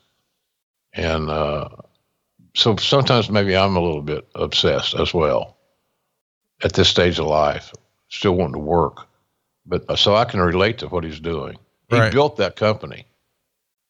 And 0.97 1.31
uh, 1.31 1.69
so 2.55 2.77
sometimes 2.77 3.31
maybe 3.31 3.57
I'm 3.57 3.77
a 3.77 3.81
little 3.81 4.03
bit 4.03 4.27
obsessed 4.35 4.95
as 4.95 5.13
well 5.15 5.57
at 6.65 6.73
this 6.73 6.89
stage 6.89 7.19
of 7.19 7.27
life, 7.27 7.71
still 8.09 8.33
wanting 8.35 8.55
to 8.55 8.59
work. 8.61 9.07
But 9.67 9.85
uh, 9.91 9.97
so 9.97 10.15
I 10.17 10.25
can 10.25 10.41
relate 10.41 10.79
to 10.79 10.89
what 10.89 11.05
he's 11.05 11.21
doing. 11.21 11.59
He 11.89 11.99
Right. 11.99 12.13
built 12.13 12.37
that 12.39 12.57
company. 12.57 13.07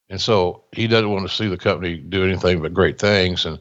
And 0.09 0.21
so 0.21 0.65
he 0.73 0.87
doesn't 0.87 1.11
want 1.11 1.29
to 1.29 1.35
see 1.35 1.49
the 1.49 1.57
company 1.57 1.97
do 1.97 2.25
anything 2.25 2.61
but 2.61 2.75
great 2.75 2.99
things. 2.99 3.45
And 3.47 3.59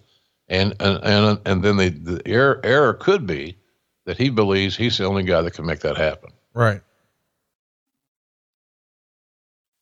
and 0.48 0.76
and 0.80 1.00
and, 1.04 1.40
and 1.46 1.64
then 1.64 1.78
the, 1.78 1.90
the 1.90 2.22
error, 2.28 2.60
error 2.64 2.94
could 2.94 3.26
be 3.26 3.58
that 4.06 4.18
he 4.18 4.30
believes 4.30 4.76
he's 4.76 4.98
the 4.98 5.06
only 5.06 5.24
guy 5.24 5.42
that 5.42 5.54
can 5.54 5.66
make 5.66 5.80
that 5.80 5.98
happen. 5.98 6.32
Right. 6.54 6.82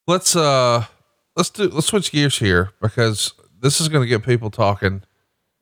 Let's 0.07 0.35
uh 0.35 0.85
let's 1.35 1.49
do 1.49 1.69
let's 1.69 1.87
switch 1.87 2.11
gears 2.11 2.39
here 2.39 2.71
because 2.81 3.33
this 3.63 3.81
is 3.81 3.87
going 3.87 4.03
to 4.03 4.07
get 4.07 4.23
people 4.23 4.51
talking 4.51 5.01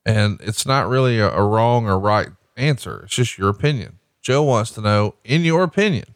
and 0.06 0.42
it's 0.42 0.66
not 0.66 0.90
really 0.90 1.20
a, 1.20 1.30
a 1.30 1.44
wrong 1.44 1.88
or 1.88 2.00
right 2.00 2.30
answer. 2.58 3.04
It's 3.04 3.16
just 3.16 3.38
your 3.38 3.50
opinion. 3.50 4.00
Joe 4.22 4.44
wants 4.44 4.72
to 4.72 4.82
know, 4.82 5.16
in 5.24 5.46
your 5.46 5.64
opinion, 5.64 6.16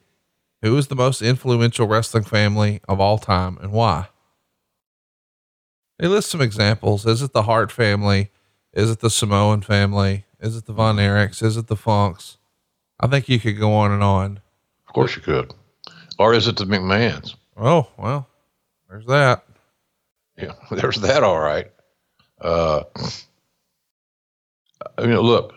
who 0.62 0.76
is 0.78 0.88
the 0.88 0.96
most 0.96 1.22
influential 1.22 1.88
wrestling 1.88 2.24
family 2.24 2.82
of 2.88 3.00
all 3.00 3.20
time 3.20 3.60
and 3.62 3.72
why? 3.72 4.08
He 6.00 6.08
lists 6.08 6.32
some 6.32 6.42
examples. 6.42 7.06
Is 7.06 7.22
it 7.22 7.34
the 7.34 7.44
Hart 7.44 7.72
family? 7.72 8.32
Is 8.74 8.90
it 8.90 9.00
the 9.00 9.10
Samoan 9.10 9.62
family? 9.62 10.26
Is 10.40 10.58
it 10.58 10.66
the 10.66 10.74
Von 10.74 10.98
Erichs? 10.98 11.42
Is 11.42 11.56
it 11.56 11.68
the 11.68 11.78
Funks? 11.78 12.38
I 13.00 13.08
think 13.08 13.30
you 13.30 13.40
could 13.40 13.60
go 13.60 13.74
on 13.74 13.92
and 13.92 14.04
on. 14.04 14.40
Of 14.88 14.94
course 14.94 15.16
you 15.16 15.22
could. 15.22 15.54
Or 16.18 16.34
is 16.34 16.48
it 16.48 16.58
the 16.58 16.66
McMahons? 16.66 17.36
Oh, 17.56 17.88
well, 17.98 18.28
there's 18.90 19.06
that. 19.06 19.46
Yeah, 20.38 20.54
there's 20.72 21.00
that. 21.02 21.24
All 21.24 21.40
right. 21.40 21.72
Uh, 22.42 22.84
I 24.98 25.06
mean, 25.06 25.18
look, 25.18 25.54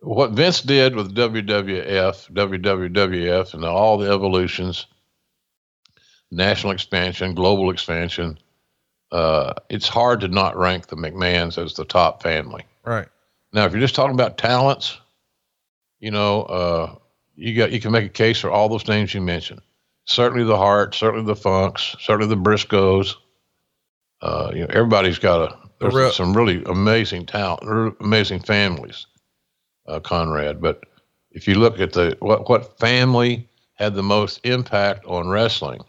what 0.00 0.32
Vince 0.32 0.62
did 0.62 0.96
with 0.96 1.14
WWF, 1.14 2.32
WWWF, 2.32 3.54
and 3.54 3.64
all 3.64 3.98
the 3.98 4.10
evolutions, 4.10 4.86
national 6.30 6.72
expansion, 6.72 7.34
global 7.34 7.70
expansion. 7.70 8.38
Uh, 9.12 9.54
it's 9.68 9.88
hard 9.88 10.20
to 10.20 10.28
not 10.28 10.56
rank 10.56 10.86
the 10.86 10.96
McMahons 10.96 11.62
as 11.62 11.74
the 11.74 11.84
top 11.84 12.22
family. 12.22 12.64
Right. 12.84 13.08
Now, 13.52 13.66
if 13.66 13.72
you're 13.72 13.80
just 13.80 13.96
talking 13.96 14.14
about 14.14 14.38
talents, 14.38 14.98
you 15.98 16.12
know, 16.12 16.42
uh, 16.42 16.94
you 17.34 17.56
got 17.56 17.72
you 17.72 17.80
can 17.80 17.90
make 17.90 18.06
a 18.06 18.10
case 18.10 18.38
for 18.38 18.50
all 18.50 18.68
those 18.68 18.86
names 18.86 19.12
you 19.12 19.20
mentioned. 19.20 19.60
Certainly 20.04 20.44
the 20.44 20.56
Hart, 20.56 20.94
certainly 20.94 21.26
the 21.26 21.36
Funks, 21.36 21.96
certainly 22.00 22.32
the 22.32 22.40
Briscoes. 22.40 23.14
Uh, 24.22 24.50
you 24.54 24.60
know, 24.60 24.68
everybody's 24.70 25.18
got 25.18 25.50
a 25.50 25.59
there's 25.80 25.94
real- 25.94 26.12
some 26.12 26.36
really 26.36 26.62
amazing 26.64 27.26
talent, 27.26 27.96
amazing 28.00 28.40
families, 28.40 29.06
uh, 29.88 30.00
Conrad. 30.00 30.60
But 30.60 30.84
if 31.32 31.48
you 31.48 31.56
look 31.56 31.80
at 31.80 31.92
the 31.92 32.16
what 32.20 32.48
what 32.48 32.78
family 32.78 33.48
had 33.74 33.94
the 33.94 34.02
most 34.02 34.40
impact 34.44 35.04
on 35.06 35.28
wrestling, 35.28 35.80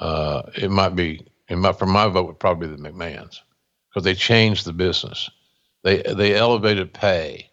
uh, 0.00 0.42
it 0.56 0.70
might 0.70 0.96
be 0.96 1.26
in 1.48 1.60
my 1.60 1.72
for 1.72 1.86
my 1.86 2.08
vote 2.08 2.26
would 2.26 2.38
probably 2.40 2.68
be 2.68 2.76
the 2.76 2.88
McMahons 2.90 3.40
because 3.90 4.04
they 4.04 4.14
changed 4.14 4.64
the 4.66 4.72
business. 4.72 5.30
They 5.82 6.02
they 6.02 6.34
elevated 6.34 6.92
pay, 6.92 7.50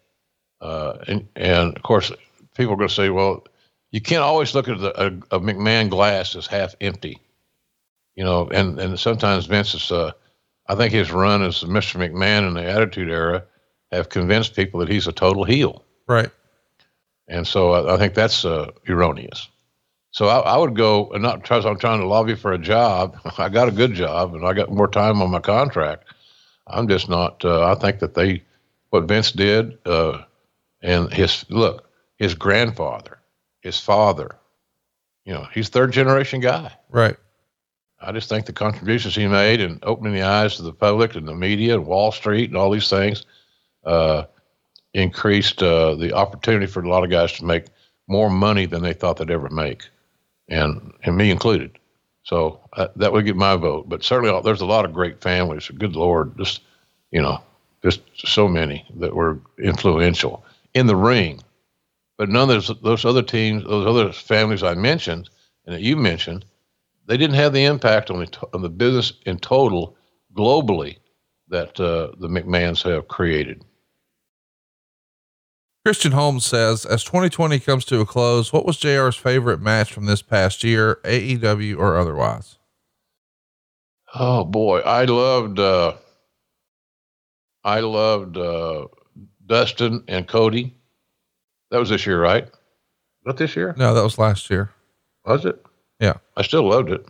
uh, 0.60 0.98
and 1.08 1.28
and 1.36 1.76
of 1.76 1.82
course 1.82 2.12
people 2.56 2.74
are 2.74 2.78
going 2.78 2.88
to 2.88 2.94
say, 2.94 3.10
well, 3.10 3.44
you 3.90 4.00
can't 4.00 4.22
always 4.22 4.54
look 4.54 4.68
at 4.68 4.78
the, 4.80 5.02
a, 5.02 5.06
a 5.36 5.40
McMahon 5.40 5.90
glass 5.90 6.36
as 6.36 6.46
half 6.46 6.74
empty, 6.80 7.18
you 8.16 8.24
know. 8.24 8.48
And 8.50 8.78
and 8.80 8.98
sometimes 8.98 9.46
Vince 9.46 9.74
is, 9.74 9.92
uh, 9.92 10.12
I 10.66 10.74
think 10.74 10.92
his 10.92 11.10
run 11.10 11.42
as 11.42 11.62
Mr. 11.62 11.96
McMahon 11.96 12.46
in 12.46 12.54
the 12.54 12.64
Attitude 12.64 13.10
Era 13.10 13.44
have 13.90 14.08
convinced 14.08 14.56
people 14.56 14.80
that 14.80 14.88
he's 14.88 15.06
a 15.06 15.12
total 15.12 15.44
heel. 15.44 15.84
Right. 16.06 16.30
And 17.28 17.46
so 17.46 17.72
I, 17.72 17.94
I 17.94 17.98
think 17.98 18.14
that's 18.14 18.44
uh, 18.44 18.70
erroneous. 18.88 19.48
So 20.12 20.28
I, 20.28 20.40
I 20.40 20.56
would 20.58 20.76
go, 20.76 21.10
and 21.10 21.22
not 21.22 21.42
because 21.42 21.64
I'm 21.64 21.78
trying 21.78 22.00
to 22.00 22.06
lobby 22.06 22.34
for 22.34 22.52
a 22.52 22.58
job. 22.58 23.18
I 23.38 23.48
got 23.48 23.68
a 23.68 23.72
good 23.72 23.94
job, 23.94 24.34
and 24.34 24.44
I 24.44 24.52
got 24.52 24.70
more 24.70 24.88
time 24.88 25.22
on 25.22 25.30
my 25.30 25.40
contract. 25.40 26.04
I'm 26.66 26.86
just 26.88 27.08
not. 27.08 27.44
Uh, 27.44 27.70
I 27.70 27.74
think 27.74 27.98
that 28.00 28.14
they, 28.14 28.42
what 28.90 29.04
Vince 29.04 29.32
did, 29.32 29.78
uh, 29.86 30.22
and 30.82 31.12
his 31.12 31.44
look, 31.48 31.88
his 32.16 32.34
grandfather, 32.34 33.18
his 33.62 33.80
father, 33.80 34.36
you 35.24 35.32
know, 35.32 35.46
he's 35.52 35.68
third 35.68 35.92
generation 35.92 36.40
guy. 36.40 36.72
Right. 36.90 37.16
I 38.02 38.12
just 38.12 38.28
think 38.28 38.46
the 38.46 38.52
contributions 38.52 39.14
he 39.14 39.26
made 39.26 39.60
in 39.60 39.78
opening 39.82 40.12
the 40.12 40.22
eyes 40.22 40.56
to 40.56 40.62
the 40.62 40.72
public 40.72 41.14
and 41.14 41.26
the 41.26 41.34
media 41.34 41.74
and 41.74 41.86
Wall 41.86 42.10
Street 42.12 42.50
and 42.50 42.56
all 42.56 42.70
these 42.70 42.90
things 42.90 43.24
uh, 43.84 44.24
increased 44.92 45.62
uh, 45.62 45.94
the 45.94 46.12
opportunity 46.12 46.66
for 46.66 46.82
a 46.82 46.88
lot 46.88 47.04
of 47.04 47.10
guys 47.10 47.32
to 47.34 47.44
make 47.44 47.66
more 48.08 48.28
money 48.28 48.66
than 48.66 48.82
they 48.82 48.92
thought 48.92 49.16
they'd 49.18 49.30
ever 49.30 49.48
make, 49.48 49.88
and 50.48 50.92
and 51.04 51.16
me 51.16 51.30
included. 51.30 51.78
So 52.24 52.60
uh, 52.74 52.88
that 52.96 53.12
would 53.12 53.24
get 53.24 53.36
my 53.36 53.56
vote. 53.56 53.88
But 53.88 54.04
certainly, 54.04 54.34
uh, 54.34 54.40
there's 54.40 54.60
a 54.60 54.66
lot 54.66 54.84
of 54.84 54.92
great 54.92 55.20
families. 55.20 55.68
Good 55.68 55.96
Lord, 55.96 56.36
just 56.36 56.60
you 57.10 57.22
know, 57.22 57.40
just 57.82 58.00
so 58.16 58.48
many 58.48 58.84
that 58.96 59.14
were 59.14 59.38
influential 59.58 60.44
in 60.74 60.86
the 60.86 60.96
ring. 60.96 61.40
But 62.18 62.28
none 62.28 62.50
of 62.50 62.66
those, 62.66 62.80
those 62.82 63.04
other 63.04 63.22
teams, 63.22 63.64
those 63.64 63.86
other 63.86 64.12
families 64.12 64.62
I 64.62 64.74
mentioned 64.74 65.28
and 65.66 65.74
that 65.74 65.82
you 65.82 65.96
mentioned, 65.96 66.44
they 67.06 67.16
didn't 67.16 67.36
have 67.36 67.52
the 67.52 67.64
impact 67.64 68.10
on 68.10 68.20
the 68.20 68.48
on 68.52 68.62
the 68.62 68.68
business 68.68 69.12
in 69.26 69.38
total 69.38 69.96
globally 70.34 70.98
that 71.48 71.78
uh, 71.80 72.12
the 72.18 72.28
McMahons 72.28 72.82
have 72.82 73.08
created. 73.08 73.64
Christian 75.84 76.12
Holmes 76.12 76.46
says, 76.46 76.86
as 76.86 77.02
2020 77.02 77.58
comes 77.58 77.84
to 77.86 78.00
a 78.00 78.06
close, 78.06 78.52
what 78.52 78.64
was 78.64 78.78
JR's 78.78 79.16
favorite 79.16 79.60
match 79.60 79.92
from 79.92 80.06
this 80.06 80.22
past 80.22 80.62
year, 80.62 81.00
AEW 81.02 81.76
or 81.76 81.98
otherwise? 81.98 82.56
Oh 84.14 84.44
boy, 84.44 84.78
I 84.80 85.04
loved 85.06 85.58
uh, 85.58 85.94
I 87.64 87.80
loved 87.80 88.36
uh, 88.36 88.86
Dustin 89.46 90.04
and 90.06 90.28
Cody. 90.28 90.76
That 91.70 91.78
was 91.78 91.88
this 91.88 92.06
year, 92.06 92.20
right? 92.20 92.48
that 93.24 93.36
this 93.36 93.56
year? 93.56 93.74
No, 93.78 93.94
that 93.94 94.02
was 94.02 94.18
last 94.18 94.50
year. 94.50 94.70
Was 95.24 95.44
it? 95.44 95.64
I 96.36 96.42
still 96.42 96.68
loved 96.68 96.90
it. 96.90 97.04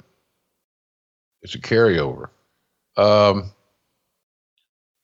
It's 1.42 1.54
a 1.54 1.58
carryover. 1.58 2.28
Um, 2.96 3.50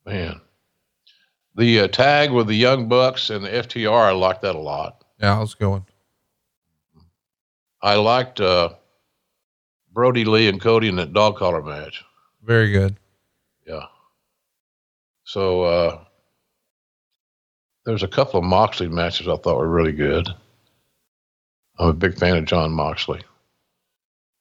man, 0.06 0.40
the 1.54 1.80
uh, 1.80 1.88
tag 1.88 2.30
with 2.30 2.46
the 2.46 2.54
Young 2.54 2.88
Bucks 2.88 3.30
and 3.30 3.44
the 3.44 3.50
FTR, 3.50 4.08
I 4.08 4.12
liked 4.12 4.42
that 4.42 4.54
a 4.54 4.60
lot. 4.60 5.04
Yeah, 5.20 5.36
I 5.36 5.40
was 5.40 5.54
going. 5.54 5.84
I 7.82 7.94
liked 7.94 8.40
uh, 8.40 8.70
Brodie 9.92 10.24
Lee 10.24 10.48
and 10.48 10.60
Cody 10.60 10.88
in 10.88 10.96
that 10.96 11.12
dog 11.12 11.36
collar 11.36 11.62
match. 11.62 12.04
Very 12.42 12.70
good. 12.70 12.96
Yeah. 13.66 13.86
So 15.24 15.62
uh, 15.62 16.04
there's 17.84 18.02
a 18.02 18.08
couple 18.08 18.38
of 18.38 18.44
Moxley 18.44 18.88
matches 18.88 19.28
I 19.28 19.36
thought 19.36 19.58
were 19.58 19.68
really 19.68 19.92
good. 19.92 20.28
I'm 21.78 21.88
a 21.88 21.92
big 21.92 22.18
fan 22.18 22.36
of 22.36 22.44
Jon 22.44 22.72
Moxley. 22.72 23.22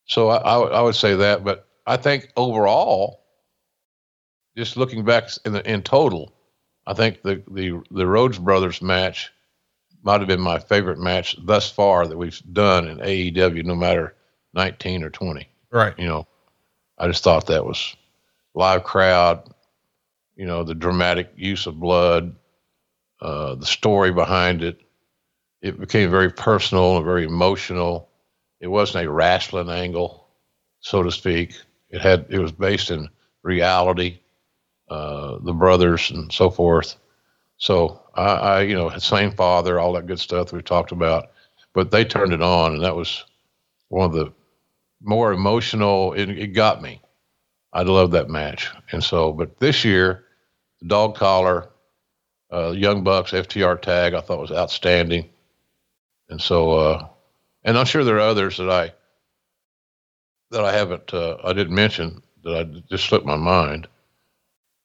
So 0.08 0.30
I, 0.30 0.38
I, 0.38 0.58
would- 0.58 0.72
I 0.74 0.82
would 0.82 0.96
say 0.96 1.16
that, 1.16 1.44
but 1.44 1.68
I 1.86 1.98
think 1.98 2.32
overall, 2.36 3.24
just 4.58 4.78
looking 4.78 5.06
back 5.06 5.30
in 5.46 5.54
the, 5.54 5.72
in 5.72 5.84
total, 5.84 6.34
I 6.86 6.94
think 6.94 7.22
the 7.22 7.44
the 7.52 7.82
the 7.92 8.08
Rhodes 8.08 8.40
Brothers 8.40 8.82
match 8.82 9.32
might 10.04 10.20
have 10.22 10.28
been 10.28 10.42
my 10.42 10.60
favorite 10.60 11.00
match 11.00 11.36
thus 11.44 11.70
far 11.70 12.08
that 12.08 12.18
we've 12.18 12.42
done 12.54 12.88
in 12.88 13.00
AEW, 13.00 13.64
no 13.66 13.76
matter 13.76 14.16
19 14.54 15.04
or 15.04 15.10
20 15.10 15.50
Right. 15.72 15.94
you 16.00 16.08
know, 16.08 16.28
I 16.98 17.08
just 17.08 17.24
thought 17.24 17.48
that 17.48 17.66
was 17.66 17.96
live 18.56 18.84
crowd, 18.84 19.50
you 20.36 20.46
know, 20.46 20.64
the 20.64 20.76
dramatic 20.76 21.32
use 21.36 21.68
of 21.68 21.80
blood, 21.80 22.36
uh, 23.22 23.56
the 23.56 23.66
story 23.66 24.12
behind 24.12 24.64
it. 24.64 24.80
It 25.62 25.80
became 25.80 26.10
very 26.12 26.32
personal 26.32 26.98
and 26.98 27.06
very 27.06 27.26
emotional. 27.26 28.07
It 28.60 28.68
wasn't 28.68 29.06
a 29.06 29.12
wrestling 29.12 29.70
angle, 29.70 30.28
so 30.80 31.04
to 31.04 31.12
speak. 31.12 31.54
It 31.90 32.02
had 32.02 32.26
it 32.30 32.40
was 32.40 32.52
based 32.52 32.92
in 32.92 33.10
reality, 33.44 34.20
uh, 34.90 35.38
the 35.42 35.54
brothers 35.54 36.12
and 36.12 36.32
so 36.32 36.50
forth. 36.50 36.98
So 37.58 38.02
I, 38.14 38.24
I, 38.24 38.62
you 38.62 38.76
know, 38.76 38.90
same 38.98 39.32
father, 39.32 39.80
all 39.80 39.94
that 39.94 40.08
good 40.08 40.20
stuff 40.20 40.52
we 40.52 40.62
talked 40.62 40.92
about, 40.92 41.32
but 41.74 41.92
they 41.92 42.06
turned 42.06 42.34
it 42.34 42.42
on, 42.42 42.76
and 42.76 42.84
that 42.84 42.96
was 42.96 43.26
one 43.90 44.06
of 44.06 44.14
the 44.14 44.34
more 45.02 45.32
emotional. 45.32 46.14
It, 46.14 46.30
it 46.30 46.48
got 46.48 46.82
me. 46.82 47.02
I 47.74 47.84
love 47.84 48.12
that 48.12 48.30
match. 48.30 48.72
And 48.92 49.04
so, 49.04 49.32
but 49.32 49.60
this 49.60 49.86
year, 49.86 50.26
the 50.82 50.88
dog 50.88 51.16
collar, 51.16 51.70
uh, 52.52 52.72
Young 52.72 53.04
Bucks 53.04 53.32
FTR 53.32 53.82
tag, 53.82 54.14
I 54.14 54.22
thought 54.22 54.40
was 54.40 54.52
outstanding. 54.52 55.30
And 56.30 56.42
so, 56.42 56.72
uh, 56.72 57.08
and 57.68 57.78
I'm 57.78 57.86
sure 57.86 58.04
there 58.04 58.16
are 58.16 58.20
others 58.22 58.58
that 58.58 58.70
I 58.72 58.94
that 60.50 60.64
I 60.64 60.72
haven't, 60.74 61.14
uh, 61.14 61.36
I 61.44 61.52
didn't 61.52 61.76
mention 61.76 62.24
that 62.44 62.56
I 62.58 62.64
just 62.90 63.06
slipped 63.06 63.26
my 63.26 63.36
mind. 63.36 63.88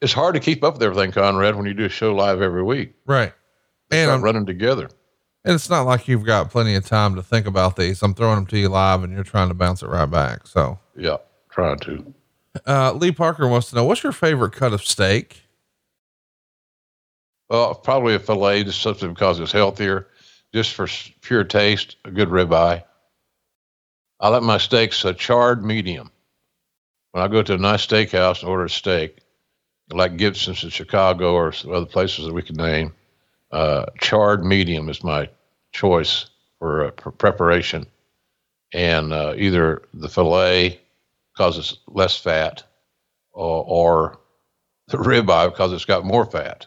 It's 0.00 0.12
hard 0.12 0.34
to 0.34 0.40
keep 0.40 0.64
up 0.64 0.74
with 0.74 0.82
everything, 0.82 1.12
Conrad, 1.12 1.54
when 1.54 1.66
you 1.66 1.74
do 1.74 1.84
a 1.84 1.88
show 1.88 2.12
live 2.14 2.42
every 2.42 2.64
week. 2.64 2.94
Right. 3.06 3.32
And 3.92 4.10
I'm, 4.10 4.22
running 4.22 4.44
together. 4.44 4.88
and 5.44 5.54
it's 5.54 5.70
not 5.70 5.82
like 5.82 6.08
you've 6.08 6.24
got 6.26 6.50
plenty 6.50 6.74
of 6.74 6.84
time 6.84 7.14
to 7.14 7.22
think 7.22 7.46
about 7.46 7.76
these. 7.76 8.02
I'm 8.02 8.12
throwing 8.14 8.34
them 8.36 8.46
to 8.46 8.58
you 8.58 8.68
live 8.68 9.04
and 9.04 9.12
you're 9.12 9.22
trying 9.22 9.48
to 9.48 9.54
bounce 9.54 9.82
it 9.84 9.86
right 9.88 10.10
back. 10.10 10.48
So, 10.48 10.80
Yeah, 10.96 11.18
trying 11.50 11.78
to. 11.80 12.12
uh, 12.66 12.92
Lee 12.94 13.12
Parker 13.12 13.46
wants 13.46 13.70
to 13.70 13.76
know 13.76 13.84
what's 13.84 14.02
your 14.02 14.10
favorite 14.12 14.52
cut 14.54 14.72
of 14.72 14.82
steak? 14.82 15.42
Well, 17.48 17.74
probably 17.74 18.14
a 18.14 18.18
fillet, 18.18 18.64
just 18.64 18.82
simply 18.82 19.08
because 19.08 19.38
it's 19.38 19.52
healthier, 19.52 20.08
just 20.54 20.74
for 20.74 20.86
pure 21.22 21.44
taste, 21.44 21.96
a 22.04 22.10
good 22.10 22.28
ribeye. 22.28 22.84
I 24.20 24.28
like 24.28 24.42
my 24.42 24.58
steaks 24.58 25.04
a 25.04 25.14
charred 25.14 25.64
medium. 25.64 26.10
When 27.12 27.24
I 27.24 27.28
go 27.28 27.42
to 27.42 27.54
a 27.54 27.58
nice 27.58 27.86
steakhouse 27.86 28.40
and 28.40 28.48
order 28.50 28.64
a 28.64 28.70
steak, 28.70 29.18
like 29.92 30.16
Gibson's 30.16 30.64
in 30.64 30.70
Chicago 30.70 31.34
or 31.34 31.52
other 31.70 31.86
places 31.86 32.26
that 32.26 32.34
we 32.34 32.42
can 32.42 32.56
name, 32.56 32.94
uh, 33.50 33.86
charred 34.00 34.44
medium 34.44 34.88
is 34.88 35.04
my 35.04 35.28
choice 35.72 36.26
for 36.58 36.86
uh, 36.86 36.90
pr- 36.92 37.10
preparation. 37.10 37.86
And 38.72 39.12
uh, 39.12 39.34
either 39.36 39.82
the 39.92 40.08
fillet, 40.08 40.80
because 41.32 41.58
it's 41.58 41.78
less 41.86 42.16
fat, 42.16 42.62
or, 43.32 43.64
or 43.66 44.20
the 44.88 44.96
ribeye, 44.98 45.50
because 45.50 45.72
it's 45.72 45.84
got 45.84 46.04
more 46.04 46.24
fat. 46.24 46.66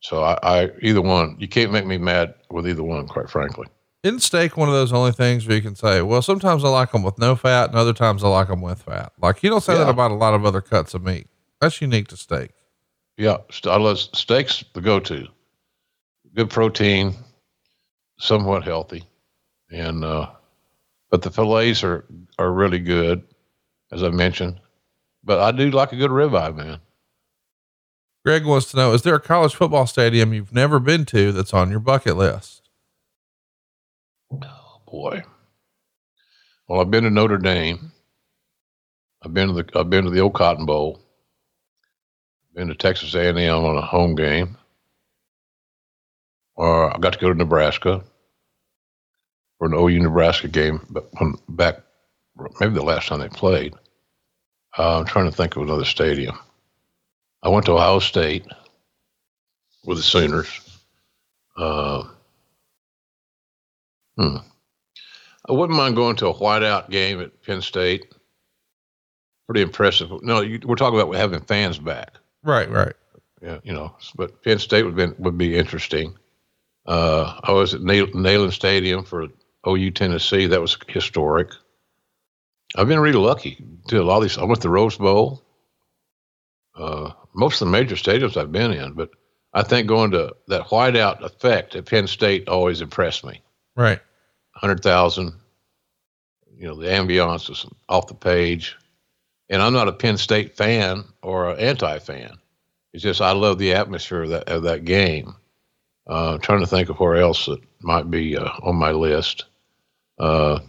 So 0.00 0.22
I, 0.22 0.38
I 0.42 0.70
either 0.82 1.02
one. 1.02 1.36
You 1.38 1.48
can't 1.48 1.72
make 1.72 1.86
me 1.86 1.98
mad 1.98 2.34
with 2.50 2.68
either 2.68 2.82
one, 2.82 3.06
quite 3.06 3.30
frankly. 3.30 3.66
Isn't 4.02 4.20
steak 4.20 4.56
one 4.56 4.68
of 4.68 4.74
those 4.74 4.94
only 4.94 5.12
things 5.12 5.46
where 5.46 5.56
you 5.56 5.62
can 5.62 5.74
say, 5.74 6.00
well, 6.00 6.22
sometimes 6.22 6.64
I 6.64 6.70
like 6.70 6.92
them 6.92 7.02
with 7.02 7.18
no 7.18 7.36
fat 7.36 7.68
and 7.68 7.78
other 7.78 7.92
times 7.92 8.24
I 8.24 8.28
like 8.28 8.48
them 8.48 8.62
with 8.62 8.82
fat. 8.82 9.12
Like 9.20 9.42
you 9.42 9.50
don't 9.50 9.62
say 9.62 9.74
that 9.74 9.90
about 9.90 10.10
a 10.10 10.14
lot 10.14 10.32
of 10.32 10.46
other 10.46 10.62
cuts 10.62 10.94
of 10.94 11.02
meat. 11.02 11.26
That's 11.60 11.82
unique 11.82 12.08
to 12.08 12.16
steak. 12.16 12.52
Yeah, 13.18 13.36
I 13.66 13.76
love 13.76 13.98
steaks. 13.98 14.64
The 14.72 14.80
go-to, 14.80 15.28
good 16.34 16.48
protein, 16.48 17.14
somewhat 18.18 18.64
healthy, 18.64 19.04
and 19.70 20.02
uh, 20.02 20.30
but 21.10 21.20
the 21.20 21.30
fillets 21.30 21.84
are 21.84 22.06
are 22.38 22.50
really 22.50 22.78
good, 22.78 23.22
as 23.92 24.02
I 24.02 24.08
mentioned. 24.08 24.58
But 25.22 25.40
I 25.40 25.52
do 25.52 25.70
like 25.70 25.92
a 25.92 25.96
good 25.96 26.10
ribeye, 26.10 26.56
man. 26.56 26.78
Greg 28.24 28.44
wants 28.44 28.70
to 28.70 28.76
know, 28.76 28.92
is 28.92 29.02
there 29.02 29.14
a 29.14 29.20
college 29.20 29.54
football 29.54 29.86
stadium 29.86 30.34
you've 30.34 30.52
never 30.52 30.78
been 30.78 31.04
to 31.06 31.32
that's 31.32 31.54
on 31.54 31.70
your 31.70 31.80
bucket 31.80 32.16
list? 32.16 32.68
Oh, 34.30 34.80
boy. 34.86 35.22
Well, 36.68 36.80
I've 36.80 36.90
been 36.90 37.04
to 37.04 37.10
Notre 37.10 37.38
Dame. 37.38 37.92
I've 39.22 39.34
been 39.34 39.48
to 39.48 39.54
the 39.54 39.78
I've 39.78 39.90
been 39.90 40.04
to 40.04 40.10
the 40.10 40.20
old 40.20 40.34
Cotton 40.34 40.66
Bowl. 40.66 41.00
Been 42.54 42.68
to 42.68 42.74
Texas 42.74 43.14
A&M 43.14 43.36
on 43.38 43.76
a 43.76 43.80
home 43.80 44.14
game. 44.14 44.56
Or 46.56 46.94
I 46.94 46.98
got 46.98 47.14
to 47.14 47.18
go 47.18 47.28
to 47.32 47.38
Nebraska 47.38 48.02
for 49.58 49.66
an 49.66 49.74
OU 49.74 50.00
Nebraska 50.00 50.48
game, 50.48 50.84
but 50.90 51.08
when, 51.18 51.34
back 51.48 51.76
maybe 52.60 52.74
the 52.74 52.82
last 52.82 53.08
time 53.08 53.20
they 53.20 53.28
played. 53.28 53.74
Uh, 54.78 54.98
I'm 54.98 55.06
trying 55.06 55.30
to 55.30 55.36
think 55.36 55.56
of 55.56 55.62
another 55.62 55.84
stadium. 55.84 56.38
I 57.42 57.48
went 57.48 57.66
to 57.66 57.72
Ohio 57.72 57.98
State 57.98 58.46
with 59.84 59.98
the 59.98 60.02
Sooners. 60.02 60.60
Uh, 61.56 62.04
hmm. 64.16 64.36
I 65.48 65.52
wouldn't 65.52 65.76
mind 65.76 65.96
going 65.96 66.16
to 66.16 66.28
a 66.28 66.34
whiteout 66.34 66.90
game 66.90 67.20
at 67.20 67.42
Penn 67.42 67.62
State. 67.62 68.14
Pretty 69.46 69.62
impressive. 69.62 70.10
No, 70.22 70.42
you, 70.42 70.60
we're 70.64 70.76
talking 70.76 71.00
about 71.00 71.14
having 71.14 71.40
fans 71.40 71.78
back. 71.78 72.18
Right, 72.44 72.70
right. 72.70 72.94
Yeah, 73.42 73.58
you 73.64 73.72
know, 73.72 73.96
but 74.16 74.42
Penn 74.44 74.58
State 74.58 74.84
would 74.84 74.96
be 74.96 75.06
would 75.18 75.38
be 75.38 75.56
interesting. 75.56 76.14
Uh, 76.86 77.40
I 77.42 77.52
was 77.52 77.72
at 77.72 77.80
Neyland 77.80 78.52
Stadium 78.52 79.02
for 79.02 79.28
OU 79.66 79.90
Tennessee. 79.92 80.46
That 80.46 80.60
was 80.60 80.76
historic. 80.88 81.48
I've 82.76 82.88
been 82.88 83.00
really 83.00 83.18
lucky 83.18 83.64
to 83.88 84.00
a 84.00 84.04
lot 84.04 84.18
of 84.18 84.22
these. 84.22 84.38
I 84.38 84.44
went 84.44 84.56
to 84.56 84.68
the 84.68 84.72
Rose 84.72 84.96
Bowl. 84.96 85.42
Uh, 86.76 87.12
most 87.34 87.60
of 87.60 87.68
the 87.68 87.72
major 87.72 87.96
stadiums 87.96 88.36
I've 88.36 88.52
been 88.52 88.72
in, 88.72 88.92
but 88.92 89.10
I 89.52 89.62
think 89.62 89.88
going 89.88 90.12
to 90.12 90.34
that 90.48 90.66
whiteout 90.66 91.22
effect 91.22 91.74
at 91.74 91.86
Penn 91.86 92.06
State 92.06 92.48
always 92.48 92.80
impressed 92.80 93.24
me. 93.24 93.42
Right. 93.76 94.00
Hundred 94.52 94.82
thousand. 94.82 95.32
You 96.56 96.68
know, 96.68 96.74
the 96.76 96.88
ambiance 96.88 97.50
is 97.50 97.66
off 97.88 98.06
the 98.06 98.14
page. 98.14 98.76
And 99.48 99.60
I'm 99.60 99.72
not 99.72 99.88
a 99.88 99.92
Penn 99.92 100.16
State 100.16 100.56
fan 100.56 101.04
or 101.22 101.50
an 101.50 101.58
anti-fan. 101.58 102.38
It's 102.92 103.02
just 103.02 103.20
I 103.20 103.32
love 103.32 103.58
the 103.58 103.72
atmosphere 103.74 104.22
of 104.22 104.30
that 104.30 104.48
of 104.48 104.62
that 104.64 104.84
game. 104.84 105.34
Uh, 106.08 106.34
I'm 106.34 106.40
trying 106.40 106.60
to 106.60 106.66
think 106.66 106.88
of 106.88 106.98
where 106.98 107.16
else 107.16 107.46
that 107.46 107.60
might 107.80 108.10
be 108.10 108.36
uh, 108.36 108.50
on 108.62 108.76
my 108.76 108.92
list. 108.92 109.44
Uh, 110.18 110.60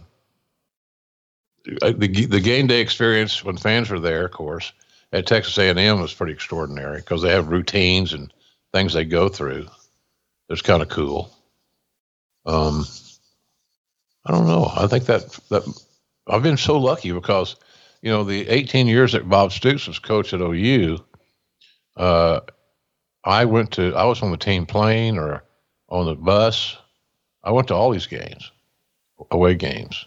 the 1.64 2.26
the 2.28 2.40
game 2.40 2.66
day 2.66 2.80
experience 2.80 3.44
when 3.44 3.56
fans 3.56 3.90
were 3.90 4.00
there, 4.00 4.24
of 4.24 4.32
course, 4.32 4.72
at 5.12 5.26
Texas 5.26 5.58
A&M 5.58 6.00
was 6.00 6.14
pretty 6.14 6.32
extraordinary 6.32 6.98
because 6.98 7.22
they 7.22 7.30
have 7.30 7.48
routines 7.48 8.12
and 8.12 8.32
things 8.72 8.92
they 8.92 9.04
go 9.04 9.28
through. 9.28 9.66
It's 10.48 10.62
kind 10.62 10.82
of 10.82 10.88
cool. 10.88 11.30
Um, 12.46 12.84
I 14.24 14.32
don't 14.32 14.46
know. 14.46 14.70
I 14.74 14.86
think 14.86 15.04
that 15.06 15.28
that 15.50 15.62
I've 16.26 16.42
been 16.42 16.56
so 16.56 16.78
lucky 16.78 17.12
because 17.12 17.56
you 18.00 18.10
know 18.10 18.24
the 18.24 18.48
18 18.48 18.86
years 18.86 19.12
that 19.12 19.28
Bob 19.28 19.52
Stoops 19.52 19.86
was 19.86 19.98
coach 19.98 20.32
at 20.32 20.40
OU. 20.40 20.98
Uh, 21.96 22.40
I 23.24 23.44
went 23.44 23.72
to 23.72 23.94
I 23.94 24.04
was 24.04 24.22
on 24.22 24.30
the 24.30 24.36
team 24.36 24.66
plane 24.66 25.18
or 25.18 25.44
on 25.88 26.06
the 26.06 26.14
bus. 26.14 26.76
I 27.44 27.50
went 27.52 27.68
to 27.68 27.74
all 27.74 27.90
these 27.90 28.06
games, 28.06 28.50
away 29.30 29.54
games, 29.54 30.06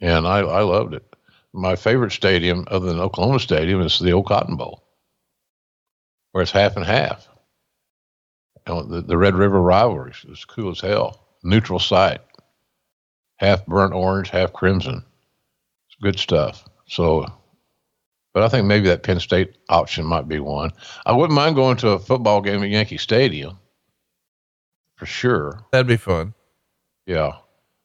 and 0.00 0.26
I 0.26 0.40
I 0.40 0.62
loved 0.62 0.94
it. 0.94 1.15
My 1.56 1.74
favorite 1.74 2.12
stadium, 2.12 2.66
other 2.70 2.84
than 2.84 3.00
Oklahoma 3.00 3.40
Stadium, 3.40 3.80
is 3.80 3.98
the 3.98 4.12
old 4.12 4.26
Cotton 4.26 4.56
Bowl, 4.56 4.84
where 6.32 6.42
it's 6.42 6.50
half 6.50 6.76
and 6.76 6.84
half. 6.84 7.26
You 8.66 8.74
know, 8.74 8.82
the, 8.82 9.00
the 9.00 9.16
Red 9.16 9.34
River 9.34 9.62
rivalry 9.62 10.12
is 10.28 10.44
cool 10.44 10.72
as 10.72 10.80
hell. 10.80 11.26
neutral 11.42 11.78
site, 11.78 12.20
half 13.36 13.64
burnt 13.64 13.94
orange, 13.94 14.28
half 14.28 14.52
crimson. 14.52 15.02
It's 15.88 15.96
good 16.02 16.18
stuff. 16.18 16.62
So, 16.88 17.24
but 18.34 18.42
I 18.42 18.48
think 18.50 18.66
maybe 18.66 18.88
that 18.88 19.02
Penn 19.02 19.18
State 19.18 19.56
option 19.70 20.04
might 20.04 20.28
be 20.28 20.40
one. 20.40 20.72
I 21.06 21.12
wouldn't 21.12 21.34
mind 21.34 21.56
going 21.56 21.78
to 21.78 21.92
a 21.92 21.98
football 21.98 22.42
game 22.42 22.62
at 22.62 22.68
Yankee 22.68 22.98
Stadium 22.98 23.58
for 24.96 25.06
sure. 25.06 25.64
That'd 25.72 25.86
be 25.86 25.96
fun. 25.96 26.34
Yeah. 27.06 27.36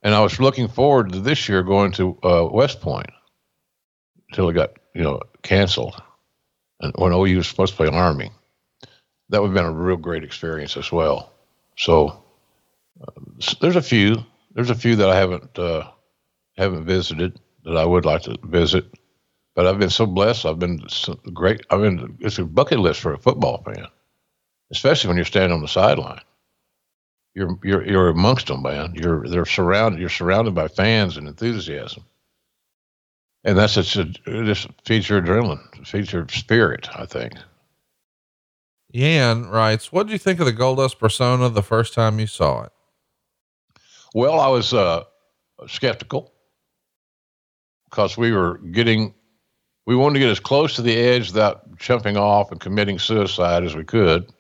And 0.04 0.14
I 0.14 0.20
was 0.20 0.42
looking 0.42 0.68
forward 0.68 1.14
to 1.14 1.22
this 1.22 1.48
year 1.48 1.64
going 1.64 1.94
to 1.94 2.18
uh, 2.22 2.50
West 2.52 2.82
Point 2.82 3.12
until 4.32 4.50
it 4.50 4.54
got, 4.54 4.72
you 4.96 5.04
know, 5.04 5.22
canceled. 5.44 6.02
And 6.80 6.94
when 6.96 7.14
OU 7.14 7.38
was 7.38 7.48
supposed 7.48 7.74
to 7.74 7.78
play 7.78 7.88
Army, 7.88 8.32
that 9.30 9.42
would 9.42 9.50
have 9.50 9.56
been 9.56 9.66
a 9.66 9.72
real 9.72 9.98
great 9.98 10.24
experience 10.24 10.78
as 10.78 10.92
well. 10.92 11.32
So 11.78 12.24
uh, 13.02 13.22
there's 13.60 13.76
a 13.76 13.82
few, 13.82 14.26
there's 14.54 14.70
a 14.70 14.76
few 14.76 14.96
that 14.98 15.10
I 15.10 15.16
haven't, 15.16 15.60
uh, 15.60 15.90
haven't 16.58 16.86
visited 16.86 17.40
that 17.66 17.78
I 17.78 17.86
would 17.86 18.06
like 18.06 18.24
to 18.24 18.38
visit, 18.44 18.86
but 19.56 19.68
I've 19.68 19.80
been 19.80 19.90
so 19.90 20.06
blessed. 20.06 20.46
I've 20.46 20.60
been 20.60 20.88
so 20.90 21.14
great. 21.34 21.62
I 21.70 21.78
mean, 21.78 22.18
it's 22.22 22.40
a 22.40 22.46
bucket 22.46 22.80
list 22.80 23.02
for 23.02 23.14
a 23.14 23.20
football 23.20 23.62
fan, 23.64 23.88
especially 24.72 25.10
when 25.10 25.18
you're 25.18 25.26
standing 25.26 25.54
on 25.54 25.62
the 25.62 25.68
sideline 25.68 26.22
you're 27.34 27.58
you're 27.64 27.88
you're 27.88 28.10
amongst 28.10 28.48
them, 28.48 28.62
man. 28.64 28.94
You're 28.96 29.28
they're 29.28 29.46
surrounded. 29.46 30.00
You're 30.00 30.10
surrounded 30.10 30.54
by 30.54 30.68
fans 30.68 31.18
and 31.18 31.28
enthusiasm, 31.28 32.04
and 33.44 33.58
that's 33.58 33.76
just 33.76 33.96
a 33.96 34.06
just 34.44 34.68
feeds 34.86 35.10
your 35.10 35.22
adrenaline, 35.22 35.86
feeds 35.86 36.12
your 36.12 36.28
spirit. 36.30 36.90
I 36.94 37.06
think. 37.06 37.34
Yan 38.90 39.46
writes, 39.46 39.92
"What 39.92 40.08
did 40.08 40.14
you 40.14 40.20
think 40.20 40.40
of 40.40 40.46
the 40.46 40.54
Goldust 40.54 41.00
persona 41.00 41.50
the 41.50 41.64
first 41.64 41.94
time 41.94 42.20
you 42.20 42.28
saw 42.28 42.64
it?" 42.64 42.72
Well, 44.14 44.40
I 44.40 44.48
was 44.48 44.74
uh, 44.74 45.04
skeptical 45.68 46.34
because 47.90 48.18
we 48.18 48.34
were 48.34 48.58
getting, 48.58 49.14
we 49.86 49.96
wanted 49.96 50.16
to 50.16 50.20
get 50.20 50.30
as 50.30 50.40
close 50.42 50.76
to 50.76 50.82
the 50.82 50.98
edge 50.98 51.28
without 51.28 51.78
jumping 51.78 52.18
off 52.18 52.52
and 52.52 52.60
committing 52.60 53.00
suicide 53.00 53.64
as 53.64 53.76
we 53.76 53.86
could 53.86 54.32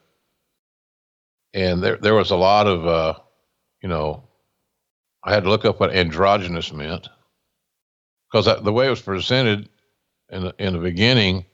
and 1.54 1.84
there 1.84 1.98
there 1.98 2.16
was 2.16 2.32
a 2.32 2.36
lot 2.36 2.68
of 2.68 2.88
uh, 2.88 3.14
you 3.82 3.90
know, 3.90 4.24
I 5.24 5.34
had 5.34 5.44
to 5.44 5.50
look 5.50 5.66
up 5.66 5.80
what 5.80 5.94
androgynous 5.94 6.72
meant 6.72 7.08
because 8.32 8.64
the 8.64 8.74
way 8.74 8.88
it 8.88 8.92
was 8.92 9.02
presented 9.02 9.70
in 10.30 10.44
the, 10.44 10.56
in 10.58 10.74
the 10.74 10.80
beginning, 10.80 11.46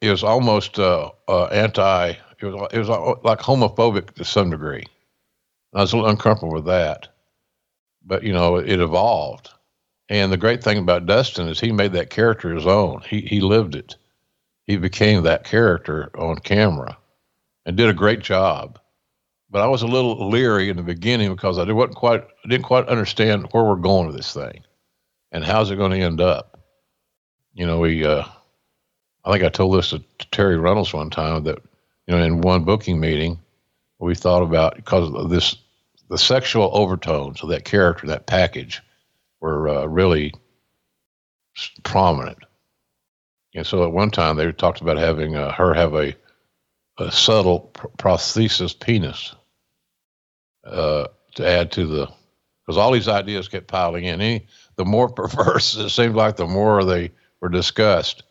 it 0.00 0.10
was 0.10 0.24
almost 0.24 0.78
uh, 0.78 1.10
uh, 1.28 1.46
anti. 1.46 2.14
It 2.40 2.44
was 2.44 2.68
it 2.72 2.78
was 2.78 2.90
uh, 2.90 3.14
like 3.22 3.40
homophobic 3.40 4.14
to 4.14 4.24
some 4.24 4.50
degree. 4.50 4.84
I 5.74 5.82
was 5.82 5.92
a 5.92 5.96
little 5.96 6.10
uncomfortable 6.10 6.54
with 6.54 6.66
that, 6.66 7.08
but 8.04 8.22
you 8.22 8.32
know, 8.32 8.56
it 8.56 8.80
evolved. 8.80 9.50
And 10.08 10.30
the 10.32 10.36
great 10.36 10.62
thing 10.62 10.78
about 10.78 11.06
Dustin 11.06 11.48
is 11.48 11.58
he 11.58 11.72
made 11.72 11.92
that 11.92 12.10
character 12.10 12.54
his 12.54 12.66
own. 12.66 13.02
He 13.08 13.20
he 13.22 13.40
lived 13.40 13.74
it. 13.74 13.96
He 14.66 14.76
became 14.76 15.22
that 15.22 15.44
character 15.44 16.10
on 16.18 16.38
camera, 16.38 16.96
and 17.64 17.76
did 17.76 17.88
a 17.88 17.94
great 17.94 18.20
job 18.20 18.78
but 19.50 19.62
I 19.62 19.68
was 19.68 19.82
a 19.82 19.86
little 19.86 20.28
leery 20.28 20.68
in 20.68 20.76
the 20.76 20.82
beginning 20.82 21.30
because 21.30 21.58
I 21.58 21.70
wasn't 21.70 21.96
quite 21.96 22.22
I 22.22 22.48
didn't 22.48 22.64
quite 22.64 22.88
understand 22.88 23.48
where 23.52 23.64
we're 23.64 23.76
going 23.76 24.06
with 24.06 24.16
this 24.16 24.32
thing, 24.32 24.64
and 25.32 25.44
how's 25.44 25.70
it 25.70 25.76
going 25.76 25.92
to 25.92 26.00
end 26.00 26.20
up. 26.20 26.60
You 27.54 27.66
know, 27.66 27.78
we 27.78 28.04
uh, 28.04 28.24
I 29.24 29.32
think 29.32 29.44
I 29.44 29.48
told 29.48 29.76
this 29.76 29.90
to, 29.90 29.98
to 29.98 30.26
Terri 30.28 30.60
Runnels 30.60 30.92
one 30.92 31.10
time 31.10 31.44
that 31.44 31.58
you 32.06 32.14
know 32.16 32.22
in 32.22 32.40
one 32.40 32.64
booking 32.64 33.00
meeting 33.00 33.38
we 33.98 34.14
thought 34.14 34.42
about 34.42 34.76
because 34.76 35.12
of 35.12 35.30
this 35.30 35.56
the 36.08 36.18
sexual 36.18 36.70
overtones 36.72 37.42
of 37.42 37.48
that 37.48 37.64
character 37.64 38.06
that 38.06 38.26
package 38.26 38.82
were 39.40 39.68
uh, 39.68 39.86
really 39.86 40.32
prominent. 41.82 42.38
And 43.54 43.66
so 43.66 43.84
at 43.84 43.92
one 43.92 44.10
time 44.10 44.36
they 44.36 44.50
talked 44.52 44.82
about 44.82 44.98
having 44.98 45.34
uh, 45.34 45.52
her 45.52 45.74
have 45.74 45.94
a 45.94 46.14
a 46.98 47.10
subtle 47.12 47.60
pr- 47.60 47.88
prosthesis 47.98 48.78
penis 48.78 49.34
uh, 50.64 51.06
to 51.34 51.46
add 51.46 51.72
to 51.72 51.86
the 51.86 52.08
because 52.66 52.78
all 52.78 52.92
these 52.92 53.08
ideas 53.08 53.48
kept 53.48 53.68
piling 53.68 54.04
in. 54.04 54.42
The 54.76 54.84
more 54.84 55.08
perverse 55.12 55.76
it 55.76 55.90
seemed 55.90 56.16
like, 56.16 56.36
the 56.36 56.46
more 56.46 56.84
they 56.84 57.12
were 57.40 57.48
discussed. 57.48 58.24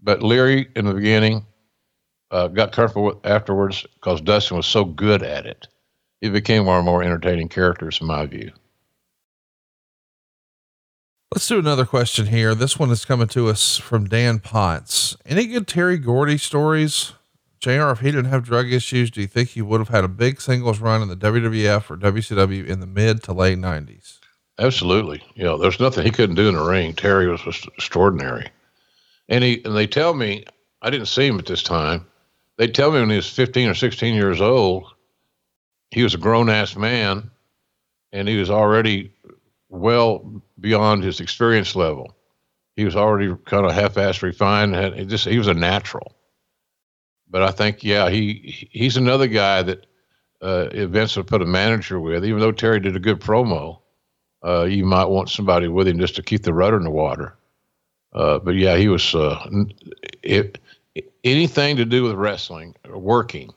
But 0.00 0.22
Leary 0.22 0.68
in 0.74 0.84
the 0.84 0.94
beginning 0.94 1.46
uh, 2.30 2.48
got 2.48 2.72
comfortable 2.72 3.04
with 3.04 3.26
afterwards 3.26 3.86
because 3.94 4.20
Dustin 4.20 4.56
was 4.56 4.66
so 4.66 4.84
good 4.84 5.22
at 5.22 5.46
it. 5.46 5.68
He 6.20 6.28
became 6.28 6.66
one 6.66 6.78
of 6.78 6.84
the 6.84 6.90
more 6.90 7.02
entertaining 7.02 7.48
characters 7.48 8.00
in 8.00 8.06
my 8.06 8.26
view. 8.26 8.52
Let's 11.32 11.46
do 11.46 11.58
another 11.58 11.86
question 11.86 12.26
here. 12.26 12.54
This 12.54 12.78
one 12.78 12.90
is 12.90 13.04
coming 13.04 13.28
to 13.28 13.48
us 13.48 13.78
from 13.78 14.06
Dan 14.06 14.38
Potts. 14.38 15.16
Any 15.24 15.46
good 15.46 15.66
Terry 15.66 15.96
Gordy 15.96 16.36
stories? 16.36 17.14
JR, 17.62 17.92
if 17.92 18.00
he 18.00 18.10
didn't 18.10 18.24
have 18.24 18.42
drug 18.42 18.72
issues, 18.72 19.08
do 19.08 19.20
you 19.20 19.28
think 19.28 19.50
he 19.50 19.62
would 19.62 19.78
have 19.78 19.88
had 19.88 20.02
a 20.02 20.08
big 20.08 20.40
singles 20.40 20.80
run 20.80 21.00
in 21.00 21.06
the 21.06 21.16
WWF 21.16 21.90
or 21.90 21.96
WCW 21.96 22.66
in 22.66 22.80
the 22.80 22.88
mid 22.88 23.22
to 23.22 23.32
late 23.32 23.56
90s? 23.56 24.18
Absolutely. 24.58 25.22
You 25.36 25.44
know, 25.44 25.56
there's 25.56 25.78
nothing 25.78 26.04
he 26.04 26.10
couldn't 26.10 26.34
do 26.34 26.48
in 26.48 26.56
the 26.56 26.64
ring. 26.64 26.92
Terry 26.92 27.28
was 27.28 27.40
extraordinary. 27.46 28.48
And 29.28 29.44
he 29.44 29.62
and 29.64 29.76
they 29.76 29.86
tell 29.86 30.12
me, 30.12 30.44
I 30.82 30.90
didn't 30.90 31.06
see 31.06 31.24
him 31.24 31.38
at 31.38 31.46
this 31.46 31.62
time. 31.62 32.04
They 32.56 32.66
tell 32.66 32.90
me 32.90 32.98
when 32.98 33.10
he 33.10 33.16
was 33.16 33.30
15 33.30 33.68
or 33.68 33.74
16 33.74 34.12
years 34.12 34.40
old, 34.40 34.92
he 35.92 36.02
was 36.02 36.14
a 36.14 36.18
grown 36.18 36.50
ass 36.50 36.74
man 36.74 37.30
and 38.12 38.26
he 38.26 38.38
was 38.38 38.50
already 38.50 39.12
well 39.68 40.42
beyond 40.58 41.04
his 41.04 41.20
experience 41.20 41.76
level. 41.76 42.16
He 42.74 42.84
was 42.84 42.96
already 42.96 43.32
kind 43.44 43.64
of 43.64 43.72
half 43.72 43.94
assed 43.94 44.22
refined. 44.22 44.74
Had, 44.74 45.08
just 45.08 45.28
he 45.28 45.38
was 45.38 45.46
a 45.46 45.54
natural 45.54 46.16
but 47.32 47.42
I 47.42 47.50
think 47.50 47.82
yeah, 47.82 48.10
he 48.10 48.68
he's 48.70 48.96
another 48.98 49.26
guy 49.26 49.62
that 49.62 49.86
uh, 50.42 50.68
Vince 50.86 51.16
would 51.16 51.26
put 51.26 51.40
a 51.42 51.46
manager 51.46 51.98
with. 51.98 52.24
Even 52.24 52.40
though 52.40 52.52
Terry 52.52 52.78
did 52.78 52.94
a 52.94 53.00
good 53.00 53.20
promo, 53.20 53.80
uh, 54.44 54.64
you 54.64 54.84
might 54.84 55.06
want 55.06 55.30
somebody 55.30 55.66
with 55.66 55.88
him 55.88 55.98
just 55.98 56.14
to 56.16 56.22
keep 56.22 56.42
the 56.42 56.52
rudder 56.52 56.76
in 56.76 56.84
the 56.84 56.90
water. 56.90 57.34
Uh, 58.12 58.38
but 58.38 58.54
yeah, 58.54 58.76
he 58.76 58.88
was 58.88 59.14
uh, 59.14 59.44
it, 60.22 60.58
anything 61.24 61.76
to 61.76 61.86
do 61.86 62.02
with 62.02 62.12
wrestling 62.12 62.76
or 62.86 62.98
working. 62.98 63.50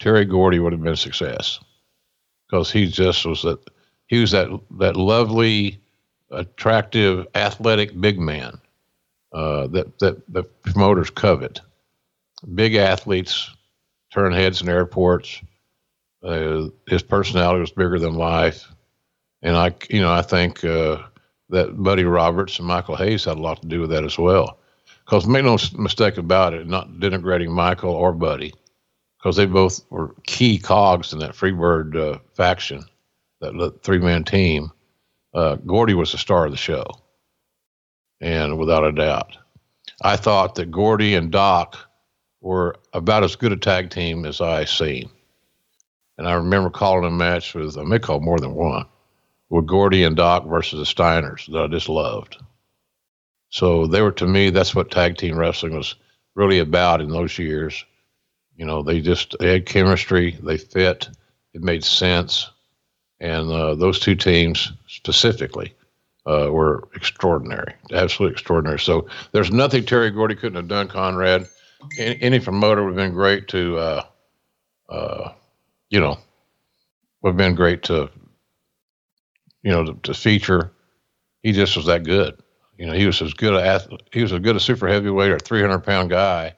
Terry 0.00 0.24
Gordy 0.24 0.58
would 0.58 0.72
have 0.72 0.82
been 0.82 0.94
a 0.94 0.96
success 0.96 1.60
because 2.46 2.72
he 2.72 2.88
just 2.88 3.24
was 3.24 3.42
that 3.42 3.60
he 4.08 4.20
was 4.20 4.32
that 4.32 4.48
that 4.78 4.96
lovely, 4.96 5.78
attractive, 6.32 7.28
athletic 7.36 7.98
big 8.00 8.18
man 8.18 8.60
uh, 9.32 9.68
that 9.68 10.00
that 10.00 10.20
the 10.32 10.42
promoters 10.42 11.10
covet 11.10 11.60
big 12.54 12.74
athletes 12.74 13.50
turn 14.12 14.32
heads 14.32 14.60
in 14.60 14.68
airports. 14.68 15.40
Uh, 16.22 16.68
his 16.86 17.02
personality 17.02 17.60
was 17.60 17.70
bigger 17.70 17.98
than 17.98 18.14
life, 18.14 18.68
and 19.42 19.56
I, 19.56 19.74
you 19.88 20.00
know, 20.00 20.12
I 20.12 20.22
think 20.22 20.62
uh, 20.64 20.98
that 21.48 21.82
Buddy 21.82 22.04
Roberts 22.04 22.58
and 22.58 22.68
Michael 22.68 22.96
Hayes 22.96 23.24
had 23.24 23.38
a 23.38 23.40
lot 23.40 23.62
to 23.62 23.68
do 23.68 23.80
with 23.80 23.90
that 23.90 24.04
as 24.04 24.18
well. 24.18 24.58
Because 25.04 25.26
make 25.26 25.44
no 25.44 25.58
mistake 25.76 26.18
about 26.18 26.54
it, 26.54 26.66
not 26.66 26.92
denigrating 26.92 27.48
Michael 27.48 27.90
or 27.90 28.12
Buddy, 28.12 28.52
because 29.18 29.34
they 29.36 29.46
both 29.46 29.80
were 29.90 30.14
key 30.26 30.58
cogs 30.58 31.12
in 31.12 31.18
that 31.20 31.32
Freebird 31.32 31.96
uh, 31.96 32.18
faction, 32.34 32.84
that 33.40 33.82
three 33.82 33.98
man 33.98 34.24
team. 34.24 34.70
Uh, 35.32 35.54
Gordy 35.66 35.94
was 35.94 36.12
the 36.12 36.18
star 36.18 36.44
of 36.44 36.50
the 36.50 36.56
show, 36.56 36.84
and 38.20 38.58
without 38.58 38.84
a 38.84 38.92
doubt, 38.92 39.36
I 40.02 40.16
thought 40.16 40.54
that 40.56 40.70
Gordy 40.70 41.14
and 41.14 41.30
Doc 41.30 41.78
were 42.40 42.76
about 42.92 43.24
as 43.24 43.36
good 43.36 43.52
a 43.52 43.56
tag 43.56 43.90
team 43.90 44.24
as 44.24 44.40
I 44.40 44.64
seen. 44.64 45.10
And 46.18 46.28
I 46.28 46.34
remember 46.34 46.70
calling 46.70 47.04
a 47.04 47.10
match 47.10 47.54
with, 47.54 47.78
I 47.78 47.82
may 47.82 47.98
call 47.98 48.20
more 48.20 48.38
than 48.38 48.54
one, 48.54 48.86
with 49.48 49.66
Gordy 49.66 50.04
and 50.04 50.16
Doc 50.16 50.46
versus 50.46 50.78
the 50.78 51.02
Steiners 51.02 51.50
that 51.52 51.62
I 51.62 51.66
just 51.66 51.88
loved. 51.88 52.36
So 53.48 53.86
they 53.86 54.00
were, 54.00 54.12
to 54.12 54.26
me, 54.26 54.50
that's 54.50 54.74
what 54.74 54.90
tag 54.90 55.16
team 55.16 55.36
wrestling 55.36 55.76
was 55.76 55.96
really 56.34 56.60
about 56.60 57.00
in 57.00 57.10
those 57.10 57.38
years. 57.38 57.84
You 58.56 58.66
know, 58.66 58.82
they 58.82 59.00
just 59.00 59.36
they 59.40 59.52
had 59.52 59.66
chemistry, 59.66 60.38
they 60.42 60.58
fit, 60.58 61.08
it 61.54 61.62
made 61.62 61.82
sense. 61.82 62.50
And 63.18 63.50
uh, 63.50 63.74
those 63.74 63.98
two 63.98 64.14
teams 64.14 64.72
specifically 64.86 65.74
uh, 66.26 66.48
were 66.50 66.88
extraordinary, 66.94 67.74
absolutely 67.92 68.34
extraordinary. 68.34 68.78
So 68.78 69.08
there's 69.32 69.50
nothing 69.50 69.84
Terry 69.84 70.10
Gordy 70.10 70.34
couldn't 70.34 70.56
have 70.56 70.68
done, 70.68 70.88
Conrad 70.88 71.46
any, 71.98 72.40
promoter 72.40 72.84
would 72.84 72.90
have 72.90 72.96
been 72.96 73.14
great 73.14 73.48
to, 73.48 73.76
uh, 73.78 74.04
uh, 74.88 75.32
you 75.88 76.00
know, 76.00 76.18
would 77.22 77.30
have 77.30 77.36
been 77.36 77.54
great 77.54 77.82
to, 77.84 78.10
you 79.62 79.70
know, 79.70 79.84
to, 79.84 79.94
to, 80.02 80.14
feature. 80.14 80.72
He 81.42 81.52
just 81.52 81.76
was 81.76 81.86
that 81.86 82.04
good. 82.04 82.38
You 82.76 82.86
know, 82.86 82.92
he 82.92 83.06
was 83.06 83.20
as 83.20 83.34
good 83.34 83.54
a 83.54 83.98
he 84.12 84.22
was 84.22 84.32
as 84.32 84.40
good 84.40 84.56
a 84.56 84.60
super 84.60 84.88
heavyweight 84.88 85.30
or 85.30 85.38
300 85.38 85.80
pound 85.80 86.10
guy 86.10 86.54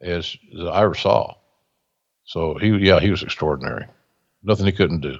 as, 0.00 0.36
as 0.54 0.66
I 0.66 0.82
ever 0.82 0.94
saw. 0.94 1.34
So 2.24 2.54
he, 2.58 2.68
yeah, 2.76 3.00
he 3.00 3.10
was 3.10 3.22
extraordinary. 3.22 3.86
Nothing 4.42 4.66
he 4.66 4.72
couldn't 4.72 5.00
do. 5.00 5.18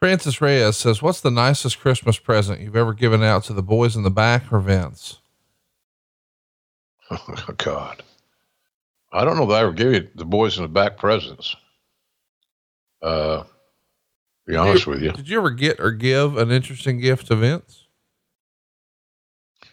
Francis 0.00 0.40
Reyes 0.40 0.78
says, 0.78 1.02
What's 1.02 1.20
the 1.20 1.30
nicest 1.30 1.78
Christmas 1.78 2.18
present 2.18 2.60
you've 2.60 2.74
ever 2.74 2.94
given 2.94 3.22
out 3.22 3.44
to 3.44 3.52
the 3.52 3.62
boys 3.62 3.96
in 3.96 4.02
the 4.02 4.10
back 4.10 4.50
or 4.50 4.58
Vince? 4.58 5.18
Oh, 7.10 7.44
God. 7.56 8.02
I 9.12 9.24
don't 9.24 9.36
know 9.36 9.46
that 9.46 9.54
I 9.54 9.60
ever 9.62 9.72
gave 9.72 9.92
you 9.92 10.08
the 10.14 10.24
boys 10.24 10.56
in 10.56 10.62
the 10.62 10.68
back 10.68 10.96
presents. 10.96 11.56
Uh, 13.02 13.44
be 14.46 14.56
honest 14.56 14.86
with 14.86 15.02
you. 15.02 15.10
Did 15.12 15.28
you 15.28 15.38
ever 15.38 15.50
get 15.50 15.80
or 15.80 15.90
give 15.90 16.36
an 16.36 16.50
interesting 16.50 17.00
gift 17.00 17.26
to 17.28 17.36
Vince? 17.36 17.86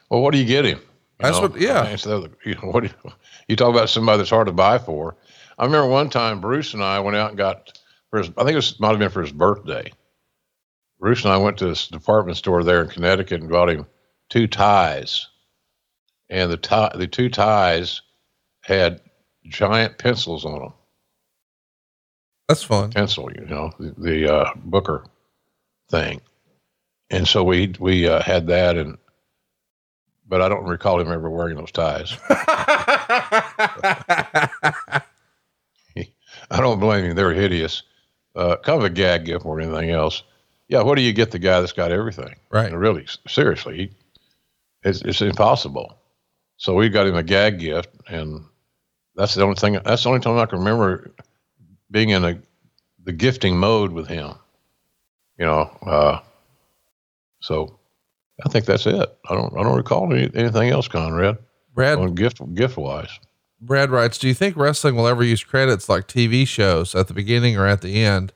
Well, 0.09 0.21
what 0.21 0.31
do 0.31 0.37
you 0.39 0.45
get 0.45 0.65
him? 0.65 0.79
You 0.79 0.85
That's 1.19 1.37
know, 1.37 1.47
what- 1.47 1.59
yeah. 1.59 1.81
I 1.81 1.87
mean, 1.89 1.97
so, 1.97 2.27
you 2.45 2.55
know, 2.55 2.69
what 2.71 2.83
do 2.83 2.89
you, 2.89 3.11
you 3.49 3.55
talk 3.55 3.69
about 3.73 3.89
somebody 3.89 4.17
that's 4.19 4.29
hard 4.29 4.47
to 4.47 4.53
buy 4.53 4.77
for. 4.77 5.17
I 5.57 5.65
remember 5.65 5.87
one 5.89 6.09
time 6.09 6.39
Bruce 6.41 6.73
and 6.73 6.83
I 6.83 6.99
went 6.99 7.17
out 7.17 7.29
and 7.29 7.37
got 7.37 7.77
for 8.09 8.19
his, 8.19 8.29
I 8.37 8.43
think 8.43 8.51
it 8.51 8.55
was, 8.55 8.79
might 8.79 8.89
have 8.91 8.99
been 8.99 9.09
for 9.09 9.21
his 9.23 9.31
birthday. 9.31 9.91
Bruce 10.99 11.23
and 11.23 11.33
I 11.33 11.37
went 11.37 11.57
to 11.59 11.67
this 11.67 11.87
department 11.87 12.37
store 12.37 12.63
there 12.63 12.81
in 12.83 12.89
Connecticut 12.89 13.41
and 13.41 13.49
got 13.49 13.69
him 13.69 13.85
two 14.29 14.47
ties, 14.47 15.27
and 16.29 16.51
the 16.51 16.57
tie, 16.57 16.91
the 16.95 17.07
two 17.07 17.29
ties 17.29 18.01
had 18.61 19.01
giant 19.45 19.97
pencils 19.97 20.45
on 20.45 20.59
them. 20.59 20.73
That's 22.47 22.63
fun. 22.63 22.91
Pencil, 22.91 23.29
you 23.33 23.45
know, 23.45 23.71
the, 23.79 23.93
the 23.97 24.33
uh, 24.33 24.51
Booker 24.55 25.05
thing, 25.89 26.21
and 27.09 27.27
so 27.27 27.43
we 27.43 27.73
we 27.79 28.07
uh, 28.07 28.21
had 28.21 28.47
that, 28.47 28.77
and 28.77 28.97
but 30.27 30.41
I 30.41 30.49
don't 30.49 30.65
recall 30.65 30.99
him 30.99 31.11
ever 31.11 31.29
wearing 31.29 31.57
those 31.57 31.71
ties. 31.71 32.15
I 36.49 36.61
don't 36.61 36.79
blame 36.79 37.05
him; 37.05 37.15
they're 37.15 37.33
hideous. 37.33 37.83
Uh, 38.35 38.55
kind 38.57 38.77
of 38.77 38.85
a 38.85 38.89
gag 38.89 39.25
gift 39.25 39.45
more 39.45 39.59
than 39.59 39.73
anything 39.73 39.89
else. 39.91 40.23
Yeah, 40.67 40.83
what 40.83 40.95
do 40.95 41.01
you 41.01 41.13
get 41.13 41.31
the 41.31 41.39
guy 41.39 41.59
that's 41.59 41.73
got 41.73 41.91
everything? 41.91 42.35
Right. 42.51 42.67
And 42.67 42.79
really, 42.79 43.07
seriously, 43.27 43.77
he, 43.77 43.91
it's 44.83 45.01
it's 45.01 45.21
impossible. 45.21 45.96
So 46.57 46.73
we 46.73 46.89
got 46.89 47.07
him 47.07 47.15
a 47.15 47.23
gag 47.23 47.59
gift, 47.59 47.89
and 48.09 48.43
that's 49.15 49.35
the 49.35 49.43
only 49.43 49.55
thing. 49.55 49.79
That's 49.85 50.03
the 50.03 50.09
only 50.09 50.21
time 50.21 50.37
I 50.37 50.45
can 50.45 50.59
remember 50.59 51.11
being 51.91 52.09
in 52.09 52.25
a 52.25 52.39
the 53.03 53.11
gifting 53.13 53.57
mode 53.57 53.91
with 53.91 54.07
him. 54.07 54.33
You 55.37 55.45
know, 55.45 55.61
uh, 55.85 56.19
so 57.39 57.79
I 58.45 58.49
think 58.49 58.65
that's 58.65 58.85
it. 58.85 59.17
I 59.29 59.35
don't 59.35 59.57
I 59.57 59.63
don't 59.63 59.77
recall 59.77 60.11
any, 60.11 60.29
anything 60.33 60.69
else, 60.69 60.87
Conrad. 60.87 61.37
Brad 61.73 61.99
on 61.99 62.15
gift 62.15 62.41
gift 62.55 62.77
wise. 62.77 63.19
Brad 63.59 63.89
writes, 63.89 64.17
Do 64.17 64.27
you 64.27 64.33
think 64.33 64.55
wrestling 64.55 64.95
will 64.95 65.07
ever 65.07 65.23
use 65.23 65.43
credits 65.43 65.89
like 65.89 66.07
TV 66.07 66.47
shows 66.47 66.93
at 66.93 67.07
the 67.07 67.13
beginning 67.13 67.57
or 67.57 67.65
at 67.65 67.81
the 67.81 68.03
end? 68.03 68.33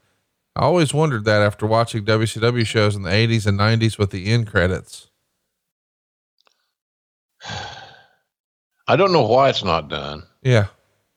I 0.55 0.61
always 0.61 0.93
wondered 0.93 1.25
that 1.25 1.41
after 1.41 1.65
watching 1.65 2.05
WCW 2.05 2.65
shows 2.65 2.95
in 2.95 3.03
the 3.03 3.09
80s 3.11 3.45
and 3.45 3.59
90s 3.59 3.97
with 3.97 4.09
the 4.09 4.25
end 4.27 4.47
credits. 4.47 5.09
I 8.91 8.97
don't 8.97 9.13
know 9.13 9.25
why 9.25 9.47
it's 9.47 9.63
not 9.63 9.87
done, 9.87 10.23
Yeah. 10.41 10.67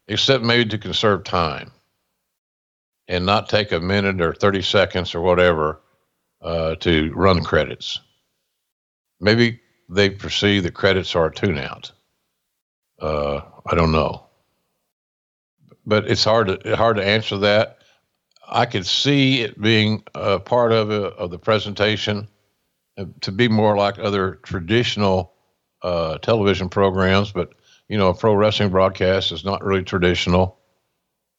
except 0.07 0.45
maybe 0.45 0.65
to 0.71 0.79
conserve 0.79 1.25
time 1.25 1.73
and 3.09 3.27
not 3.27 3.49
take 3.49 3.73
a 3.73 3.81
minute 3.81 4.21
or 4.21 4.33
30 4.33 4.63
seconds 4.63 5.13
or 5.13 5.21
whatever 5.23 5.81
uh, 6.41 6.77
to 6.77 7.13
run 7.15 7.43
credits. 7.43 7.99
Maybe 9.19 9.61
they 9.89 10.09
perceive 10.11 10.63
that 10.63 10.75
credits 10.75 11.17
are 11.17 11.27
a 11.27 11.35
tune 11.35 11.59
out. 11.59 11.91
Uh, 13.01 13.41
I 13.67 13.75
don't 13.75 13.91
know. 13.91 14.25
But 15.85 16.09
it's 16.09 16.23
hard 16.23 16.47
to 16.47 16.77
hard 16.77 16.97
to 16.99 17.05
answer 17.05 17.39
that. 17.39 17.79
I 18.49 18.67
could 18.67 18.87
see 18.87 19.41
it 19.41 19.61
being 19.61 20.05
a 20.15 20.39
part 20.39 20.71
of 20.71 20.93
a, 20.93 21.07
of 21.07 21.33
the 21.33 21.41
presentation 21.41 22.29
uh, 22.97 23.07
to 23.23 23.33
be 23.33 23.49
more 23.49 23.77
like 23.77 23.99
other 23.99 24.37
traditional 24.45 25.33
uh, 25.83 26.19
television 26.19 26.69
programs, 26.69 27.33
but 27.33 27.53
you 27.89 27.99
know, 27.99 28.09
a 28.09 28.15
pro 28.15 28.35
wrestling 28.35 28.71
broadcast 28.71 29.33
is 29.33 29.45
not 29.45 29.65
really 29.65 29.83
traditional. 29.83 30.59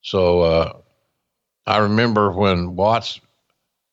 So 0.01 0.41
uh, 0.41 0.73
I 1.65 1.77
remember 1.79 2.31
when 2.31 2.75
Watts, 2.75 3.19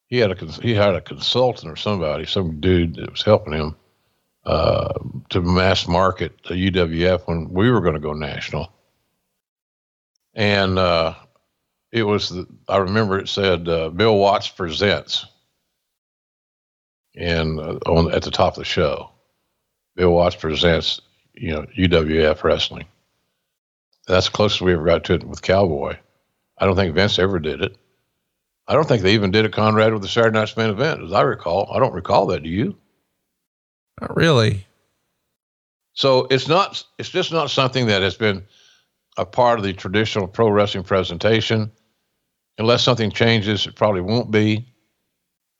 he 0.06 0.18
had 0.18 0.30
a 0.30 0.46
he 0.46 0.74
had 0.74 0.94
a 0.94 1.00
consultant 1.00 1.72
or 1.72 1.76
somebody, 1.76 2.26
some 2.26 2.60
dude 2.60 2.96
that 2.96 3.10
was 3.10 3.22
helping 3.22 3.54
him 3.54 3.76
uh, 4.44 4.92
to 5.30 5.40
mass 5.40 5.88
market 5.88 6.38
the 6.46 6.70
UWF 6.70 7.26
when 7.26 7.48
we 7.50 7.70
were 7.70 7.80
going 7.80 7.94
to 7.94 8.00
go 8.00 8.12
national, 8.12 8.70
and 10.34 10.78
uh, 10.78 11.14
it 11.90 12.02
was 12.02 12.28
the, 12.28 12.46
I 12.68 12.78
remember 12.78 13.18
it 13.18 13.28
said 13.28 13.68
uh, 13.68 13.88
Bill 13.88 14.18
Watts 14.18 14.48
presents, 14.48 15.24
and 17.16 17.58
uh, 17.58 17.78
on 17.86 18.12
at 18.12 18.22
the 18.22 18.30
top 18.30 18.54
of 18.54 18.58
the 18.58 18.64
show. 18.64 19.08
Bill 19.94 20.12
Watts 20.12 20.36
presents, 20.36 21.00
you 21.34 21.52
know, 21.52 21.66
UWF 21.76 22.42
wrestling. 22.44 22.86
That's 24.06 24.26
the 24.26 24.32
closest 24.32 24.60
we 24.60 24.72
ever 24.72 24.84
got 24.84 25.04
to 25.04 25.14
it 25.14 25.24
with 25.24 25.42
Cowboy. 25.42 25.96
I 26.58 26.66
don't 26.66 26.76
think 26.76 26.94
Vince 26.94 27.18
ever 27.18 27.38
did 27.38 27.62
it. 27.62 27.76
I 28.68 28.74
don't 28.74 28.86
think 28.86 29.02
they 29.02 29.14
even 29.14 29.30
did 29.30 29.44
a 29.44 29.48
Conrad 29.48 29.92
with 29.92 30.02
the 30.02 30.08
Saturday 30.08 30.38
Night's 30.38 30.56
main 30.56 30.70
event, 30.70 31.02
as 31.02 31.12
I 31.12 31.22
recall. 31.22 31.70
I 31.72 31.78
don't 31.78 31.94
recall 31.94 32.26
that. 32.26 32.42
Do 32.42 32.48
you? 32.48 32.76
Not 34.00 34.16
really. 34.16 34.66
So 35.94 36.26
it's 36.30 36.48
not. 36.48 36.84
It's 36.98 37.08
just 37.08 37.32
not 37.32 37.50
something 37.50 37.86
that 37.86 38.02
has 38.02 38.16
been 38.16 38.44
a 39.16 39.26
part 39.26 39.58
of 39.58 39.64
the 39.64 39.72
traditional 39.72 40.26
pro 40.26 40.48
wrestling 40.48 40.84
presentation. 40.84 41.70
Unless 42.58 42.82
something 42.82 43.10
changes, 43.10 43.66
it 43.66 43.74
probably 43.74 44.00
won't 44.00 44.30
be. 44.30 44.66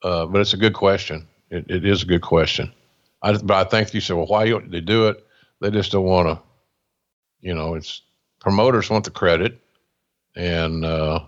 Uh, 0.03 0.27
but 0.27 0.41
it's 0.41 0.55
a 0.55 0.59
good 0.59 0.75
question. 0.75 1.27
It, 1.51 1.71
it 1.71 1.85
is 1.85 2.03
a 2.03 2.07
good 2.07 2.23
question. 2.23 2.73
I, 3.23 3.37
but 3.37 3.67
I 3.67 3.69
think 3.69 3.93
you 3.95 4.01
said, 4.01 4.17
well, 4.17 4.27
why 4.27 4.49
don't 4.49 4.71
they 4.71 4.81
do 4.81 5.09
it? 5.09 5.25
They 5.63 5.71
just 5.71 5.93
don't 5.93 6.05
want 6.05 6.29
to. 6.29 6.43
You 7.41 7.55
know, 7.55 7.75
it's 7.75 8.03
promoters 8.41 8.91
want 8.91 9.05
the 9.05 9.11
credit, 9.11 9.59
and 10.37 10.85
uh, 10.85 11.21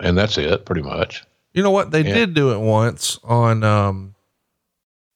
and 0.00 0.16
that's 0.16 0.38
it, 0.38 0.64
pretty 0.64 0.82
much. 0.82 1.22
You 1.52 1.62
know 1.62 1.70
what? 1.70 1.90
They 1.92 2.02
Yeah. 2.02 2.14
did 2.14 2.34
do 2.34 2.52
it 2.52 2.58
once 2.58 3.18
on, 3.22 3.62
um, 3.62 4.14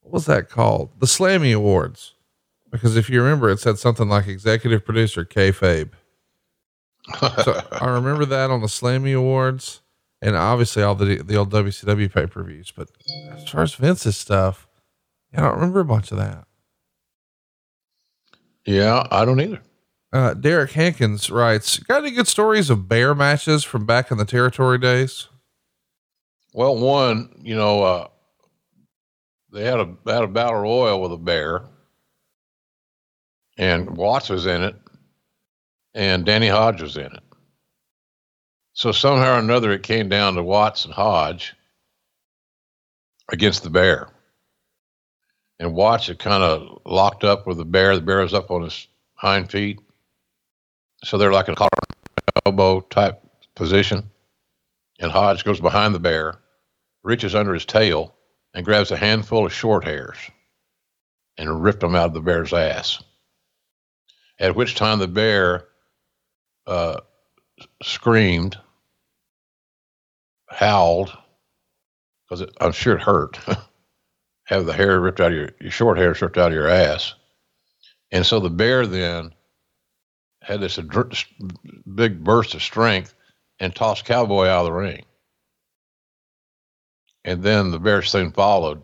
what 0.03 0.13
was 0.13 0.27
that 0.27 0.49
called? 0.49 0.91
The 1.01 1.07
Slammy 1.07 1.53
Awards. 1.55 2.15
Because 2.71 2.97
if 2.97 3.09
you 3.11 3.21
remember, 3.23 3.49
it 3.51 3.59
said 3.61 3.79
something 3.79 4.09
like 4.09 4.27
executive 4.29 4.85
producer 4.85 5.25
kayfabe. 5.25 5.91
so 7.43 7.61
I 7.73 7.87
remember 7.89 8.25
that 8.27 8.51
on 8.51 8.61
the 8.61 8.67
Slammy 8.67 9.17
Awards 9.17 9.81
and 10.21 10.37
obviously 10.37 10.83
all 10.83 10.95
the, 10.95 11.23
the 11.23 11.37
old 11.37 11.51
WCW 11.51 12.13
pay 12.13 12.27
per 12.27 12.43
views. 12.45 12.71
But 12.71 12.89
as 13.33 13.49
far 13.49 13.63
as 13.63 13.75
Vince's 13.75 14.17
stuff, 14.17 14.69
I 15.35 15.41
don't 15.41 15.55
remember 15.55 15.81
a 15.81 15.85
bunch 15.85 16.13
of 16.13 16.19
that. 16.19 16.47
Yeah, 18.69 19.07
I 19.11 19.25
don't 19.25 19.41
either. 19.41 19.63
Uh, 20.13 20.35
Derek 20.35 20.73
Hankins 20.73 21.31
writes, 21.31 21.79
got 21.79 22.05
any 22.05 22.11
good 22.11 22.29
stories 22.29 22.69
of 22.69 22.87
bear 22.87 23.15
matches 23.15 23.65
from 23.65 23.87
back 23.87 24.11
in 24.11 24.19
the 24.19 24.27
territory 24.27 24.77
days? 24.77 25.29
Well, 26.53 26.77
one, 26.77 27.41
you 27.41 27.57
know, 27.57 27.83
uh, 27.83 28.09
they 29.51 29.65
had 29.65 29.81
a 29.81 29.97
had 30.07 30.23
a 30.23 30.29
battle 30.29 30.61
royal 30.61 31.01
with 31.01 31.13
a 31.13 31.17
bear, 31.17 31.65
and 33.57 33.97
Watts 33.97 34.29
was 34.29 34.45
in 34.45 34.63
it, 34.63 34.77
and 35.95 36.27
Danny 36.27 36.49
Hodge 36.49 36.83
was 36.83 36.99
in 36.99 37.07
it. 37.07 37.23
So 38.75 38.93
somehow 38.93 39.37
or 39.37 39.39
another, 39.39 39.73
it 39.73 39.83
came 39.83 40.11
down 40.11 40.35
to 40.35 40.43
Watts 40.43 40.85
and 40.85 40.93
Hodge 40.93 41.55
against 43.31 43.63
the 43.63 43.71
bear, 43.71 44.11
and 45.59 45.75
Watts 45.75 46.07
had 46.07 46.19
kind 46.19 46.43
of 46.43 46.81
locked 46.85 47.25
up 47.25 47.47
with 47.47 47.59
the 47.59 47.65
bear. 47.65 47.95
The 47.97 48.03
bear 48.03 48.21
was 48.21 48.35
up 48.35 48.51
on 48.51 48.63
his 48.63 48.87
hind 49.15 49.51
feet, 49.51 49.81
so 51.05 51.19
they're 51.19 51.33
like 51.33 51.49
a 51.49 51.55
collar 51.55 51.71
elbow 52.47 52.81
type 52.81 53.23
position 53.55 54.11
and 54.99 55.13
Hodge 55.13 55.45
goes 55.45 55.61
behind 55.61 55.95
the 55.95 56.01
bear, 56.01 56.41
reaches 57.03 57.35
under 57.35 57.55
his 57.55 57.65
tail, 57.65 58.15
and 58.55 58.65
grabs 58.65 58.91
a 58.91 58.97
handful 58.97 59.47
of 59.47 59.53
short 59.53 59.85
hairs 59.85 60.17
and 61.37 61.63
ripped 61.63 61.81
them 61.81 61.95
out 61.95 62.07
of 62.07 62.15
the 62.15 62.21
bear's 62.21 62.53
ass. 62.53 63.03
At 64.41 64.57
which 64.57 64.75
time 64.75 64.99
the 64.99 65.09
bear 65.09 65.69
uh, 66.67 67.01
screamed, 67.83 68.59
howled, 70.49 71.17
because 72.29 72.51
I'm 72.61 72.73
sure 72.73 72.97
it 72.97 73.03
hurt. 73.03 73.39
Have 74.49 74.65
the 74.67 74.73
hair 74.73 74.99
ripped 75.01 75.21
out 75.21 75.33
of 75.33 75.37
your, 75.37 75.51
your 75.61 75.71
short 75.71 75.99
hair 75.99 76.17
ripped 76.21 76.39
out 76.39 76.49
of 76.49 76.55
your 76.55 76.69
ass. 76.69 77.15
And 78.11 78.25
so 78.25 78.41
the 78.41 78.51
bear 78.51 78.87
then 78.87 79.35
had 80.43 80.61
this 80.61 80.79
adr- 80.79 81.27
big 81.95 82.25
burst 82.25 82.55
of 82.55 82.63
strength 82.63 83.15
and 83.61 83.75
tossed 83.75 84.07
Cowboy 84.07 84.47
out 84.47 84.61
of 84.61 84.67
the 84.67 84.73
ring. 84.73 85.05
And 87.25 87.43
then 87.43 87.71
the 87.71 87.79
bear 87.79 88.01
soon 88.01 88.33
followed 88.33 88.83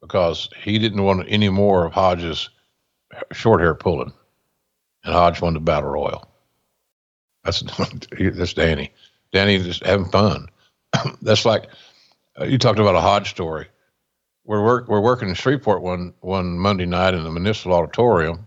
because 0.00 0.48
he 0.62 0.78
didn't 0.78 1.02
want 1.02 1.26
any 1.28 1.48
more 1.48 1.86
of 1.86 1.92
Hodge's 1.92 2.48
short 3.32 3.60
hair 3.60 3.74
pulling. 3.74 4.12
And 5.04 5.14
Hodge 5.14 5.40
won 5.40 5.54
the 5.54 5.60
battle 5.60 5.90
royal. 5.90 6.28
That's 7.44 7.62
that's 8.18 8.54
Danny. 8.54 8.92
Danny 9.32 9.58
just 9.58 9.84
having 9.84 10.10
fun. 10.10 10.48
that's 11.22 11.44
like 11.44 11.66
uh, 12.40 12.44
you 12.44 12.58
talked 12.58 12.78
about 12.78 12.94
a 12.94 13.00
Hodge 13.00 13.30
story. 13.30 13.66
We're 14.44 14.64
work 14.64 14.88
we're 14.88 15.00
working 15.00 15.28
in 15.28 15.34
Shreveport 15.34 15.82
one 15.82 16.14
one 16.20 16.58
Monday 16.58 16.86
night 16.86 17.14
in 17.14 17.22
the 17.22 17.30
municipal 17.30 17.74
auditorium. 17.74 18.46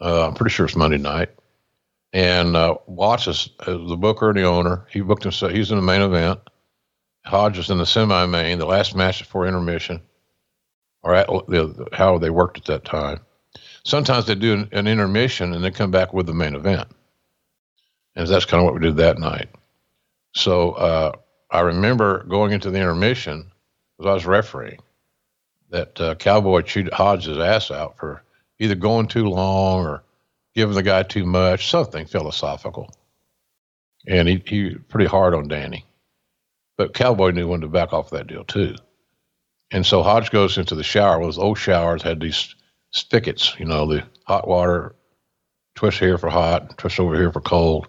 Uh, 0.00 0.26
I'm 0.26 0.34
pretty 0.34 0.52
sure 0.52 0.66
it's 0.66 0.74
Monday 0.74 0.98
night, 0.98 1.30
and 2.12 2.56
uh, 2.56 2.76
Watts 2.86 3.28
is, 3.28 3.50
is 3.68 3.88
the 3.88 3.96
booker 3.96 4.30
and 4.30 4.38
the 4.38 4.42
owner. 4.42 4.84
He 4.90 5.00
booked 5.00 5.22
himself. 5.22 5.52
He's 5.52 5.70
in 5.70 5.76
the 5.76 5.82
main 5.82 6.02
event. 6.02 6.40
Hodge 7.24 7.58
is 7.58 7.70
in 7.70 7.78
the 7.78 7.86
semi-main, 7.86 8.58
the 8.58 8.66
last 8.66 8.96
match 8.96 9.20
before 9.20 9.46
intermission, 9.46 10.02
or 11.04 11.14
at 11.14 11.28
the, 11.28 11.86
how 11.92 12.18
they 12.18 12.30
worked 12.30 12.58
at 12.58 12.64
that 12.64 12.84
time. 12.84 13.20
Sometimes 13.84 14.26
they 14.26 14.34
do 14.34 14.54
an, 14.54 14.68
an 14.72 14.88
intermission 14.88 15.52
and 15.52 15.62
they 15.62 15.70
come 15.70 15.92
back 15.92 16.12
with 16.12 16.26
the 16.26 16.34
main 16.34 16.56
event, 16.56 16.88
and 18.16 18.26
that's 18.26 18.44
kind 18.44 18.60
of 18.60 18.64
what 18.64 18.74
we 18.74 18.80
did 18.80 18.96
that 18.96 19.20
night. 19.20 19.48
So 20.34 20.72
uh, 20.72 21.12
I 21.52 21.60
remember 21.60 22.24
going 22.24 22.50
into 22.50 22.72
the 22.72 22.78
intermission 22.78 23.51
because 24.02 24.10
I 24.10 24.14
was 24.14 24.26
refereeing 24.26 24.78
that 25.70 26.00
uh, 26.00 26.14
Cowboy 26.16 26.62
chewed 26.62 26.92
Hodge's 26.92 27.38
ass 27.38 27.70
out 27.70 27.98
for 27.98 28.22
either 28.58 28.74
going 28.74 29.06
too 29.06 29.28
long 29.28 29.86
or 29.86 30.02
giving 30.54 30.74
the 30.74 30.82
guy 30.82 31.04
too 31.04 31.24
much, 31.24 31.70
something 31.70 32.06
philosophical. 32.06 32.92
And 34.06 34.28
he, 34.28 34.42
he 34.44 34.74
pretty 34.74 35.06
hard 35.06 35.34
on 35.34 35.46
Danny. 35.46 35.86
But 36.76 36.94
Cowboy 36.94 37.30
knew 37.30 37.46
when 37.46 37.60
to 37.60 37.68
back 37.68 37.92
off 37.92 38.10
that 38.10 38.26
deal 38.26 38.44
too. 38.44 38.74
And 39.70 39.86
so 39.86 40.02
Hodge 40.02 40.30
goes 40.30 40.58
into 40.58 40.74
the 40.74 40.82
shower. 40.82 41.18
Well, 41.18 41.28
those 41.28 41.38
old 41.38 41.58
showers 41.58 42.02
had 42.02 42.20
these 42.20 42.54
spigots, 42.90 43.54
you 43.58 43.66
know, 43.66 43.86
the 43.86 44.04
hot 44.26 44.48
water, 44.48 44.96
twist 45.76 45.98
here 45.98 46.18
for 46.18 46.28
hot, 46.28 46.76
twist 46.76 46.98
over 46.98 47.14
here 47.14 47.32
for 47.32 47.40
cold. 47.40 47.86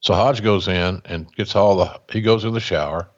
So 0.00 0.12
Hodge 0.14 0.42
goes 0.42 0.68
in 0.68 1.00
and 1.06 1.34
gets 1.34 1.56
all 1.56 1.76
the, 1.76 2.00
he 2.12 2.20
goes 2.20 2.44
in 2.44 2.52
the 2.52 2.60
shower 2.60 3.08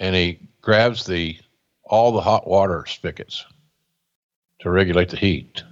and 0.00 0.14
he 0.14 0.47
grabs 0.62 1.06
the, 1.06 1.38
all 1.84 2.12
the 2.12 2.20
hot 2.20 2.46
water 2.46 2.84
spigots 2.86 3.44
to 4.60 4.70
regulate 4.70 5.08
the 5.08 5.16
heat. 5.16 5.62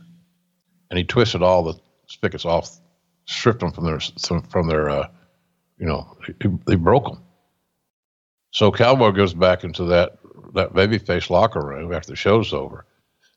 And 0.90 0.98
he 0.98 1.04
twisted 1.04 1.42
all 1.42 1.62
the 1.62 1.74
spigots 2.06 2.44
off, 2.44 2.78
stripped 3.26 3.60
them 3.60 3.72
from 3.72 3.84
their, 3.84 4.00
from 4.48 4.68
their, 4.68 4.88
uh, 4.88 5.08
you 5.78 5.86
know, 5.86 6.16
he, 6.40 6.48
he 6.68 6.76
broke 6.76 7.06
them. 7.06 7.22
So 8.52 8.72
Cowboy 8.72 9.10
goes 9.10 9.34
back 9.34 9.64
into 9.64 9.84
that, 9.84 10.18
that 10.54 10.72
babyface 10.72 11.28
locker 11.28 11.60
room 11.60 11.92
after 11.92 12.12
the 12.12 12.16
show's 12.16 12.52
over. 12.52 12.86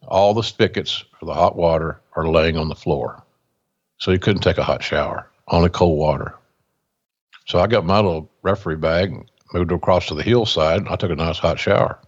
All 0.08 0.34
the 0.34 0.44
spigots 0.44 1.04
for 1.20 1.26
the 1.26 1.34
hot 1.34 1.56
water 1.56 2.00
are 2.16 2.30
laying 2.30 2.56
on 2.56 2.70
the 2.70 2.76
floor. 2.76 3.24
So 3.98 4.12
he 4.12 4.18
couldn't 4.18 4.44
take 4.44 4.58
a 4.58 4.64
hot 4.64 4.82
shower, 4.82 5.30
only 5.50 5.70
cold 5.70 6.00
water. 6.00 6.36
So 7.48 7.60
I 7.60 7.68
got 7.68 7.86
my 7.86 7.98
little 7.98 8.32
referee 8.44 8.78
bag 8.78 9.12
and 9.12 9.30
moved 9.54 9.72
across 9.72 10.08
to 10.08 10.16
the 10.16 10.24
heel 10.24 10.46
side. 10.46 10.80
And 10.80 10.90
I 10.90 10.96
took 10.96 11.12
a 11.12 11.16
nice 11.16 11.38
hot 11.40 11.60
shower. 11.60 12.00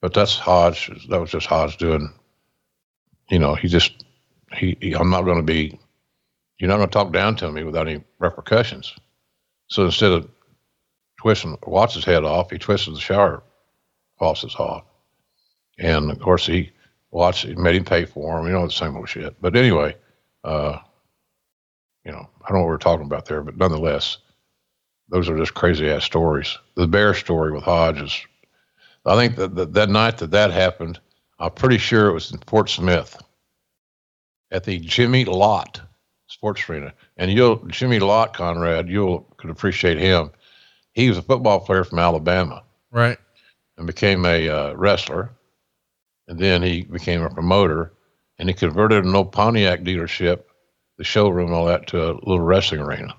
But 0.00 0.14
that's 0.14 0.38
Hodge. 0.38 0.90
That 1.08 1.20
was 1.20 1.30
just 1.30 1.46
Hodge 1.46 1.78
doing. 1.78 2.12
You 3.30 3.38
know, 3.38 3.54
he 3.54 3.68
just 3.68 4.04
he. 4.52 4.76
he 4.80 4.92
I'm 4.94 5.10
not 5.10 5.22
going 5.22 5.38
to 5.38 5.42
be. 5.42 5.78
You're 6.58 6.68
not 6.68 6.76
going 6.76 6.88
to 6.88 6.92
talk 6.92 7.12
down 7.12 7.36
to 7.36 7.50
me 7.50 7.64
without 7.64 7.88
any 7.88 8.04
repercussions. 8.18 8.94
So 9.68 9.86
instead 9.86 10.12
of 10.12 10.28
twisting 11.20 11.56
Watts' 11.66 12.04
head 12.04 12.24
off, 12.24 12.50
he 12.50 12.58
twisted 12.58 12.94
the 12.94 13.00
shower 13.00 13.42
faucets 14.18 14.54
off. 14.56 14.84
And 15.78 16.10
of 16.10 16.20
course, 16.20 16.46
he 16.46 16.70
Watts 17.10 17.42
he 17.42 17.54
made 17.54 17.76
him 17.76 17.84
pay 17.84 18.04
for 18.04 18.36
them. 18.36 18.46
You 18.46 18.52
know, 18.52 18.66
the 18.66 18.72
same 18.72 18.96
old 18.96 19.08
shit. 19.08 19.40
But 19.40 19.56
anyway, 19.56 19.96
uh, 20.42 20.78
you 22.04 22.12
know, 22.12 22.28
I 22.42 22.48
don't 22.48 22.58
know 22.58 22.60
what 22.60 22.68
we're 22.68 22.78
talking 22.78 23.06
about 23.06 23.24
there, 23.24 23.40
but 23.40 23.56
nonetheless, 23.56 24.18
those 25.08 25.28
are 25.28 25.36
just 25.36 25.54
crazy 25.54 25.88
ass 25.88 26.04
stories. 26.04 26.58
The 26.76 26.86
bear 26.86 27.14
story 27.14 27.52
with 27.52 27.64
Hodge 27.64 28.00
is, 28.00 28.20
I 29.06 29.16
think 29.16 29.36
that, 29.36 29.54
that 29.54 29.74
that 29.74 29.90
night 29.90 30.18
that 30.18 30.30
that 30.30 30.50
happened, 30.50 30.98
I'm 31.38 31.52
pretty 31.52 31.78
sure 31.78 32.08
it 32.08 32.14
was 32.14 32.32
in 32.32 32.38
Fort 32.46 32.70
Smith 32.70 33.20
at 34.50 34.64
the 34.64 34.78
Jimmy 34.78 35.24
Lott 35.24 35.80
Sports 36.28 36.68
Arena. 36.68 36.94
And 37.16 37.30
you'll, 37.30 37.56
Jimmy 37.66 37.98
Lott, 37.98 38.34
Conrad, 38.34 38.88
you'll 38.88 39.20
could 39.36 39.50
appreciate 39.50 39.98
him. 39.98 40.30
He 40.92 41.08
was 41.08 41.18
a 41.18 41.22
football 41.22 41.60
player 41.60 41.84
from 41.84 41.98
Alabama. 41.98 42.62
Right. 42.90 43.18
And 43.76 43.86
became 43.86 44.24
a 44.24 44.48
uh, 44.48 44.74
wrestler. 44.74 45.30
And 46.28 46.38
then 46.38 46.62
he 46.62 46.82
became 46.82 47.22
a 47.22 47.28
promoter 47.28 47.92
and 48.38 48.48
he 48.48 48.54
converted 48.54 49.04
an 49.04 49.14
old 49.14 49.32
Pontiac 49.32 49.82
dealership, 49.82 50.44
the 50.96 51.04
showroom, 51.04 51.52
all 51.52 51.66
that, 51.66 51.88
to 51.88 52.02
a 52.02 52.12
little 52.12 52.40
wrestling 52.40 52.80
arena. 52.80 53.14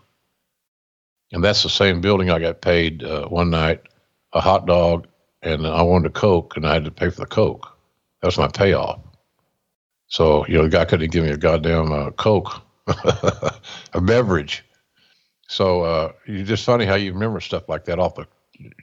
And 1.35 1.43
that's 1.43 1.63
the 1.63 1.69
same 1.69 1.99
building 1.99 2.31
I 2.31 2.39
got 2.39 2.61
paid 2.61 3.03
uh, 3.03 3.27
one 3.27 3.49
night 3.49 3.81
a 4.31 4.39
hot 4.39 4.65
dog, 4.65 5.07
and 5.41 5.67
I 5.67 5.81
wanted 5.81 6.07
a 6.07 6.13
Coke, 6.13 6.55
and 6.55 6.65
I 6.65 6.73
had 6.73 6.85
to 6.85 6.91
pay 6.91 7.09
for 7.09 7.19
the 7.19 7.25
Coke. 7.25 7.77
That 8.21 8.27
was 8.29 8.37
my 8.37 8.47
payoff. 8.47 9.01
So, 10.07 10.47
you 10.47 10.53
know, 10.53 10.63
the 10.63 10.69
guy 10.69 10.85
couldn't 10.85 11.11
give 11.11 11.25
me 11.25 11.31
a 11.31 11.37
goddamn 11.37 11.91
uh, 11.91 12.11
Coke, 12.11 12.61
a 12.87 14.01
beverage. 14.01 14.63
So, 15.49 15.81
uh, 15.81 16.13
it's 16.25 16.47
just 16.47 16.63
funny 16.63 16.85
how 16.85 16.95
you 16.95 17.11
remember 17.11 17.41
stuff 17.41 17.67
like 17.67 17.83
that 17.85 17.99
off 17.99 18.15
the 18.15 18.27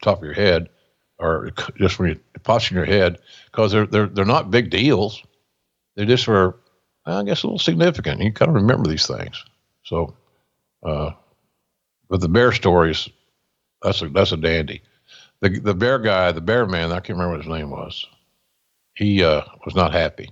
top 0.03 0.19
of 0.19 0.25
your 0.25 0.35
head, 0.35 0.69
or 1.19 1.53
just 1.79 1.99
when 1.99 2.11
you 2.11 2.21
pops 2.43 2.71
in 2.71 2.77
your 2.77 2.85
head, 2.85 3.17
because 3.47 3.73
they're, 3.73 3.87
they're, 3.87 4.09
they're 4.09 4.27
not 4.27 4.51
big 4.51 4.69
deals. 4.69 5.23
They 5.97 6.05
just 6.05 6.29
were, 6.29 6.59
I 7.07 7.23
guess, 7.23 7.45
a 7.45 7.47
little 7.47 7.59
significant. 7.59 8.21
You 8.21 8.31
kind 8.31 8.51
of 8.51 8.57
remember 8.57 8.91
these 8.91 9.07
things. 9.07 9.43
So, 9.85 10.15
uh, 10.83 11.13
but 12.13 12.21
the 12.21 12.29
bear 12.29 12.53
stories, 12.53 13.09
that's 13.81 14.03
a 14.03 14.09
that's 14.11 14.33
a 14.33 14.37
dandy. 14.37 14.83
The 15.41 15.59
the 15.59 15.73
bear 15.73 15.99
guy, 15.99 16.31
the 16.31 16.43
bear 16.43 16.67
man, 16.67 16.93
I 16.93 16.97
can't 16.97 17.19
remember 17.19 17.31
what 17.31 17.45
his 17.47 17.51
name 17.51 17.71
was. 17.71 18.07
He 18.95 19.25
uh, 19.25 19.41
was 19.65 19.75
not 19.75 19.95
happy 19.95 20.31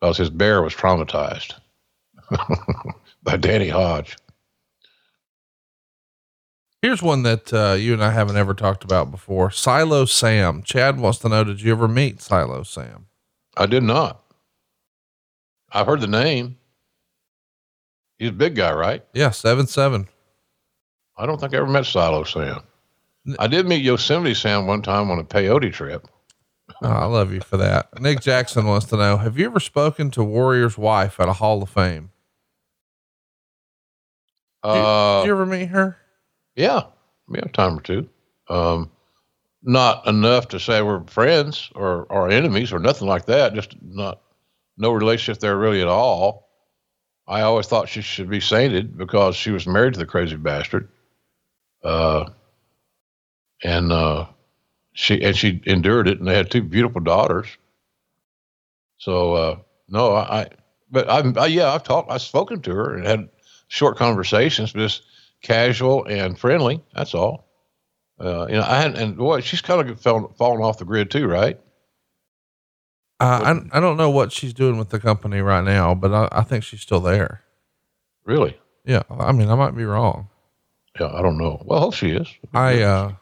because 0.00 0.16
his 0.16 0.30
bear 0.30 0.62
was 0.62 0.72
traumatized 0.72 1.54
by 3.24 3.36
Danny 3.36 3.68
Hodge. 3.68 4.16
Here's 6.80 7.02
one 7.02 7.24
that 7.24 7.52
uh, 7.52 7.72
you 7.72 7.92
and 7.92 8.04
I 8.04 8.12
haven't 8.12 8.36
ever 8.36 8.54
talked 8.54 8.84
about 8.84 9.10
before. 9.10 9.50
Silo 9.50 10.04
Sam. 10.04 10.62
Chad 10.62 11.00
wants 11.00 11.18
to 11.18 11.28
know: 11.28 11.42
Did 11.42 11.60
you 11.60 11.72
ever 11.72 11.88
meet 11.88 12.22
Silo 12.22 12.62
Sam? 12.62 13.06
I 13.56 13.66
did 13.66 13.82
not. 13.82 14.22
I've 15.72 15.86
heard 15.86 16.02
the 16.02 16.06
name. 16.06 16.58
He's 18.16 18.28
a 18.28 18.32
big 18.32 18.54
guy, 18.54 18.72
right? 18.72 19.04
Yeah, 19.12 19.30
seven 19.30 19.66
seven. 19.66 20.06
I 21.20 21.26
don't 21.26 21.38
think 21.38 21.52
I 21.52 21.58
ever 21.58 21.66
met 21.66 21.84
Silo 21.84 22.24
Sam. 22.24 22.62
I 23.38 23.46
did 23.46 23.66
meet 23.66 23.82
Yosemite 23.82 24.32
Sam 24.32 24.66
one 24.66 24.80
time 24.80 25.10
on 25.10 25.18
a 25.18 25.24
peyote 25.24 25.70
trip. 25.70 26.08
Oh, 26.82 26.88
I 26.88 27.04
love 27.04 27.30
you 27.30 27.40
for 27.40 27.58
that. 27.58 28.00
Nick 28.00 28.20
Jackson 28.22 28.66
wants 28.66 28.86
to 28.86 28.96
know 28.96 29.18
Have 29.18 29.38
you 29.38 29.44
ever 29.44 29.60
spoken 29.60 30.10
to 30.12 30.24
Warrior's 30.24 30.78
wife 30.78 31.20
at 31.20 31.28
a 31.28 31.34
Hall 31.34 31.62
of 31.62 31.68
Fame? 31.68 32.10
Uh, 34.62 35.20
did, 35.20 35.26
you 35.26 35.32
ever 35.32 35.44
meet 35.44 35.66
her? 35.66 35.98
Yeah, 36.56 36.84
yeah, 37.30 37.42
a 37.42 37.48
time 37.48 37.78
or 37.78 37.82
two. 37.82 38.08
Um, 38.48 38.90
not 39.62 40.06
enough 40.06 40.48
to 40.48 40.60
say 40.60 40.80
we're 40.80 41.04
friends 41.04 41.70
or, 41.74 42.04
or 42.04 42.30
enemies 42.30 42.72
or 42.72 42.78
nothing 42.78 43.08
like 43.08 43.26
that. 43.26 43.52
Just 43.52 43.76
not 43.82 44.22
no 44.78 44.90
relationship 44.90 45.40
there 45.40 45.58
really 45.58 45.82
at 45.82 45.88
all. 45.88 46.48
I 47.28 47.42
always 47.42 47.66
thought 47.66 47.90
she 47.90 48.00
should 48.00 48.30
be 48.30 48.40
sainted 48.40 48.96
because 48.96 49.36
she 49.36 49.50
was 49.50 49.66
married 49.66 49.92
to 49.94 50.00
the 50.00 50.06
crazy 50.06 50.36
bastard. 50.36 50.88
Uh, 51.82 52.30
and 53.62 53.92
uh, 53.92 54.26
she 54.92 55.22
and 55.22 55.36
she 55.36 55.62
endured 55.66 56.08
it, 56.08 56.18
and 56.18 56.28
they 56.28 56.34
had 56.34 56.50
two 56.50 56.62
beautiful 56.62 57.00
daughters. 57.00 57.46
So 58.98 59.34
uh, 59.34 59.56
no, 59.88 60.14
I, 60.14 60.48
but 60.90 61.08
I, 61.08 61.20
I 61.42 61.46
yeah, 61.46 61.72
I've 61.72 61.84
talked, 61.84 62.10
I've 62.10 62.22
spoken 62.22 62.60
to 62.62 62.74
her 62.74 62.94
and 62.94 63.06
had 63.06 63.28
short 63.68 63.96
conversations, 63.96 64.72
just 64.72 65.02
casual 65.42 66.04
and 66.04 66.38
friendly. 66.38 66.82
That's 66.94 67.14
all. 67.14 67.46
Uh, 68.18 68.46
you 68.48 68.54
know, 68.56 68.62
I 68.62 68.80
had, 68.80 68.96
and 68.96 69.16
boy, 69.16 69.40
she's 69.40 69.62
kind 69.62 69.88
of 69.88 70.00
fell, 70.00 70.34
fallen 70.36 70.62
off 70.62 70.78
the 70.78 70.84
grid 70.84 71.10
too, 71.10 71.26
right? 71.26 71.58
Uh, 73.18 73.60
I 73.72 73.78
I 73.78 73.80
don't 73.80 73.98
know 73.98 74.10
what 74.10 74.32
she's 74.32 74.54
doing 74.54 74.78
with 74.78 74.88
the 74.88 74.98
company 74.98 75.40
right 75.40 75.64
now, 75.64 75.94
but 75.94 76.12
I, 76.12 76.28
I 76.32 76.42
think 76.42 76.64
she's 76.64 76.80
still 76.80 77.00
there. 77.00 77.42
Really? 78.24 78.58
Yeah. 78.84 79.02
I 79.10 79.32
mean, 79.32 79.50
I 79.50 79.54
might 79.54 79.76
be 79.76 79.84
wrong. 79.84 80.29
Yeah, 80.98 81.12
I 81.12 81.22
don't 81.22 81.38
know. 81.38 81.62
Well, 81.64 81.78
I 81.78 81.82
hope 81.82 81.94
she 81.94 82.10
is. 82.10 82.28
I 82.52 82.82
uh, 82.82 83.12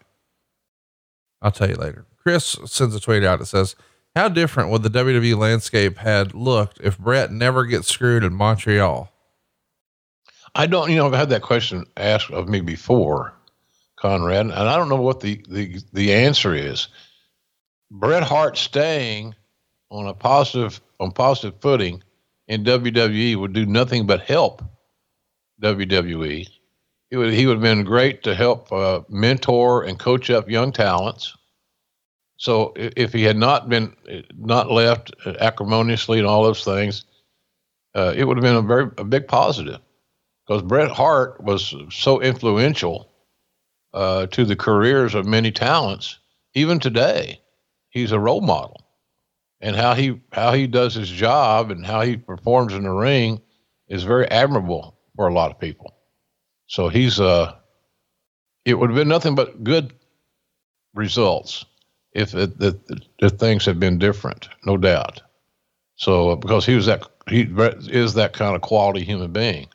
I'll 1.42 1.52
tell 1.52 1.68
you 1.68 1.76
later. 1.76 2.06
Chris 2.22 2.56
sends 2.64 2.94
a 2.94 3.00
tweet 3.00 3.24
out 3.24 3.38
that 3.38 3.46
says, 3.46 3.76
"How 4.16 4.28
different 4.28 4.70
would 4.70 4.82
the 4.82 4.90
WWE 4.90 5.36
landscape 5.36 5.98
had 5.98 6.34
looked 6.34 6.80
if 6.80 6.98
Bret 6.98 7.30
never 7.30 7.64
gets 7.64 7.88
screwed 7.88 8.24
in 8.24 8.34
Montreal?" 8.34 9.12
I 10.54 10.66
don't, 10.66 10.90
you 10.90 10.96
know, 10.96 11.06
I've 11.06 11.12
had 11.12 11.28
that 11.30 11.42
question 11.42 11.84
asked 11.96 12.30
of 12.30 12.48
me 12.48 12.60
before, 12.60 13.34
Conrad, 13.96 14.46
and 14.46 14.52
I 14.52 14.76
don't 14.76 14.88
know 14.88 14.96
what 14.96 15.20
the 15.20 15.44
the 15.48 15.80
the 15.92 16.12
answer 16.12 16.54
is. 16.54 16.88
Bret 17.90 18.22
Hart 18.22 18.56
staying 18.56 19.34
on 19.90 20.06
a 20.06 20.14
positive 20.14 20.80
on 21.00 21.12
positive 21.12 21.60
footing 21.60 22.02
in 22.48 22.64
WWE 22.64 23.36
would 23.36 23.52
do 23.52 23.66
nothing 23.66 24.06
but 24.06 24.22
help 24.22 24.62
WWE. 25.62 26.46
He 27.10 27.16
would 27.16 27.32
he 27.32 27.46
would 27.46 27.54
have 27.54 27.62
been 27.62 27.84
great 27.84 28.22
to 28.24 28.34
help 28.34 28.70
uh, 28.72 29.00
mentor 29.08 29.84
and 29.84 29.98
coach 29.98 30.30
up 30.30 30.48
young 30.48 30.72
talents. 30.72 31.34
So 32.36 32.72
if 32.76 33.12
he 33.12 33.24
had 33.24 33.36
not 33.36 33.68
been 33.68 33.94
not 34.36 34.70
left 34.70 35.12
acrimoniously 35.40 36.18
and 36.18 36.28
all 36.28 36.44
those 36.44 36.64
things, 36.64 37.04
uh, 37.94 38.12
it 38.16 38.24
would 38.24 38.36
have 38.36 38.44
been 38.44 38.56
a 38.56 38.62
very 38.62 38.90
a 38.98 39.04
big 39.04 39.26
positive 39.26 39.80
because 40.46 40.62
Bret 40.62 40.90
Hart 40.90 41.42
was 41.42 41.74
so 41.90 42.20
influential 42.20 43.10
uh, 43.94 44.26
to 44.26 44.44
the 44.44 44.56
careers 44.56 45.14
of 45.14 45.26
many 45.26 45.50
talents. 45.50 46.18
Even 46.54 46.78
today, 46.78 47.40
he's 47.88 48.12
a 48.12 48.20
role 48.20 48.40
model, 48.40 48.84
and 49.60 49.74
how 49.74 49.94
he 49.94 50.20
how 50.32 50.52
he 50.52 50.66
does 50.66 50.94
his 50.94 51.10
job 51.10 51.70
and 51.70 51.84
how 51.84 52.02
he 52.02 52.16
performs 52.16 52.74
in 52.74 52.84
the 52.84 52.92
ring 52.92 53.40
is 53.88 54.04
very 54.04 54.30
admirable 54.30 54.98
for 55.16 55.26
a 55.26 55.32
lot 55.32 55.50
of 55.50 55.58
people. 55.58 55.94
So 56.68 56.88
he's 56.88 57.18
uh, 57.18 57.54
it 58.64 58.74
would 58.74 58.90
have 58.90 58.96
been 58.96 59.08
nothing 59.08 59.34
but 59.34 59.64
good 59.64 59.92
results 60.94 61.64
if 62.12 62.34
it, 62.34 62.52
if 63.18 63.32
things 63.32 63.64
had 63.64 63.80
been 63.80 63.98
different, 63.98 64.48
no 64.64 64.76
doubt. 64.76 65.22
So 65.96 66.30
uh, 66.30 66.36
because 66.36 66.64
he 66.66 66.74
was 66.74 66.86
that 66.86 67.02
he 67.28 67.48
is 67.50 68.14
that 68.14 68.32
kind 68.34 68.54
of 68.54 68.62
quality 68.62 69.04
human 69.04 69.32
being, 69.32 69.66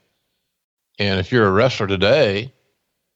and 0.99 1.19
if 1.19 1.31
you're 1.31 1.47
a 1.47 1.51
wrestler 1.51 1.87
today, 1.87 2.53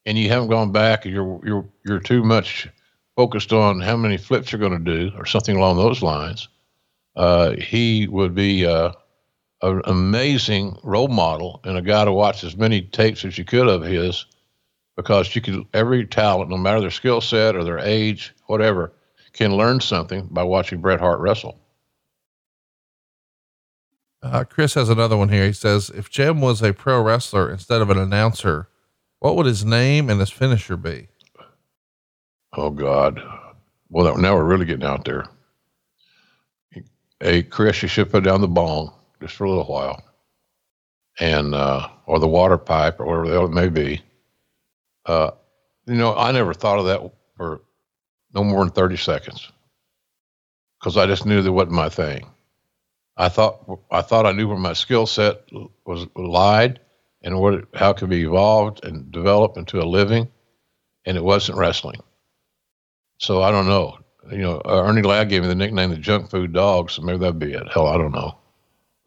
and 0.06 0.18
you 0.18 0.30
haven't 0.30 0.50
gone 0.50 0.72
back, 0.72 1.06
and 1.06 1.14
you're 1.14 1.40
you're 1.46 1.66
you're 1.86 2.00
too 2.00 2.24
much 2.24 2.68
focused 3.16 3.54
on 3.54 3.80
how 3.80 3.96
many 3.96 4.18
flips 4.18 4.52
you're 4.52 4.60
going 4.60 4.84
to 4.84 5.10
do 5.10 5.12
or 5.18 5.26
something 5.26 5.56
along 5.56 5.78
those 5.78 6.02
lines, 6.02 6.50
uh, 7.16 7.52
he 7.52 8.08
would 8.08 8.36
be 8.36 8.66
uh, 8.66 8.92
an 9.62 9.82
amazing 9.86 10.78
role 10.84 11.08
model 11.08 11.60
and 11.64 11.78
a 11.78 11.82
guy 11.82 12.06
to 12.06 12.12
watch 12.12 12.44
as 12.44 12.56
many 12.56 12.82
tapes 12.82 13.26
as 13.26 13.38
you 13.38 13.46
could 13.46 13.68
of 13.68 13.82
his, 13.82 14.26
because 14.96 15.36
you 15.36 15.42
could 15.42 15.66
every 15.74 16.06
talent, 16.06 16.50
no 16.50 16.58
matter 16.58 16.80
their 16.80 16.92
skill 16.92 17.22
set 17.22 17.56
or 17.56 17.64
their 17.64 17.80
age, 17.80 18.34
whatever, 18.48 18.94
can 19.34 19.56
learn 19.56 19.80
something 19.80 20.28
by 20.32 20.44
watching 20.44 20.82
Bret 20.82 21.00
Hart 21.00 21.20
wrestle. 21.20 21.60
Uh, 24.24 24.44
Chris 24.44 24.74
has 24.74 24.90
another 24.90 25.16
one 25.16 25.30
here. 25.30 25.46
He 25.46 25.54
says, 25.54 25.92
if 25.92 26.10
Jim 26.10 26.42
was 26.42 26.62
a 26.62 26.74
pro 26.74 27.02
wrestler 27.02 27.52
instead 27.52 27.82
of 27.82 27.90
an 27.90 28.00
announcer, 28.00 28.68
what 29.20 29.36
would 29.36 29.46
his 29.46 29.64
name 29.64 30.10
and 30.10 30.20
his 30.20 30.32
finisher 30.32 30.76
be? 30.76 31.08
Oh 32.54 32.72
God. 32.72 33.22
Well, 33.90 34.18
now 34.18 34.36
we're 34.36 34.44
really 34.44 34.66
getting 34.66 34.86
out 34.86 35.06
there. 35.06 35.26
Hey, 37.20 37.44
Chris, 37.44 37.82
you 37.82 37.88
should 37.88 38.12
put 38.12 38.24
down 38.24 38.42
the 38.42 38.48
bong 38.48 38.94
just 39.22 39.36
for 39.36 39.46
a 39.46 39.50
little 39.50 39.66
while 39.66 40.04
and, 41.20 41.54
uh, 41.54 41.88
or 42.06 42.20
the 42.20 42.28
water 42.28 42.58
pipe 42.58 43.00
or 43.00 43.24
whatever 43.24 43.46
it 43.46 43.50
may 43.50 43.70
be. 43.70 44.02
Uh, 45.06 45.32
you 45.86 45.96
know, 45.96 46.16
I 46.16 46.32
never 46.32 46.54
thought 46.54 46.80
of 46.80 46.86
that 46.86 47.12
for 47.38 47.62
no 48.34 48.44
more 48.44 48.64
than 48.64 48.74
30 48.74 48.98
seconds 48.98 49.52
because 50.80 50.98
I 50.98 51.06
just 51.06 51.26
knew 51.26 51.42
that 51.42 51.52
wasn't 51.52 51.74
my 51.74 51.90
thing. 51.90 52.28
I 53.16 53.30
thought 53.30 53.80
I 53.90 54.02
thought 54.02 54.28
I 54.28 54.32
knew 54.32 54.48
where 54.48 54.58
my 54.58 54.74
skill 54.74 55.08
set 55.08 55.42
was 55.86 56.06
lied 56.16 56.80
and 57.24 57.40
what 57.40 57.56
it, 57.56 57.66
how 57.74 57.90
it 57.90 57.98
could 57.98 58.10
be 58.10 58.24
evolved 58.24 58.86
and 58.86 59.12
developed 59.12 59.58
into 59.58 59.82
a 59.82 59.84
living, 59.84 60.28
and 61.06 61.18
it 61.18 61.24
wasn't 61.24 61.58
wrestling. 61.58 62.00
So 63.18 63.42
I 63.42 63.50
don't 63.52 63.68
know. 63.68 63.98
You 64.32 64.38
know, 64.40 64.62
uh, 64.66 64.84
Ernie 64.86 65.02
Ladd 65.02 65.30
gave 65.30 65.42
me 65.42 65.48
the 65.48 65.56
nickname 65.56 65.90
the 65.90 65.98
junk 65.98 66.30
food 66.30 66.54
dog, 66.54 66.92
so 66.92 67.02
maybe 67.02 67.18
that'd 67.18 67.40
be 67.40 67.54
it. 67.54 67.68
Hell, 67.74 67.88
I 67.88 67.98
don't 67.98 68.12
know. 68.12 68.38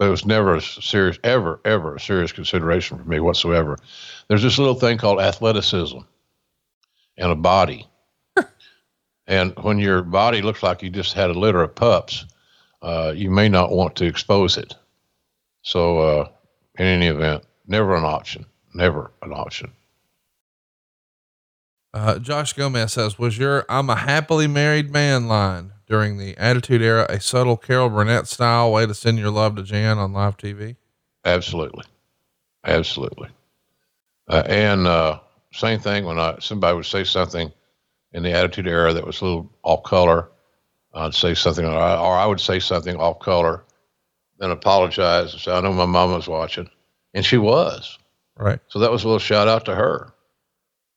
But 0.01 0.06
it 0.06 0.12
was 0.12 0.24
never 0.24 0.55
a 0.55 0.62
serious, 0.62 1.18
ever, 1.24 1.60
ever 1.66 1.97
a 1.97 2.01
serious 2.01 2.32
consideration 2.32 2.97
for 2.97 3.05
me 3.05 3.20
whatsoever. 3.20 3.77
There's 4.28 4.43
this 4.43 4.56
little 4.56 4.74
thing 4.74 4.97
called 4.97 5.20
athleticism 5.20 5.98
and 7.18 7.31
a 7.31 7.35
body. 7.35 7.86
and 9.27 9.52
when 9.60 9.78
your 9.78 10.01
body 10.01 10.40
looks 10.40 10.62
like 10.62 10.81
you 10.81 10.89
just 10.89 11.12
had 11.12 11.28
a 11.28 11.39
litter 11.39 11.60
of 11.60 11.74
pups, 11.74 12.24
uh, 12.81 13.12
you 13.14 13.31
may 13.31 13.51
not 13.51 13.72
want 13.72 13.94
to 13.97 14.06
expose 14.06 14.56
it. 14.56 14.74
So, 15.60 15.98
uh, 15.98 16.28
in 16.78 16.86
any 16.86 17.09
event, 17.09 17.44
never 17.66 17.94
an 17.94 18.05
option. 18.05 18.47
Never 18.72 19.12
an 19.20 19.35
option. 19.35 19.70
Uh, 21.93 22.18
Josh 22.18 22.55
Gomez 22.55 22.94
says, 22.94 23.18
Was 23.18 23.36
your 23.36 23.66
I'm 23.68 23.90
a 23.90 23.97
happily 23.97 24.47
married 24.47 24.90
man 24.90 25.28
line 25.28 25.72
during 25.91 26.17
the 26.17 26.35
Attitude 26.39 26.81
Era 26.81 27.05
a 27.11 27.21
subtle 27.21 27.59
Carol 27.59 27.91
Burnett 27.91 28.27
style 28.27 28.73
way 28.73 28.87
to 28.87 28.95
send 28.95 29.19
your 29.19 29.31
love 29.31 29.57
to 29.57 29.62
Jan 29.62 29.99
on 29.99 30.15
live 30.15 30.39
TV? 30.39 30.77
Absolutely. 31.27 31.85
Absolutely. 32.65 33.29
Uh, 34.29 34.45
and 34.47 34.87
uh, 34.87 35.21
same 35.53 35.81
thing 35.81 36.07
when 36.07 36.19
I, 36.19 36.37
somebody 36.39 36.75
would 36.75 36.87
say 36.87 37.05
something 37.05 37.53
in 38.12 38.23
the 38.23 38.33
Attitude 38.33 38.67
Era 38.67 38.95
that 38.95 39.05
was 39.05 39.21
a 39.21 39.25
little 39.25 39.53
off 39.62 39.83
color 39.83 40.31
I'd 40.95 41.15
say 41.15 41.35
something, 41.35 41.65
or 41.65 41.79
I, 41.79 41.97
or 41.97 42.17
I 42.17 42.27
would 42.27 42.41
say 42.41 42.59
something 42.59 42.97
off 42.97 43.21
color, 43.21 43.65
then 44.39 44.51
apologize 44.51 45.33
and 45.33 45.41
say, 45.41 45.53
I 45.53 45.61
know 45.61 45.73
my 45.73 45.87
mom 45.87 46.12
was 46.12 46.29
watching. 46.29 46.69
And 47.15 47.25
she 47.25 47.39
was. 47.39 47.99
Right. 48.37 48.59
So 48.69 48.79
that 48.79 48.91
was 48.91 49.05
a 49.05 49.07
little 49.07 49.19
shout 49.19 49.49
out 49.49 49.65
to 49.67 49.75
her. 49.75 50.12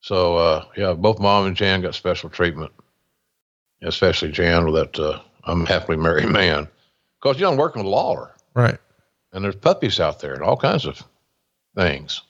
So, 0.01 0.37
uh, 0.37 0.65
yeah, 0.75 0.93
both 0.93 1.19
mom 1.19 1.45
and 1.45 1.55
Jan 1.55 1.81
got 1.81 1.95
special 1.95 2.29
treatment, 2.29 2.71
especially 3.83 4.31
Jan 4.31 4.65
with 4.65 4.75
that 4.75 4.99
uh, 4.99 5.19
I'm 5.45 5.65
happily 5.65 5.97
married 5.97 6.29
man. 6.29 6.67
Because, 7.21 7.37
you 7.37 7.43
know, 7.43 7.51
I'm 7.51 7.57
working 7.57 7.83
with 7.83 7.91
Lawler. 7.91 8.31
Right. 8.53 8.77
And 9.31 9.43
there's 9.43 9.55
puppies 9.55 9.99
out 9.99 10.19
there 10.19 10.33
and 10.33 10.43
all 10.43 10.57
kinds 10.57 10.85
of 10.85 11.01
things. 11.75 12.21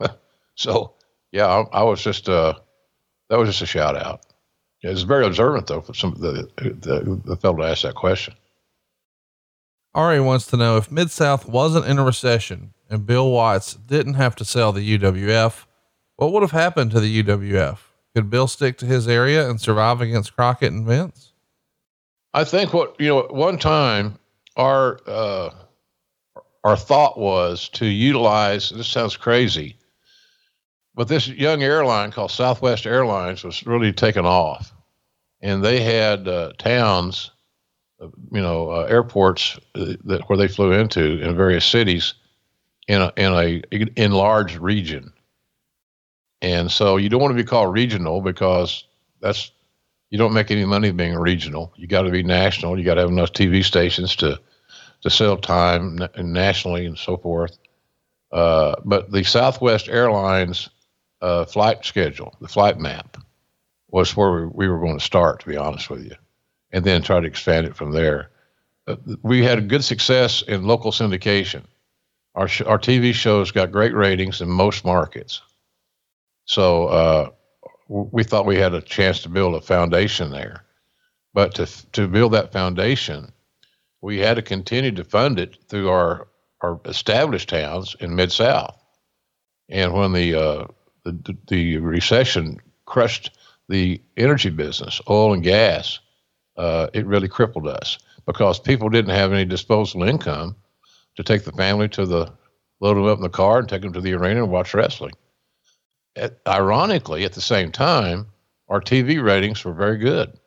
so, 0.54 0.92
yeah, 1.32 1.46
I, 1.46 1.80
I 1.80 1.82
was 1.82 2.02
just, 2.02 2.28
uh, 2.28 2.54
that 3.28 3.38
was 3.38 3.48
just 3.48 3.62
a 3.62 3.66
shout 3.66 3.96
out. 3.96 4.24
Yeah, 4.82 4.90
it's 4.90 5.02
very 5.02 5.26
observant 5.26 5.66
though 5.66 5.80
for 5.80 5.92
some 5.92 6.14
the 6.14 6.48
the, 6.56 7.20
the 7.24 7.36
fellow 7.36 7.56
to 7.58 7.64
ask 7.64 7.82
that 7.82 7.94
question. 7.94 8.34
Ari 9.94 10.20
wants 10.20 10.46
to 10.46 10.56
know 10.56 10.76
if 10.76 10.90
Mid 10.90 11.10
South 11.10 11.48
wasn't 11.48 11.86
in 11.86 11.98
a 11.98 12.04
recession 12.04 12.74
and 12.88 13.04
Bill 13.04 13.30
Watts 13.30 13.74
didn't 13.74 14.14
have 14.14 14.36
to 14.36 14.44
sell 14.44 14.72
the 14.72 14.98
UWF, 14.98 15.64
what 16.16 16.32
would 16.32 16.42
have 16.42 16.52
happened 16.52 16.92
to 16.92 17.00
the 17.00 17.22
UWF? 17.22 17.78
Could 18.18 18.30
Bill 18.30 18.48
stick 18.48 18.78
to 18.78 18.84
his 18.84 19.06
area 19.06 19.48
and 19.48 19.60
survive 19.60 20.00
against 20.00 20.34
Crockett 20.34 20.72
and 20.72 20.84
Vince? 20.84 21.34
I 22.34 22.42
think 22.42 22.74
what 22.74 23.00
you 23.00 23.06
know, 23.06 23.20
at 23.20 23.32
one 23.32 23.58
time 23.58 24.18
our 24.56 24.98
uh, 25.06 25.50
our 26.64 26.76
thought 26.76 27.16
was 27.16 27.68
to 27.74 27.86
utilize. 27.86 28.70
This 28.70 28.88
sounds 28.88 29.16
crazy, 29.16 29.76
but 30.96 31.06
this 31.06 31.28
young 31.28 31.62
airline 31.62 32.10
called 32.10 32.32
Southwest 32.32 32.86
Airlines 32.86 33.44
was 33.44 33.64
really 33.64 33.92
taken 33.92 34.26
off, 34.26 34.74
and 35.40 35.64
they 35.64 35.80
had 35.80 36.26
uh, 36.26 36.54
towns, 36.58 37.30
uh, 38.00 38.08
you 38.32 38.42
know, 38.42 38.72
uh, 38.72 38.86
airports 38.90 39.60
uh, 39.76 39.92
that 40.06 40.22
where 40.28 40.36
they 40.36 40.48
flew 40.48 40.72
into 40.72 41.22
in 41.22 41.36
various 41.36 41.64
cities, 41.64 42.14
in 42.88 43.00
a 43.00 43.12
in 43.16 43.32
a 43.32 43.62
enlarged 43.94 44.56
region. 44.56 45.12
And 46.40 46.70
so 46.70 46.96
you 46.96 47.08
don't 47.08 47.20
want 47.20 47.36
to 47.36 47.42
be 47.42 47.48
called 47.48 47.72
regional 47.72 48.20
because 48.20 48.84
that's 49.20 49.50
you 50.10 50.18
don't 50.18 50.32
make 50.32 50.50
any 50.50 50.64
money 50.64 50.90
being 50.90 51.16
regional. 51.16 51.72
You 51.76 51.86
got 51.86 52.02
to 52.02 52.10
be 52.10 52.22
national. 52.22 52.78
You 52.78 52.84
got 52.84 52.94
to 52.94 53.02
have 53.02 53.10
enough 53.10 53.32
TV 53.32 53.64
stations 53.64 54.16
to 54.16 54.40
to 55.02 55.10
sell 55.10 55.36
time 55.36 56.00
nationally 56.16 56.86
and 56.86 56.98
so 56.98 57.16
forth. 57.16 57.58
Uh, 58.32 58.74
but 58.84 59.10
the 59.10 59.22
Southwest 59.22 59.88
Airlines 59.88 60.68
uh, 61.20 61.44
flight 61.44 61.84
schedule, 61.84 62.36
the 62.40 62.48
flight 62.48 62.78
map, 62.78 63.16
was 63.90 64.16
where 64.16 64.32
we, 64.32 64.46
we 64.46 64.68
were 64.68 64.80
going 64.80 64.98
to 64.98 65.04
start, 65.04 65.40
to 65.40 65.46
be 65.46 65.56
honest 65.56 65.88
with 65.88 66.04
you, 66.04 66.14
and 66.72 66.84
then 66.84 67.02
try 67.02 67.20
to 67.20 67.26
expand 67.26 67.66
it 67.66 67.76
from 67.76 67.92
there. 67.92 68.30
Uh, 68.86 68.96
we 69.22 69.42
had 69.42 69.58
a 69.58 69.62
good 69.62 69.84
success 69.84 70.42
in 70.42 70.64
local 70.64 70.90
syndication. 70.90 71.62
Our, 72.34 72.48
sh- 72.48 72.62
our 72.62 72.78
TV 72.78 73.14
shows 73.14 73.50
got 73.50 73.72
great 73.72 73.94
ratings 73.94 74.40
in 74.40 74.48
most 74.48 74.84
markets. 74.84 75.40
So 76.48 76.86
uh, 76.88 77.30
we 77.88 78.24
thought 78.24 78.46
we 78.46 78.56
had 78.56 78.74
a 78.74 78.82
chance 78.82 79.22
to 79.22 79.28
build 79.28 79.54
a 79.54 79.60
foundation 79.60 80.30
there. 80.30 80.64
But 81.34 81.54
to, 81.54 81.66
to 81.92 82.08
build 82.08 82.32
that 82.32 82.52
foundation, 82.52 83.32
we 84.00 84.18
had 84.18 84.34
to 84.34 84.42
continue 84.42 84.92
to 84.92 85.04
fund 85.04 85.38
it 85.38 85.58
through 85.68 85.88
our, 85.88 86.28
our 86.62 86.80
established 86.86 87.50
towns 87.50 87.94
in 88.00 88.16
Mid 88.16 88.32
South. 88.32 88.76
And 89.68 89.92
when 89.92 90.12
the 90.12 90.34
uh, 90.34 90.66
the, 91.04 91.36
the 91.48 91.76
recession 91.78 92.58
crushed 92.86 93.36
the 93.68 94.00
energy 94.16 94.50
business, 94.50 95.00
oil 95.08 95.32
and 95.34 95.42
gas. 95.42 95.98
Uh, 96.56 96.88
it 96.92 97.06
really 97.06 97.28
crippled 97.28 97.68
us 97.68 97.98
because 98.26 98.58
people 98.58 98.88
didn't 98.88 99.14
have 99.14 99.32
any 99.32 99.44
disposable 99.44 100.08
income 100.08 100.56
to 101.16 101.22
take 101.22 101.44
the 101.44 101.52
family 101.52 101.88
to 101.88 102.04
the 102.04 102.32
load 102.80 102.94
them 102.96 103.04
up 103.04 103.18
in 103.18 103.22
the 103.22 103.28
car 103.28 103.60
and 103.60 103.68
take 103.68 103.82
them 103.82 103.92
to 103.92 104.00
the 104.00 104.12
arena 104.14 104.42
and 104.42 104.50
watch 104.50 104.74
wrestling. 104.74 105.12
Ironically, 106.46 107.24
at 107.24 107.32
the 107.32 107.40
same 107.40 107.72
time, 107.72 108.26
our 108.68 108.80
TV 108.80 109.22
ratings 109.22 109.64
were 109.64 109.72
very 109.72 109.98
good. 109.98 110.38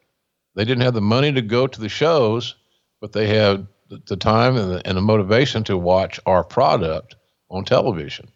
They 0.55 0.65
didn't 0.65 0.83
have 0.83 0.93
the 0.93 1.01
money 1.01 1.31
to 1.31 1.41
go 1.41 1.67
to 1.67 1.79
the 1.79 1.89
shows, 1.89 2.55
but 2.99 3.13
they 3.13 3.27
had 3.27 3.67
the, 3.89 4.01
the 4.05 4.17
time 4.17 4.57
and 4.57 4.71
the, 4.71 4.87
and 4.87 4.97
the 4.97 5.01
motivation 5.01 5.63
to 5.65 5.77
watch 5.77 6.19
our 6.25 6.43
product 6.43 7.15
on 7.49 7.65
television 7.65 8.29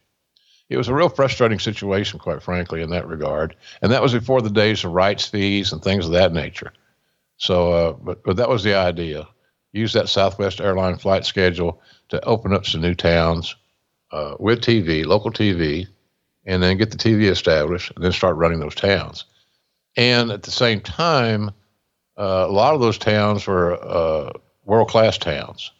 it 0.70 0.78
was 0.78 0.88
a 0.88 0.94
real 0.94 1.10
frustrating 1.10 1.60
situation, 1.60 2.20
quite 2.20 2.42
frankly, 2.42 2.82
in 2.82 2.90
that 2.90 3.08
regard. 3.08 3.56
And 3.82 3.92
that 3.92 4.02
was 4.02 4.14
before 4.14 4.42
the 4.42 4.50
days 4.50 4.84
of 4.84 4.94
rights 4.94 5.28
fees 5.28 5.72
and 5.72 5.82
things 5.82 6.06
of 6.06 6.12
that 6.14 6.34
nature. 6.34 6.74
So, 7.38 7.72
uh, 7.72 7.92
but, 7.94 8.24
but 8.24 8.38
that 8.38 8.50
was 8.50 8.64
the 8.64 8.76
idea. 8.76 9.28
Use 9.74 9.94
that 9.94 10.10
Southwest 10.10 10.62
airline 10.62 10.98
flight 10.98 11.26
schedule 11.26 11.82
to 12.10 12.24
open 12.26 12.54
up 12.54 12.66
some 12.66 12.82
new 12.82 12.96
towns 12.96 13.56
uh, 14.12 14.36
with 14.40 14.62
TV, 14.62 15.06
local 15.06 15.32
TV, 15.32 15.88
and 16.46 16.62
then 16.62 16.78
get 16.78 16.92
the 16.92 16.98
TV 16.98 17.30
established 17.30 17.92
and 17.96 18.04
then 18.04 18.12
start 18.12 18.36
running 18.36 18.60
those 18.60 18.76
towns. 18.76 19.26
And 19.98 20.32
at 20.32 20.44
the 20.44 20.52
same 20.52 20.82
time, 20.82 21.50
uh, 22.18 22.46
a 22.48 22.52
lot 22.52 22.76
of 22.76 22.82
those 22.82 22.98
towns 22.98 23.48
were 23.48 23.74
uh, 23.74 24.32
world 24.64 24.90
class 24.90 25.18
towns. 25.18 25.72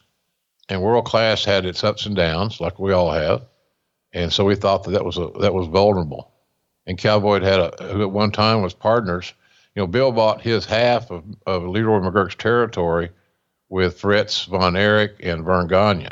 And 0.68 0.82
world 0.82 1.04
class 1.04 1.44
had 1.44 1.64
its 1.64 1.84
ups 1.84 2.06
and 2.06 2.16
downs, 2.16 2.60
like 2.60 2.78
we 2.78 2.92
all 2.92 3.10
have. 3.12 3.42
And 4.12 4.32
so 4.32 4.44
we 4.44 4.56
thought 4.56 4.84
that 4.84 4.92
that 4.92 5.04
was 5.04 5.18
a, 5.18 5.30
that 5.40 5.54
was 5.54 5.68
vulnerable. 5.68 6.32
And 6.86 6.98
Cowboy 6.98 7.40
had 7.42 7.60
a, 7.60 7.92
who 7.92 8.02
at 8.02 8.10
one 8.10 8.32
time 8.32 8.62
was 8.62 8.74
partners. 8.74 9.32
You 9.74 9.82
know, 9.82 9.86
Bill 9.86 10.10
bought 10.10 10.40
his 10.40 10.64
half 10.64 11.10
of, 11.10 11.24
of 11.46 11.64
Leroy 11.64 12.00
McGuirk's 12.00 12.34
territory 12.34 13.10
with 13.68 14.00
Fritz 14.00 14.44
von 14.44 14.76
Erich 14.76 15.16
and 15.20 15.44
Verne 15.44 15.68
Gagne. 15.68 16.08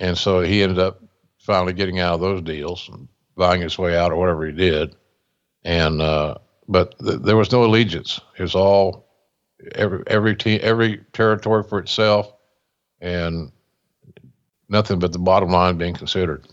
And 0.00 0.16
so 0.16 0.40
he 0.40 0.62
ended 0.62 0.78
up 0.78 1.02
finally 1.48 1.72
getting 1.72 1.98
out 1.98 2.14
of 2.14 2.20
those 2.20 2.42
deals 2.42 2.90
and 2.92 3.08
buying 3.36 3.62
his 3.62 3.78
way 3.78 3.96
out 3.96 4.12
or 4.12 4.16
whatever 4.16 4.44
he 4.44 4.52
did. 4.52 4.94
And, 5.64 6.02
uh, 6.02 6.34
but 6.68 6.94
th- 6.98 7.20
there 7.22 7.36
was 7.36 7.50
no 7.50 7.64
allegiance. 7.64 8.20
It 8.38 8.42
was 8.42 8.54
all 8.54 9.08
every, 9.74 10.04
every 10.06 10.36
team, 10.36 10.60
every 10.62 10.98
territory 11.14 11.62
for 11.62 11.78
itself 11.78 12.30
and 13.00 13.50
nothing 14.68 14.98
but 14.98 15.12
the 15.12 15.18
bottom 15.18 15.48
line 15.48 15.78
being 15.78 15.94
considered. 15.94 16.46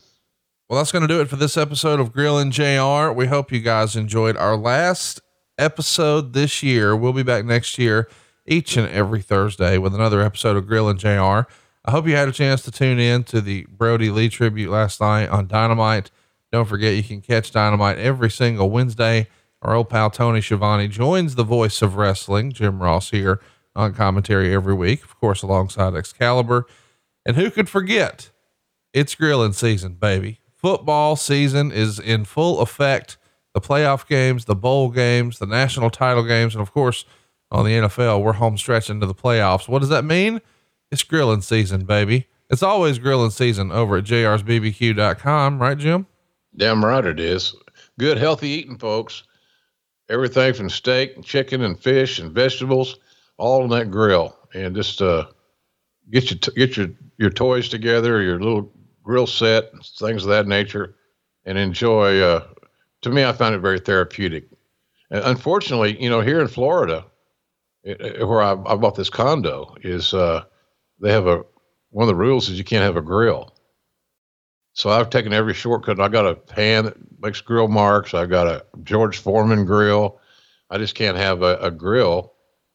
Well, 0.70 0.80
that's 0.80 0.94
going 0.94 1.02
to 1.02 1.08
do 1.08 1.20
it 1.20 1.28
for 1.28 1.36
this 1.36 1.58
episode 1.58 2.00
of 2.00 2.14
Grillin' 2.14 2.52
JR. 2.52 3.12
We 3.14 3.28
hope 3.28 3.52
you 3.52 3.60
guys 3.60 3.98
enjoyed 3.98 4.38
our 4.38 4.56
last 4.56 5.20
episode 5.58 6.32
this 6.32 6.64
year. 6.64 6.96
We'll 6.96 7.12
be 7.12 7.22
back 7.22 7.44
next 7.44 7.78
year, 7.78 8.08
each 8.46 8.78
and 8.78 8.88
every 8.90 9.22
Thursday, 9.22 9.78
with 9.78 9.94
another 9.94 10.22
episode 10.22 10.56
of 10.56 10.66
Grillin' 10.66 10.98
JR. 10.98 11.52
I 11.88 11.92
hope 11.92 12.08
you 12.08 12.16
had 12.16 12.28
a 12.28 12.32
chance 12.32 12.64
to 12.64 12.72
tune 12.72 12.98
in 12.98 13.24
to 13.26 13.42
the 13.42 13.68
Brodie 13.70 14.10
Lee 14.10 14.28
tribute 14.28 14.72
last 14.72 15.00
night 15.00 15.30
on 15.30 15.46
Dynamite. 15.46 16.10
Don't 16.52 16.68
forget, 16.68 16.96
you 16.96 17.04
can 17.04 17.22
catch 17.22 17.52
Dynamite 17.52 18.00
every 18.00 18.32
single 18.32 18.72
Wednesday. 18.72 19.28
Our 19.62 19.76
old 19.76 19.90
pal 19.90 20.10
Tony 20.10 20.42
Schiavone 20.42 20.88
joins 20.88 21.36
the 21.36 21.44
voice 21.44 21.84
of 21.84 21.96
wrestling, 21.96 22.52
Jim 22.52 22.82
Ross, 22.82 23.12
here 23.12 23.40
on 23.76 23.94
commentary 23.94 24.52
every 24.52 24.74
week, 24.74 25.04
of 25.04 25.20
course, 25.20 25.44
alongside 25.44 25.94
Excalibur. 25.94 26.66
And 27.24 27.36
who 27.36 27.52
could 27.52 27.70
forget? 27.70 28.32
It's 28.92 29.14
grilling 29.14 29.54
season, 29.54 29.94
baby. 29.94 30.40
Football 30.52 31.16
season 31.16 31.72
is 31.72 32.00
in 32.00 32.26
full 32.26 32.62
effect. 32.62 33.18
The 33.54 33.62
playoff 33.62 34.08
games, 34.08 34.46
the 34.46 34.56
bowl 34.56 34.90
games, 34.90 35.38
the 35.38 35.46
national 35.46 35.92
title 35.92 36.24
games, 36.24 36.56
and 36.56 36.64
of 36.64 36.72
course, 36.72 37.06
on 37.52 37.64
the 37.64 37.72
NFL, 37.74 38.24
we're 38.24 38.34
home 38.34 38.58
stretch 38.58 38.90
into 38.90 39.06
the 39.06 39.14
playoffs. 39.14 39.68
What 39.68 39.80
does 39.80 39.90
that 39.90 40.04
mean? 40.04 40.42
It's 40.96 41.04
grilling 41.04 41.42
season, 41.42 41.84
baby. 41.84 42.26
It's 42.50 42.64
always 42.64 43.00
grilling 43.00 43.32
season 43.32 43.70
over 43.70 43.98
at 43.98 44.06
jrsbbq.com, 44.06 45.62
right, 45.62 45.78
Jim? 45.78 46.08
Damn 46.56 46.86
right 46.86 47.04
it 47.04 47.20
is. 47.20 47.54
Good, 48.00 48.18
healthy 48.18 48.48
eating, 48.48 48.78
folks. 48.78 49.24
Everything 50.08 50.54
from 50.54 50.70
steak 50.70 51.18
and 51.18 51.26
chicken 51.26 51.64
and 51.64 51.78
fish 51.78 52.20
and 52.20 52.32
vegetables, 52.32 52.98
all 53.36 53.64
on 53.64 53.70
that 53.72 53.92
grill. 53.92 54.38
And 54.54 54.74
just 54.74 55.02
uh, 55.02 55.26
get 56.12 56.32
your 56.32 56.40
get 56.56 56.78
your 56.78 56.88
your 57.18 57.30
toys 57.30 57.68
together, 57.68 58.22
your 58.22 58.40
little 58.40 58.72
grill 59.04 59.28
set, 59.28 59.72
things 60.00 60.24
of 60.24 60.30
that 60.30 60.48
nature, 60.48 60.96
and 61.44 61.58
enjoy. 61.58 62.22
Uh, 62.22 62.48
to 63.02 63.10
me, 63.10 63.26
I 63.26 63.34
found 63.34 63.54
it 63.54 63.60
very 63.60 63.82
therapeutic. 63.82 64.46
And 65.12 65.26
unfortunately, 65.26 66.02
you 66.02 66.10
know, 66.10 66.22
here 66.22 66.40
in 66.40 66.48
Florida, 66.48 67.06
it, 67.84 68.00
it, 68.00 68.26
where 68.26 68.42
I, 68.42 68.52
I, 68.52 68.78
bought 68.78 68.96
this 68.96 69.10
condo, 69.10 69.76
is 69.84 70.14
uh, 70.14 70.46
they 71.00 71.12
have 71.12 71.28
a 71.28 71.44
one 71.90 72.04
of 72.04 72.08
the 72.08 72.16
rules 72.16 72.50
is 72.50 72.58
you 72.58 72.64
can't 72.64 72.84
have 72.84 72.98
a 72.98 73.02
grill. 73.02 73.54
So 74.74 74.90
I've 74.90 75.10
taken 75.10 75.32
every 75.32 75.54
shortcut. 75.54 76.02
I 76.02 76.10
got 76.10 76.28
a 76.28 76.36
pan 76.36 76.86
that 76.86 76.98
makes 77.22 77.40
grill 77.40 77.70
marks. 77.70 78.14
I've 78.14 78.30
got 78.30 78.48
a 78.48 78.66
George 78.84 79.20
Foreman 79.20 79.64
grill. 79.64 80.20
I 80.70 80.78
just 80.78 80.96
can't 80.96 81.16
have 81.16 81.42
a, 81.42 81.58
a 81.60 81.72
grill. 81.72 82.34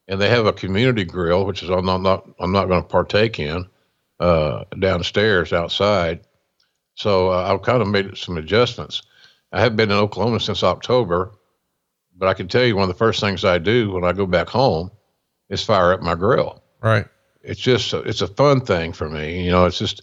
And 0.08 0.18
they 0.18 0.30
have 0.30 0.46
a 0.46 0.52
community 0.52 1.04
grill, 1.04 1.44
which 1.44 1.62
is 1.62 1.68
I'm 1.68 1.84
not, 1.84 2.00
not 2.00 2.26
I'm 2.40 2.52
not 2.52 2.66
going 2.66 2.82
to 2.82 2.88
partake 2.88 3.38
in 3.38 3.66
uh, 4.18 4.64
downstairs 4.78 5.52
outside. 5.52 6.20
So 6.94 7.30
uh, 7.30 7.52
I've 7.52 7.62
kind 7.62 7.82
of 7.82 7.88
made 7.88 8.16
some 8.16 8.38
adjustments. 8.38 9.02
I 9.52 9.60
have 9.60 9.76
been 9.76 9.90
in 9.90 9.96
Oklahoma 9.98 10.40
since 10.40 10.64
October, 10.64 11.32
but 12.16 12.28
I 12.28 12.34
can 12.34 12.48
tell 12.48 12.64
you 12.64 12.74
one 12.74 12.84
of 12.84 12.94
the 12.94 12.98
first 12.98 13.20
things 13.20 13.44
I 13.44 13.58
do 13.58 13.92
when 13.92 14.04
I 14.04 14.12
go 14.12 14.26
back 14.26 14.48
home 14.48 14.90
is 15.50 15.62
fire 15.62 15.92
up 15.92 16.00
my 16.00 16.14
grill. 16.14 16.62
Right 16.80 17.06
it's 17.42 17.60
just 17.60 17.92
it's 17.92 18.22
a 18.22 18.26
fun 18.26 18.60
thing 18.60 18.92
for 18.92 19.08
me. 19.08 19.44
You 19.44 19.50
know, 19.50 19.66
it's 19.66 19.78
just 19.78 20.02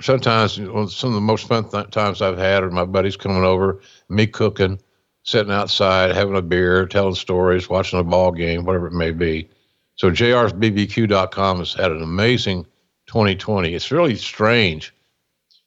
sometimes 0.00 0.54
some 0.54 1.10
of 1.10 1.14
the 1.14 1.20
most 1.20 1.48
fun 1.48 1.68
th- 1.68 1.90
times 1.90 2.22
I've 2.22 2.38
had 2.38 2.62
are 2.62 2.70
my 2.70 2.84
buddies 2.84 3.16
coming 3.16 3.44
over, 3.44 3.80
me 4.08 4.26
cooking, 4.26 4.78
sitting 5.24 5.52
outside, 5.52 6.14
having 6.14 6.36
a 6.36 6.42
beer, 6.42 6.86
telling 6.86 7.14
stories, 7.14 7.68
watching 7.68 7.98
a 7.98 8.04
ball 8.04 8.32
game, 8.32 8.64
whatever 8.64 8.86
it 8.86 8.92
may 8.92 9.10
be. 9.10 9.48
So 9.96 10.10
jrsbbq.com 10.10 11.58
has 11.58 11.74
had 11.74 11.92
an 11.92 12.02
amazing 12.02 12.64
2020. 13.06 13.74
It's 13.74 13.90
really 13.90 14.16
strange. 14.16 14.94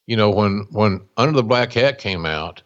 You 0.07 0.15
know, 0.17 0.29
when 0.29 0.67
when 0.71 1.01
Under 1.17 1.35
the 1.35 1.43
Black 1.43 1.73
Hat 1.73 1.97
came 1.97 2.25
out, 2.25 2.61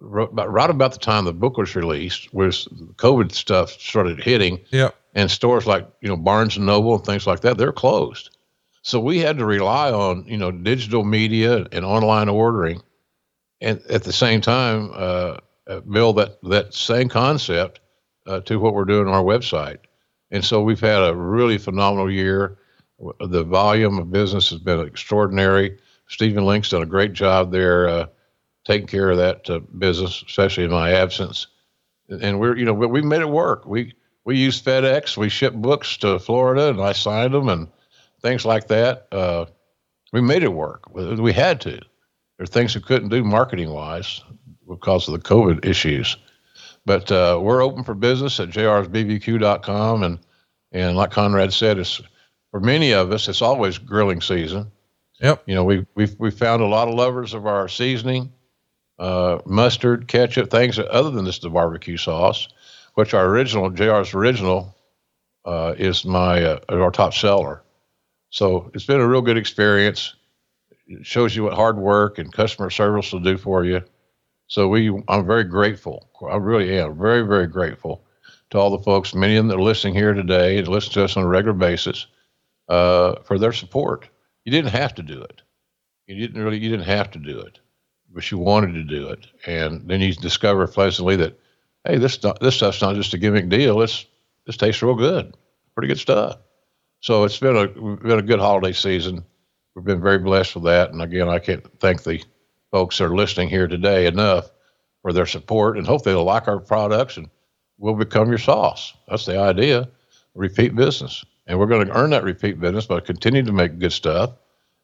right 0.00 0.70
about 0.70 0.92
the 0.92 0.98
time 0.98 1.24
the 1.24 1.32
book 1.32 1.56
was 1.56 1.74
released, 1.74 2.32
was 2.32 2.66
COVID 2.96 3.32
stuff 3.32 3.70
started 3.70 4.22
hitting. 4.22 4.60
Yeah 4.70 4.90
and 5.18 5.28
stores 5.28 5.66
like 5.66 5.84
you 6.00 6.08
know 6.08 6.16
Barnes 6.16 6.56
and 6.56 6.64
Noble 6.64 6.94
and 6.94 7.04
things 7.04 7.26
like 7.26 7.40
that 7.40 7.58
they're 7.58 7.72
closed. 7.72 8.36
So 8.82 9.00
we 9.00 9.18
had 9.18 9.36
to 9.38 9.44
rely 9.44 9.90
on 9.90 10.24
you 10.28 10.36
know 10.36 10.52
digital 10.52 11.04
media 11.04 11.66
and 11.72 11.84
online 11.84 12.28
ordering, 12.28 12.80
and 13.60 13.82
at 13.90 14.04
the 14.04 14.12
same 14.12 14.40
time 14.40 14.92
uh, 14.94 15.38
uh, 15.66 15.80
build 15.80 16.18
that 16.18 16.40
that 16.44 16.72
same 16.72 17.08
concept 17.08 17.80
uh, 18.28 18.40
to 18.42 18.60
what 18.60 18.74
we're 18.74 18.84
doing 18.84 19.08
on 19.08 19.14
our 19.14 19.24
website. 19.24 19.78
And 20.30 20.44
so 20.44 20.62
we've 20.62 20.78
had 20.78 21.02
a 21.02 21.16
really 21.16 21.58
phenomenal 21.58 22.10
year. 22.10 22.58
The 23.18 23.42
volume 23.42 23.98
of 23.98 24.12
business 24.12 24.50
has 24.50 24.60
been 24.60 24.86
extraordinary. 24.86 25.78
Stephen 26.08 26.46
Link's 26.46 26.70
done 26.70 26.82
a 26.82 26.86
great 26.86 27.12
job 27.12 27.50
there, 27.50 27.88
uh, 27.88 28.06
taking 28.64 28.86
care 28.86 29.10
of 29.10 29.16
that 29.16 29.50
uh, 29.50 29.60
business, 29.78 30.22
especially 30.28 30.64
in 30.64 30.70
my 30.70 30.92
absence. 30.92 31.48
And 32.08 32.38
we're, 32.38 32.56
you 32.56 32.64
know, 32.64 32.72
we 32.72 33.02
made 33.02 33.20
it 33.20 33.28
work. 33.28 33.66
We 33.66 33.94
we 34.28 34.36
used 34.36 34.62
FedEx. 34.62 35.16
We 35.16 35.30
shipped 35.30 35.56
books 35.56 35.96
to 35.96 36.18
Florida, 36.18 36.68
and 36.68 36.82
I 36.82 36.92
signed 36.92 37.32
them 37.32 37.48
and 37.48 37.66
things 38.20 38.44
like 38.44 38.68
that. 38.68 39.08
Uh, 39.10 39.46
we 40.12 40.20
made 40.20 40.42
it 40.42 40.52
work. 40.52 40.94
We 40.94 41.32
had 41.32 41.62
to. 41.62 41.70
There 41.70 42.42
are 42.42 42.46
things 42.46 42.74
we 42.74 42.82
couldn't 42.82 43.08
do 43.08 43.24
marketing 43.24 43.70
wise 43.70 44.20
because 44.68 45.08
of 45.08 45.14
the 45.14 45.26
COVID 45.26 45.64
issues. 45.64 46.18
But 46.84 47.10
uh, 47.10 47.38
we're 47.40 47.62
open 47.62 47.84
for 47.84 47.94
business 47.94 48.38
at 48.38 48.50
jrsbbq.com. 48.50 50.02
And, 50.02 50.18
and 50.72 50.94
like 50.94 51.10
Conrad 51.10 51.54
said, 51.54 51.78
it's, 51.78 52.02
for 52.50 52.60
many 52.60 52.92
of 52.92 53.10
us, 53.10 53.28
it's 53.28 53.40
always 53.40 53.78
grilling 53.78 54.20
season. 54.20 54.70
Yep. 55.22 55.44
You 55.46 55.54
know, 55.54 55.64
we, 55.64 55.86
we've, 55.94 56.14
we 56.18 56.30
found 56.30 56.60
a 56.60 56.66
lot 56.66 56.88
of 56.88 56.92
lovers 56.92 57.32
of 57.32 57.46
our 57.46 57.66
seasoning, 57.66 58.30
uh, 58.98 59.38
mustard, 59.46 60.06
ketchup, 60.06 60.50
things 60.50 60.78
other 60.78 61.10
than 61.10 61.24
just 61.24 61.40
the 61.40 61.48
barbecue 61.48 61.96
sauce 61.96 62.46
which 62.98 63.14
our 63.14 63.26
original 63.26 63.70
JR's 63.70 64.12
original 64.12 64.74
uh, 65.44 65.72
is 65.78 66.04
my 66.04 66.42
uh, 66.42 66.58
our 66.68 66.90
top 66.90 67.14
seller. 67.14 67.62
So 68.30 68.72
it's 68.74 68.86
been 68.86 68.98
a 68.98 69.06
real 69.06 69.22
good 69.22 69.36
experience. 69.36 70.16
It 70.88 71.06
shows 71.06 71.36
you 71.36 71.44
what 71.44 71.52
hard 71.52 71.78
work 71.78 72.18
and 72.18 72.32
customer 72.32 72.70
service 72.70 73.12
will 73.12 73.20
do 73.20 73.38
for 73.38 73.64
you. 73.64 73.84
So 74.48 74.66
we, 74.66 74.90
I'm 75.06 75.24
very 75.24 75.44
grateful. 75.44 76.10
I 76.28 76.38
really 76.38 76.76
am 76.76 76.98
very, 76.98 77.22
very 77.22 77.46
grateful 77.46 78.04
to 78.50 78.58
all 78.58 78.70
the 78.76 78.82
folks, 78.82 79.14
many 79.14 79.36
of 79.36 79.44
them 79.44 79.48
that 79.48 79.58
are 79.58 79.62
listening 79.62 79.94
here 79.94 80.12
today 80.12 80.58
and 80.58 80.66
listen 80.66 80.92
to 80.94 81.04
us 81.04 81.16
on 81.16 81.22
a 81.22 81.28
regular 81.28 81.56
basis, 81.56 82.08
uh, 82.68 83.14
for 83.22 83.38
their 83.38 83.52
support. 83.52 84.08
You 84.44 84.50
didn't 84.50 84.72
have 84.72 84.96
to 84.96 85.04
do 85.04 85.22
it. 85.22 85.40
You 86.08 86.16
didn't 86.16 86.42
really, 86.42 86.58
you 86.58 86.68
didn't 86.68 86.86
have 86.86 87.12
to 87.12 87.20
do 87.20 87.38
it, 87.38 87.60
but 88.12 88.28
you 88.28 88.38
wanted 88.38 88.72
to 88.72 88.82
do 88.82 89.06
it. 89.10 89.28
And 89.46 89.88
then 89.88 90.00
you 90.00 90.12
discover 90.14 90.66
pleasantly 90.66 91.14
that 91.14 91.38
hey, 91.84 91.98
this 91.98 92.18
this 92.40 92.56
stuff's 92.56 92.82
not 92.82 92.96
just 92.96 93.14
a 93.14 93.18
gimmick 93.18 93.48
deal. 93.48 93.82
It's 93.82 94.06
this 94.46 94.56
tastes 94.56 94.82
real 94.82 94.94
good, 94.94 95.36
pretty 95.74 95.88
good 95.88 95.98
stuff. 95.98 96.38
So 97.00 97.24
it's 97.24 97.38
been 97.38 97.56
a 97.56 97.68
been 97.68 98.18
a 98.18 98.22
good 98.22 98.40
holiday 98.40 98.72
season. 98.72 99.24
We've 99.74 99.84
been 99.84 100.02
very 100.02 100.18
blessed 100.18 100.56
with 100.56 100.64
that, 100.64 100.90
and 100.90 101.00
again, 101.00 101.28
I 101.28 101.38
can't 101.38 101.64
thank 101.80 102.02
the 102.02 102.22
folks 102.70 102.98
that 102.98 103.04
are 103.04 103.16
listening 103.16 103.48
here 103.48 103.68
today 103.68 104.06
enough 104.06 104.50
for 105.02 105.12
their 105.12 105.26
support, 105.26 105.78
and 105.78 105.86
hope 105.86 106.02
they'll 106.02 106.24
like 106.24 106.48
our 106.48 106.58
products 106.58 107.16
and 107.16 107.30
we'll 107.78 107.94
become 107.94 108.28
your 108.28 108.38
sauce. 108.38 108.92
That's 109.06 109.24
the 109.24 109.38
idea, 109.38 109.88
repeat 110.34 110.74
business, 110.74 111.24
and 111.46 111.58
we're 111.58 111.66
going 111.66 111.86
to 111.86 111.96
earn 111.96 112.10
that 112.10 112.24
repeat 112.24 112.60
business 112.60 112.86
by 112.86 113.00
continuing 113.00 113.46
to 113.46 113.52
make 113.52 113.78
good 113.78 113.92
stuff 113.92 114.32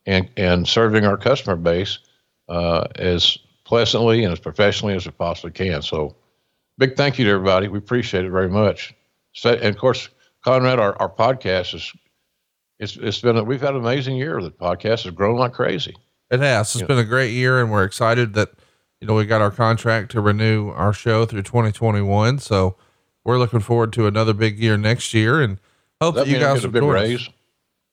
and 0.07 0.31
and 0.37 0.66
serving 0.66 1.05
our 1.05 1.16
customer 1.16 1.57
base 1.57 1.99
uh, 2.49 2.87
as 2.97 3.39
pleasantly 3.65 4.25
and 4.25 4.33
as 4.33 4.39
professionally 4.39 4.95
as 4.95 5.07
we 5.07 5.12
possibly 5.12 5.51
can. 5.51 5.83
So 5.83 6.16
big 6.79 6.97
thank 6.97 7.19
you 7.19 7.25
to 7.27 7.31
everybody. 7.33 7.69
We 7.69 7.79
appreciate 7.79 8.25
it 8.25 8.31
very 8.31 8.49
much. 8.49 8.95
and 9.45 9.63
of 9.65 9.77
course, 9.79 10.09
Conrad, 10.45 10.79
our, 10.79 10.97
our 11.01 11.09
podcast 11.11 11.75
is 11.75 11.93
it's 12.79 12.97
it's 12.97 13.21
been 13.21 13.37
a, 13.37 13.45
we've 13.45 13.61
had 13.61 13.75
an 13.75 13.81
amazing 13.81 14.17
year. 14.17 14.41
The 14.43 14.51
podcast 14.51 15.05
has 15.05 15.11
grown 15.13 15.39
like 15.39 15.53
crazy. 15.53 15.95
It 16.31 16.41
has. 16.41 16.75
It's 16.75 16.81
Yeah. 16.83 16.87
been 16.87 16.99
a 16.99 17.05
great 17.05 17.31
year, 17.33 17.61
and 17.61 17.71
we're 17.71 17.85
excited 17.85 18.35
that 18.35 18.51
you 19.01 19.07
know 19.07 19.15
we 19.15 19.27
got 19.27 19.41
our 19.41 19.51
contract 19.51 20.11
to 20.13 20.21
renew 20.21 20.71
our 20.71 20.93
show 20.93 21.25
through 21.27 21.43
2021. 21.43 22.39
So 22.41 22.77
we're 23.25 23.39
looking 23.39 23.61
forward 23.61 23.93
to 23.95 24.07
another 24.07 24.33
big 24.33 24.59
year 24.59 24.77
next 24.77 25.15
year, 25.15 25.41
and 25.41 25.59
hope 26.01 26.15
That 26.17 26.27
that 26.27 26.31
you 26.33 26.39
guys 26.39 26.61
get 26.61 26.65
a 26.69 26.73
big 26.73 26.83
us. 26.83 26.89
raise. 26.91 27.29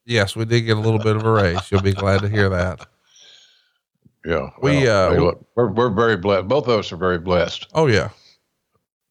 Yes, 0.06 0.36
we 0.36 0.46
did 0.46 0.62
get 0.62 0.78
a 0.78 0.80
little 0.80 1.00
bit 1.00 1.16
of 1.16 1.24
a 1.26 1.32
raise. 1.32 1.72
You'll 1.72 1.82
be 1.84 1.94
glad 1.94 2.22
to 2.22 2.30
hear 2.30 2.50
that. 2.50 2.88
Yeah, 4.24 4.50
We, 4.62 4.88
uh, 4.88 5.14
we- 5.16 5.32
we're 5.56 5.72
we're 5.72 5.90
very 5.90 6.16
blessed. 6.16 6.48
Both 6.48 6.68
of 6.68 6.78
us 6.80 6.92
are 6.92 6.98
very 6.98 7.18
blessed. 7.18 7.68
Oh 7.74 7.88
yeah, 7.88 8.10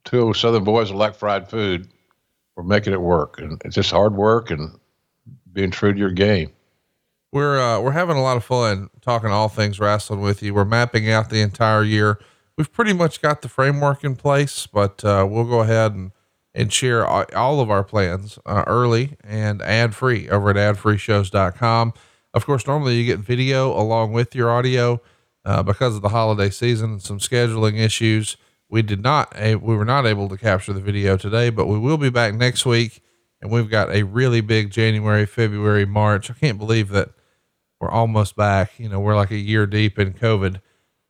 Two 0.05 0.33
Southern 0.35 0.65
boys 0.65 0.89
that 0.89 0.97
like 0.97 1.15
fried 1.15 1.49
food. 1.49 1.89
We're 2.57 2.65
making 2.65 2.93
it 2.93 3.01
work, 3.01 3.41
and 3.41 3.61
it's 3.65 3.75
just 3.75 3.91
hard 3.91 4.15
work 4.15 4.51
and 4.51 4.79
being 5.53 5.71
true 5.71 5.93
to 5.93 5.99
your 5.99 6.11
game. 6.11 6.53
we're 7.33 7.59
uh, 7.61 7.81
we're 7.81 7.93
having 7.93 8.17
a 8.17 8.23
lot 8.23 8.37
of 8.37 8.45
fun 8.45 8.91
talking 9.01 9.31
all 9.31 9.49
things 9.49 9.79
wrestling 9.81 10.21
with 10.21 10.43
you. 10.43 10.55
We're 10.55 10.65
mapping 10.65 11.11
out 11.11 11.31
the 11.31 11.41
entire 11.41 11.85
year. 11.85 12.19
We've 12.57 12.73
pretty 12.73 12.93
much 12.93 13.23
got 13.23 13.43
the 13.43 13.49
framework 13.49 14.05
in 14.05 14.17
place, 14.17 14.67
but 14.67 15.05
uh, 15.05 15.27
we'll 15.29 15.45
go 15.45 15.61
ahead 15.61 15.95
and 15.95 16.13
and 16.55 16.73
share 16.73 17.07
all, 17.07 17.61
of 17.61 17.71
our 17.71 17.85
plans 17.85 18.39
uh, 18.45 18.65
early 18.67 19.17
and 19.23 19.63
ad 19.63 19.95
free 19.95 20.29
over 20.29 20.51
at 20.51 20.57
adfreeshows.com. 20.57 21.93
Of 22.35 22.45
course, 22.47 22.67
normally 22.67 22.97
you 22.97 23.07
get 23.07 23.21
video 23.21 23.73
along 23.73 24.13
with 24.13 24.35
your 24.35 24.51
audio 24.51 25.01
uh, 25.45 25.63
because 25.63 25.95
of 25.95 26.03
the 26.03 26.09
holiday 26.09 26.51
season 26.51 26.93
and 26.93 27.03
some 27.03 27.19
scheduling 27.19 27.79
issues. 27.79 28.37
We 28.71 28.83
did 28.83 29.03
not, 29.03 29.37
we 29.37 29.57
were 29.57 29.85
not 29.85 30.07
able 30.07 30.29
to 30.29 30.37
capture 30.37 30.73
the 30.73 30.81
video 30.81 31.17
today, 31.17 31.51
but 31.51 31.67
we 31.67 31.77
will 31.77 31.99
be 31.99 32.09
back 32.09 32.35
next 32.35 32.65
week. 32.65 33.03
And 33.43 33.51
we've 33.51 33.69
got 33.69 33.91
a 33.91 34.05
really 34.05 34.41
big 34.41 34.71
January, 34.71 35.27
February, 35.27 35.85
March. 35.87 36.31
I 36.31 36.35
can't 36.35 36.59
believe 36.59 36.91
that 36.91 37.11
we're 37.81 37.91
almost 37.91 38.37
back. 38.37 38.79
You 38.79 38.89
know, 38.89 39.01
we're 39.01 39.17
like 39.17 39.33
a 39.33 39.37
year 39.37 39.67
deep 39.67 39.99
in 39.99 40.13
COVID. 40.13 40.61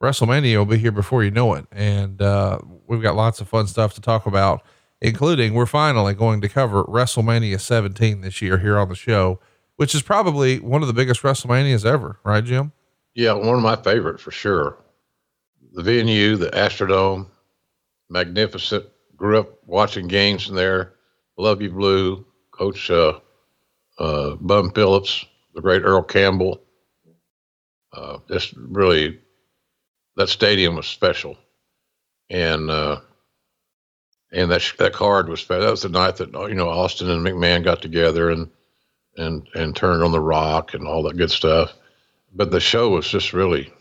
WrestleMania 0.03 0.57
will 0.57 0.65
be 0.65 0.78
here 0.78 0.93
before 0.93 1.23
you 1.23 1.31
know 1.31 1.53
it. 1.55 1.66
And 1.70 2.23
uh, 2.23 2.61
we've 2.87 3.03
got 3.03 3.15
lots 3.15 3.41
of 3.43 3.49
fun 3.49 3.66
stuff 3.66 3.93
to 3.95 4.01
talk 4.01 4.24
about, 4.24 4.62
including 5.03 5.53
we're 5.53 5.66
finally 5.66 6.15
going 6.15 6.41
to 6.41 6.49
cover 6.49 6.85
WrestleMania 6.85 7.61
17 7.61 8.23
this 8.23 8.41
year 8.41 8.59
here 8.59 8.78
on 8.78 8.89
the 8.89 8.95
show, 8.95 9.39
which 9.77 9.95
is 9.95 10.01
probably 10.01 10.61
one 10.61 10.81
of 10.81 10.89
the 10.89 10.95
biggest 10.95 11.23
WrestleManias 11.23 11.85
ever, 11.85 12.19
right, 12.24 12.45
Jim? 12.45 12.73
Yeah, 13.15 13.35
one 13.35 13.57
of 13.57 13.62
my 13.62 13.77
favorites 13.77 14.23
for 14.23 14.31
sure. 14.31 14.78
The 15.73 15.82
venue, 15.82 16.37
the 16.37 16.51
Astrodome, 16.51 17.27
magnificent. 18.11 18.87
Grew 19.16 19.39
up 19.39 19.59
watching 19.66 20.09
games 20.09 20.49
in 20.49 20.55
there. 20.55 20.95
Love 21.37 21.62
you, 21.62 21.70
Blue. 21.70 22.27
Coach 22.53 22.91
uh, 22.91 23.20
uh, 23.99 24.37
Bum 24.37 24.73
Phillips, 24.73 25.24
the 25.55 25.62
great 25.62 25.82
Earl 25.82 26.03
Campbell. 26.03 26.61
Uh, 27.93 28.19
just 28.28 28.55
really, 28.57 29.19
that 30.16 30.28
stadium 30.28 30.77
was 30.77 30.87
special, 30.87 31.37
and 32.28 32.70
uh, 32.70 33.01
and 34.32 34.51
that 34.51 34.73
that 34.78 34.93
card 34.93 35.28
was 35.28 35.41
special. 35.41 35.62
That 35.62 35.70
was 35.70 35.82
the 35.82 35.89
night 35.89 36.16
that 36.16 36.32
you 36.49 36.55
know 36.55 36.69
Austin 36.69 37.11
and 37.11 37.24
McMahon 37.24 37.65
got 37.65 37.82
together 37.82 38.31
and 38.31 38.51
and 39.16 39.49
and 39.55 39.74
turned 39.74 40.03
on 40.03 40.12
the 40.12 40.20
Rock 40.20 40.74
and 40.74 40.87
all 40.87 41.03
that 41.05 41.16
good 41.16 41.31
stuff 41.31 41.74
but 42.32 42.51
the 42.51 42.61
show 42.61 42.91
was 42.91 43.09
just 43.09 43.32
really 43.32 43.73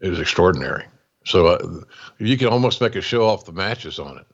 it 0.00 0.08
was 0.08 0.20
extraordinary 0.20 0.84
so 1.28 1.48
uh, 1.48 1.82
you 2.18 2.38
can 2.38 2.48
almost 2.48 2.80
make 2.82 2.96
a 2.96 3.02
show 3.02 3.26
off 3.28 3.46
the 3.46 3.52
matches 3.52 3.98
on 4.00 4.18
it 4.18 4.26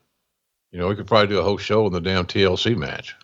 you 0.71 0.79
know 0.79 0.87
we 0.89 0.95
could 0.95 1.07
probably 1.07 1.27
do 1.27 1.39
a 1.39 1.43
whole 1.43 1.57
show 1.57 1.85
on 1.85 1.93
the 1.93 2.01
damn 2.01 2.25
tlc 2.25 2.77
match 2.77 3.15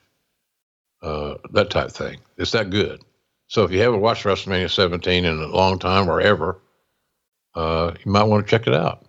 uh, 1.04 1.36
that 1.54 1.72
type 1.72 1.92
thing 1.92 2.20
it's 2.38 2.52
that 2.52 2.72
good 2.72 3.02
so 3.48 3.64
if 3.66 3.72
you 3.72 3.80
haven't 3.82 4.02
watched 4.02 4.26
wrestlemania 4.26 4.72
17 4.72 5.26
in 5.26 5.40
a 5.40 5.48
long 5.48 5.80
time 5.80 6.10
or 6.10 6.22
ever 6.22 6.60
uh, 7.56 7.94
you 8.06 8.12
might 8.12 8.24
want 8.24 8.46
to 8.46 8.52
check 8.52 8.68
it 8.68 8.76
out 8.76 9.00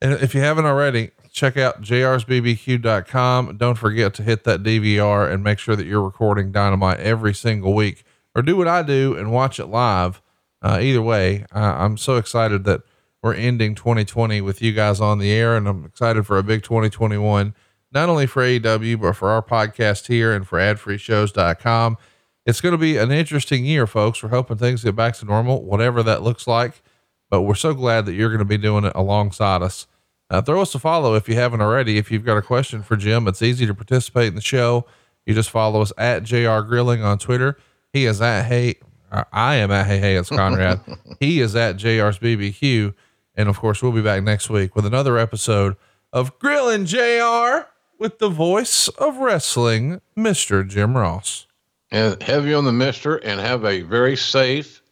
And 0.00 0.12
if 0.14 0.34
you 0.34 0.40
haven't 0.40 0.66
already, 0.66 1.10
check 1.32 1.56
out 1.56 1.82
jrsbbq.com. 1.82 3.56
Don't 3.58 3.74
forget 3.76 4.14
to 4.14 4.22
hit 4.22 4.44
that 4.44 4.62
DVR 4.62 5.30
and 5.32 5.42
make 5.42 5.58
sure 5.58 5.76
that 5.76 5.86
you're 5.86 6.02
recording 6.02 6.52
Dynamite 6.52 7.00
every 7.00 7.34
single 7.34 7.74
week, 7.74 8.04
or 8.34 8.42
do 8.42 8.56
what 8.56 8.68
I 8.68 8.82
do 8.82 9.16
and 9.16 9.32
watch 9.32 9.58
it 9.60 9.66
live. 9.66 10.22
Uh, 10.66 10.78
either 10.80 11.02
way, 11.02 11.44
I, 11.52 11.84
I'm 11.84 11.96
so 11.96 12.16
excited 12.16 12.64
that 12.64 12.82
we're 13.22 13.34
ending 13.34 13.74
2020 13.74 14.40
with 14.40 14.62
you 14.62 14.72
guys 14.72 15.00
on 15.00 15.18
the 15.18 15.32
air, 15.32 15.56
and 15.56 15.68
I'm 15.68 15.84
excited 15.84 16.26
for 16.26 16.38
a 16.38 16.42
big 16.42 16.62
2021, 16.62 17.54
not 17.92 18.08
only 18.08 18.26
for 18.26 18.42
AEW, 18.42 19.00
but 19.00 19.14
for 19.14 19.30
our 19.30 19.42
podcast 19.42 20.06
here 20.06 20.32
and 20.34 20.46
for 20.46 20.58
adfreeshows.com. 20.58 21.96
It's 22.44 22.60
going 22.60 22.72
to 22.72 22.78
be 22.78 22.96
an 22.96 23.10
interesting 23.10 23.64
year, 23.64 23.86
folks. 23.86 24.22
We're 24.22 24.28
hoping 24.28 24.56
things 24.56 24.84
get 24.84 24.94
back 24.94 25.14
to 25.16 25.24
normal, 25.24 25.64
whatever 25.64 26.02
that 26.02 26.22
looks 26.22 26.46
like 26.46 26.82
but 27.30 27.42
we're 27.42 27.54
so 27.54 27.74
glad 27.74 28.06
that 28.06 28.14
you're 28.14 28.28
going 28.28 28.38
to 28.38 28.44
be 28.44 28.58
doing 28.58 28.84
it 28.84 28.92
alongside 28.94 29.62
us. 29.62 29.86
Uh, 30.28 30.42
throw 30.42 30.62
us 30.62 30.74
a 30.74 30.78
follow 30.78 31.14
if 31.14 31.28
you 31.28 31.34
haven't 31.34 31.60
already. 31.60 31.98
If 31.98 32.10
you've 32.10 32.24
got 32.24 32.36
a 32.36 32.42
question 32.42 32.82
for 32.82 32.96
Jim, 32.96 33.28
it's 33.28 33.42
easy 33.42 33.66
to 33.66 33.74
participate 33.74 34.28
in 34.28 34.34
the 34.34 34.40
show. 34.40 34.86
You 35.24 35.34
just 35.34 35.50
follow 35.50 35.82
us 35.82 35.92
at 35.98 36.24
JR 36.24 36.60
Grilling 36.60 37.02
on 37.02 37.18
Twitter. 37.18 37.58
He 37.92 38.06
is 38.06 38.20
at 38.20 38.44
Hey, 38.46 38.76
I 39.10 39.56
am 39.56 39.70
at 39.70 39.86
Hey 39.86 39.98
Hey, 39.98 40.16
it's 40.16 40.28
Conrad. 40.28 40.80
he 41.20 41.40
is 41.40 41.54
at 41.56 41.76
JR's 41.76 42.18
BBQ. 42.18 42.94
And 43.34 43.48
of 43.48 43.58
course, 43.58 43.82
we'll 43.82 43.92
be 43.92 44.02
back 44.02 44.22
next 44.22 44.48
week 44.50 44.74
with 44.74 44.86
another 44.86 45.18
episode 45.18 45.76
of 46.12 46.38
Grilling 46.38 46.86
JR 46.86 47.68
with 47.98 48.18
the 48.18 48.28
voice 48.28 48.88
of 48.88 49.18
wrestling, 49.18 50.00
Mr. 50.16 50.66
Jim 50.66 50.96
Ross. 50.96 51.46
and 51.90 52.20
have 52.22 52.46
you 52.46 52.56
on 52.56 52.64
the 52.64 52.72
mister 52.72 53.16
and 53.16 53.40
have 53.40 53.64
a 53.64 53.82
very 53.82 54.16
safe 54.16 54.82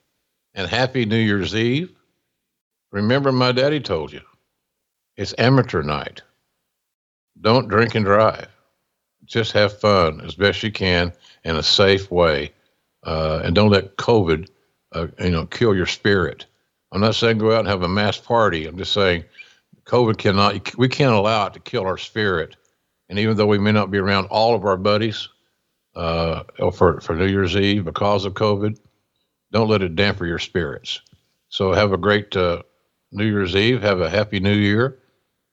and 0.55 0.69
happy 0.69 1.05
new 1.05 1.19
year's 1.19 1.55
eve 1.55 1.93
remember 2.93 3.33
my 3.33 3.51
daddy 3.53 3.81
told 3.81 4.13
you 4.13 4.21
it's 5.17 5.35
amateur 5.39 5.83
night 5.83 6.23
don't 7.41 7.69
drink 7.69 7.95
and 7.95 8.05
drive 8.05 8.47
just 9.25 9.53
have 9.53 9.79
fun 9.81 10.21
as 10.21 10.35
best 10.37 10.63
you 10.63 10.71
can 10.71 11.13
in 11.45 11.57
a 11.57 11.63
safe 11.63 12.11
way 12.11 12.53
uh, 13.05 13.41
and 13.45 13.55
don't 13.55 13.71
let 13.71 13.97
covid 13.97 14.49
uh, 14.93 15.07
you 15.19 15.31
know 15.31 15.47
kill 15.47 15.75
your 15.75 15.87
spirit 15.87 16.47
i'm 16.93 17.01
not 17.01 17.15
saying 17.15 17.39
go 17.39 17.53
out 17.53 17.61
and 17.61 17.69
have 17.69 17.83
a 17.83 17.89
mass 17.89 18.19
party 18.19 18.67
i'm 18.67 18.77
just 18.77 18.93
saying 18.93 19.25
covid 19.85 20.17
cannot 20.19 20.77
we 20.77 20.89
can't 20.89 21.15
allow 21.15 21.47
it 21.47 21.55
to 21.55 21.61
kill 21.61 21.85
our 21.85 21.99
spirit 21.99 22.57
and 23.09 23.19
even 23.19 23.37
though 23.37 23.47
we 23.47 23.59
may 23.59 23.73
not 23.73 23.91
be 23.91 23.99
around 23.99 24.27
all 24.27 24.55
of 24.55 24.65
our 24.65 24.77
buddies 24.77 25.29
uh, 25.97 26.43
for 26.73 27.01
for 27.01 27.15
New 27.15 27.27
Year's 27.27 27.57
Eve 27.57 27.85
because 27.85 28.25
of 28.25 28.35
COVID. 28.35 28.79
Don't 29.53 29.69
let 29.69 29.83
it 29.83 29.95
damper 29.95 30.27
your 30.27 30.39
spirits. 30.39 31.01
So 31.49 31.73
have 31.73 31.93
a 31.93 31.97
great 31.97 32.37
uh, 32.37 32.63
New 33.13 33.27
Year's 33.27 33.55
Eve. 33.55 33.83
Have 33.83 34.01
a 34.01 34.11
happy 34.11 34.41
New 34.41 34.55
Year, 34.55 34.99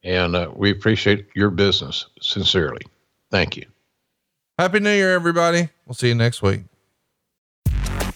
and 0.03 0.35
uh, 0.35 0.51
we 0.55 0.71
appreciate 0.71 1.27
your 1.35 1.51
business 1.51 2.07
sincerely. 2.21 2.81
Thank 3.29 3.57
you. 3.57 3.65
Happy 4.57 4.79
New 4.79 4.93
Year, 4.93 5.13
everybody. 5.13 5.69
We'll 5.85 5.95
see 5.95 6.09
you 6.09 6.15
next 6.15 6.41
week. 6.41 6.70